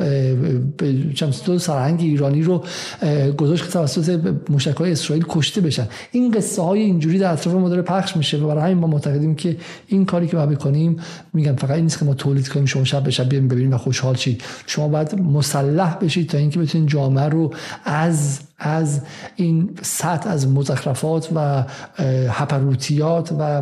چم 1.15 1.29
تو 1.29 1.59
سرهنگ 1.59 2.01
ایرانی 2.01 2.43
رو 2.43 2.63
گذاشت 3.37 3.65
که 3.65 3.71
توسط 3.71 4.19
موشک‌های 4.49 4.91
اسرائیل 4.91 5.25
کشته 5.29 5.61
بشن. 5.61 5.87
این 6.11 6.31
قصه 6.31 6.61
های 6.61 6.79
اینجوری 6.79 7.19
در 7.19 7.33
اطراف 7.33 7.55
ما 7.55 7.81
پخش 7.81 8.17
میشه 8.17 8.37
و 8.37 8.47
برای 8.47 8.63
همین 8.63 8.77
ما 8.77 8.87
معتقدیم 8.87 9.35
که 9.35 9.57
این 9.87 10.05
کاری 10.09 10.27
که 10.27 10.37
باید 10.37 10.49
بکنیم 10.49 10.99
میگم 11.33 11.55
فقط 11.55 11.71
این 11.71 11.83
نیست 11.83 11.99
که 11.99 12.05
ما 12.05 12.13
تولید 12.13 12.49
کنیم 12.49 12.65
شما 12.65 12.83
شب 12.83 13.03
به 13.03 13.11
شب 13.11 13.29
ببینیم 13.29 13.73
و 13.73 13.77
خوشحال 13.77 14.15
شید. 14.15 14.43
شما 14.65 14.87
باید 14.87 15.19
مسلح 15.21 15.95
بشید 15.95 16.29
تا 16.29 16.37
اینکه 16.37 16.59
بتونید 16.59 16.89
جامعه 16.89 17.25
رو 17.25 17.53
از 17.85 18.39
از 18.59 19.01
این 19.35 19.69
سطح 19.81 20.29
از 20.29 20.47
مزخرفات 20.47 21.29
و 21.35 21.65
هپروتیات 22.29 23.35
و 23.39 23.61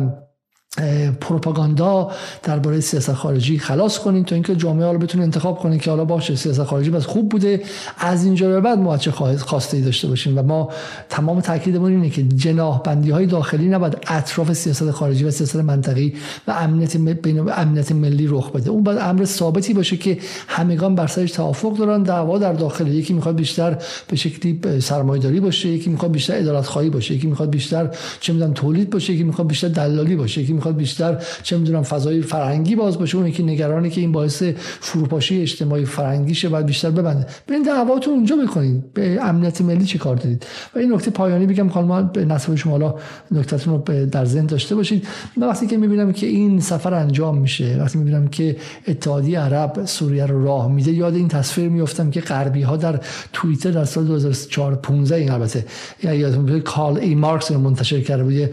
پروپاگاندا 1.20 2.10
درباره 2.42 2.80
سیاست 2.80 3.12
خارجی 3.12 3.58
خلاص 3.58 3.98
کنین 3.98 4.24
تا 4.24 4.34
اینکه 4.34 4.56
جامعه 4.56 4.86
حالا 4.86 4.98
بتونه 4.98 5.24
انتخاب 5.24 5.58
کنه 5.58 5.78
که 5.78 5.90
حالا 5.90 6.04
باشه 6.04 6.36
سیاست 6.36 6.62
خارجی 6.62 6.90
بس 6.90 7.06
خوب 7.06 7.28
بوده. 7.28 7.62
از 7.98 8.24
اینجا 8.24 8.48
به 8.48 8.60
بعد 8.60 8.78
ما 8.78 8.96
چه 8.96 9.10
خواسته 9.10 9.76
ای 9.76 9.82
داشته 9.82 10.08
باشیم؟ 10.08 10.38
و 10.38 10.42
ما 10.42 10.68
تمام 11.08 11.40
تاکیدمون 11.40 11.92
اینه 11.92 12.10
که 12.10 12.22
جناح 12.22 12.82
بندی 12.82 13.10
های 13.10 13.26
داخلی 13.26 13.68
نباید 13.68 13.96
اطراف 14.06 14.52
سیاست 14.52 14.90
خارجی 14.90 15.24
و 15.24 15.30
سیاست 15.30 15.56
منطقی 15.56 16.14
و 16.48 16.50
امنیت 16.50 16.96
بین 16.96 17.50
امنیت 17.50 17.92
ملی 17.92 18.26
رخ 18.26 18.50
بده. 18.50 18.70
اون 18.70 18.82
باید 18.82 18.98
امر 18.98 19.24
ثابتی 19.24 19.74
باشه 19.74 19.96
که 19.96 20.18
همگان 20.48 20.94
بر 20.94 21.06
سرش 21.06 21.32
توافق 21.32 21.76
دارن 21.76 22.02
دعوا 22.02 22.38
در 22.38 22.52
داخل 22.52 22.88
یکی 22.88 23.12
می‌خواد 23.12 23.36
بیشتر 23.36 23.78
به 24.08 24.16
شکلی 24.16 24.80
سرمایه‌داری 24.80 25.40
باشه 25.40 25.68
یکی 25.68 25.90
می‌خواد 25.90 26.12
بیشتر 26.12 26.38
ادارت 26.38 26.66
خواهی 26.66 26.90
باشه 26.90 27.14
یکی 27.14 27.26
می‌خواد 27.26 27.50
بیشتر 27.50 27.90
چه 28.20 28.32
می‌دونم 28.32 28.52
تولید 28.52 28.90
باشه 28.90 29.12
یکی 29.12 29.24
می‌خواد 29.24 29.46
بیشتر 29.46 29.68
دلالی 29.68 30.16
باشه 30.16 30.42
یکی 30.42 30.52
می‌خواد 30.58 30.76
بیشتر 30.76 31.22
چه 31.42 31.58
می‌دونم 31.58 31.82
فضای 31.82 32.22
فرهنگی 32.22 32.76
باز 32.76 32.98
باشه. 32.98 33.16
اون 33.16 33.26
یکی 33.26 33.42
نگرانی 33.42 33.90
که 33.90 34.00
این 34.00 34.12
باعث 34.12 34.42
فروپاشی 34.80 35.42
اجتماعی 35.42 35.84
فرهنگی 35.84 36.34
شه 36.34 36.48
بعد 36.48 36.66
بیشتر 36.66 36.90
ببنده. 36.90 37.26
برین 37.46 37.62
دعواتون 37.62 38.14
اونجا 38.14 38.36
بکنید 38.36 38.92
به 38.92 39.18
امنیت 39.22 39.60
ملی 39.60 39.84
چه 39.84 39.98
کار 39.98 40.16
دارید؟ 40.16 40.46
و 40.74 40.78
این 40.78 40.92
نکته 40.92 41.10
پایانی 41.10 41.46
بگم 41.46 41.68
خانم 41.68 42.10
به 42.12 42.24
نصب 42.24 42.54
شما 42.54 42.72
حالا 42.72 42.94
نکتهتون 43.30 43.82
رو 43.86 44.06
در 44.06 44.24
ذهن 44.24 44.46
داشته 44.46 44.74
باشید. 44.74 45.08
من 45.36 45.48
وقتی 45.48 45.66
که 45.66 45.76
می‌بینم 45.76 46.12
که 46.12 46.26
این 46.26 46.60
سفر 46.60 46.94
انجام 46.94 47.38
میشه 47.38 47.76
وقتی 47.80 47.98
می‌بینم 47.98 48.28
که 48.28 48.56
اتحادیه 48.88 49.40
عرب 49.40 49.84
سوریه 49.84 50.26
رو 50.26 50.44
راه 50.44 50.72
میده 50.72 50.92
یاد 50.92 51.14
این 51.14 51.28
تصویر 51.28 51.68
میفتم 51.68 52.10
که 52.10 52.20
غربی 52.20 52.62
ها 52.62 52.76
در 52.76 53.00
توییتر 53.32 53.70
در 53.70 53.84
سال 53.84 54.04
2004 54.04 54.74
15 54.74 55.16
این 55.16 55.30
البته. 55.30 55.64
یادتون 56.02 56.60
کال 56.60 56.98
ای 56.98 57.14
مارکس 57.14 57.52
رو 57.52 57.60
منتشر 57.60 58.00
کرده 58.00 58.24
بود 58.24 58.50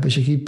به 0.00 0.08
شکلی 0.08 0.44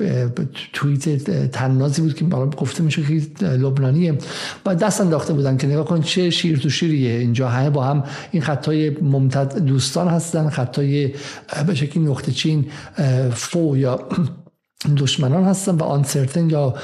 توییت 0.78 1.30
تنازی 1.50 2.02
بود 2.02 2.14
که 2.14 2.24
گفته 2.24 2.82
میشه 2.82 3.02
که 3.02 3.44
لبنانیه. 3.46 4.18
و 4.66 4.74
دست 4.74 5.00
انداخته 5.00 5.32
بودن 5.32 5.56
که 5.56 5.66
نگاه 5.66 5.84
کن 5.84 6.00
چه 6.00 6.30
شیر 6.30 6.58
تو 6.58 6.70
شیریه. 6.70 7.18
اینجا 7.18 7.48
همه 7.48 7.70
با 7.70 7.84
هم 7.84 8.04
این 8.30 8.42
خطای 8.42 8.90
ممتد 8.90 9.58
دوستان 9.58 10.08
هستن 10.08 10.48
خطای 10.48 11.14
به 11.66 11.74
شکلی 11.74 12.04
نقطه 12.04 12.32
چین 12.32 12.66
فو 13.34 13.76
یا 13.76 14.08
دشمنان 15.02 15.44
هستن 15.44 15.74
و 15.74 15.82
آنسرتن 15.82 16.50
یا 16.50 16.74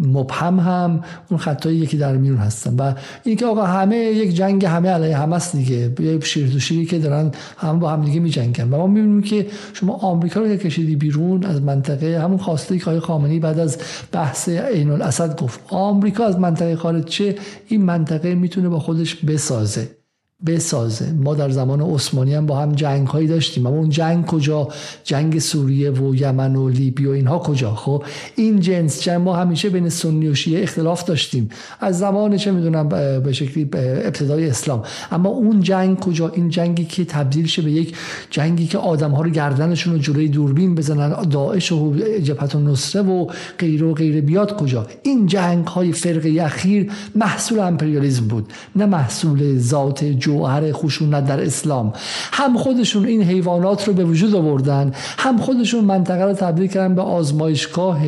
مبهم 0.00 0.60
هم 0.60 1.04
اون 1.28 1.40
خطایی 1.40 1.76
یکی 1.76 1.96
در 1.96 2.16
میون 2.16 2.36
هستن. 2.36 2.76
و 2.76 2.94
اینکه 3.24 3.46
آقا 3.46 3.62
همه 3.62 3.96
یک 3.96 4.34
جنگ 4.34 4.64
همه 4.64 4.88
علیه 4.88 5.16
همه 5.16 5.36
است 5.36 5.56
دیگه. 5.56 5.92
یه 6.00 6.20
شیر 6.20 6.58
شیری 6.58 6.86
که 6.86 6.98
دارن 6.98 7.30
هم 7.56 7.78
با 7.78 7.90
هم 7.90 8.04
دیگه 8.04 8.20
میجنگن. 8.20 8.64
و 8.64 8.76
ما 8.76 8.86
می‌بینیم 8.86 9.22
که 9.22 9.46
شما 9.72 9.92
آمریکا 9.92 10.40
رو 10.40 10.56
کشیدی 10.56 10.96
بیرون 10.96 11.44
از 11.44 11.62
منطقه 11.62 12.20
همون 12.22 12.38
خواسته 12.38 12.78
که 12.78 12.84
آقای 12.84 13.00
خامنه‌ای 13.00 13.38
بعد 13.38 13.58
از 13.58 13.78
بحث 14.12 14.48
عین 14.48 14.90
الاسد 14.90 15.40
گفت. 15.40 15.60
آمریکا 15.68 16.24
از 16.24 16.38
منطقه 16.38 16.76
خارج 16.76 17.04
چه؟ 17.04 17.34
این 17.68 17.82
منطقه 17.82 18.34
می‌تونه 18.34 18.68
با 18.68 18.78
خودش 18.78 19.16
بسازه. 19.16 19.99
بسازه. 20.46 21.12
ما 21.12 21.34
در 21.34 21.50
زمان 21.50 21.80
عثمانی 21.80 22.34
هم 22.34 22.46
با 22.46 22.58
هم 22.58 22.72
جنگ 22.72 23.06
هایی 23.06 23.26
داشتیم. 23.26 23.66
اما 23.66 23.76
اون 23.76 23.88
جنگ 23.88 24.26
کجا؟ 24.26 24.68
جنگ 25.04 25.38
سوریه 25.38 25.90
و 25.90 26.14
یمن 26.14 26.56
و 26.56 26.68
لیبی 26.68 27.06
و 27.06 27.10
اینها 27.10 27.38
کجا؟ 27.38 27.74
خب 27.74 28.04
این 28.36 28.60
جنس 28.60 29.02
جنگ 29.02 29.20
ما 29.20 29.36
همیشه 29.36 29.68
بین 29.68 29.88
سنی 29.88 30.28
و 30.28 30.34
شیعه 30.34 30.62
اختلاف 30.62 31.04
داشتیم. 31.04 31.48
از 31.80 31.98
زمان 31.98 32.36
چه 32.36 32.50
می‌دونم 32.50 32.88
به 33.22 33.32
شکلی 33.32 33.68
ابتدای 33.74 34.48
اسلام. 34.48 34.82
اما 35.12 35.28
اون 35.28 35.60
جنگ 35.60 35.98
کجا؟ 35.98 36.28
این 36.28 36.48
جنگی 36.48 36.84
که 36.84 37.04
تبدیل 37.04 37.46
شه 37.46 37.62
به 37.62 37.70
یک 37.70 37.94
جنگی 38.30 38.66
که 38.66 38.78
آدم 38.78 39.10
ها 39.10 39.22
رو 39.22 39.30
گردنشون 39.30 39.92
رو 39.92 39.98
جلوی 39.98 40.28
دوربین 40.28 40.74
بزنن 40.74 41.28
داعش 41.28 41.72
و 41.72 41.94
جبهت 42.22 42.56
نصره 42.56 43.02
و 43.02 43.26
غیره 43.58 43.86
و 43.86 43.94
غیره 43.94 44.20
بیاد 44.20 44.56
کجا؟ 44.56 44.86
این 45.02 45.26
جنگ 45.26 45.66
های 45.66 45.92
فرقه 45.92 46.42
اخیر 46.42 46.90
محصول 47.14 47.58
امپریالیسم 47.58 48.26
بود 48.28 48.52
نه 48.76 48.86
محصول 48.86 49.58
ذات 49.58 50.04
جوهر 50.30 50.72
خشونت 50.72 51.26
در 51.26 51.40
اسلام. 51.40 51.92
هم 52.32 52.58
خودشون 52.58 53.04
این 53.04 53.22
حیوانات 53.22 53.88
رو 53.88 53.94
به 53.94 54.04
وجود 54.04 54.34
آوردن 54.34 54.92
هم 55.18 55.36
خودشون 55.38 55.84
منطقه 55.84 56.24
رو 56.24 56.32
تبدیل 56.32 56.66
کردن 56.66 56.94
به 56.94 57.02
آزمایشگاه 57.02 58.00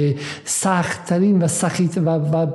سختترین 0.44 1.42
و 1.42 1.48
سخیت 1.48 1.98
و, 1.98 2.08
و 2.10 2.46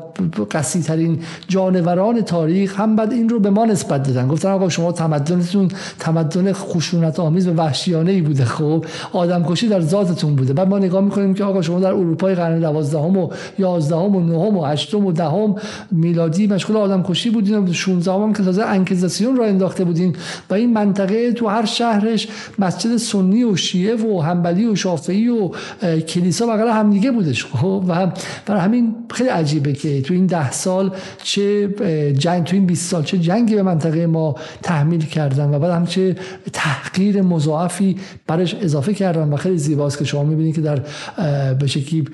قصیترین 0.52 1.20
جانوران 1.48 2.22
تاریخ 2.22 2.80
هم 2.80 2.96
بعد 2.96 3.12
این 3.12 3.30
رو 3.30 3.40
به 3.40 3.50
ما 3.50 3.66
نسبت 3.66 4.04
دادن. 4.04 4.28
گفتن 4.28 4.52
آقا 4.52 4.70
شما 4.70 4.92
تمدنتون 4.92 5.68
تمدن 6.00 6.54
خشونت 6.54 7.20
آمیز 7.20 7.48
و 7.48 7.54
وحشیانه 7.54 8.12
ای 8.12 8.22
بوده 8.22 8.46
خب؟ 8.46 8.86
آدم 9.14 9.44
کشی 9.44 9.68
در 9.68 9.82
ذاتتون 9.82 10.36
بوده. 10.36 10.54
بعد 10.54 10.68
ما 10.68 10.80
نگاه 10.80 11.02
می‌کنیم 11.02 11.34
که 11.34 11.44
آقا 11.44 11.62
شما 11.62 11.80
در 11.80 11.92
اروپای 11.92 12.36
قرن 12.36 12.60
12 12.60 12.98
و 12.98 13.30
11 13.60 13.96
و 13.96 14.20
9 14.20 14.60
و 14.60 14.66
8 14.66 14.94
و 14.94 15.12
10 15.12 15.56
میلادی 15.92 16.48
مشغول 16.48 16.78
آدم 16.78 17.04
کشی 17.04 17.30
بودین 17.30 17.58
و 17.58 17.74
16 17.74 18.12
هم 18.12 18.34
که 18.34 18.44
تازه 18.44 18.64
انکیزاسیون 18.64 19.36
را 19.36 19.46
انداخته 19.58 19.84
بودیم 19.84 20.14
و 20.50 20.54
این 20.54 20.74
منطقه 20.74 21.32
تو 21.32 21.48
هر 21.48 21.66
شهرش 21.66 22.28
مسجد 22.60 22.98
سنی 22.98 23.44
و 23.44 23.56
شیعه 23.56 23.96
و 23.96 24.22
همبلی 24.22 24.66
و 24.66 24.76
شافعی 24.76 25.30
و 25.30 25.52
کلیسا 26.00 26.46
بغل 26.46 26.68
همدیگه 26.68 27.12
بودش 27.12 27.46
خب؟ 27.46 27.84
و 27.88 28.12
برای 28.46 28.62
همین 28.62 28.96
خیلی 29.12 29.30
عجیبه 29.30 29.74
که 29.74 30.02
تو 30.02 30.14
این 30.14 30.26
ده 30.26 30.52
سال 30.52 30.92
چه 31.24 31.68
جنگ 32.18 32.44
تو 32.44 32.56
این 32.56 32.66
20 32.66 32.92
سال 32.92 33.04
چه 33.04 33.18
جنگی 33.18 33.56
به 33.56 33.64
منطقه 33.64 34.08
ما 34.08 34.36
تحمیل 34.64 35.06
کردن 35.06 35.54
و 35.54 35.60
بعد 35.60 35.72
هم 35.72 35.86
چه 35.86 36.16
تحقیر 36.54 37.22
مضاعفی 37.22 37.98
برش 38.28 38.56
اضافه 38.56 38.94
کردن 38.94 39.34
و 39.34 39.36
خیلی 39.36 39.58
زیباست 39.58 39.98
که 39.98 40.06
شما 40.06 40.24
می‌بینید 40.24 40.56
که 40.56 40.62
در 40.62 40.82
به 41.54 41.68
شکلی 41.68 42.06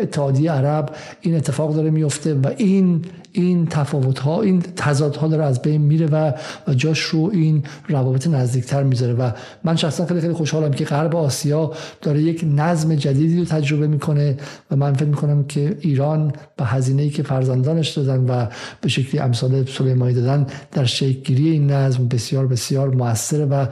اتحادیه 0.00 0.52
عرب 0.52 0.90
این 1.20 1.36
اتفاق 1.36 1.74
داره 1.74 1.90
میفته 1.90 2.34
و 2.34 2.50
این 2.56 3.04
این 3.32 3.66
تفاوت 3.66 4.18
ها 4.18 4.42
این 4.42 4.62
تضاد 4.76 5.16
ها 5.16 5.28
داره 5.28 5.44
از 5.44 5.62
بین 5.62 5.80
میره 5.80 6.06
و, 6.06 6.32
جاش 6.76 7.00
رو 7.00 7.30
این 7.32 7.62
روابط 7.88 8.26
نزدیکتر 8.26 8.82
می‌ذاره 8.82 9.14
و 9.14 9.30
من 9.64 9.76
شخصا 9.76 10.06
خیلی 10.06 10.20
خیلی 10.20 10.32
خوشحالم 10.32 10.70
که 10.70 10.84
غرب 10.84 11.16
آسیا 11.16 11.72
داره 12.02 12.22
یک 12.22 12.44
نظم 12.56 12.94
جدیدی 12.94 13.38
رو 13.38 13.44
تجربه 13.44 13.86
می‌کنه 13.86 14.36
و 14.70 14.76
من 14.76 14.92
فکر 14.92 15.08
می‌کنم 15.08 15.44
که 15.44 15.76
ایران 15.80 16.32
به 16.56 16.64
هزینه 16.64 17.02
ای 17.02 17.10
که 17.10 17.22
فرزندانش 17.22 17.88
دادن 17.88 18.24
و 18.30 18.46
به 18.80 18.88
شکلی 18.88 19.20
امثال 19.20 19.66
سلیمانی 19.66 20.14
دادن 20.14 20.46
در 20.72 20.84
گیری 21.24 21.48
این 21.48 21.70
نظم 21.70 22.08
بسیار 22.08 22.46
بسیار 22.46 22.94
موثره 22.94 23.44
و 23.44 23.66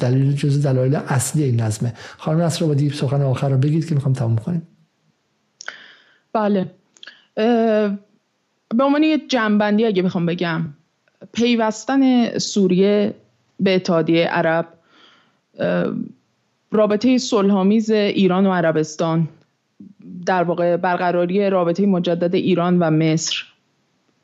دلیل 0.00 0.32
جز 0.32 0.66
دلایل 0.66 0.94
اصلی 0.96 1.42
این 1.42 1.60
نظمه. 1.60 1.94
خانم 2.18 2.40
نصر 2.40 2.64
آبادی 2.64 2.90
سخن 2.90 3.22
آخر 3.22 3.48
رو 3.48 3.58
بگید 3.58 3.88
که 3.88 3.94
می‌خوام 3.94 4.14
تموم 4.14 4.36
کنیم. 4.36 4.68
بله. 6.32 6.70
به 8.68 8.84
عنوان 8.84 9.02
یه 9.02 9.18
جنبندی 9.28 9.84
اگه 9.84 10.02
بخوام 10.02 10.26
بگم 10.26 10.62
پیوستن 11.32 12.38
سوریه 12.38 13.14
به 13.60 13.74
اتحادیه 13.74 14.26
عرب 14.26 14.68
رابطه 16.70 17.18
صلحآمیز 17.18 17.90
ایران 17.90 18.46
و 18.46 18.52
عربستان 18.52 19.28
در 20.26 20.42
واقع 20.42 20.76
برقراری 20.76 21.50
رابطه 21.50 21.86
مجدد 21.86 22.34
ایران 22.34 22.78
و 22.78 22.90
مصر 22.90 23.44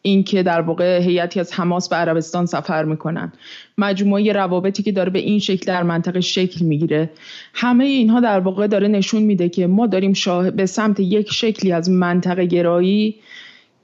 اینکه 0.02 0.42
در 0.42 0.60
واقع 0.60 1.00
هیئتی 1.00 1.40
از 1.40 1.52
حماس 1.52 1.88
به 1.88 1.96
عربستان 1.96 2.46
سفر 2.46 2.84
می‌کنن. 2.84 3.32
مجموعه 3.78 4.32
روابطی 4.32 4.82
که 4.82 4.92
داره 4.92 5.10
به 5.10 5.18
این 5.18 5.38
شکل 5.38 5.66
در 5.66 5.82
منطقه 5.82 6.20
شکل 6.20 6.64
می‌گیره. 6.64 7.10
همه 7.54 7.84
اینها 7.84 8.20
در 8.20 8.40
واقع 8.40 8.66
داره 8.66 8.88
نشون 8.88 9.22
میده 9.22 9.48
که 9.48 9.66
ما 9.66 9.86
داریم 9.86 10.12
شاه 10.12 10.50
به 10.50 10.66
سمت 10.66 11.00
یک 11.00 11.32
شکلی 11.32 11.72
از 11.72 11.90
منطقه 11.90 12.46
گرایی 12.46 13.16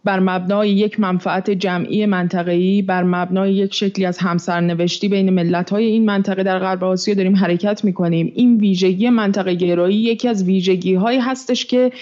بر 0.07 0.20
مبنای 0.20 0.70
یک 0.70 1.01
منفعت 1.01 1.51
جمعی 1.51 2.07
منطقه‌ای 2.07 2.83
بر 2.83 3.03
مبنای 3.03 3.55
یک 3.55 3.74
شکلی 3.74 4.07
از 4.07 4.19
همسرنوشتی 4.19 5.09
بین 5.09 5.31
ملت‌های 5.31 5.85
این 5.85 6.05
منطقه 6.05 6.43
در 6.43 6.59
غرب 6.59 6.85
آسیا 6.85 7.15
داریم 7.15 7.37
حرکت 7.37 7.85
می‌کنیم. 7.85 8.33
این 8.35 8.59
ویژگی 8.59 9.11
منطقه 9.11 9.55
گرایی 9.55 9.97
یکی 9.97 10.28
از 10.28 10.45
ویژگی‌هایی 10.45 11.19
هستش 11.19 11.66
که 11.66 11.93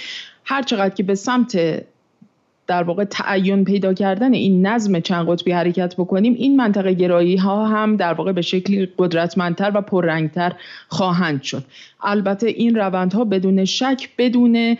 هر 0.44 0.62
چقدر 0.62 0.94
که 0.94 1.02
به 1.02 1.14
سمت 1.14 1.84
در 2.66 2.82
واقع 2.82 3.04
تعین 3.04 3.64
پیدا 3.64 3.94
کردن 3.94 4.32
این 4.32 4.66
نظم 4.66 5.00
چند 5.00 5.28
قطبی 5.28 5.52
حرکت 5.52 5.94
بکنیم 5.94 6.34
این 6.34 6.56
منطقه 6.56 6.92
گرایی 6.94 7.36
ها 7.36 7.66
هم 7.66 7.96
در 7.96 8.12
واقع 8.12 8.32
به 8.32 8.42
شکلی 8.42 8.88
قدرتمندتر 8.98 9.72
و 9.74 9.80
پررنگتر 9.80 10.52
خواهند 10.88 11.42
شد. 11.42 11.64
البته 12.04 12.46
این 12.46 12.74
روندها 12.74 13.24
بدون 13.24 13.64
شک 13.64 14.08
بدون 14.18 14.76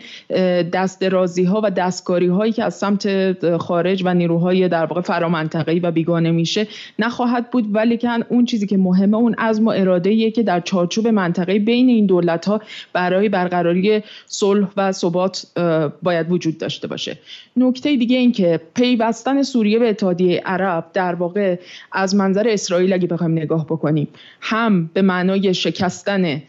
دست 0.73 1.03
ها 1.47 1.61
و 1.63 1.71
دستکاری 1.71 2.27
هایی 2.27 2.51
که 2.51 2.63
از 2.63 2.73
سمت 2.73 3.57
خارج 3.57 4.01
و 4.05 4.13
نیروهای 4.13 4.67
در 4.67 4.85
واقع 4.85 5.01
فرامنطقه‌ای 5.01 5.79
و 5.79 5.91
بیگانه 5.91 6.31
میشه 6.31 6.67
نخواهد 6.99 7.51
بود. 7.51 7.75
ولی 7.75 7.97
که 7.97 8.09
اون 8.29 8.45
چیزی 8.45 8.67
که 8.67 8.77
مهمه 8.77 9.17
اون 9.17 9.33
عزم 9.33 9.65
و 9.65 9.69
اراده 9.69 10.31
که 10.31 10.43
در 10.43 10.59
چارچوب 10.59 11.07
منطقه 11.07 11.59
بین 11.59 11.89
این 11.89 12.05
دولت 12.05 12.45
ها 12.45 12.61
برای 12.93 13.29
برقراری 13.29 14.03
صلح 14.25 14.67
و 14.77 14.91
ثبات 14.91 15.45
باید 16.03 16.31
وجود 16.31 16.57
داشته 16.57 16.87
باشه. 16.87 17.17
نکته 17.57 17.95
دیگه 17.95 18.17
این 18.17 18.31
که 18.31 18.59
پیوستن 18.75 19.43
سوریه 19.43 19.79
به 19.79 19.89
اتحادیه 19.89 20.41
عرب 20.45 20.85
در 20.93 21.15
واقع 21.15 21.55
از 21.91 22.15
منظر 22.15 22.47
اسرائیل 22.49 22.93
اگه 22.93 23.07
بخوایم 23.07 23.31
نگاه 23.31 23.65
بکنیم 23.65 24.07
هم 24.41 24.89
به 24.93 25.01
معنای 25.01 25.53
شکستن 25.53 26.41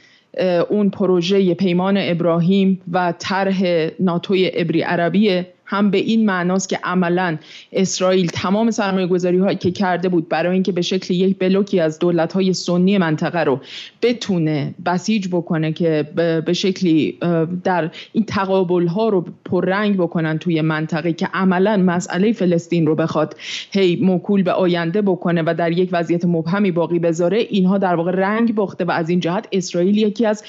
اون 0.69 0.91
پروژه 0.91 1.55
پیمان 1.55 1.97
ابراهیم 1.99 2.81
و 2.93 3.15
طرح 3.19 3.89
ناتوی 4.01 4.51
ابری 4.55 4.83
عربیه 4.83 5.47
هم 5.67 5.91
به 5.91 5.99
این 5.99 6.27
معناست 6.27 6.69
که 6.69 6.79
عملا 6.85 7.39
اسرائیل 7.73 8.27
تمام 8.27 8.71
سرمایه 8.71 9.07
گذاری 9.07 9.39
هایی 9.39 9.57
که 9.57 9.71
کرده 9.71 10.09
بود 10.09 10.29
برای 10.29 10.53
اینکه 10.53 10.73
به 10.73 10.83
شکل 10.83 11.15
یک 11.15 11.39
بلوکی 11.39 11.81
از 11.81 11.99
دولت 11.99 12.33
های 12.33 12.53
سنی 12.53 12.99
منطقه 12.99 13.45
رو 13.45 13.61
بتونه 14.03 14.75
بسیج 14.87 15.29
بکنه 15.29 15.73
که 15.73 16.11
به 16.47 16.53
شکلی 16.53 17.19
در 17.65 17.91
این 18.13 18.25
تقابل 18.25 18.87
ها 18.87 19.09
رو 19.09 19.25
پررنگ 19.45 19.97
بکنن 19.97 20.39
توی 20.39 20.61
منطقه 20.61 21.13
که 21.13 21.27
عملا 21.35 21.77
مسئله 21.77 22.33
فلسطین 22.33 22.87
رو 22.87 22.95
بخواد 22.95 23.37
هی 23.71 23.97
موکول 23.97 24.43
به 24.43 24.53
آینده 24.53 25.03
بکنه 25.03 25.43
و 25.47 25.55
در 25.59 25.73
یک 25.73 25.89
وضعیت 25.93 26.25
مبهمی 26.25 26.71
باقی 26.71 26.99
بذاره 26.99 27.39
اینها 27.39 27.79
در 27.79 27.95
واقع 27.95 28.11
رنگ 28.11 28.55
باخته 28.55 28.85
و 28.85 28.91
از 28.91 29.09
این 29.09 29.21
جهت 29.21 29.49
اسرائیل 29.53 29.99
یکی 29.99 30.27
از 30.27 30.45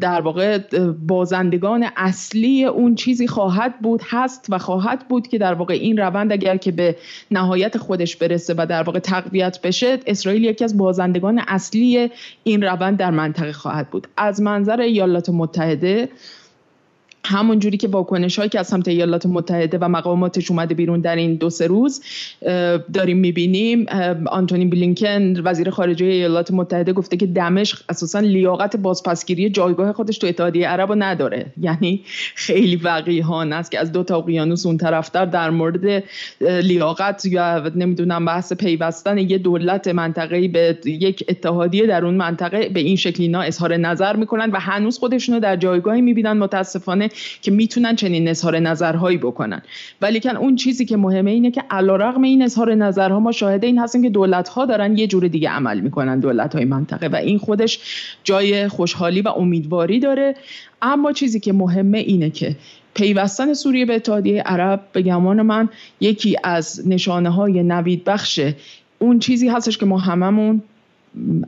در 0.00 0.20
واقع 0.20 0.58
بازندگان 1.06 1.86
اصلی 1.96 2.64
اون 2.64 2.94
چیزی 2.94 3.26
خواهد 3.26 3.80
بود 3.80 4.00
هست 4.04 4.46
و 4.48 4.58
خواهد 4.58 5.08
بود 5.08 5.28
که 5.28 5.38
در 5.38 5.54
واقع 5.54 5.74
این 5.74 5.96
روند 5.96 6.32
اگر 6.32 6.56
که 6.56 6.72
به 6.72 6.96
نهایت 7.30 7.78
خودش 7.78 8.16
برسه 8.16 8.54
و 8.58 8.66
در 8.68 8.82
واقع 8.82 8.98
تقویت 8.98 9.60
بشه 9.62 9.98
اسرائیل 10.06 10.44
یکی 10.44 10.64
از 10.64 10.78
بازندگان 10.78 11.42
اصلی 11.48 12.10
این 12.44 12.62
روند 12.62 12.96
در 12.96 13.10
منطقه 13.10 13.52
خواهد 13.52 13.90
بود. 13.90 14.08
از 14.16 14.42
منظر 14.42 14.80
ایالات 14.80 15.28
متحده 15.28 16.08
همون 17.24 17.58
جوری 17.58 17.76
که 17.76 17.88
واکنش 17.88 18.36
هایی 18.36 18.48
که 18.48 18.60
از 18.60 18.66
سمت 18.66 18.88
ایالات 18.88 19.26
متحده 19.26 19.78
و 19.80 19.88
مقاماتش 19.88 20.50
اومده 20.50 20.74
بیرون 20.74 21.00
در 21.00 21.16
این 21.16 21.34
دو 21.34 21.50
سه 21.50 21.66
روز 21.66 22.02
داریم 22.92 23.18
می‌بینیم 23.18 23.86
آنتونی 24.26 24.64
بلینکن 24.64 25.40
وزیر 25.44 25.70
خارجه 25.70 26.06
ایالات 26.06 26.50
متحده 26.50 26.92
گفته 26.92 27.16
که 27.16 27.26
دمشق 27.26 27.78
اساسا 27.88 28.20
لیاقت 28.20 28.76
بازپسگیری 28.76 29.50
جایگاه 29.50 29.92
خودش 29.92 30.18
تو 30.18 30.26
اتحادیه 30.26 30.68
عرب 30.68 30.88
نداره. 30.96 31.46
یعنی 31.60 32.00
خیلی 32.34 32.76
وقیحانه 32.76 33.56
است 33.56 33.70
که 33.70 33.78
از 33.78 33.92
دو 33.92 34.02
تا 34.02 34.16
اقیانوس 34.16 34.66
اون 34.66 34.76
طرفتر 34.76 35.24
در 35.24 35.50
مورد 35.50 36.04
لیاقت 36.40 37.24
یا 37.24 37.68
نمی‌دونم 37.74 38.24
بحث 38.24 38.52
پیوستن 38.52 39.18
یه 39.18 39.38
دولت 39.38 39.88
منطقه‌ای 39.88 40.48
به 40.48 40.78
یک 40.84 41.24
اتحادیه 41.28 41.86
در 41.86 42.04
اون 42.04 42.14
منطقه 42.14 42.68
به 42.68 42.80
این 42.80 42.96
شکلی 42.96 43.34
اظهار 43.34 43.76
نظر 43.76 44.16
می‌کنن 44.16 44.50
و 44.50 44.60
هنوز 44.60 44.98
خودشونو 44.98 45.40
در 45.40 45.56
جایگاهی 45.56 46.00
می‌بینن. 46.00 46.32
متاسفانه 46.32 47.07
که 47.42 47.50
می‌تونن 47.50 47.96
چنین 47.96 48.28
اظهار 48.28 48.58
نظرهایی 48.58 49.18
بکنن. 49.18 49.62
ولی 50.00 50.20
کن 50.20 50.36
اون 50.36 50.56
چیزی 50.56 50.84
که 50.84 50.96
مهمه 50.96 51.30
اینه 51.30 51.50
که 51.50 51.62
علیرغم 51.70 52.22
این 52.22 52.42
اظهار 52.42 52.74
نظرها 52.74 53.20
ما 53.20 53.32
شاهد 53.32 53.64
این 53.64 53.78
هستیم 53.78 54.02
که 54.02 54.10
دولت 54.10 54.48
ها 54.48 54.66
دارن 54.66 54.98
یه 54.98 55.06
جور 55.06 55.28
دیگه 55.28 55.48
عمل 55.50 55.80
می‌کنن 55.80 56.20
دولت 56.20 56.54
های 56.54 56.64
منطقه 56.64 57.08
و 57.08 57.16
این 57.16 57.38
خودش 57.38 57.78
جای 58.24 58.68
خوشحالی 58.68 59.22
و 59.22 59.28
امیدواری 59.28 60.00
داره. 60.00 60.34
اما 60.82 61.12
چیزی 61.12 61.40
که 61.40 61.52
مهمه 61.52 61.98
اینه 61.98 62.30
که 62.30 62.56
پیوستن 62.94 63.54
سوریه 63.54 63.86
به 63.86 63.94
اتحادیه 63.94 64.42
عرب 64.42 64.80
به 64.92 65.02
گمان 65.02 65.42
من 65.42 65.68
یکی 66.00 66.36
از 66.44 66.88
نشانه 66.88 67.30
های 67.30 67.62
نوید 67.62 68.04
بخش 68.04 68.40
اون 68.98 69.18
چیزی 69.18 69.48
هستش 69.48 69.78
که 69.78 69.86
ما 69.86 69.98
هممون 69.98 70.62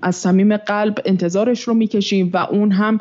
از 0.02 0.16
صمیم 0.16 0.56
قلب 0.56 0.98
انتظارش 1.04 1.62
رو 1.62 1.74
می‌کشیم 1.74 2.30
و 2.32 2.36
اون 2.36 2.72
هم 2.72 3.00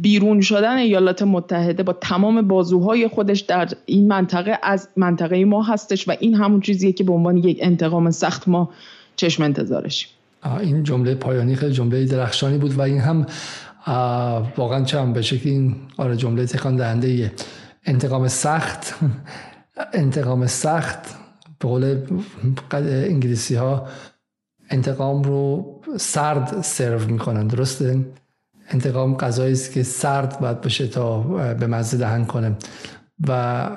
بیرون 0.00 0.40
شدن 0.40 0.76
ایالات 0.76 1.22
متحده 1.22 1.82
با 1.82 1.92
تمام 1.92 2.48
بازوهای 2.48 3.08
خودش 3.08 3.40
در 3.40 3.68
این 3.86 4.08
منطقه 4.08 4.58
از 4.62 4.88
منطقه 4.96 5.44
ما 5.44 5.62
هستش 5.62 6.08
و 6.08 6.16
این 6.20 6.34
همون 6.34 6.60
چیزیه 6.60 6.92
که 6.92 7.04
به 7.04 7.12
عنوان 7.12 7.36
یک 7.36 7.58
انتقام 7.60 8.10
سخت 8.10 8.48
ما 8.48 8.70
چشم 9.16 9.42
انتظارشیم 9.42 10.08
این 10.60 10.82
جمله 10.82 11.14
پایانی 11.14 11.56
خیلی 11.56 11.72
جمله 11.72 12.04
درخشانی 12.04 12.58
بود 12.58 12.78
و 12.78 12.80
این 12.80 12.98
هم 12.98 13.26
واقعا 14.56 14.84
چم 14.84 15.12
به 15.12 15.22
شکل 15.22 15.48
این 15.48 15.74
آره 15.96 16.16
جمله 16.16 16.46
تکان 16.46 16.76
دهنده 16.76 17.32
انتقام 17.84 18.28
سخت 18.28 18.94
انتقام 19.92 20.46
سخت 20.46 21.14
به 21.58 21.68
قول 21.68 21.98
انگلیسی 22.72 23.54
ها 23.54 23.86
انتقام 24.70 25.22
رو 25.22 25.66
سرد 25.96 26.62
سرو 26.62 27.10
می‌کنن 27.12 27.46
درسته؟ 27.46 28.04
انتقام 28.72 29.16
غذایی 29.16 29.52
است 29.52 29.72
که 29.72 29.82
سرد 29.82 30.40
باید 30.40 30.60
باشه 30.60 30.86
تا 30.86 31.20
به 31.54 31.66
مزه 31.66 31.96
دهن 31.96 32.24
کنه. 32.24 32.56
و 33.28 33.70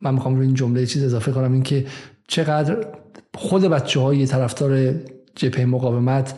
من 0.00 0.14
می‌خوام 0.14 0.36
روی 0.36 0.46
این 0.46 0.54
جمله 0.54 0.86
چیز 0.86 1.04
اضافه 1.04 1.32
کنم 1.32 1.52
این 1.52 1.62
که 1.62 1.86
چقدر 2.28 2.86
خود 3.34 3.62
بچه 3.62 4.00
های 4.00 4.26
طرفدار 4.26 4.94
جبهه 5.34 5.64
مقاومت 5.64 6.34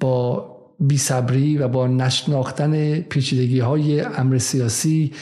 با 0.00 0.52
بیصبری 0.80 1.58
و 1.58 1.68
با 1.68 1.86
نشناختن 1.86 3.00
پیچیدگی 3.00 3.60
های 3.60 4.00
امر 4.00 4.38
سیاسی 4.38 5.12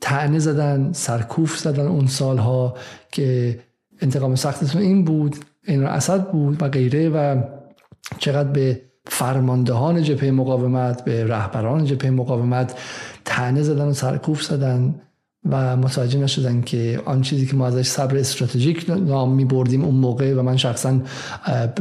تعنه 0.00 0.38
زدن 0.38 0.92
سرکوف 0.92 1.58
زدن 1.58 1.86
اون 1.86 2.06
سالها 2.06 2.76
که 3.12 3.58
انتقام 4.00 4.34
سختتون 4.34 4.82
این 4.82 5.04
بود 5.04 5.36
این 5.66 5.84
اسد 5.84 6.30
بود 6.30 6.62
و 6.62 6.68
غیره 6.68 7.08
و 7.08 7.42
چقدر 8.18 8.48
به 8.48 8.80
فرماندهان 9.06 10.02
جبهه 10.02 10.30
مقاومت 10.30 11.04
به 11.04 11.26
رهبران 11.26 11.84
جبهه 11.84 12.10
مقاومت 12.10 12.78
تنه 13.24 13.62
زدن 13.62 13.84
و 13.84 13.92
سرکوف 13.92 14.42
زدن 14.42 14.94
و 15.50 15.76
متوجه 15.76 16.18
نشدن 16.18 16.60
که 16.60 17.00
آن 17.04 17.22
چیزی 17.22 17.46
که 17.46 17.56
ما 17.56 17.66
ازش 17.66 17.86
صبر 17.86 18.16
استراتژیک 18.16 18.90
نام 18.90 19.34
می 19.34 19.44
بردیم 19.44 19.84
اون 19.84 19.94
موقع 19.94 20.34
و 20.34 20.42
من 20.42 20.56
شخصا 20.56 21.00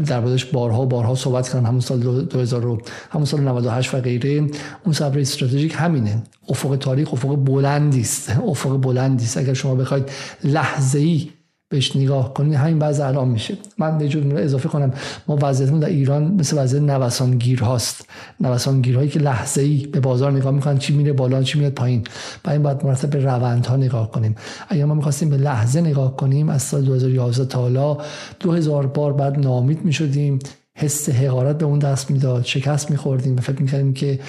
در 0.06 0.22
بودش 0.22 0.46
بارها 0.46 0.86
بارها 0.86 1.16
صحبت 1.16 1.50
کردم. 1.50 1.66
همون 1.66 1.80
سال 1.80 2.00
2000 2.00 2.82
همون 3.10 3.26
سال 3.26 3.42
98 3.42 3.94
و 3.94 4.02
غیره. 4.02 4.48
اون 4.84 4.94
صبر 4.94 5.20
استراتژیک 5.20 5.76
همینه. 5.78 6.24
افق 6.50 6.76
تاریخ 6.76 7.14
افق 7.14 7.36
بلندی 7.36 8.02
است. 8.02 8.30
افق 8.50 8.82
بلندی 8.82 9.26
است. 9.26 9.38
اگر 9.38 9.54
شما 9.54 9.76
بخواید 9.76 10.10
لحظه 10.44 11.00
ای 11.00 11.30
بهش 11.74 11.96
نگاه 11.96 12.34
کنید 12.34 12.54
همین 12.54 12.80
بعض 12.80 13.00
الان 13.00 13.28
میشه. 13.28 13.58
من 13.78 14.02
یه 14.02 14.08
جور 14.08 14.38
اضافه 14.38 14.70
کنم. 14.70 14.94
ما 15.28 15.38
وضعیتمون 15.42 15.80
در 15.80 15.88
ایران 15.88 16.24
مثل 16.24 16.64
وضعیت 16.64 16.84
نوسانگیر 16.84 17.64
هاست. 17.64 18.06
نوسانگیر 18.40 18.96
هایی 18.96 19.10
که 19.10 19.20
لحظه 19.20 19.62
ای 19.62 19.88
به 19.88 20.00
بازار 20.00 20.32
نگاه 20.32 20.52
می‌کنن 20.52 20.78
چی 20.78 20.94
میره 20.94 21.14
بالا 21.14 21.44
چی 21.44 21.60
میاد 21.60 21.74
پایین. 21.74 22.04
و 22.46 22.50
این 22.50 22.64
باید 22.64 22.86
مرتب 22.86 23.10
به 23.10 23.20
روند 23.20 23.66
ها 23.66 23.76
نگاه 23.76 24.12
کنیم. 24.12 24.36
اگر 24.70 24.86
ما 24.86 24.94
می‌خواستیم 24.94 25.30
به 25.30 25.38
لحظه 25.38 25.82
نگاه 25.82 26.16
کنیم 26.18 26.50
از 26.50 26.62
سال 26.62 26.82
2011 26.82 27.46
تا 27.46 27.62
حالا 27.62 27.98
2000 28.40 28.88
بار 28.88 29.14
بعد 29.14 29.40
نامید 29.40 29.86
می‌شدیم. 29.86 30.40
حس 30.76 31.10
حقارت 31.10 31.58
به 31.58 31.66
اون 31.66 31.80
دست 31.80 32.12
می‌داد. 32.12 32.46
شکست 32.46 32.92
میخوردیم 32.92 33.38
و 33.38 33.42
فکر 33.42 33.62
می‌کردیم 33.62 33.94
که 33.94 34.20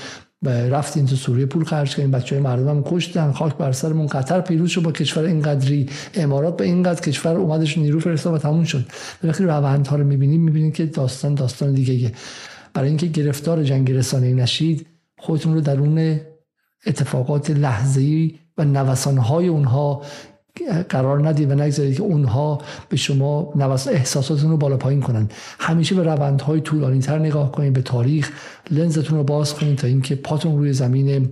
رفتیم 0.51 1.07
تو 1.07 1.17
سوریه 1.17 1.47
پول 1.47 1.65
خرج 1.65 1.97
کردیم. 1.97 2.11
بچه 2.11 2.35
های 2.35 2.45
مردم 2.45 2.69
هم 2.69 2.83
کشتن. 2.87 3.33
خاک 3.33 3.57
بر 3.57 3.73
سرمون. 3.73 4.07
قطر 4.07 4.41
پیروز 4.41 4.71
شد 4.71 4.83
با 4.83 4.93
کشور 4.93 5.25
اینقدری. 5.25 5.89
امارات 6.15 6.57
به 6.57 6.65
اینقدر 6.65 7.01
کشور 7.01 7.37
اومدش 7.37 7.79
نیرو 7.79 8.01
فرستاد 8.01 8.35
و 8.35 8.39
تموم 8.39 8.65
شد. 8.65 8.87
وقتی 9.25 9.45
روندها 9.45 9.97
رو 9.97 10.05
می‌بینیم. 10.05 10.41
می‌بینیم 10.41 10.73
که 10.73 10.87
داستان 10.87 11.35
داستان 11.35 11.75
دیگه 11.75 12.13
برای 12.75 12.89
اینکه 12.89 13.07
گرفتار 13.07 13.63
جنگ 13.63 13.93
رسانه 13.93 14.35
نشید 14.35 14.87
خودتون 15.19 15.55
رو 15.55 15.61
درون 15.61 16.21
اتفاقات 16.87 17.51
لحظه‌ای 17.51 18.35
و 18.59 18.65
نوسانهای 18.65 19.49
اونها 19.49 20.03
قرار 20.89 21.29
ندید 21.29 21.51
و 21.51 21.55
نگذارید 21.55 21.97
که 21.97 22.03
اونها 22.03 22.59
به 22.89 22.97
شما 22.97 23.53
نوس 23.57 23.89
احساساتتون 23.89 24.51
رو 24.51 24.57
بالا 24.57 24.77
پایین 24.77 25.01
کنن. 25.01 25.29
همیشه 25.59 25.95
به 25.95 26.03
روندهای 26.03 26.61
طولانی 26.61 27.01
تر 27.01 27.19
نگاه 27.19 27.53
کنید 27.53 27.73
به 27.73 27.83
تاریخ 27.83 28.31
لنزتون 28.71 29.19
رو 29.19 29.25
باز 29.25 29.55
کنید 29.55 29.79
تا 29.79 29.87
اینکه 29.87 30.15
پاتون 30.15 30.59
روی 30.59 30.73
زمین 30.73 31.29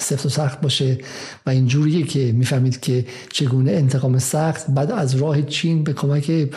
سفت 0.00 0.26
و 0.26 0.28
سخت 0.28 0.60
باشه 0.60 0.98
و 1.46 1.50
اینجوریه 1.50 2.02
که 2.02 2.32
می‌فهمید 2.32 2.80
که 2.80 3.04
چگونه 3.32 3.72
انتقام 3.72 4.18
سخت 4.18 4.70
بعد 4.70 4.90
از 4.90 5.14
راه 5.14 5.42
چین 5.42 5.84
به 5.84 5.92
کمک 5.92 6.48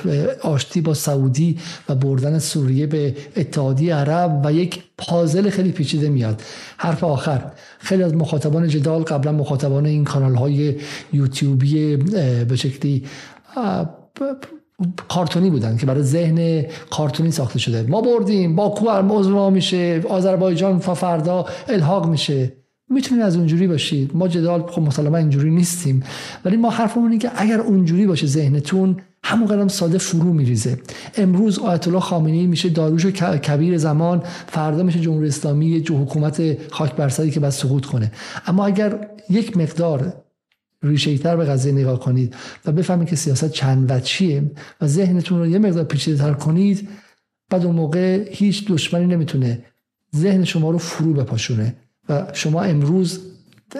آشتی 0.41 0.81
با 0.81 0.93
سعودی 0.93 1.59
و 1.89 1.95
بردن 1.95 2.39
سوریه 2.39 2.87
به 2.87 3.15
اتحادیه 3.35 3.95
عرب 3.95 4.41
و 4.45 4.53
یک 4.53 4.83
پازل 4.97 5.49
خیلی 5.49 5.71
پیچیده 5.71 6.09
میاد. 6.09 6.41
حرف 6.77 7.03
آخر 7.03 7.51
خیلی 7.79 8.03
از 8.03 8.13
مخاطبان 8.13 8.67
جدال 8.67 9.03
قبلا 9.03 9.31
مخاطبان 9.31 9.85
این 9.85 10.03
کانال 10.03 10.35
های 10.35 10.75
یوتیوبی 11.13 11.97
به 12.45 12.55
شکلی 12.55 13.03
کارتونی 15.07 15.49
بودن 15.49 15.77
که 15.77 15.85
برای 15.85 16.03
ذهن 16.03 16.65
کارتونی 16.89 17.31
ساخته 17.31 17.59
شده. 17.59 17.81
ما 17.83 18.01
بردیم 18.01 18.55
باکو 18.55 18.89
عضو 18.89 19.49
میشه 19.49 20.03
آذربایجان 20.09 20.79
فردا 20.79 21.45
الحاق 21.67 22.09
میشه. 22.09 22.53
می‌تونید 22.89 23.23
از 23.23 23.35
اونجوری 23.37 23.67
باشید. 23.67 24.11
ما 24.13 24.27
جدال 24.27 24.67
خب 24.67 24.81
مسلما 24.81 25.17
اینجوری 25.17 25.49
نیستیم. 25.49 26.03
ولی 26.45 26.57
ما 26.57 26.69
حرفمون 26.69 27.11
اینه 27.11 27.21
که 27.21 27.31
اگر 27.35 27.59
اونجوری 27.59 28.07
باشه 28.07 28.27
ذهنتون 28.27 28.97
همون 29.23 29.47
قدم 29.47 29.67
ساده 29.67 29.97
فرو 29.97 30.33
میریزه. 30.33 30.79
امروز 31.17 31.59
آیت 31.59 31.87
الله 31.87 31.99
خامنه‌ای 31.99 32.47
میشه 32.47 32.69
داروش 32.69 33.05
کبیر 33.05 33.77
زمان 33.77 34.23
فردا 34.47 34.83
میشه 34.83 34.99
جمهوری 34.99 35.27
اسلامی 35.27 35.81
جو 35.81 35.97
حکومت 35.97 36.57
خاک 36.71 36.95
برسری 36.95 37.31
که 37.31 37.39
بعد 37.39 37.51
سقوط 37.51 37.85
کنه. 37.85 38.11
اما 38.45 38.65
اگر 38.65 39.07
یک 39.29 39.57
مقدار 39.57 40.13
ریشه 40.83 41.17
تر 41.17 41.35
به 41.35 41.45
قضیه 41.45 41.71
نگاه 41.71 41.99
کنید 41.99 42.35
و 42.65 42.71
بفهمید 42.71 43.07
که 43.07 43.15
سیاست 43.15 43.51
چند 43.51 43.91
وجهیه 43.91 44.51
و 44.81 44.87
ذهنتون 44.87 45.39
رو 45.39 45.47
یه 45.47 45.59
مقدار 45.59 45.83
پیچیده 45.83 46.17
تر 46.17 46.33
کنید 46.33 46.89
بعد 47.49 47.65
اون 47.65 47.75
موقع 47.75 48.29
هیچ 48.31 48.67
دشمنی 48.67 49.05
نمی‌تونه 49.05 49.63
ذهن 50.15 50.43
شما 50.43 50.71
رو 50.71 50.77
فرو 50.77 51.13
بپاشونه. 51.13 51.75
شما 52.33 52.61
امروز 52.61 53.19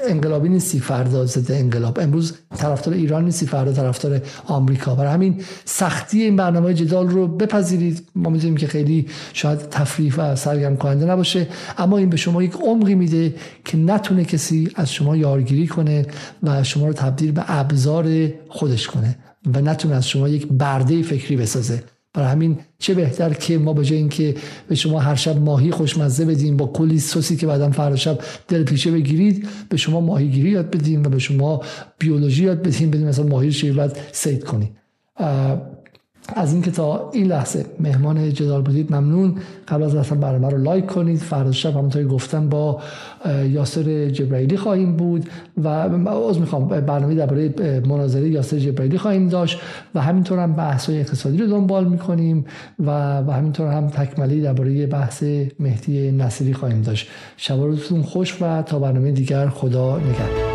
انقلابی 0.09 0.49
نیستی 0.49 0.79
فردا 0.79 1.25
ضد 1.25 1.51
انقلاب. 1.51 1.99
امروز 1.99 2.33
طرفدار 2.57 2.93
ایران 2.93 3.25
نیستی 3.25 3.45
فردا 3.45 3.73
طرفدار 3.73 4.21
آمریکا. 4.45 4.95
برای 4.95 5.13
همین 5.13 5.41
سختی 5.65 6.21
این 6.21 6.35
برنامه 6.35 6.73
جدال 6.73 7.09
رو 7.09 7.27
بپذیرید. 7.27 8.07
ما 8.15 8.29
می‌دونیم 8.29 8.57
که 8.57 8.67
خیلی 8.67 9.07
شاید 9.33 9.59
تفریح 9.59 10.15
و 10.15 10.35
سرگرم 10.35 10.77
کننده 10.77 11.05
نباشه 11.05 11.47
اما 11.77 11.97
این 11.97 12.09
به 12.09 12.17
شما 12.17 12.43
یک 12.43 12.53
عمقی 12.53 12.95
میده 12.95 13.35
که 13.65 13.77
نتونه 13.77 14.25
کسی 14.25 14.71
از 14.75 14.93
شما 14.93 15.17
یارگیری 15.17 15.67
کنه 15.67 16.05
و 16.43 16.63
شما 16.63 16.87
رو 16.87 16.93
تبدیل 16.93 17.31
به 17.31 17.43
ابزار 17.47 18.29
خودش 18.49 18.87
کنه 18.87 19.17
و 19.53 19.61
نتونه 19.61 19.95
از 19.95 20.07
شما 20.07 20.29
یک 20.29 20.47
برده 20.47 21.01
فکری 21.01 21.37
بسازه. 21.37 21.83
برای 22.17 22.29
همین 22.29 22.57
چه 22.79 22.93
بهتر 22.93 23.33
که 23.33 23.57
ما 23.57 23.73
به 23.73 23.85
جای 23.85 23.97
اینکه 23.97 24.35
به 24.67 24.75
شما 24.75 24.99
هر 24.99 25.15
شب 25.15 25.37
ماهی 25.37 25.71
خوشمزه 25.71 26.25
بدیم 26.25 26.57
با 26.57 26.67
کلی 26.67 26.99
سوسی 26.99 27.35
که 27.35 27.47
بعدا 27.47 27.71
فردا 27.71 27.95
شب 27.95 28.19
دل 28.47 28.63
پیشه 28.63 28.91
بگیرید 28.91 29.47
به 29.69 29.77
شما 29.77 30.01
ماهیگیری 30.01 30.49
یاد 30.49 30.71
بدیم 30.71 31.03
و 31.03 31.09
به 31.09 31.19
شما 31.19 31.61
بیولوژی 31.99 32.43
یاد 32.43 32.61
بدیم 32.61 32.91
بدیم 32.91 33.07
مثلا 33.07 33.25
ماهی 33.25 33.69
رو 33.69 33.75
بعد 33.75 33.97
سید 34.11 34.43
کنید 34.43 34.69
از 36.35 36.53
اینکه 36.53 36.71
تا 36.71 37.09
این 37.13 37.27
لحظه 37.27 37.65
مهمان 37.79 38.33
جدال 38.33 38.61
بودید 38.61 38.95
ممنون. 38.95 39.35
قبل 39.67 39.83
از 39.83 39.95
رفتن 39.95 40.19
برنامه 40.19 40.49
رو 40.49 40.57
لایک 40.57 40.85
کنید. 40.85 41.17
فردا 41.17 41.51
شب 41.51 41.69
همونطوری 41.69 42.05
گفتم 42.05 42.49
با 42.49 42.81
یاسر 43.49 44.09
جبرائیلی 44.09 44.57
خواهیم 44.57 44.95
بود 44.95 45.29
و 45.63 45.67
از 45.67 46.39
می‌خوام 46.39 46.67
برنامه 46.67 47.15
درباره 47.15 47.53
مناظره 47.87 48.29
یاسر 48.29 48.57
جبرائیلی 48.57 48.97
خواهیم 48.97 49.29
داشت 49.29 49.59
و 49.95 50.01
همینطور 50.01 50.39
هم 50.39 50.53
بحث 50.53 50.89
اقتصادی 50.89 51.37
رو 51.37 51.47
دنبال 51.47 51.85
می‌کنیم 51.85 52.45
و 52.79 53.19
و 53.21 53.31
همینطور 53.31 53.67
هم 53.67 53.87
تکملی 53.87 54.41
درباره 54.41 54.87
بحث 54.87 55.23
مهدی 55.59 56.11
نصیری 56.11 56.53
خواهیم 56.53 56.81
داشت. 56.81 57.07
شب 57.37 57.55
روزتون 57.55 58.01
خوش 58.01 58.41
و 58.41 58.61
تا 58.61 58.79
برنامه 58.79 59.11
دیگر 59.11 59.49
خدا 59.49 59.97
نگهدار. 59.97 60.46